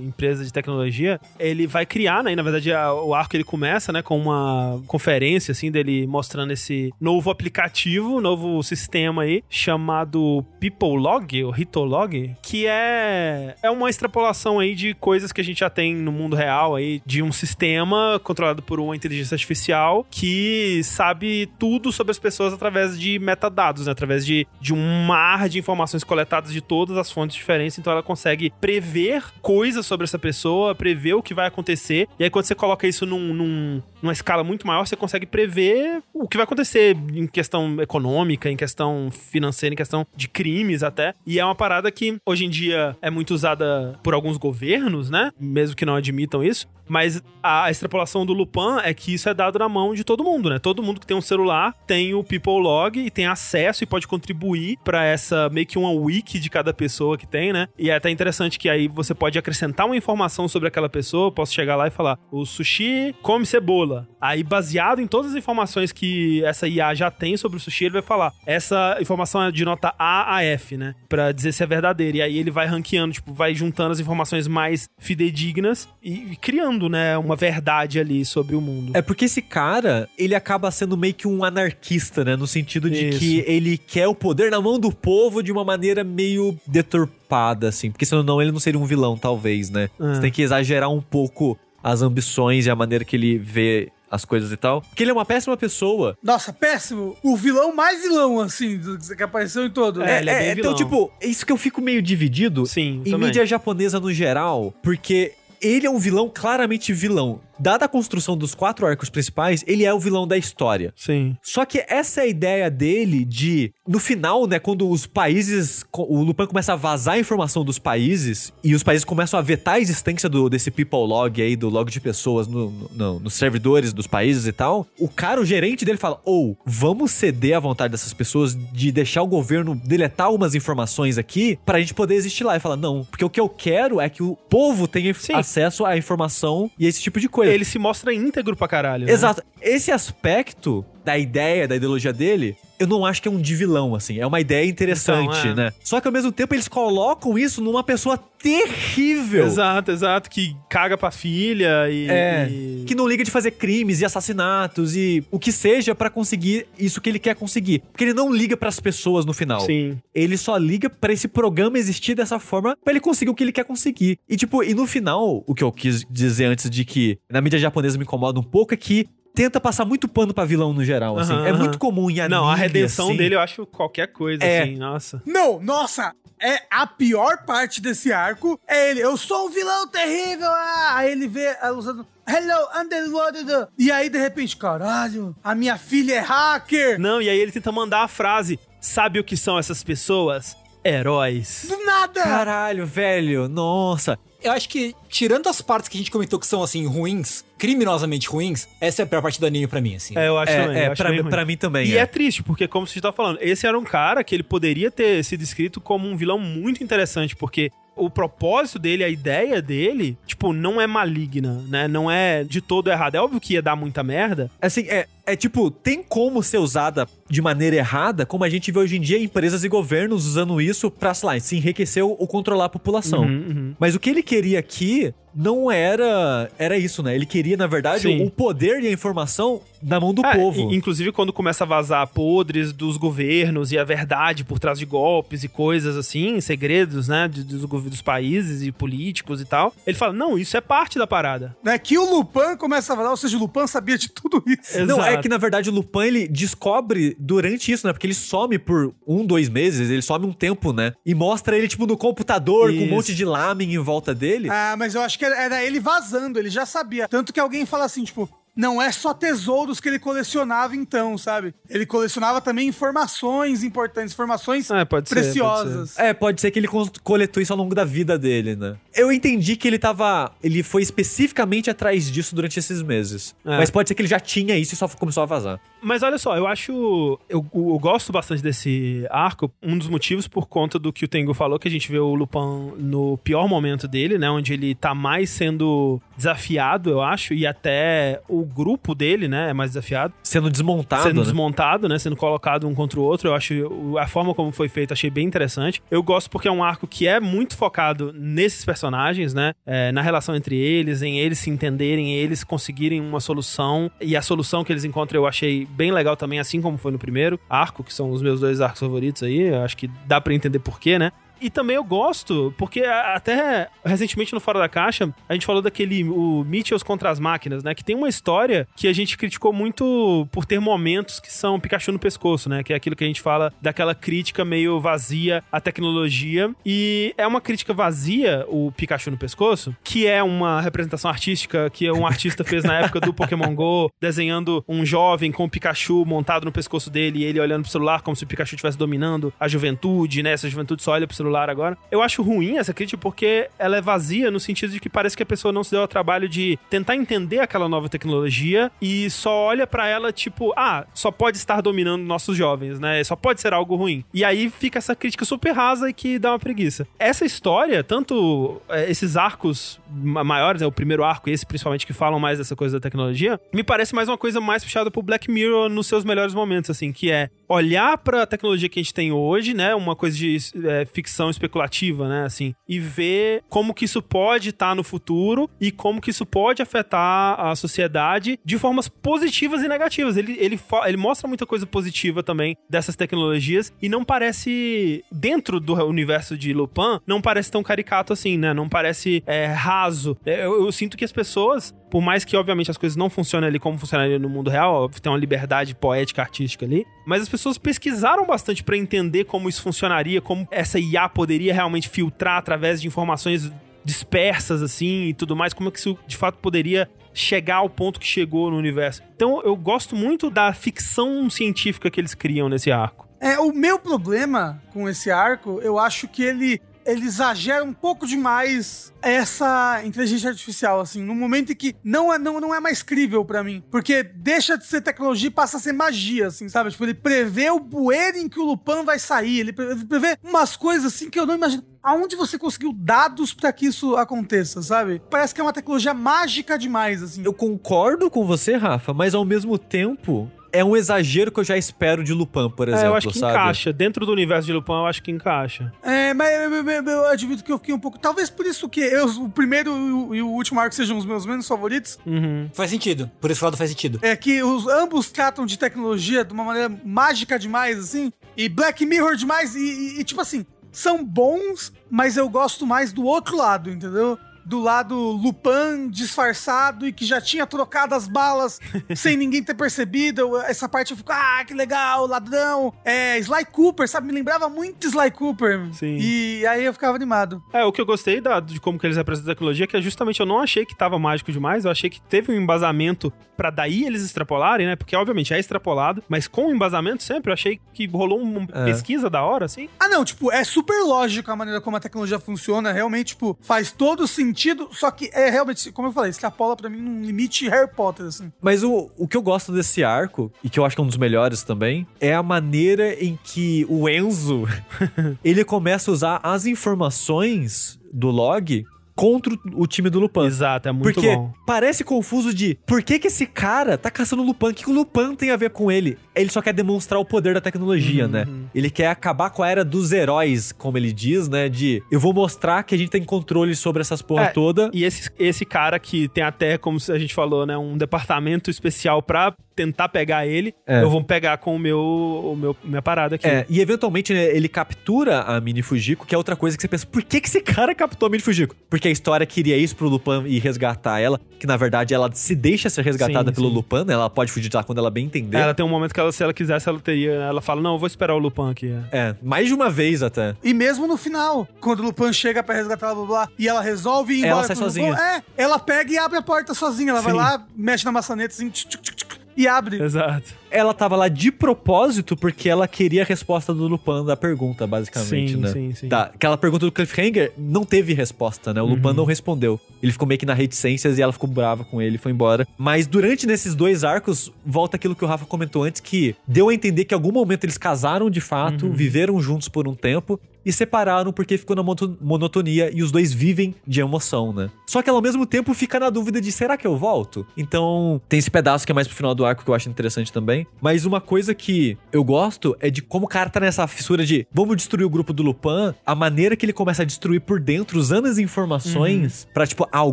[0.07, 2.33] empresa de tecnologia, ele vai criar, né?
[2.33, 6.53] E, na verdade, a- o arco ele começa, né, com uma conferência, assim, dele mostrando
[6.53, 14.59] esse novo aplicativo, novo sistema aí, chamado PeopleLog, ou Hitolog, que é, é uma extrapolação
[14.59, 18.21] aí de coisas que a gente já tem no mundo real aí, de um sistema
[18.23, 23.93] controlado por uma inteligência artificial que sabe tudo sobre as pessoas através de metadados, né?
[23.93, 28.03] Através de, de um mar de informações coletadas de todas as fontes diferentes, então ela
[28.03, 32.55] consegue prever coisas sobre essa pessoa, prever o que vai acontecer, e aí quando você
[32.55, 36.97] coloca isso num, num- numa escala muito maior, você consegue prever o que vai acontecer
[37.13, 41.91] em questão econômica, em questão financeira, em questão de crimes até, e é uma parada
[41.91, 45.33] que hoje em dia é muito usada por alguns governos, né?
[45.39, 49.59] Mesmo que não admitam isso, mas a extrapolação do Lupin é que isso é dado
[49.59, 50.59] na mão de todo mundo, né?
[50.59, 54.07] Todo mundo que tem um celular tem o People Log e tem acesso e pode
[54.07, 57.69] contribuir pra essa meio que uma wiki de cada pessoa que tem, né?
[57.79, 61.27] E é até interessante que aí você pode acrescentar uma informação sobre aquela pessoa.
[61.29, 63.96] Eu posso chegar lá e falar: o sushi come cebola.
[64.21, 67.95] Aí, baseado em todas as informações que essa IA já tem sobre o sushi, ele
[67.95, 70.95] vai falar: essa informação é de nota A a F, né?
[71.09, 72.19] Pra dizer se é verdadeira.
[72.19, 76.89] E aí ele vai ranqueando, tipo, vai juntando as informações mais fidedignas e e criando,
[76.89, 78.93] né, uma verdade ali sobre o mundo.
[78.95, 82.37] É porque esse cara, ele acaba sendo meio que um anarquista, né?
[82.37, 83.19] No sentido de Isso.
[83.19, 87.91] que ele quer o poder na mão do povo de uma maneira meio deturpada, assim.
[87.91, 89.89] Porque senão não, ele não seria um vilão, talvez, né?
[89.99, 90.15] Ah.
[90.15, 94.25] Você tem que exagerar um pouco as ambições e a maneira que ele vê as
[94.25, 94.83] coisas e tal.
[94.83, 96.19] Porque ele é uma péssima pessoa.
[96.23, 97.17] Nossa, péssimo.
[97.23, 100.03] O vilão mais vilão, assim, do- que apareceu em todo.
[100.03, 100.77] É, ele é bem então, vilão.
[100.77, 103.29] tipo, é isso que eu fico meio dividido Sim, em também.
[103.29, 107.41] mídia japonesa no geral, porque ele é um vilão claramente vilão.
[107.59, 110.93] Dada a construção dos quatro arcos principais, ele é o vilão da história.
[110.97, 111.37] Sim.
[111.43, 116.23] Só que essa é a ideia dele de, no final, né, quando os países, o
[116.23, 119.81] Lupin começa a vazar a informação dos países e os países começam a vetar a
[119.81, 123.93] existência do, desse people log aí, do log de pessoas no, no- no- nos servidores
[123.93, 127.93] dos países e tal, o cara, o gerente dele fala, ou, vamos ceder à vontade
[127.93, 132.57] dessas pessoas de deixar o governo deletar algumas informações aqui pra gente poder existir lá.
[132.57, 135.35] E fala, não, porque o que eu quero é que o povo tenha Sim.
[135.35, 137.46] acesso à informação e esse tipo de coisa.
[137.49, 139.07] Ele se mostra íntegro pra caralho.
[139.07, 139.13] né?
[139.13, 139.43] Exato.
[139.61, 143.95] Esse aspecto da ideia, da ideologia dele, eu não acho que é um de vilão,
[143.95, 144.19] assim.
[144.19, 145.55] É uma ideia interessante, Então, é.
[145.55, 145.73] né?
[145.85, 148.19] Só que ao mesmo tempo eles colocam isso numa pessoa
[148.67, 149.47] terrível.
[149.47, 150.29] Exato, exato.
[150.29, 152.09] Que caga pra filha e.
[152.09, 156.11] É, e- que não liga de fazer crimes e assassinatos e o que seja pra
[156.11, 157.83] conseguir isso que ele quer conseguir.
[157.93, 159.61] Porque ele não liga pras pessoas no final.
[159.61, 159.97] Sim.
[160.15, 163.53] Ele só liga pra esse programa existir dessa forma pra ele conseguir o que ele
[163.53, 164.19] quer conseguir.
[164.29, 167.59] E tipo, e no final, o que eu quis dizer antes de que na mídia
[167.61, 169.07] japonesa me incomoda um pouco é que
[169.37, 171.33] tenta passar muito pano pra vilão no geral, assim.
[171.35, 171.59] Aham, é aham.
[171.59, 173.17] muito comum em anime, Não, a redenção assim.
[173.19, 174.63] dele eu acho qualquer coisa, É.
[174.63, 175.23] assim, nossa.
[175.25, 176.13] Não, nossa!
[176.39, 178.61] é a pior parte desse arco.
[178.69, 180.49] É ele, eu sou um vilão terrível.
[180.51, 180.97] Ah!
[180.97, 182.07] Aí ele vê ela usando.
[182.29, 183.69] Hello, Underwater.
[183.79, 186.99] E aí, de repente, caralho, a minha filha é hacker.
[187.01, 190.55] Não, e aí ele tenta mandar a frase: Sabe o que são essas pessoas?
[190.85, 191.67] Heróis.
[191.69, 192.23] Do nada.
[192.23, 194.19] Caralho, velho, nossa.
[194.43, 198.29] Eu acho que, tirando as partes que a gente comentou que são, assim, ruins, criminosamente
[198.29, 200.17] ruins, essa é a pior parte do anime pra mim, assim.
[200.17, 200.83] É, eu acho É, também.
[200.83, 201.89] é acho pra, pra mim também.
[201.89, 202.01] E é.
[202.01, 202.07] é.
[202.07, 205.43] triste, porque como você tá falando, esse era um cara que ele poderia ter sido
[205.43, 210.79] escrito como um vilão muito interessante, porque o propósito dele, a ideia dele, tipo, não
[210.81, 211.89] é maligna, né?
[211.89, 213.15] Não é de todo errado.
[213.15, 214.51] É óbvio que ia dar muita merda.
[214.61, 218.79] Assim, é, é tipo, tem como ser usada de maneira errada, como a gente vê
[218.79, 222.67] hoje em dia empresas e governos usando isso pra, sei lá, se enriquecer ou controlar
[222.67, 223.23] a população.
[223.23, 223.75] Uhum, uhum.
[223.81, 227.15] Mas o que ele queria aqui não era era isso, né?
[227.15, 228.25] Ele queria, na verdade, Sim.
[228.25, 230.73] o poder e a informação na mão do É, povo.
[230.73, 235.45] Inclusive, quando começa a vazar podres dos governos e a verdade por trás de golpes
[235.45, 240.13] e coisas assim, segredos, né, dos, gov- dos países e políticos e tal, ele fala:
[240.13, 241.57] não, isso é parte da parada.
[241.63, 244.85] Né, que o Lupin começa a falar, ou seja, o Lupin sabia de tudo isso.
[244.87, 245.23] Não, é Exato.
[245.23, 247.93] que na verdade o Lupin ele descobre durante isso, né?
[247.93, 250.93] Porque ele some por um, dois meses, ele some um tempo, né?
[251.05, 252.91] E mostra ele, tipo, no computador com um Isso.
[252.95, 254.49] monte de lamen em volta dele.
[254.51, 257.09] Ah, mas eu acho que era- era ele vazando, ele já sabia.
[257.09, 261.55] Tanto que alguém fala assim, tipo, não é só tesouros que ele colecionava então, sabe?
[261.69, 265.99] Ele colecionava também informações importantes, informações É, pode ser, preciosas.
[265.99, 266.69] É, pode ser que ele
[267.03, 268.77] coletou isso ao longo da vida dele, né?
[268.95, 270.33] Eu entendi que ele tava.
[270.43, 273.35] Ele foi especificamente atrás disso durante esses meses.
[273.45, 273.59] É.
[273.59, 275.61] Mas pode ser que ele já tinha isso e só começou a vazar.
[275.83, 277.19] Mas olha só, eu acho.
[277.29, 279.53] Eu, eu gosto bastante desse arco.
[279.63, 282.15] Um dos motivos por conta do que o Tengu falou, que a gente vê o
[282.15, 284.31] Lupin no pior momento dele, né?
[284.31, 289.51] Onde ele tá mais sendo desafiado, eu acho, e até o grupo dele, né?
[289.51, 290.15] É mais desafiado.
[290.23, 291.23] Sendo desmontado, sendo né?
[291.23, 291.99] desmontado, né?
[291.99, 293.29] Sendo colocado um contra o outro.
[293.29, 295.83] Eu acho a forma como foi feito, achei bem interessante.
[295.91, 299.53] Eu gosto porque é um arco que é muito focado nesses personagens, né?
[299.65, 303.91] É, na relação entre eles, em eles se entenderem, eles conseguirem uma solução.
[304.01, 306.99] E a solução que eles encontram eu achei bem legal também, assim como foi no
[306.99, 309.49] primeiro arco, que são os meus dois arcos favoritos aí.
[309.49, 311.13] Eu acho que dá pra entender porquê, né?
[311.41, 316.05] E também eu gosto, porque até recentemente no Fora da Caixa, a gente falou daquele
[316.05, 317.75] o Mitchells contra as máquinas, né?
[317.75, 321.93] Que tem uma história que a gente criticou muito por ter momentos que são Pikachu
[321.93, 322.63] no pescoço, né?
[322.63, 326.51] Que é aquilo que a gente fala daquela crítica meio vazia à tecnologia.
[326.65, 331.91] E é uma crítica vazia, o Pikachu no pescoço, que é uma representação artística que
[331.91, 336.45] um artista fez na época do Pokémon GO, desenhando um jovem com o Pikachu montado
[336.45, 339.49] no pescoço dele e ele olhando pro celular como se o Pikachu estivesse dominando a
[339.49, 340.33] juventude, né?
[340.33, 341.77] Essa juventude só olha pro celular agora.
[341.91, 345.23] Eu acho ruim essa crítica porque ela é vazia no sentido de que parece que
[345.23, 349.33] a pessoa não se deu ao trabalho de tentar entender aquela nova tecnologia e só
[349.47, 353.03] olha pra ela tipo, ah, só pode estar dominando nossos jovens, né?
[353.05, 354.05] Só pode ser algo ruim.
[354.13, 356.87] E aí fica essa crítica super rasa e que dá uma preguiça.
[356.99, 361.87] Essa história, tanto é, esses arcos ma- maiores, é o primeiro arco e esse principalmente
[361.87, 365.03] que falam mais dessa coisa da tecnologia, me parece mais uma coisa mais puxada pro
[365.03, 368.95] Black Mirror nos seus melhores momentos, assim, que é olhar pra tecnologia que a gente
[368.95, 369.75] tem hoje, né?
[369.75, 372.25] Uma coisa de é, ficção especulativa, né?
[372.25, 376.63] Assim, e ver como que isso pode estar no futuro e como que isso pode
[376.63, 380.17] afetar a sociedade de formas positivas e negativas.
[380.17, 385.75] Ele, ele, ele mostra muita coisa positiva também dessas tecnologias e não parece, dentro do
[385.85, 388.53] universo de Lupin, não parece tão caricato assim, né?
[388.53, 390.17] Não parece é, raso.
[390.25, 393.49] É, Eu, eu sinto que as pessoas, por mais que obviamente as coisas não funcionem
[393.49, 397.29] ali como funcionaria no mundo real, óbvio, tem uma liberdade poética, artística ali, mas as
[397.29, 402.81] pessoas pesquisaram bastante pra entender como isso funcionaria, como essa IA poderia realmente filtrar através
[402.81, 403.51] de informações
[403.85, 407.99] dispersas assim e tudo mais, como é que isso de fato poderia chegar ao ponto
[407.99, 409.03] que chegou no universo.
[409.15, 413.07] Então eu gosto muito da ficção científica que eles criam nesse arco.
[413.19, 418.07] É, o meu problema com esse arco, eu acho que ele, ele exagera um pouco
[418.07, 422.83] demais essa inteligência artificial, assim, no momento em que não é, não, não é mais
[422.83, 423.63] crível pra mim.
[423.71, 426.71] Porque deixa de ser tecnologia e passa a ser magia, assim, sabe?
[426.71, 430.17] Tipo, ele prevê o bueiro em que o Lupin vai sair, ele pre- ele prevê
[430.25, 431.63] umas coisas assim que eu não imagino.
[431.83, 435.01] Aonde você conseguiu dados pra que isso aconteça, sabe?
[435.09, 437.23] Parece que é uma tecnologia mágica demais, assim.
[437.25, 441.57] Eu concordo com você, Rafa, mas ao mesmo tempo é um exagero que eu já
[441.57, 443.33] espero de Lupin, por exemplo, É, eu acho que sabe?
[443.33, 443.73] encaixa.
[443.73, 445.73] Dentro do universo de Lupin, eu acho que encaixa.
[445.83, 447.99] É, mas eu, eu- eu- eu admito que eu fiquei um pouco.
[447.99, 451.05] Talvez por isso que eu, o primeiro e o, e o último arco sejam os
[451.05, 451.99] meus menos favoritos.
[452.07, 452.49] Uhum.
[452.53, 453.11] Faz sentido.
[453.21, 453.99] Por esse lado faz sentido.
[454.03, 458.13] É que os, ambos tratam de tecnologia de uma maneira mágica demais, assim.
[458.37, 459.55] E Black Mirror demais.
[459.55, 464.19] E, e- e, tipo assim, são bons, mas eu gosto mais do outro lado, entendeu?
[464.47, 468.61] Do lado Lupin disfarçado e que já tinha trocado as balas
[468.95, 470.37] sem ninguém ter percebido.
[470.43, 472.73] Essa parte eu fico, ah, que legal, ladrão.
[472.85, 474.07] É, Sly Cooper, sabe?
[474.07, 475.69] Me lembrava muito Sly Cooper.
[475.75, 475.97] Sim.
[476.01, 477.43] E aí eu ficava animado.
[477.53, 479.77] É, o que eu gostei da- de como que eles apresentam a tecnologia é que
[479.77, 483.13] é justamente eu não achei que tava mágico demais, eu achei que teve um embasamento
[483.37, 484.77] pra daí eles extrapolarem, né?
[484.77, 488.65] Porque obviamente é extrapolado, mas com o embasamento sempre eu achei que rolou uma É.
[488.65, 489.69] pesquisa da hora, assim.
[489.79, 492.73] Ah, não, tipo, é super lógico a maneira como a tecnologia funciona.
[492.73, 494.36] Realmente, tipo, faz todo sentido.
[494.73, 498.33] Só que é realmente, como eu falei, extrapola pra mim num limite Harry Potter, assim.
[498.41, 500.89] Mas o, o que eu gosto desse arco, e que eu acho que é um
[500.89, 504.45] dos melhores também, é a maneira em que o Enzo
[505.25, 508.65] ele começa a usar as informações do log
[508.97, 510.25] contra o- time do Lupin.
[510.25, 511.31] Exato, é muito Porque bom.
[511.47, 514.47] parece confuso de por que, que esse cara tá caçando o Lupin?
[514.47, 515.99] O que, que o Lupin tem a ver com ele?
[516.15, 518.27] Ele só quer demonstrar o poder da tecnologia, Uhum, né?
[518.55, 521.49] Ele quer acabar com a era dos heróis, como ele diz, né?
[521.49, 524.71] De eu vou mostrar que a gente tem controle sobre essas porra É, toda.
[524.73, 529.03] E esse, esse cara que tem até, como a gente falou, né, um departamento especial
[529.03, 530.83] pra tentar pegar ele, É.
[530.83, 533.27] eu vou pegar com o meu, o meu minha parada aqui.
[533.27, 536.69] É, e eventualmente né, ele captura a Mini Fujiko, que é outra coisa que você
[536.69, 538.55] pensa, por que, que esse cara captou a Mini Fujiko?
[538.69, 542.35] Porque a história queria isso pro Lupin e resgatar ela, que na verdade ela se
[542.35, 543.55] deixa ser resgatada Sim, pelo sim.
[543.55, 543.95] Lupin, né?
[543.95, 545.39] Ela pode fugir de lá quando ela bem entender.
[545.39, 547.13] Ela tem um momento que ela, se ela quisesse, ela teria.
[547.13, 548.75] Ela fala: Não, eu vou esperar o Lupin aqui.
[548.93, 548.99] é.
[549.09, 550.35] É, mais de uma vez até.
[550.45, 553.61] E mesmo no final, quando o Lupin chega pra resgatar ela, blá, blá, e ela
[553.63, 554.91] resolve ir Ela embora sai com o sozinha.
[554.91, 556.91] Lupin, É, ela pega e abre a porta sozinha.
[556.91, 557.19] Ela vai Sim.
[557.19, 559.06] lá, mexe na maçaneta assim, tchuc, tchuc, tchuc,
[559.37, 559.83] e abre.
[559.83, 560.35] Exato.
[560.51, 565.33] Ela tava lá de propósito porque ela queria a resposta do Lupin da pergunta, basicamente,
[565.33, 565.49] Sim, né?
[565.53, 565.89] sim, sim.
[565.89, 568.63] Tá, aquela pergunta do Cliffhanger não teve resposta, né?
[568.63, 568.93] O Uhum.
[568.95, 569.61] não respondeu.
[569.83, 572.47] Ele ficou meio que na reticências e ela ficou brava com ele e foi embora.
[572.57, 576.55] Mas durante nesses dois arcos, volta aquilo que o Rafa comentou antes, que deu a
[576.55, 578.73] entender que em algum momento eles casaram de fato, Uhum.
[578.73, 581.63] viveram juntos por um tempo e separaram porque ficou na
[582.01, 584.49] monotonia e os dois vivem de emoção, né?
[584.65, 587.27] Só que ela ao mesmo tempo fica na dúvida de será que eu volto?
[587.37, 590.13] Então, tem esse pedaço que é mais pro final do arco que eu acho interessante
[590.13, 590.47] também.
[590.61, 594.25] Mas uma coisa que eu gosto é de como o cara tá nessa fissura de
[594.33, 597.79] vamos destruir o grupo do Lupin, a maneira que ele começa a destruir por dentro,
[597.79, 599.93] usando as informações pra tipo, ah, o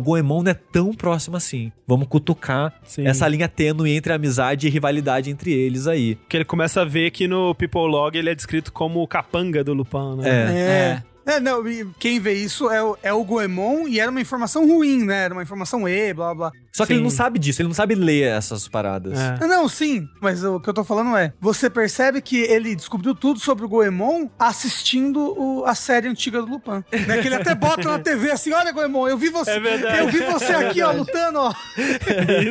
[0.00, 1.72] Goemon não é tão próximo assim.
[1.86, 3.06] Vamos cutucar Sim.
[3.06, 6.16] essa linha tênue entre amizade e rivalidade entre eles aí.
[6.28, 9.64] Que ele começa a ver que no People Log ele é descrito como o capanga
[9.64, 10.28] do Lupin, né?
[10.28, 10.43] É.
[10.52, 11.02] É.
[11.26, 14.66] É, não, e quem vê isso é o, é o Goemon e era uma informação
[14.68, 15.24] ruim, né?
[15.24, 16.52] Era uma informação E, blá blá.
[16.70, 17.04] Só que ele Sim.
[17.04, 19.18] não sabe disso, ele não sabe ler essas paradas.
[19.18, 19.38] É.
[19.40, 23.14] Ah, Não, sim, mas o que eu tô falando é: você percebe que ele descobriu
[23.14, 26.84] tudo sobre o Goemon assistindo o- a série antiga do Lupin.
[26.92, 27.18] Né?
[27.22, 29.52] Que ele até bota na TV assim: olha, Goemon, eu vi você.
[29.52, 29.98] É verdade.
[30.00, 31.54] Eu vi você aqui, ó, lutando, ó.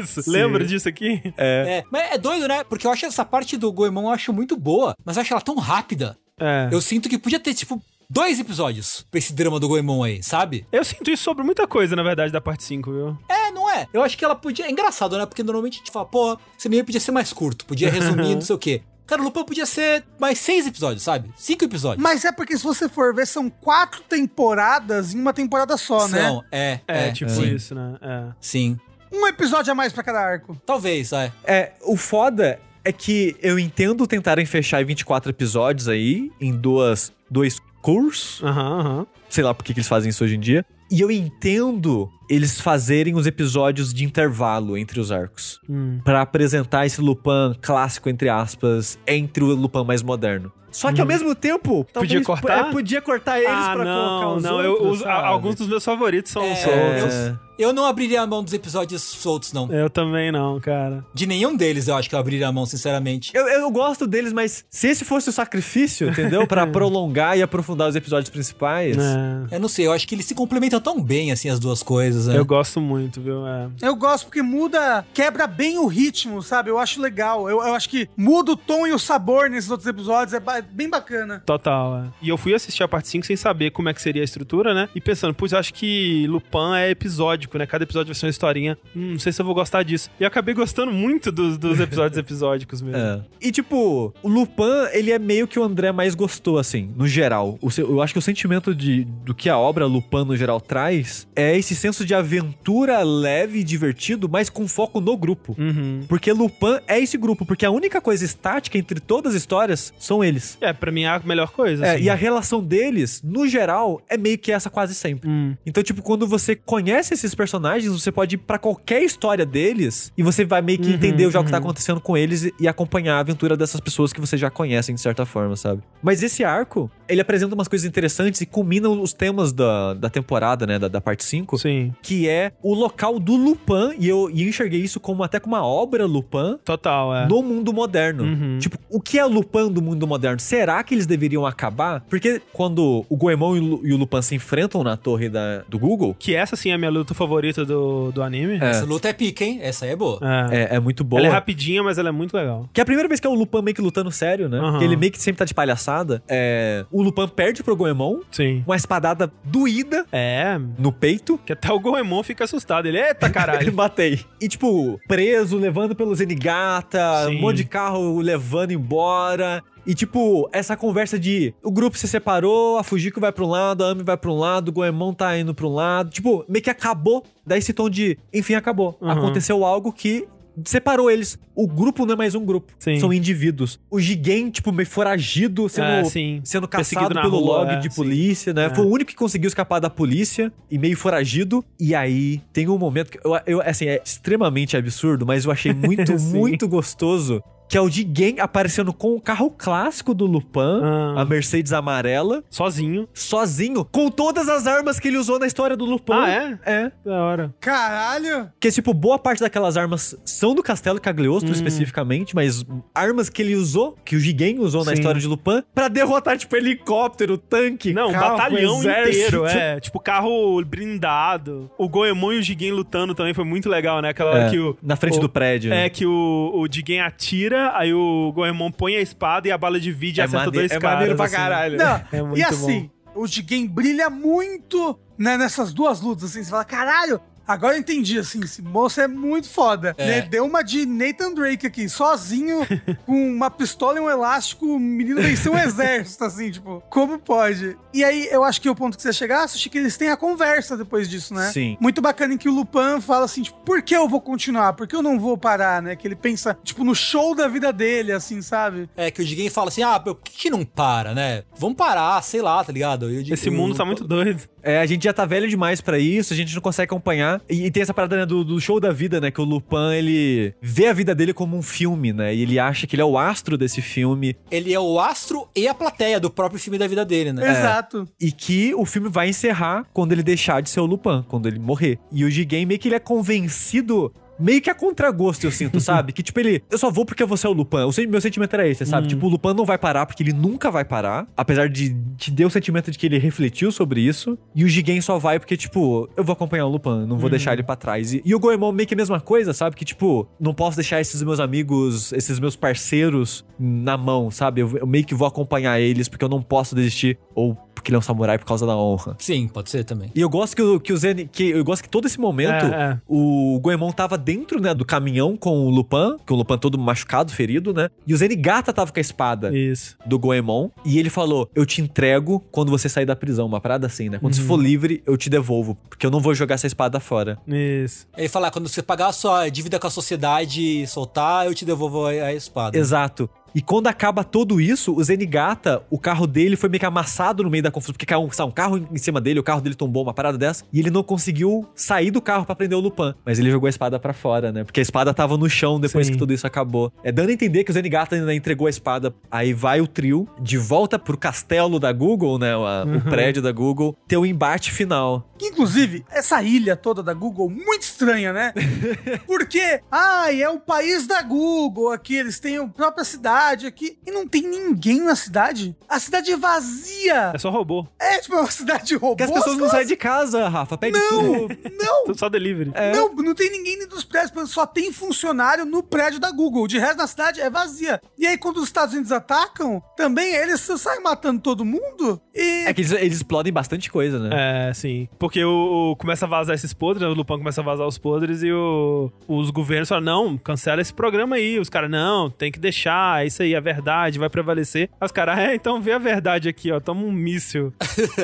[0.02, 0.24] Isso.
[0.28, 1.22] Lembra disso aqui?
[1.38, 2.64] É, mas é doido, né?
[2.64, 5.42] Porque eu acho essa parte do Goemon eu acho muito boa, mas eu acho ela
[5.42, 6.18] tão rápida.
[6.44, 6.70] É.
[6.72, 10.68] Eu sinto que podia ter, tipo, dois episódios pra esse drama do Goemon aí, sabe?
[10.72, 13.18] Eu sinto isso sobre muita coisa, na verdade, da parte 5, viu?
[13.30, 13.88] É, não é?
[13.94, 14.66] Eu acho que ela podia.
[14.66, 15.26] É engraçado, né?
[15.26, 18.42] Porque normalmente a gente fala, pô, esse meio podia ser mais curto, podia resumir, não
[18.42, 18.82] sei o quê.
[19.06, 21.30] Cara, o Lupin podia ser mais seis episódios, sabe?
[21.36, 22.02] Cinco episódios.
[22.02, 26.22] Mas é porque se você for ver, são quatro temporadas em uma temporada só, né?
[26.22, 27.98] São, é, É, é, tipo sim, isso, né?
[28.02, 28.32] É.
[28.40, 28.80] Sim.
[29.12, 30.60] Um episódio a mais pra cada arco.
[30.66, 31.32] Talvez, é.
[31.44, 37.14] É, o foda é que eu entendo tentarem fechar em 24 episódios aí, em duas,
[37.30, 38.42] dois cursos.
[38.44, 39.08] Aham, aham.
[39.30, 40.66] Sei lá por que eles fazem isso hoje em dia.
[40.92, 45.60] E eu entendo eles fazerem os episódios de intervalo entre os arcos.
[45.68, 46.00] Hum.
[46.04, 50.52] Pra apresentar esse Lupin clássico, entre aspas, entre o Lupin mais moderno.
[50.74, 51.86] Só que ao mesmo tempo.
[51.94, 52.68] Podia cortar?
[52.68, 54.62] é, podia cortar eles ah, pra colocar não, os não.
[54.62, 55.28] eu, outros, sabe?
[55.28, 57.14] alguns dos meus favoritos são É, soltos.
[57.14, 57.36] É.
[57.58, 59.72] Eu não abriria a mão dos episódios soltos, não.
[59.72, 61.06] Eu também não, cara.
[61.14, 63.32] De nenhum deles eu acho que eu abriria a mão, sinceramente.
[63.34, 66.48] Eu, eu gosto deles, mas se esse fosse o sacrifício, entendeu?
[66.48, 68.98] Pra prolongar e aprofundar os episódios principais.
[68.98, 69.56] É.
[69.56, 72.26] Eu não sei, eu acho que eles se complementam tão bem, assim, as duas coisas,
[72.26, 72.38] né?
[72.38, 73.46] Eu gosto muito, viu?
[73.48, 73.70] É.
[73.84, 76.72] Eu gosto porque muda, quebra bem o ritmo, sabe?
[76.72, 77.48] Eu acho legal.
[77.48, 80.34] Eu, eu acho que muda o tom e o sabor nesses outros episódios.
[80.34, 80.40] É
[80.72, 81.42] bem bacana.
[81.46, 82.04] Total, é.
[82.22, 84.74] E eu fui assistir a parte 5 sem saber como é que seria a estrutura,
[84.74, 84.90] né?
[84.96, 87.66] E pensando, putz, eu acho que Lupin é episódico, né?
[87.66, 88.78] Cada episódio vai ser uma historinha.
[88.96, 90.10] Hum, não sei se eu vou gostar disso.
[90.20, 92.98] E eu acabei gostando muito dos, dos episódios episódicos mesmo.
[92.98, 93.22] É.
[93.42, 97.58] E tipo, o Lupin, ele é meio que o André mais gostou, assim, no geral.
[97.62, 100.60] O seu- eu acho que o sentimento de, do que a obra Lupin, no geral,
[100.62, 105.56] traz é esse senso de aventura leve e divertido, mas com foco no grupo.
[105.58, 106.02] Uhum.
[106.08, 110.24] Porque Lupin é esse grupo, porque a única coisa estática entre todas as histórias são
[110.24, 110.53] eles.
[110.62, 111.86] É, pra mim é a melhor coisa.
[111.86, 112.04] É, assim.
[112.04, 115.30] e a relação deles, no geral, é meio que essa quase sempre.
[115.30, 115.56] Hum.
[115.66, 120.24] Então, tipo, quando você conhece esses personagens, você pode ir pra qualquer história deles e
[120.24, 121.64] você vai meio que Uhum, entender já o que tá uhum.
[121.64, 125.26] acontecendo com eles e, acompanhar a aventura dessas pessoas que você já conhece de certa
[125.26, 125.82] forma, sabe?
[126.02, 130.66] Mas esse arco, ele apresenta umas coisas interessantes e culmina os temas da, da temporada,
[130.66, 131.58] né, da, da parte 5.
[131.58, 131.94] Sim.
[132.02, 135.66] Que é o local do Lupin, e eu, e enxerguei isso como até como uma
[135.66, 137.28] obra Lupin total, é.
[137.28, 138.24] no mundo moderno.
[138.24, 138.58] Uhum.
[138.60, 140.40] Tipo, o que é Lupin do mundo moderno?
[140.44, 142.02] Será que eles deveriam acabar?
[142.10, 145.80] Porque quando o Goemon e o Lu- o Lupin se enfrentam na torre da, do
[145.80, 148.58] Google, Que essa sim é a minha luta favorita do, do anime.
[148.62, 148.70] É.
[148.72, 149.60] Essa luta é pica, hein?
[149.62, 150.20] Essa aí é boa.
[150.52, 150.74] É.
[150.74, 151.20] é, é muito boa.
[151.22, 152.70] Ela é rapidinha, mas ela é muito legal.
[152.74, 154.60] Que é a primeira vez que é o Lupin meio que lutando sério, né?
[154.78, 156.22] Que ele meio que sempre tá de palhaçada.
[156.28, 158.64] É, o Lupin perde pro Goemon, Sim.
[158.68, 161.40] uma espadada doída É, no peito.
[161.46, 162.86] que até o Goemon fica assustado.
[162.88, 163.72] Ele, eita Ele caralho.
[163.72, 164.20] batei.
[164.42, 167.38] E, tipo, preso, levando pelo Zenigata, Sim.
[167.38, 169.64] um monte de carro levando embora.
[169.86, 173.84] E, tipo, essa conversa de o grupo se separou, a Fujiko vai pra um lado,
[173.84, 176.10] a Ami vai pra um lado, o Goemon tá indo pra um lado.
[176.10, 177.24] Tipo, meio que acabou.
[177.46, 178.98] Daí esse tom de, enfim, acabou.
[179.02, 179.10] Uhum.
[179.10, 180.26] Aconteceu algo que
[180.64, 181.38] separou eles.
[181.56, 182.72] O grupo não é mais um grupo.
[182.80, 183.00] Sim.
[183.00, 183.80] São indivíduos.
[183.90, 186.42] O Jigen, tipo, meio foragido, sendo, É, sim.
[186.44, 187.96] sendo caçado pelo rua, log é, de sim.
[187.96, 188.66] polícia, né?
[188.66, 188.70] É.
[188.76, 191.64] Foi o único que conseguiu escapar da polícia e meio foragido.
[191.80, 195.74] E aí tem um momento que eu, eu assim, é extremamente absurdo, mas eu achei
[195.74, 196.38] muito, Sim.
[196.38, 197.44] muito gostoso.
[197.70, 201.22] Que é o Jigen aparecendo com o carro clássico do Lupin, Ah.
[201.22, 203.08] a Mercedes amarela, Sozinho.
[203.14, 206.14] sozinho, com todas as armas que ele usou na história do Lupin.
[206.14, 206.60] Ah, é?
[206.66, 206.92] É.
[207.04, 207.54] Da hora.
[207.60, 208.50] Caralho!
[208.54, 211.54] Porque, tipo, boa parte daquelas armas são do Castelo Cagliostro, Hum.
[211.54, 215.00] especificamente, mas armas que ele usou, que o Jigen usou na Sim.
[215.00, 217.92] história de Lupin, pra derrotar, tipo, helicóptero, tanque.
[217.94, 219.80] Não, um carro, batalhão inteiro, é.
[219.84, 221.70] Tipo, carro blindado.
[221.78, 224.10] O Goemon e o Jigen lutando também foi muito legal, né?
[224.10, 224.78] Aquela hora É, que o...
[224.82, 225.74] na frente o- do prédio.
[225.74, 229.80] É, que o, o Jigen atira, aí o Goemon põe a espada e a bala
[229.80, 230.96] divide e É acerta dois é caras.
[230.98, 231.36] maneiro pra assim.
[231.36, 231.78] caralho.
[231.78, 236.50] Não, É muito e assim, o Jigen brilha muito né, nessas duas lutas, assim, você
[236.50, 239.94] fala, caralho, agora eu entendi, assim, esse moço é muito foda.
[239.98, 240.06] É.
[240.06, 240.22] Né?
[240.24, 242.60] Deu uma de Nathan Drake aqui, sozinho,
[243.06, 247.78] com uma pistola e um elástico, o menino venceu um exército, assim, tipo, como pode?
[247.94, 250.18] E aí, eu acho que o ponto que você chegar, acho que eles têm a
[250.18, 251.50] conversa depois disso, né?
[251.52, 251.78] Sim.
[251.80, 254.74] Muito bacana em que o Lupin fala assim, tipo, por que eu vou continuar?
[254.74, 255.96] Por que eu não vou parar, né?
[255.96, 258.90] Que ele pensa, tipo, no show da vida dele, assim, sabe?
[258.96, 261.44] É que o Jigen fala assim: ah, por que, que não para, né?
[261.58, 263.10] Vamos parar, sei lá, tá ligado?
[263.12, 264.44] E o Jigen- Esse mundo o- tá muito doido.
[264.62, 267.33] É, a gente já tá velho demais pra isso, a gente não consegue acompanhar.
[267.50, 269.32] E, e tem essa parada né, do, do show da vida, né?
[269.32, 272.34] Que o Lupin, ele vê a vida dele como um filme, né?
[272.34, 274.36] E ele acha que ele é o astro desse filme.
[274.52, 277.50] Ele é o astro e a plateia do próprio filme da vida dele, né?
[277.50, 278.08] Exato.
[278.20, 281.60] E que o filme vai encerrar quando ele deixar de ser o Lupin, quando ele
[281.60, 282.00] morrer.
[282.12, 284.14] E o Jigen meio que ele é convencido.
[284.40, 286.12] Meio que a contragosto, eu sinto, sabe?
[286.12, 286.64] Que, tipo, ele...
[286.70, 287.78] Eu só vou porque você é o Lupin.
[287.78, 289.08] O meu sentimento era esse, sabe?
[289.08, 291.28] Tipo, o Lupin não vai parar porque ele nunca vai parar.
[291.36, 294.38] Apesar de te dar o sentimento de que ele refletiu sobre isso.
[294.56, 296.10] E o Jigen só vai porque, tipo...
[296.16, 298.14] Eu vou acompanhar o Lupin, não vou deixar ele pra trás.
[298.14, 299.76] E, e o Goemon meio que a mesma coisa, sabe?
[299.76, 300.28] Que, tipo...
[300.40, 304.62] Não posso deixar esses meus amigos, esses meus parceiros na mão, sabe?
[304.62, 307.18] Eu, eu meio que vou acompanhar eles porque eu não posso desistir.
[307.36, 309.16] Ou porque ele é um samurai por causa da honra.
[309.20, 310.12] Sim, pode ser também.
[310.16, 312.66] E eu gosto que o, que o Zen, que eu gosto que todo esse momento
[312.66, 313.00] É, é.
[313.08, 317.32] o Goemon tava dentro, né, do caminhão com o Lupin, com o Lupin todo machucado,
[317.32, 317.90] ferido, né?
[318.08, 319.98] E o Zenigata tava com a espada Isso.
[320.06, 323.88] do Goemon e ele falou: "Eu te entrego quando você sair da prisão", uma parada
[323.88, 324.18] assim, né?
[324.20, 324.48] Quando você Uhum.
[324.48, 327.38] for livre, eu te devolvo, porque eu não vou jogar essa espada fora.
[327.48, 328.08] Isso.
[328.18, 331.66] Ele fala: quando você pagar a sua dívida com a sociedade e soltar, eu te
[331.66, 332.78] devolvo a, a espada.
[332.78, 333.30] Exato.
[333.56, 337.50] E quando acaba tudo isso, o Zenigata, o carro dele foi meio que amassado no
[337.50, 339.76] meio da confusão, porque caiu um, sabe, um carro em cima dele, o carro dele
[339.76, 343.14] tombou uma parada dessa, e ele não conseguiu sair do carro pra prender o Lupin.
[343.26, 344.64] Mas ele jogou a espada pra fora, né?
[344.64, 346.14] Porque a espada tava no chão depois Sim.
[346.14, 346.92] que tudo isso acabou.
[347.04, 349.14] É dando a entender que o Zenigata ainda entregou a espada.
[349.30, 352.56] Aí vai o trio de volta pro castelo da Google, né?
[352.58, 355.30] O, a- o prédio da Google, ter o embate final.
[355.42, 358.54] Inclusive, essa ilha toda da Google, muito estranha, né?
[359.28, 364.12] Porque, ai, é o país da Google aqui, eles têm a própria cidade aqui, e
[364.12, 365.76] não tem ninguém na cidade.
[365.88, 367.32] A cidade é vazia.
[367.34, 367.86] É só robô.
[368.00, 369.16] É, tipo, é uma cidade robô.
[369.16, 370.78] Porque as pessoas não saem de casa, Rafa.
[370.78, 371.48] Pede tudo.
[371.80, 372.72] Não, Só delivery.
[372.96, 376.68] não, não tem ninguém dentro dos prédios, só tem funcionário no prédio da Google.
[376.68, 378.02] De resto, na cidade é vazia.
[378.18, 382.22] E aí, quando os Estados Unidos atacam, também eles saem matando todo mundo.
[382.34, 384.70] E É que eles, eles explodem bastante coisa, né?
[384.70, 385.08] É, sim.
[385.20, 387.08] Porque o, o- começa a vazar esses podres, né?
[387.08, 390.94] o Lupin começa a vazar os podres e o- os governos falam, não, cancela esse
[390.94, 391.60] programa aí.
[391.60, 394.90] Os caras, não, tem que deixar, é isso aí, a verdade vai prevalecer.
[395.00, 397.74] Aí os caras, é, então vê a verdade aqui, ó, toma um míssil,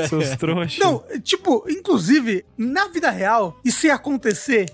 [0.08, 0.78] seus trouxas.
[0.78, 4.66] Não, tipo, inclusive, na vida real, isso ia acontecer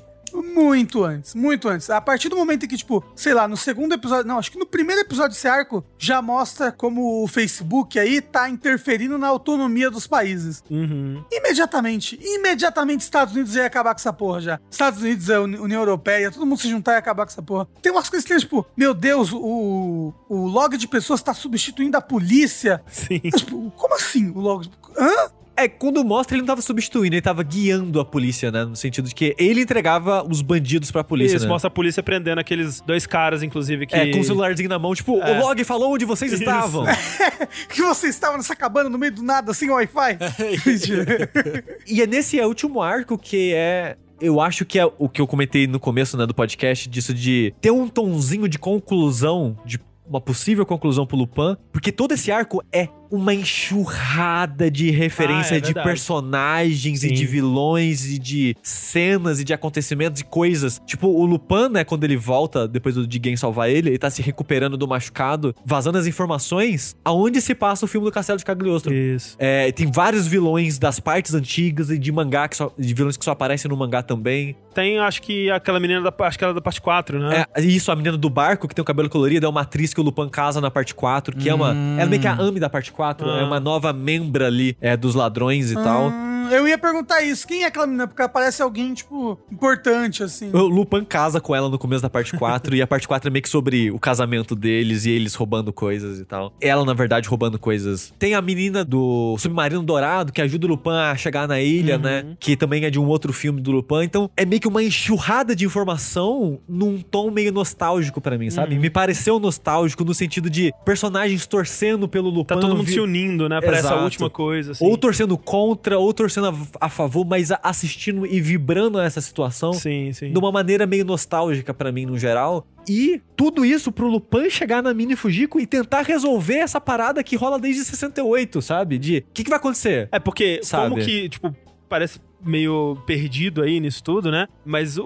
[0.44, 1.90] muito antes, muito antes.
[1.90, 4.60] A partir do momento em que, tipo, sei lá, no segundo episódio, não, acho que
[4.60, 9.90] no primeiro episódio desse arco, já mostra como o Facebook aí tá interferindo na autonomia
[9.90, 10.64] dos países.
[10.70, 11.24] Uhum.
[11.32, 14.60] Imediatamente, imediatamente Estados Unidos ia acabar com essa porra já.
[14.70, 17.68] Estados Unidos, a Uni- União Europeia, todo mundo se juntar e acabar com essa porra.
[17.82, 22.02] Tem umas coisas que tipo, meu Deus, o, o log de pessoas tá substituindo a
[22.02, 22.84] polícia.
[22.88, 23.22] Sim.
[23.24, 24.72] Mas, tipo, como assim o log de...
[24.98, 25.32] Hã?
[25.58, 28.66] É, É, quando mostra, ele não tava substituindo, ele tava guiando a polícia, né?
[28.66, 31.52] No sentido de que ele entregava os bandidos pra polícia, Isso, né?
[31.52, 33.96] mostra a polícia prendendo aqueles dois caras, inclusive, que...
[33.96, 35.38] É, com o celularzinho na mão, tipo, É.
[35.38, 36.44] o log falou onde vocês Isso.
[36.44, 36.86] estavam.
[37.70, 40.18] que você estava nessa cabana no meio do nada, sem Wi-Fi?
[40.66, 41.30] Mentira.
[41.88, 43.96] E é nesse último arco que é.
[44.20, 47.54] Eu acho que é o que eu comentei no começo né, do podcast, disso de
[47.60, 52.64] ter um tonzinho de conclusão, de uma possível conclusão pro Lupin, porque todo esse arco
[52.72, 55.88] é uma enxurrada de referência Ah, é de verdade.
[55.88, 57.14] personagens e Sim.
[57.14, 60.82] de vilões e de cenas e de acontecimentos e coisas.
[60.86, 64.22] Tipo, o Lupin, né, quando ele volta depois do Jigen salvar ele, ele tá se
[64.22, 68.94] recuperando do machucado, vazando as informações aonde se passa o filme do Castelo de Cagliostro.
[68.94, 69.36] Isso.
[69.40, 73.26] É, tem vários vilões das partes antigas e de mangá, que só, de vilões que
[73.26, 74.56] só aparecem no mangá também.
[74.74, 77.46] Tem, acho que aquela menina da, acho que é da parte 4, né?
[77.56, 80.02] É, isso, a menina do barco, que tem o cabelo colorido, é uma atriz que
[80.02, 81.72] o Lupin casa na parte 4, que é uma.
[81.72, 81.96] Hum.
[81.98, 83.40] Ela meio que a Ami da parte 4, Ah.
[83.40, 86.12] é uma nova membra ali é, dos ladrões e tal.
[86.46, 87.48] Hum, eu ia perguntar isso.
[87.48, 88.08] Quem é aquela menina?
[88.08, 90.50] Porque ela parece alguém, tipo, importante, assim.
[90.54, 93.32] O Lupin casa com ela no começo da parte 4, e a parte 4 é
[93.32, 96.54] meio que sobre o casamento deles e eles roubando coisas e tal.
[96.62, 98.14] Ela, na verdade, roubando coisas.
[98.20, 102.02] Tem a menina do Submarino Dourado, que ajuda o Lupin a chegar na ilha, Uhum.
[102.02, 102.26] né?
[102.40, 104.04] Que também é de um outro filme do Lupin.
[104.04, 108.76] Então, é meio que uma enxurrada de informação num tom meio nostálgico pra mim, sabe?
[108.76, 108.82] Uhum.
[108.82, 112.54] Me pareceu nostálgico no sentido de personagens torcendo pelo Lupin.
[112.56, 113.60] Tá todo mundo vi- se unindo, né?
[113.62, 114.04] Pra essa Exato.
[114.04, 114.86] última coisa, assim.
[114.86, 119.72] Ou torcendo contra, ou torcendo a, a favor, mas a- assistindo e vibrando essa situação
[119.74, 120.32] Sim, sim.
[120.32, 122.68] de uma maneira meio nostálgica pra mim no geral.
[122.88, 127.36] E tudo isso pro Lupin chegar na Mini Fujiko e tentar resolver essa parada que
[127.36, 128.98] rola desde 68, sabe?
[128.98, 130.10] De o que, que vai acontecer?
[130.12, 130.90] É porque, Sabe?
[130.90, 131.56] como que, tipo,
[131.88, 134.48] parece meio perdido aí nisso tudo, né?
[134.66, 135.04] Mas o,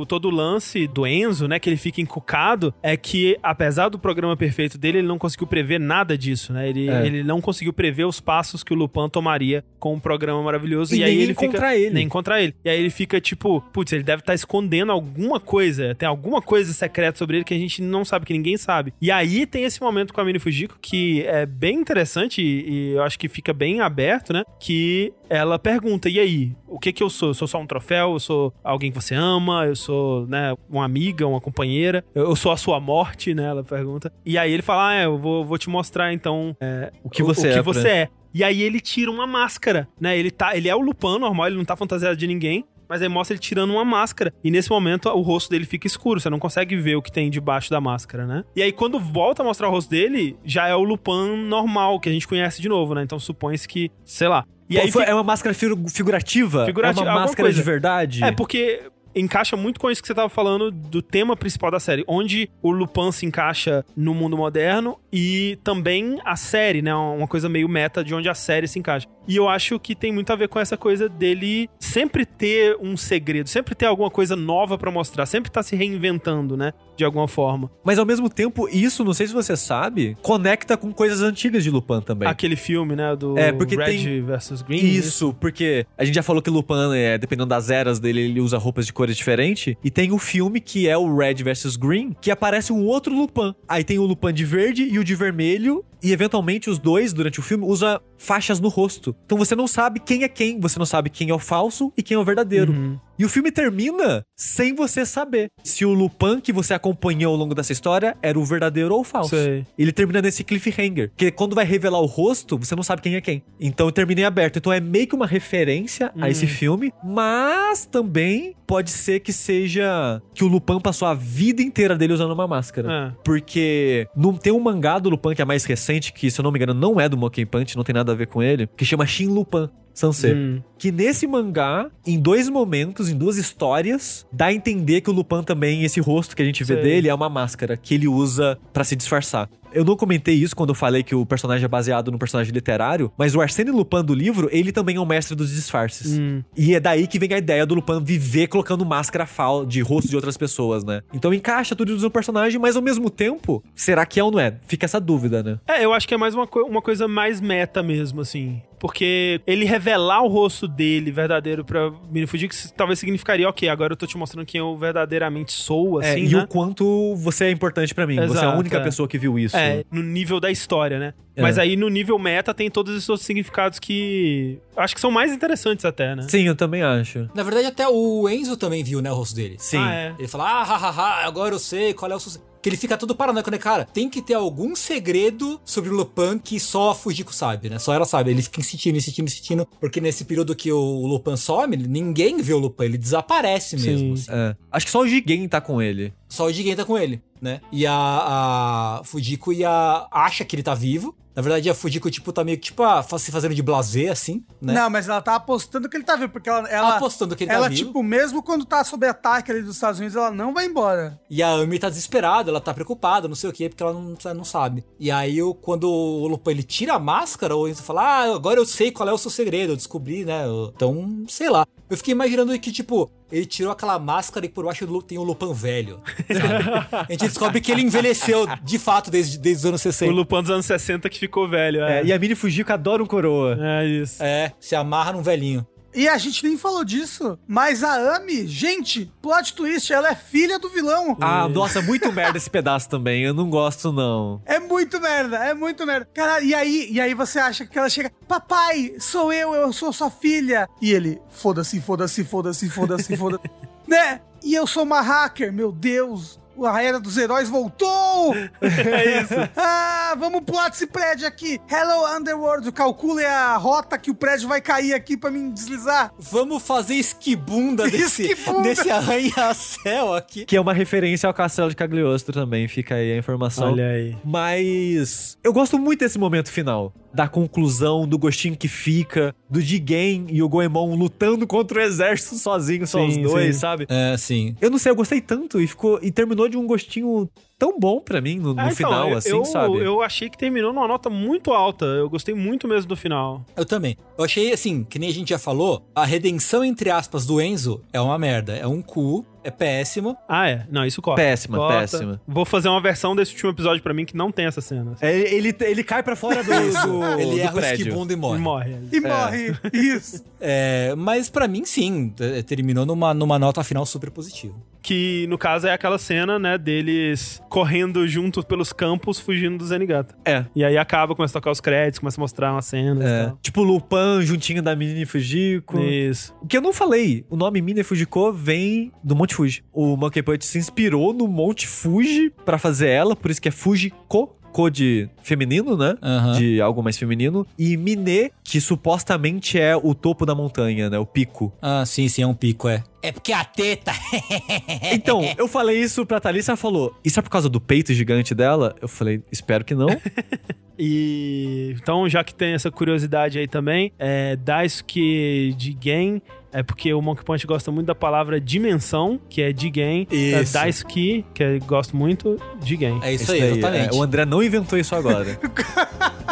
[0.00, 3.98] o- todo o lance do Enzo, né, que ele fica encucado, é que apesar do
[3.98, 6.68] programa perfeito dele, ele não conseguiu prever nada disso, né?
[6.68, 7.06] Ele, É.
[7.06, 10.94] ele não conseguiu prever os passos que o Lupin tomaria com um programa maravilhoso.
[10.94, 11.90] E E, aí nem ele fica ele.
[11.94, 12.54] nem encontrar ele.
[12.64, 16.72] E aí ele fica tipo, putz, ele deve estar escondendo alguma coisa, tem alguma coisa
[16.72, 18.92] secreta sobre ele que a gente não sabe, que ninguém sabe.
[19.00, 22.90] E aí tem esse momento com a Mini Fujiko que é bem interessante e, e
[22.92, 24.42] eu acho que fica bem aberto, né?
[24.60, 27.28] Que ela pergunta: "E aí, o que que eu sou?
[27.28, 28.14] Eu sou só um troféu?
[28.14, 29.64] Eu sou alguém que você ama?
[29.66, 32.04] Eu sou, né, uma amiga, uma companheira?
[32.14, 33.44] Eu, eu sou a sua morte?", né?
[33.44, 34.12] Ela pergunta.
[34.26, 37.22] E aí ele fala: "Ah, é, eu vou, vou te mostrar então é, O que
[37.22, 38.08] você o, que é, você é.
[38.34, 40.18] E aí ele tira uma máscara, né?
[40.18, 42.64] Ele tá, ele é o Lupin normal, ele não tá fantasiado de ninguém.
[42.88, 44.32] Mas aí mostra ele tirando uma máscara.
[44.42, 46.20] E nesse momento o rosto dele fica escuro.
[46.20, 48.44] Você não consegue ver o que tem debaixo da máscara, né?
[48.54, 52.08] E aí quando volta a mostrar o rosto dele, já é o Lupin normal, que
[52.08, 53.02] a gente conhece de novo, né?
[53.02, 54.44] Então supõe-se que, sei lá.
[54.68, 56.64] E Pô, aí foi- fica- é uma máscara figu- figurativa?
[56.66, 57.58] Figurativa, é uma máscara coisa.
[57.58, 58.24] de verdade?
[58.24, 58.82] É, porque
[59.16, 62.72] encaixa muito com isso que você tava falando do tema principal da série, onde o
[62.72, 66.92] Lupin se encaixa no mundo moderno e também a série, né?
[66.92, 69.06] Uma coisa meio meta de onde a série se encaixa.
[69.28, 72.96] E eu acho que tem muito a ver com essa coisa dele sempre ter um
[72.96, 76.72] segredo, sempre ter alguma coisa nova pra mostrar, sempre tá se reinventando, né?
[76.96, 77.70] De alguma forma.
[77.82, 81.70] Mas ao mesmo tempo, isso, não sei se você sabe, conecta com coisas antigas de
[81.70, 82.28] Lupin também.
[82.28, 83.14] Aquele filme, né?
[83.16, 84.78] Do É, porque Red tem- versus Green.
[84.84, 88.58] Isso, porque a gente já falou que Lupin, é, dependendo das eras dele, ele usa
[88.58, 89.74] roupas de cores diferentes.
[89.82, 93.54] E tem o filme que é o Red vs Green, que aparece um outro Lupin.
[93.68, 95.84] Aí tem o Lupin de verde e o de vermelho.
[96.02, 99.14] E eventualmente os dois, durante o filme, usa faixas no rosto.
[99.24, 102.02] Então você não sabe quem é quem, você não sabe quem é o falso e
[102.02, 102.72] quem é o verdadeiro.
[102.72, 102.98] Uhum.
[103.16, 107.54] E o filme termina sem você saber se o Lupin que você acompanhou ao longo
[107.54, 109.36] dessa história era o verdadeiro ou o falso.
[109.36, 109.64] Sei.
[109.78, 111.12] Ele termina nesse cliffhanger.
[111.16, 113.42] Que quando vai revelar o rosto, você não sabe quem é quem.
[113.60, 114.56] Então eu terminei aberto.
[114.58, 116.28] Então é meio que uma referência a Hum.
[116.28, 121.96] esse filme, mas também pode ser que seja que o Lupin passou a vida inteira
[121.96, 122.92] dele usando uma máscara.
[122.92, 123.12] É.
[123.22, 126.50] Porque não tem um mangá do Lupin que é mais recente, que se eu não
[126.50, 128.84] me engano não é do Monkey Punch, não tem nada a ver com ele, que
[128.84, 129.68] chama Shin Lupin.
[129.94, 130.34] Sansei.
[130.34, 130.60] Hum.
[130.76, 135.44] Que nesse mangá, em dois momentos, em duas histórias, dá a entender que o Lupin
[135.44, 136.82] também, esse rosto que a gente vê Sei.
[136.82, 139.48] dele, é uma máscara que ele usa pra se disfarçar.
[139.74, 143.10] Eu não comentei isso quando eu falei que o personagem é baseado no personagem literário,
[143.18, 146.16] mas o Arsène Lupin do livro, ele também é um mestre dos disfarces.
[146.18, 146.42] Hum.
[146.56, 150.08] E é daí que vem a ideia do Lupin viver colocando máscara fal de rosto
[150.08, 151.02] de outras pessoas, né?
[151.12, 154.54] Então encaixa tudo no personagem, mas ao mesmo tempo, será que é ou não é?
[154.66, 155.58] Fica essa dúvida, né?
[155.66, 158.62] É, eu acho que é mais uma, co- uma coisa mais meta mesmo, assim.
[158.84, 163.96] Porque ele revelar o rosto dele verdadeiro pra Mini Fujiko talvez significaria, ok, agora eu
[163.96, 166.42] tô te mostrando quem eu verdadeiramente sou, É, assim, e né?
[166.42, 168.16] o quanto você é importante pra mim.
[168.16, 168.80] você é a Exato, única é.
[168.80, 169.56] pessoa que viu isso.
[169.56, 171.14] É, no nível da história, né?
[171.34, 171.40] É.
[171.40, 175.32] Mas aí no nível meta tem todos esses outros significados que acho que são mais
[175.32, 176.26] interessantes até, né?
[176.28, 177.26] Sim, eu também acho.
[177.34, 179.56] Na verdade, até o Enzo também viu, né, o rosto dele.
[179.60, 179.78] Sim.
[179.78, 180.14] Ah, é.
[180.18, 182.44] Ele fala, ah, hahaha, agora eu sei qual é o sucesso.
[182.64, 183.84] Que ele fica todo paranoico, né, cara?
[183.84, 187.78] Tem que ter algum segredo sobre o Lupin que só a Fujiko sabe, né?
[187.78, 188.30] Só ela sabe.
[188.30, 189.68] Ele fica insistindo, insistindo, insistindo.
[189.78, 194.16] Porque nesse período que o Lupin some, ninguém vê o Lupin, ele desaparece mesmo.
[194.16, 194.22] Sim.
[194.22, 194.32] assim.
[194.32, 194.56] É.
[194.72, 196.14] Acho que só o Jigen tá com ele.
[196.26, 197.60] Só o Jigen tá com ele, né?
[197.70, 201.14] E a, a Fujiko e a, acha que ele tá vivo.
[201.34, 204.44] Na verdade, a Fujiko, tipo, tá meio que, tipo, ah, se fazendo de blazer, assim,
[204.60, 204.72] né?
[204.72, 207.52] Não, mas ela tá apostando que ele tá vivo, porque ela, ela, apostando que ele
[207.52, 207.86] ela tá vivo.
[207.86, 211.18] tipo, mesmo quando tá sob ataque ali dos Estados Unidos, ela não vai embora.
[211.28, 214.16] E a Amy tá desesperada, ela tá preocupada, não sei o quê, porque ela não,
[214.34, 214.84] não sabe.
[214.98, 218.60] E aí, eu, quando o Lupin ele tira a máscara, o Enzo fala: Ah, agora
[218.60, 220.44] eu sei qual é o seu segredo, eu descobri, né?
[220.74, 221.66] Então, sei lá.
[221.88, 225.52] Eu fiquei imaginando que, tipo, ele tirou aquela máscara e por baixo tem o Lupin
[225.52, 226.00] velho.
[226.26, 227.04] sabe?
[227.08, 230.12] a gente descobre que ele envelheceu de fato desde, desde os anos O 60.
[230.12, 231.82] Lupin dos anos 60 que ficou velho.
[231.82, 233.56] É, É, e a Mini Fujiko adora um coroa.
[233.60, 234.22] é isso.
[234.22, 235.66] É, se amarra num velhinho.
[235.94, 240.58] E a gente nem falou disso, mas a Amy, gente, plot twist, ela é filha
[240.58, 241.16] do vilão.
[241.20, 243.22] Ah, nossa, muito merda esse pedaço também.
[243.22, 244.42] Eu não gosto, não.
[244.44, 246.08] É muito merda, é muito merda.
[246.12, 249.92] Cara, e aí, e aí você acha que ela chega, papai, sou eu, eu sou
[249.92, 250.68] sua filha.
[250.82, 253.50] E ele, foda-se, foda-se, foda-se, foda-se, foda-se.
[253.86, 254.20] né?
[254.42, 256.38] E eu sou uma hacker, meu Deus.
[256.66, 258.34] A era dos heróis voltou!
[258.62, 259.34] É isso.
[259.56, 261.60] Ah, vamos pular desse prédio aqui.
[261.70, 262.70] Hello, Underworld.
[262.72, 266.12] Calcule a rota que o prédio vai cair aqui pra mim deslizar.
[266.18, 268.62] Vamos fazer esquibunda desse, Esquibunda.
[268.62, 270.44] desse arranha-céu aqui.
[270.44, 273.72] Que é uma referência ao Castelo de Cagliostro também, fica aí a informação.
[273.72, 274.16] Olha aí.
[274.24, 276.92] Mas eu gosto muito desse momento final.
[277.14, 282.34] Da conclusão, do gostinho que fica, do Jigen e o Goemon lutando contra o exército
[282.34, 283.60] sozinho, só os Sim, dois, sim.
[283.60, 283.86] sabe?
[283.88, 284.56] É, sim.
[284.60, 288.00] Eu não sei, eu gostei tanto e ficou e terminou de um gostinho tão bom
[288.00, 289.78] pra mim no, no Ah, então, final, eu, assim, eu, sabe?
[289.78, 291.84] Eu achei que terminou numa nota muito alta.
[291.84, 293.44] Eu gostei muito mesmo do final.
[293.56, 293.96] Eu também.
[294.18, 297.80] Eu achei, assim, que nem a gente já falou, a redenção, entre aspas, do Enzo
[297.92, 298.56] é uma merda.
[298.56, 300.16] É um cu, é péssimo.
[300.28, 300.66] Ah, é.
[300.70, 301.22] Não, isso corta.
[301.22, 301.78] Péssima, Corta.
[301.80, 302.20] péssima.
[302.26, 304.94] Vou fazer uma versão desse último episódio pra mim que não tem essa cena.
[305.00, 307.82] É, ele, ele cai pra fora do, do, Ele do erra o prédio.
[307.82, 308.38] esquibunda e E morre.
[308.38, 308.76] morre.
[308.92, 309.56] E morre.
[309.72, 310.24] Isso.
[310.40, 314.54] É, mas pra mim, sim, é, terminou numa, numa nota final super positiva.
[314.84, 320.14] Que, no caso, é aquela cena, né, deles correndo juntos pelos campos, fugindo do Zenigata.
[320.26, 320.44] É.
[320.54, 323.24] E aí acaba, começa a tocar os créditos, começa a mostrar umas cenas e É.
[323.28, 323.38] tal.
[323.40, 325.80] Tipo Lupin juntinho da Mini Fujiko.
[325.80, 326.34] Isso.
[326.42, 329.64] O que eu não falei, o nome Mini Fujiko vem do Monte Fuji.
[329.72, 333.52] O Monkey Punch se inspirou no Monte Fuji pra fazer ela, por isso que é
[333.52, 334.36] Fujiko.
[334.54, 335.96] Ko de feminino, né?
[336.00, 336.38] Aham.
[336.38, 337.44] De algo mais feminino.
[337.58, 340.96] E Mine, que supostamente é o topo da montanha, né?
[340.96, 341.52] O pico.
[341.60, 342.84] Ah, sim, sim, é um pico, é.
[343.02, 343.90] É porque a teta.
[344.92, 348.32] Então, eu falei isso pra Thalissa, ela falou, isso é por causa do peito gigante
[348.32, 348.76] dela?
[348.80, 349.88] Eu falei, espero que não.
[350.78, 356.20] E então, já que tem essa curiosidade aí também, é, Daisuke Jigen
[356.54, 360.06] é porque o Monkey Punch gosta muito da palavra dimensão, que é Jigen.
[360.08, 360.52] É Isso.
[360.52, 363.00] Daisuke, que eu gosto muito, Jigen.
[363.02, 363.94] É isso, Isso aí, daí, exatamente.
[363.94, 365.24] é, o André não inventou isso agora.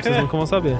[0.00, 0.76] Vocês nunca vão saber.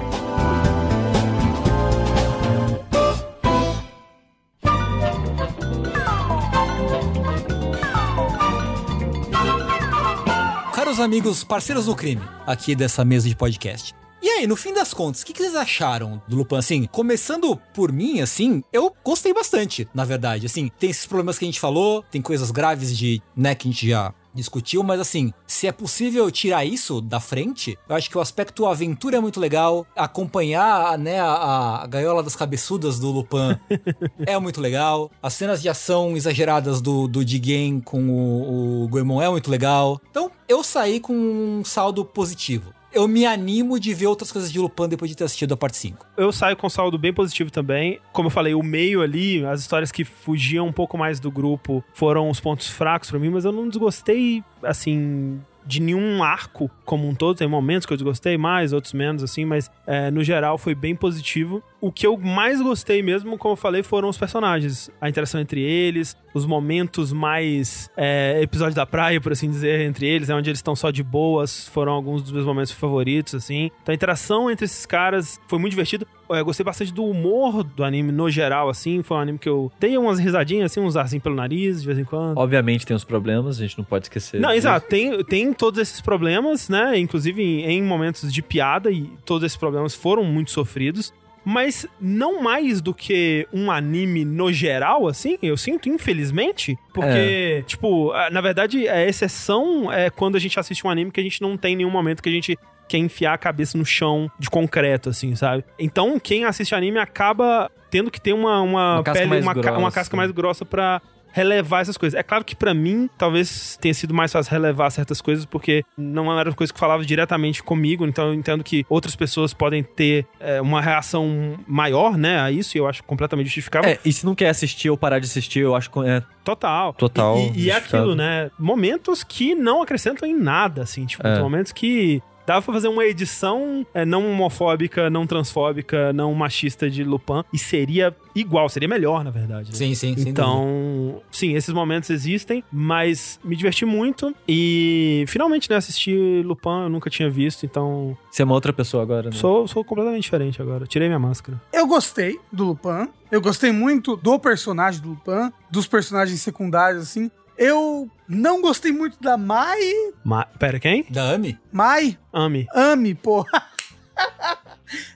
[10.73, 13.93] Caros amigos, parceiros do crime, aqui dessa mesa de podcast.
[14.25, 16.55] E aí, no fim das contas, o que, que vocês acharam do Lupin?
[16.55, 20.47] Assim, começando por mim, assim, eu gostei bastante, na verdade.
[20.47, 23.71] Assim, tem esses problemas que a gente falou, tem coisas graves de, né, que a
[23.71, 28.17] gente já discutiu, mas assim, se é possível tirar isso da frente, eu acho que
[28.17, 33.57] o aspecto aventura é muito legal, acompanhar, né, a, a gaiola das cabeçudas do Lupin
[34.27, 39.21] é muito legal, as cenas de ação exageradas do, do Jigen com o, o Goemon
[39.21, 42.74] é muito legal, então eu saí com um saldo positivo.
[42.95, 45.75] Eu me animo de ver outras coisas de Lupin depois de ter assistido a parte
[45.75, 46.07] 5.
[46.15, 47.99] Eu saio com saldo bem positivo também.
[48.13, 51.83] Como eu falei, o meio ali, as histórias que fugiam um pouco mais do grupo
[51.93, 57.05] foram os pontos fracos pra mim, mas eu não desgostei, assim, de nenhum arco como
[57.05, 57.37] um todo.
[57.37, 60.95] Tem momentos que eu desgostei mais, outros menos, assim, mas é, no geral foi bem
[60.95, 61.61] positivo.
[61.85, 64.89] O que eu mais gostei mesmo, como eu falei, foram os personagens.
[64.99, 70.07] A interação entre eles, os momentos mais é, episódio da praia, por assim dizer, entre
[70.07, 73.69] eles, é onde eles estão só de boas, foram alguns dos meus momentos favoritos, assim.
[73.83, 76.07] Então a interação entre esses caras foi muito divertido.
[76.27, 79.03] Eu gostei bastante do humor do anime no geral, assim.
[79.03, 81.99] Foi um anime que eu dei umas risadinhas, assim, uns arzinhos pelo nariz, de vez
[81.99, 82.35] em quando.
[82.39, 84.41] Obviamente tem os problemas, a gente não pode esquecer.
[84.41, 84.61] Não, disso.
[84.61, 84.87] exato.
[84.87, 86.97] Tem, tem todos esses problemas, né?
[86.97, 91.13] Inclusive em, em momentos de piada, e todos esses problemas foram muito sofridos.
[91.45, 96.77] Mas não mais do que um anime no geral, assim, eu sinto, infelizmente.
[96.93, 101.19] Porque, tipo, a- na verdade, a exceção é quando a gente assiste um anime que
[101.19, 102.57] a gente não tem nenhum momento que a gente
[102.87, 105.63] quer enfiar a cabeça no chão de concreto, assim, sabe?
[105.79, 109.53] Então, quem assiste anime acaba tendo que ter uma, uma, Uma casca pele, mais uma,
[109.55, 109.91] ca- uma grossa.
[109.95, 111.01] casca mais grossa pra
[111.35, 112.17] relevar essas coisas.
[112.17, 116.39] É claro que pra mim, talvez tenha sido mais fácil relevar certas coisas, porque não
[116.39, 120.61] era coisa que falava diretamente comigo, então eu entendo que outras pessoas podem ter é,
[120.61, 123.89] uma reação maior, né, a isso, e eu acho completamente justificável.
[123.91, 126.93] É, e se não quer assistir ou parar de assistir, eu acho que é Total.
[126.93, 127.81] Total, E, e é justificável.
[128.11, 128.49] aquilo, né?
[128.57, 131.05] Momentos que não acrescentam em nada, assim.
[131.05, 131.39] Tipo, É.
[131.39, 132.21] momentos que.
[132.45, 137.43] Dava pra fazer uma edição é, não homofóbica, não transfóbica, não machista de Lupin.
[137.51, 139.71] E seria igual, seria melhor, na verdade.
[139.71, 139.75] né?
[139.75, 140.29] Sim, sim, dúvida.
[140.29, 144.33] Então, sim, esses momentos existem, mas me diverti muito.
[144.47, 149.01] E finalmente, né, assisti Lupin, eu nunca tinha visto, então Você é uma outra pessoa
[149.03, 149.35] agora, né?
[149.35, 150.85] sou, sou completamente diferente agora.
[150.85, 151.59] Tirei minha máscara.
[151.73, 153.09] Eu gostei do Lupin.
[153.31, 157.29] Eu gostei muito do personagem do Lupin, dos personagens secundários, assim.
[157.57, 159.79] Eu não gostei muito da Mai.
[160.23, 161.05] Ma Pera, quem?
[161.09, 161.57] Da Ami?
[161.71, 162.17] Mai?
[162.33, 162.67] Ame.
[162.73, 163.45] Ame, pô.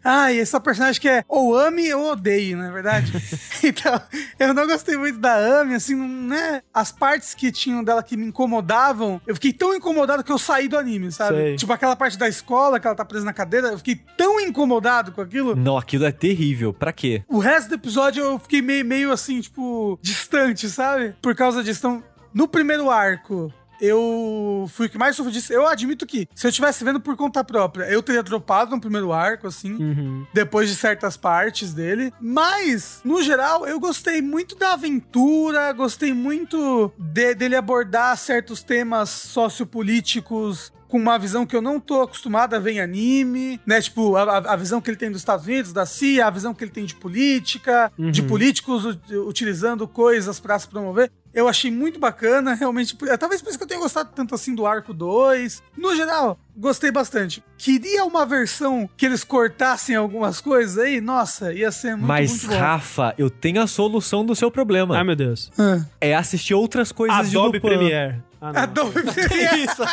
[0.04, 3.12] Ai, essa personagem que é ou ame ou odeie, não é verdade?
[3.64, 4.02] então,
[4.40, 6.62] eu não gostei muito da Ame, assim, não, né?
[6.74, 10.68] As partes que tinham dela que me incomodavam, eu fiquei tão incomodado que eu saí
[10.68, 11.38] do anime, sabe?
[11.38, 11.56] Sei.
[11.56, 15.12] Tipo aquela parte da escola que ela tá presa na cadeira, eu fiquei tão incomodado
[15.12, 15.56] com aquilo.
[15.56, 16.74] Não, aquilo é terrível.
[16.74, 17.24] Pra quê?
[17.28, 21.16] O resto do episódio eu fiquei meio, meio assim, tipo, distante, sabe?
[21.22, 21.80] Por causa disso.
[21.80, 23.52] Então, no primeiro arco,
[23.82, 25.54] eu fui o que mais sofri disso.
[25.54, 29.14] Eu admito que, se eu estivesse vendo por conta própria, eu teria dropado no primeiro
[29.14, 29.74] arco, assim.
[29.76, 30.28] Uhum.
[30.34, 32.14] Depois de certas partes dele.
[32.20, 39.10] Mas, no geral, eu gostei muito da aventura, gostei muito de- dele abordar certos temas
[39.10, 43.80] sociopolíticos com uma visão que eu não tô acostumado a ver em anime, né?
[43.82, 46.64] Tipo, a, a- visão que ele tem dos Estados Unidos, da CIA, a visão que
[46.64, 48.28] ele tem de política, de Uhum.
[48.28, 51.10] políticos u- utilizando coisas pra se promover.
[51.32, 52.98] Eu achei muito bacana, realmente.
[53.08, 55.62] é, Talvez por isso que eu tenha gostado tanto assim do arco 2.
[55.78, 57.44] No geral, gostei bastante.
[57.56, 61.00] Queria uma versão que eles cortassem algumas coisas aí?
[61.00, 62.58] Nossa, ia ser muito, Mas, muito bom.
[62.58, 64.98] Rafa, eu tenho a solução do seu problema.
[64.98, 65.52] Ai, meu Deus.
[65.56, 65.86] Ah.
[66.02, 67.60] É assistir outras coisas Adobe de Lupin.
[67.60, 68.24] Premiere.
[68.42, 68.64] Ah.
[68.64, 69.66] Adobe Premiere.
[69.66, 69.84] isso?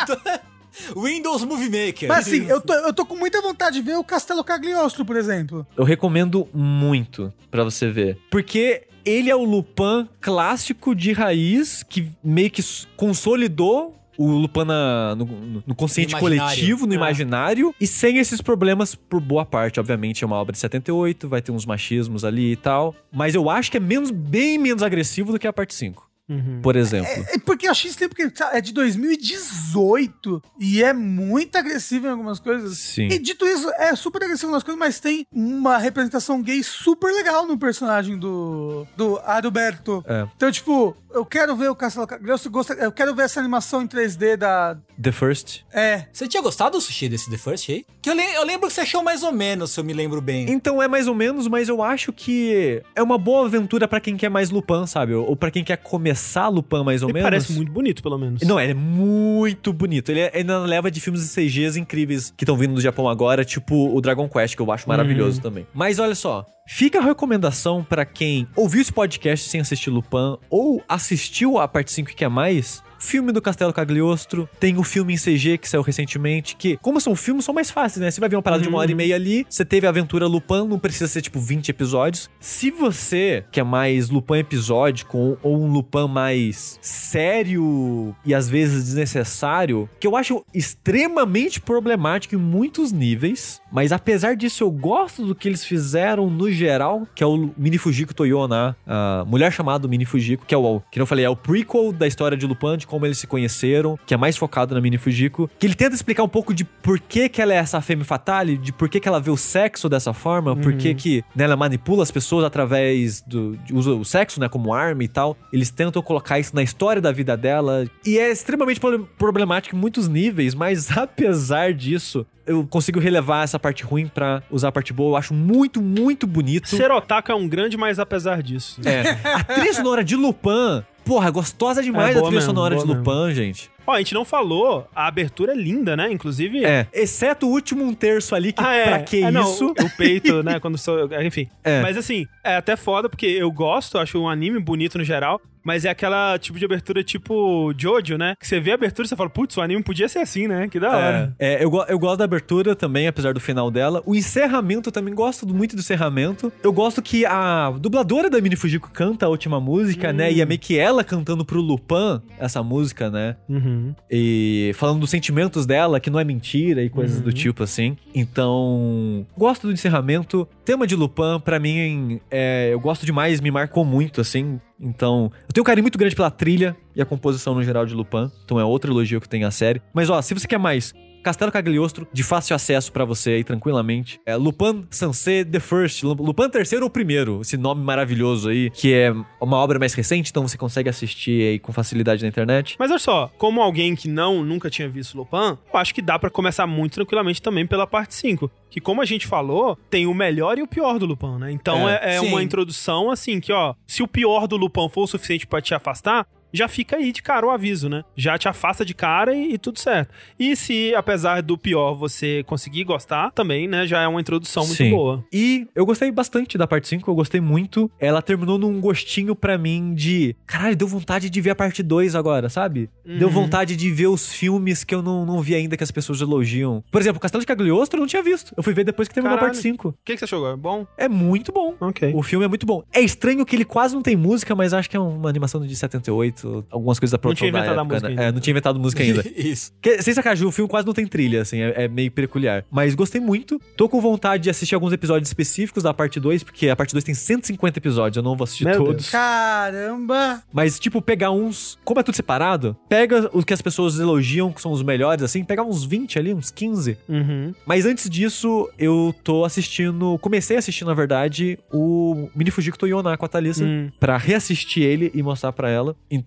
[0.95, 2.07] Windows Movie Maker.
[2.09, 5.15] Mas assim, eu tô, eu tô com muita vontade de ver o Castelo Cagliostro, por
[5.15, 5.65] exemplo.
[5.75, 8.17] Eu recomendo muito pra você ver.
[8.29, 12.61] Porque ele é o Lupin clássico de raiz que meio que
[12.95, 15.25] consolidou o Lupin na- no,
[15.67, 16.95] no- consciente No coletivo, no Ah.
[16.95, 19.79] imaginário, e sem esses problemas por boa parte.
[19.79, 22.95] Obviamente é uma obra de 78, vai ter uns machismos ali e tal.
[23.11, 26.59] Mas eu acho que é menos, bem menos agressivo do que a parte 5, Uhum.
[26.61, 27.09] por exemplo.
[27.29, 32.09] É porque eu achei esse tempo que é de 2018 e é muito agressivo em
[32.11, 32.77] algumas coisas.
[32.77, 33.07] Sim.
[33.07, 37.45] E dito isso, é super agressivo nas coisas, mas tem uma representação gay super legal
[37.47, 40.03] no personagem do, do Adalberto.
[40.07, 40.27] É.
[40.35, 42.07] Então, tipo, eu quero ver o Castelo
[42.49, 44.77] gosto- eu quero ver essa animação em 3D da...
[45.01, 45.61] The First.
[45.71, 47.85] É, Você tinha gostado, Sushi, desse The First aí?
[48.01, 50.19] Que eu, le- eu lembro que você achou mais ou menos, se eu me lembro
[50.21, 50.49] bem.
[50.51, 54.17] Então é mais ou menos, mas eu acho que é uma boa aventura pra quem
[54.17, 55.13] quer mais Lupin, sabe?
[55.13, 56.16] Ou pra quem quer começar
[56.49, 57.25] Lupin mais ou Ele menos.
[57.29, 58.41] parece muito bonito, pelo menos.
[58.43, 60.09] Não, ele é muito bonito.
[60.11, 63.45] Ele é- ainda leva de filmes de CGs incríveis que estão vindo do Japão agora,
[63.45, 65.65] tipo o Dragon Quest, que eu acho maravilhoso também.
[65.73, 70.83] Mas olha só, fica a recomendação pra quem ouviu esse podcast sem assistir Lupin ou
[70.87, 72.83] assistiu a parte 5 e quer mais.
[73.07, 77.15] Filme do Castelo Cagliostro, tem o filme em CG que saiu recentemente, que, como são
[77.15, 78.11] filmes, são mais fáceis, né?
[78.11, 80.27] Você vai ver uma parada de uma hora e meia ali, você teve a aventura
[80.27, 82.29] Lupin, não precisa ser tipo 20 episódios.
[82.37, 88.83] Se você quer mais Lupin episódico ou, ou um Lupin mais sério e às vezes
[88.83, 95.33] desnecessário, que eu acho extremamente problemático em muitos níveis, mas apesar disso eu gosto do
[95.33, 100.03] que eles fizeram no geral, que é o Mini Fujiko Toyona, a mulher chamada Mini
[100.03, 102.85] Fujiko, que é o, que eu falei, é o prequel da história de Lupin, de
[102.85, 106.23] como eles se conheceram, que é mais focado na Mini Fujiko, que ele tenta explicar
[106.23, 109.07] um pouco de por que que ela é essa femme fatale, de por que que
[109.07, 113.21] ela vê o sexo dessa forma, por que que né, ela manipula as pessoas através
[113.21, 115.37] do usa o sexo, né, como arma e tal.
[115.51, 119.79] Eles tentam colocar isso na história da vida dela e é extremamente pro- problemático em
[119.79, 124.93] muitos níveis, mas apesar disso, eu consigo relevar essa parte ruim pra usar a parte
[124.93, 125.11] boa.
[125.11, 126.69] Eu acho muito, muito bonito.
[126.69, 128.79] Ser otaku é um grande, mas apesar disso.
[128.85, 129.17] É.
[129.37, 133.33] A trilha sonora de Lupin, porra, gostosa demais É a trilha mesmo, sonora de Lupin,
[133.33, 133.71] gente.
[133.87, 136.11] Ó, a gente não falou, a abertura é linda, né?
[136.11, 136.65] Inclusive.
[136.65, 136.85] É.
[136.93, 138.85] Exceto o último um terço ali, que Ah, é.
[138.85, 139.67] pra que É, não, isso?
[139.67, 140.59] o, o peito, né?
[140.61, 141.09] Quando sou.
[141.23, 141.47] Enfim.
[141.63, 141.81] É.
[141.81, 145.41] Mas assim, é até foda, porque eu gosto, acho um anime bonito no geral.
[145.63, 148.35] Mas é aquela tipo de abertura tipo Jojo, né?
[148.39, 150.69] Que você vê a abertura e você fala, putz, o anime podia ser assim, né?
[150.69, 151.35] Que da hora.
[151.37, 154.01] É, é, eu, eu gosto da abertura também, apesar do final dela.
[154.05, 156.53] O encerramento eu também gosto muito do encerramento.
[156.63, 160.31] Eu gosto que a dubladora da Mini Fujiko canta a última música, né?
[160.31, 163.35] E é meio que ela cantando pro Lupin essa música, né?
[163.49, 163.76] Uhum.
[163.77, 163.95] Uhum.
[164.09, 167.33] E falando dos sentimentos dela, que não é mentira e coisas do Uhum.
[167.33, 167.95] tipo assim.
[168.13, 170.47] Então, gosto do encerramento.
[170.65, 174.59] Tema de Lupin, pra mim, é, eu gosto demais, me marcou muito, assim.
[174.79, 177.93] Então, eu tenho um carinho muito grande pela trilha e a composição no geral de
[177.93, 178.29] Lupin.
[178.45, 179.81] Então é outro elogio que tem a série.
[179.93, 184.19] Mas ó, se você quer mais Castelo Cagliostro, de fácil acesso pra você aí, tranquilamente.
[184.25, 188.93] É Lupin Sansé The First, Lu- Lupin terceiro ou primeiro, esse nome maravilhoso aí, que
[188.93, 192.75] é uma obra mais recente, então você consegue assistir aí com facilidade na internet.
[192.79, 196.17] Mas olha só, como alguém que não nunca tinha visto Lupin, eu acho que dá
[196.17, 198.49] pra começar muito tranquilamente também pela parte 5.
[198.69, 201.51] Que como a gente falou, tem o melhor e o pior do Lupin, né?
[201.51, 205.03] Então É, é, é uma introdução assim que, ó, se o pior do Lupin for
[205.03, 208.03] o suficiente pra te afastar, já fica aí de cara o aviso, né?
[208.15, 210.13] Já te afasta de cara e, e tudo certo.
[210.39, 214.77] E se, apesar do pior, você conseguir gostar, também, né, já é uma introdução muito
[214.77, 214.89] Sim.
[214.91, 215.23] boa.
[215.31, 217.89] E eu gostei bastante da parte 5, eu gostei muito.
[217.99, 220.35] Ela terminou num gostinho pra mim de.
[220.45, 222.89] Caralho, deu vontade de ver a parte 2 agora, sabe?
[223.05, 223.33] Deu Uhum.
[223.33, 226.83] vontade de ver os filmes que eu não, não vi ainda que as pessoas elogiam.
[226.91, 228.53] Por exemplo, Castelo de Cagliostro eu não tinha visto.
[228.55, 229.53] Eu fui ver depois que terminou a Caralho.
[229.53, 229.89] parte 5.
[229.89, 230.49] O que, que você achou?
[230.51, 230.85] É bom?
[230.97, 231.75] É muito bom.
[231.79, 232.11] Ok.
[232.15, 232.83] O filme é muito bom.
[232.93, 235.75] É estranho que ele quase não tem música, mas acho que é uma animação de
[235.75, 236.36] 78,
[236.69, 238.09] algumas coisas da produção tinha da época, música né?
[238.09, 238.23] ainda.
[238.23, 239.23] É, não tinha inventado música ainda.
[239.35, 239.71] Isso.
[239.81, 242.65] Que, sem sacanagem, o filme quase não tem trilha, assim, é, é meio peculiar.
[242.71, 243.59] Mas gostei muito.
[243.75, 247.03] Tô com vontade de assistir alguns episódios específicos da parte 2, porque a parte 2
[247.03, 249.09] tem 150 episódios, eu não vou assistir Meu todos.
[249.09, 250.41] Caramba!
[250.51, 251.77] Mas, tipo, pegar uns.
[251.83, 255.43] Como é tudo separado, pega os que as pessoas elogiam, que são os melhores, assim,
[255.43, 256.97] pegar uns 20 ali, uns 15.
[257.07, 257.53] Uhum.
[257.65, 260.17] Mas antes disso, eu tô assistindo.
[260.19, 263.63] Comecei a assistir, na verdade, o Mini Fujiko Toyona com a Thalissa.
[263.63, 263.89] Hum.
[263.99, 265.95] Pra reassistir ele e mostrar pra ela.
[266.09, 266.26] Então,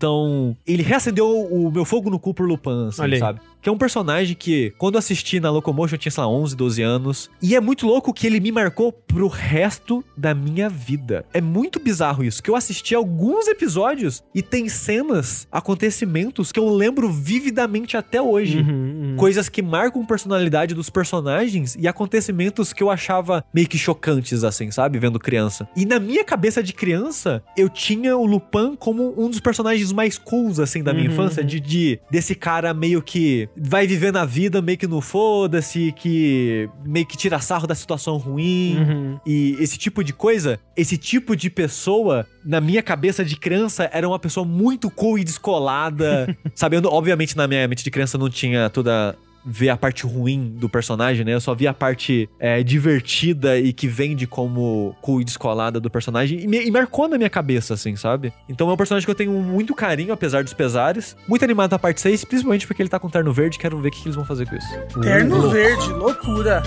[0.66, 3.40] ele reacendeu o meu fogo no cu por Lupin, assim, sabe?
[3.60, 6.82] Que é um personagem que, quando assisti na Locomotion, eu tinha, sei lá, 11, 12
[6.82, 7.30] anos.
[7.42, 11.24] E é muito louco que ele me marcou pro resto da minha vida.
[11.32, 15.46] É muito bizarro isso, que eu assisti alguns episódios e tem cenas,
[15.80, 18.58] acontecimentos que eu lembro vividamente até hoje.
[18.60, 19.16] Uhum, uhum.
[19.16, 24.44] Coisas que marcam a personalidade dos personagens e acontecimentos que eu achava meio que chocantes,
[24.44, 24.98] assim, sabe?
[24.98, 25.68] Vendo criança.
[25.76, 30.18] E na minha cabeça de criança, eu tinha o Lupin como um dos personagens mais
[30.18, 31.40] cools, assim, da minha Uhum, infância.
[31.42, 31.46] uhum.
[31.48, 36.68] De, de- desse cara meio que vai viver na vida, meio que no foda-se, que
[36.84, 38.76] meio que tira sarro da situação ruim.
[38.78, 39.20] Uhum.
[39.26, 44.06] E esse tipo de coisa, esse tipo de pessoa, na minha cabeça de criança, era
[44.08, 46.36] uma pessoa muito cool e descolada.
[46.54, 46.76] sabe?
[46.76, 49.16] Eu, não- obviamente, na minha mente de criança não tinha toda.
[49.44, 51.34] Ver a parte ruim do personagem, né?
[51.34, 55.90] Eu só via a parte é, divertida e que vende como cool e descolada do
[55.90, 56.40] personagem.
[56.40, 58.32] E, me, e marcou na minha cabeça, assim, sabe?
[58.48, 61.16] Então é um personagem que eu tenho muito carinho, apesar dos pesares.
[61.26, 63.58] Muito animado na parte 6, principalmente porque ele tá com terno verde.
[63.58, 65.00] Quero ver o que, que eles vão fazer com isso.
[65.00, 66.62] Terno verde, loucura.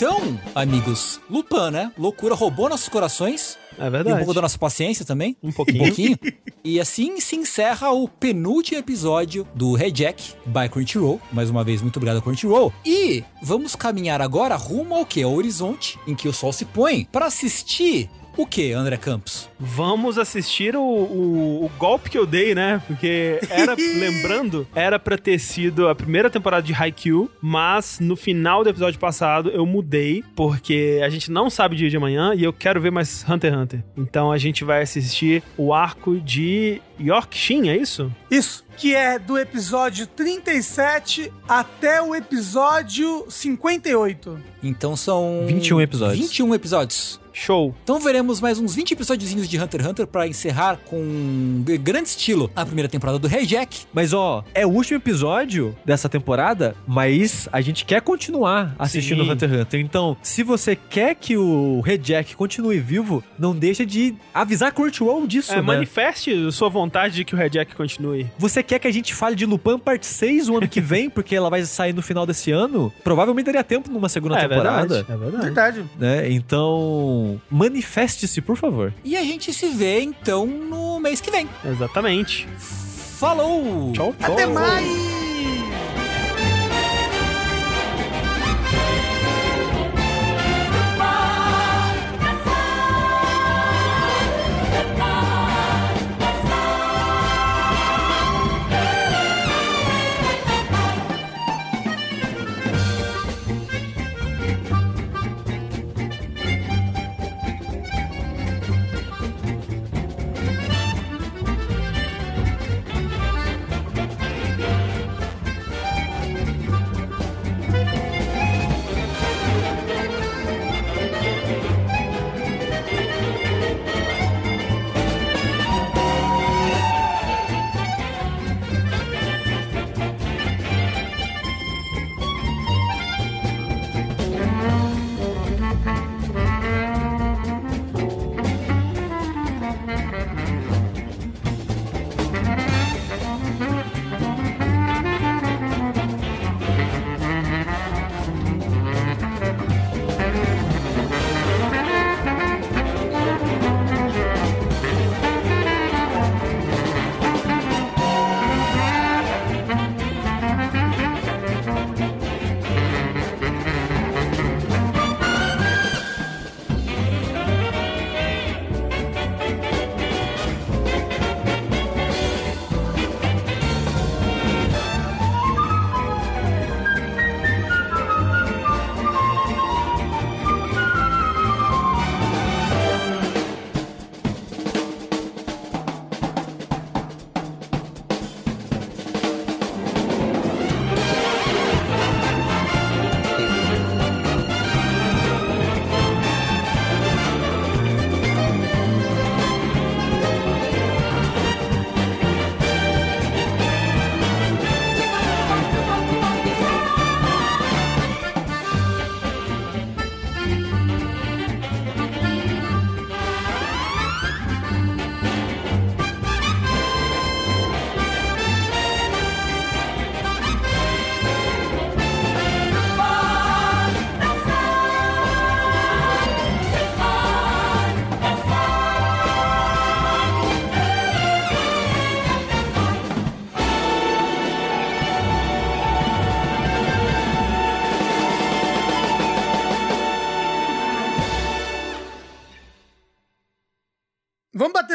[0.00, 1.92] Então, amigos, Lupin, né?
[1.98, 3.58] Loucura roubou nossos corações.
[3.80, 4.16] É E um verdade.
[4.18, 5.36] pouco da nossa paciência também.
[5.42, 5.84] Um Um pouquinho.
[5.86, 6.18] pouquinho.
[6.62, 11.20] e assim se encerra o penúltimo episódio do Rejack by Crunchyroll.
[11.32, 12.72] Mais uma vez, muito obrigado, Crunchyroll.
[12.84, 15.22] E vamos caminhar agora rumo ao que?
[15.22, 19.48] Ao horizonte em que o sol se põe para assistir o que, André Campos?
[19.58, 22.82] Vamos assistir o, o, o golpe que eu dei, né?
[22.86, 28.62] Porque era, lembrando, era pra ter sido a primeira temporada de Haikyuu, mas no final
[28.62, 32.52] do episódio passado eu mudei, porque a gente não sabe dia de amanhã e eu
[32.52, 33.84] quero ver mais Hunter x Hunter.
[33.96, 38.12] Então a gente vai assistir o arco de Yorkshin, é isso?
[38.30, 44.38] Isso, que é do episódio 37 até o episódio 58.
[44.62, 46.18] Então são 21 episódios.
[46.20, 47.20] 21 episódios.
[47.40, 47.74] Show.
[47.82, 52.50] Então veremos mais uns 20 episódiozinhos de Hunter x Hunter pra encerrar com grande estilo
[52.54, 53.86] a primeira temporada do Rejack.
[53.94, 59.30] Mas ó, é o último episódio dessa temporada, mas a gente quer continuar assistindo Sim.
[59.30, 59.80] Hunter x Hunter.
[59.80, 65.26] Então, se você quer que o Red Jack continue vivo, não deixa de avisar Crunchyroll
[65.26, 65.62] disso, É, né?
[65.62, 68.26] manifeste sua vontade de que o Red Jack continue.
[68.38, 71.34] Você quer que a gente fale de Lupin parte 6 o ano que vem, porque
[71.34, 72.92] ela vai sair no final desse ano?
[73.02, 74.86] Provavelmente daria tempo numa segunda é temporada.
[74.86, 75.12] verdade.
[75.12, 75.44] É verdade.
[75.44, 75.84] Verdade.
[75.98, 76.30] Né?
[76.32, 78.92] Então, manifeste-se, por favor.
[79.04, 81.48] E a gente se vê então no mês que vem.
[81.64, 82.48] Exatamente.
[82.58, 83.92] Falou!
[83.92, 84.32] Tchau, tchau.
[84.32, 85.29] Até mais!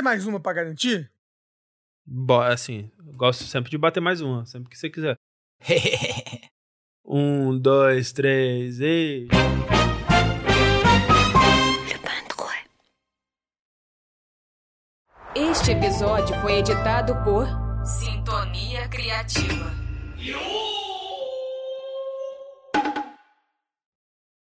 [0.05, 1.11] Mais uma pra garantir?
[2.05, 5.17] Bo assim, gosto sempre de bater mais uma, sempre que você quiser.
[7.03, 9.27] um, dois, três e.
[15.35, 17.45] Este episódio foi editado por
[17.83, 19.73] Sintonia Criativa.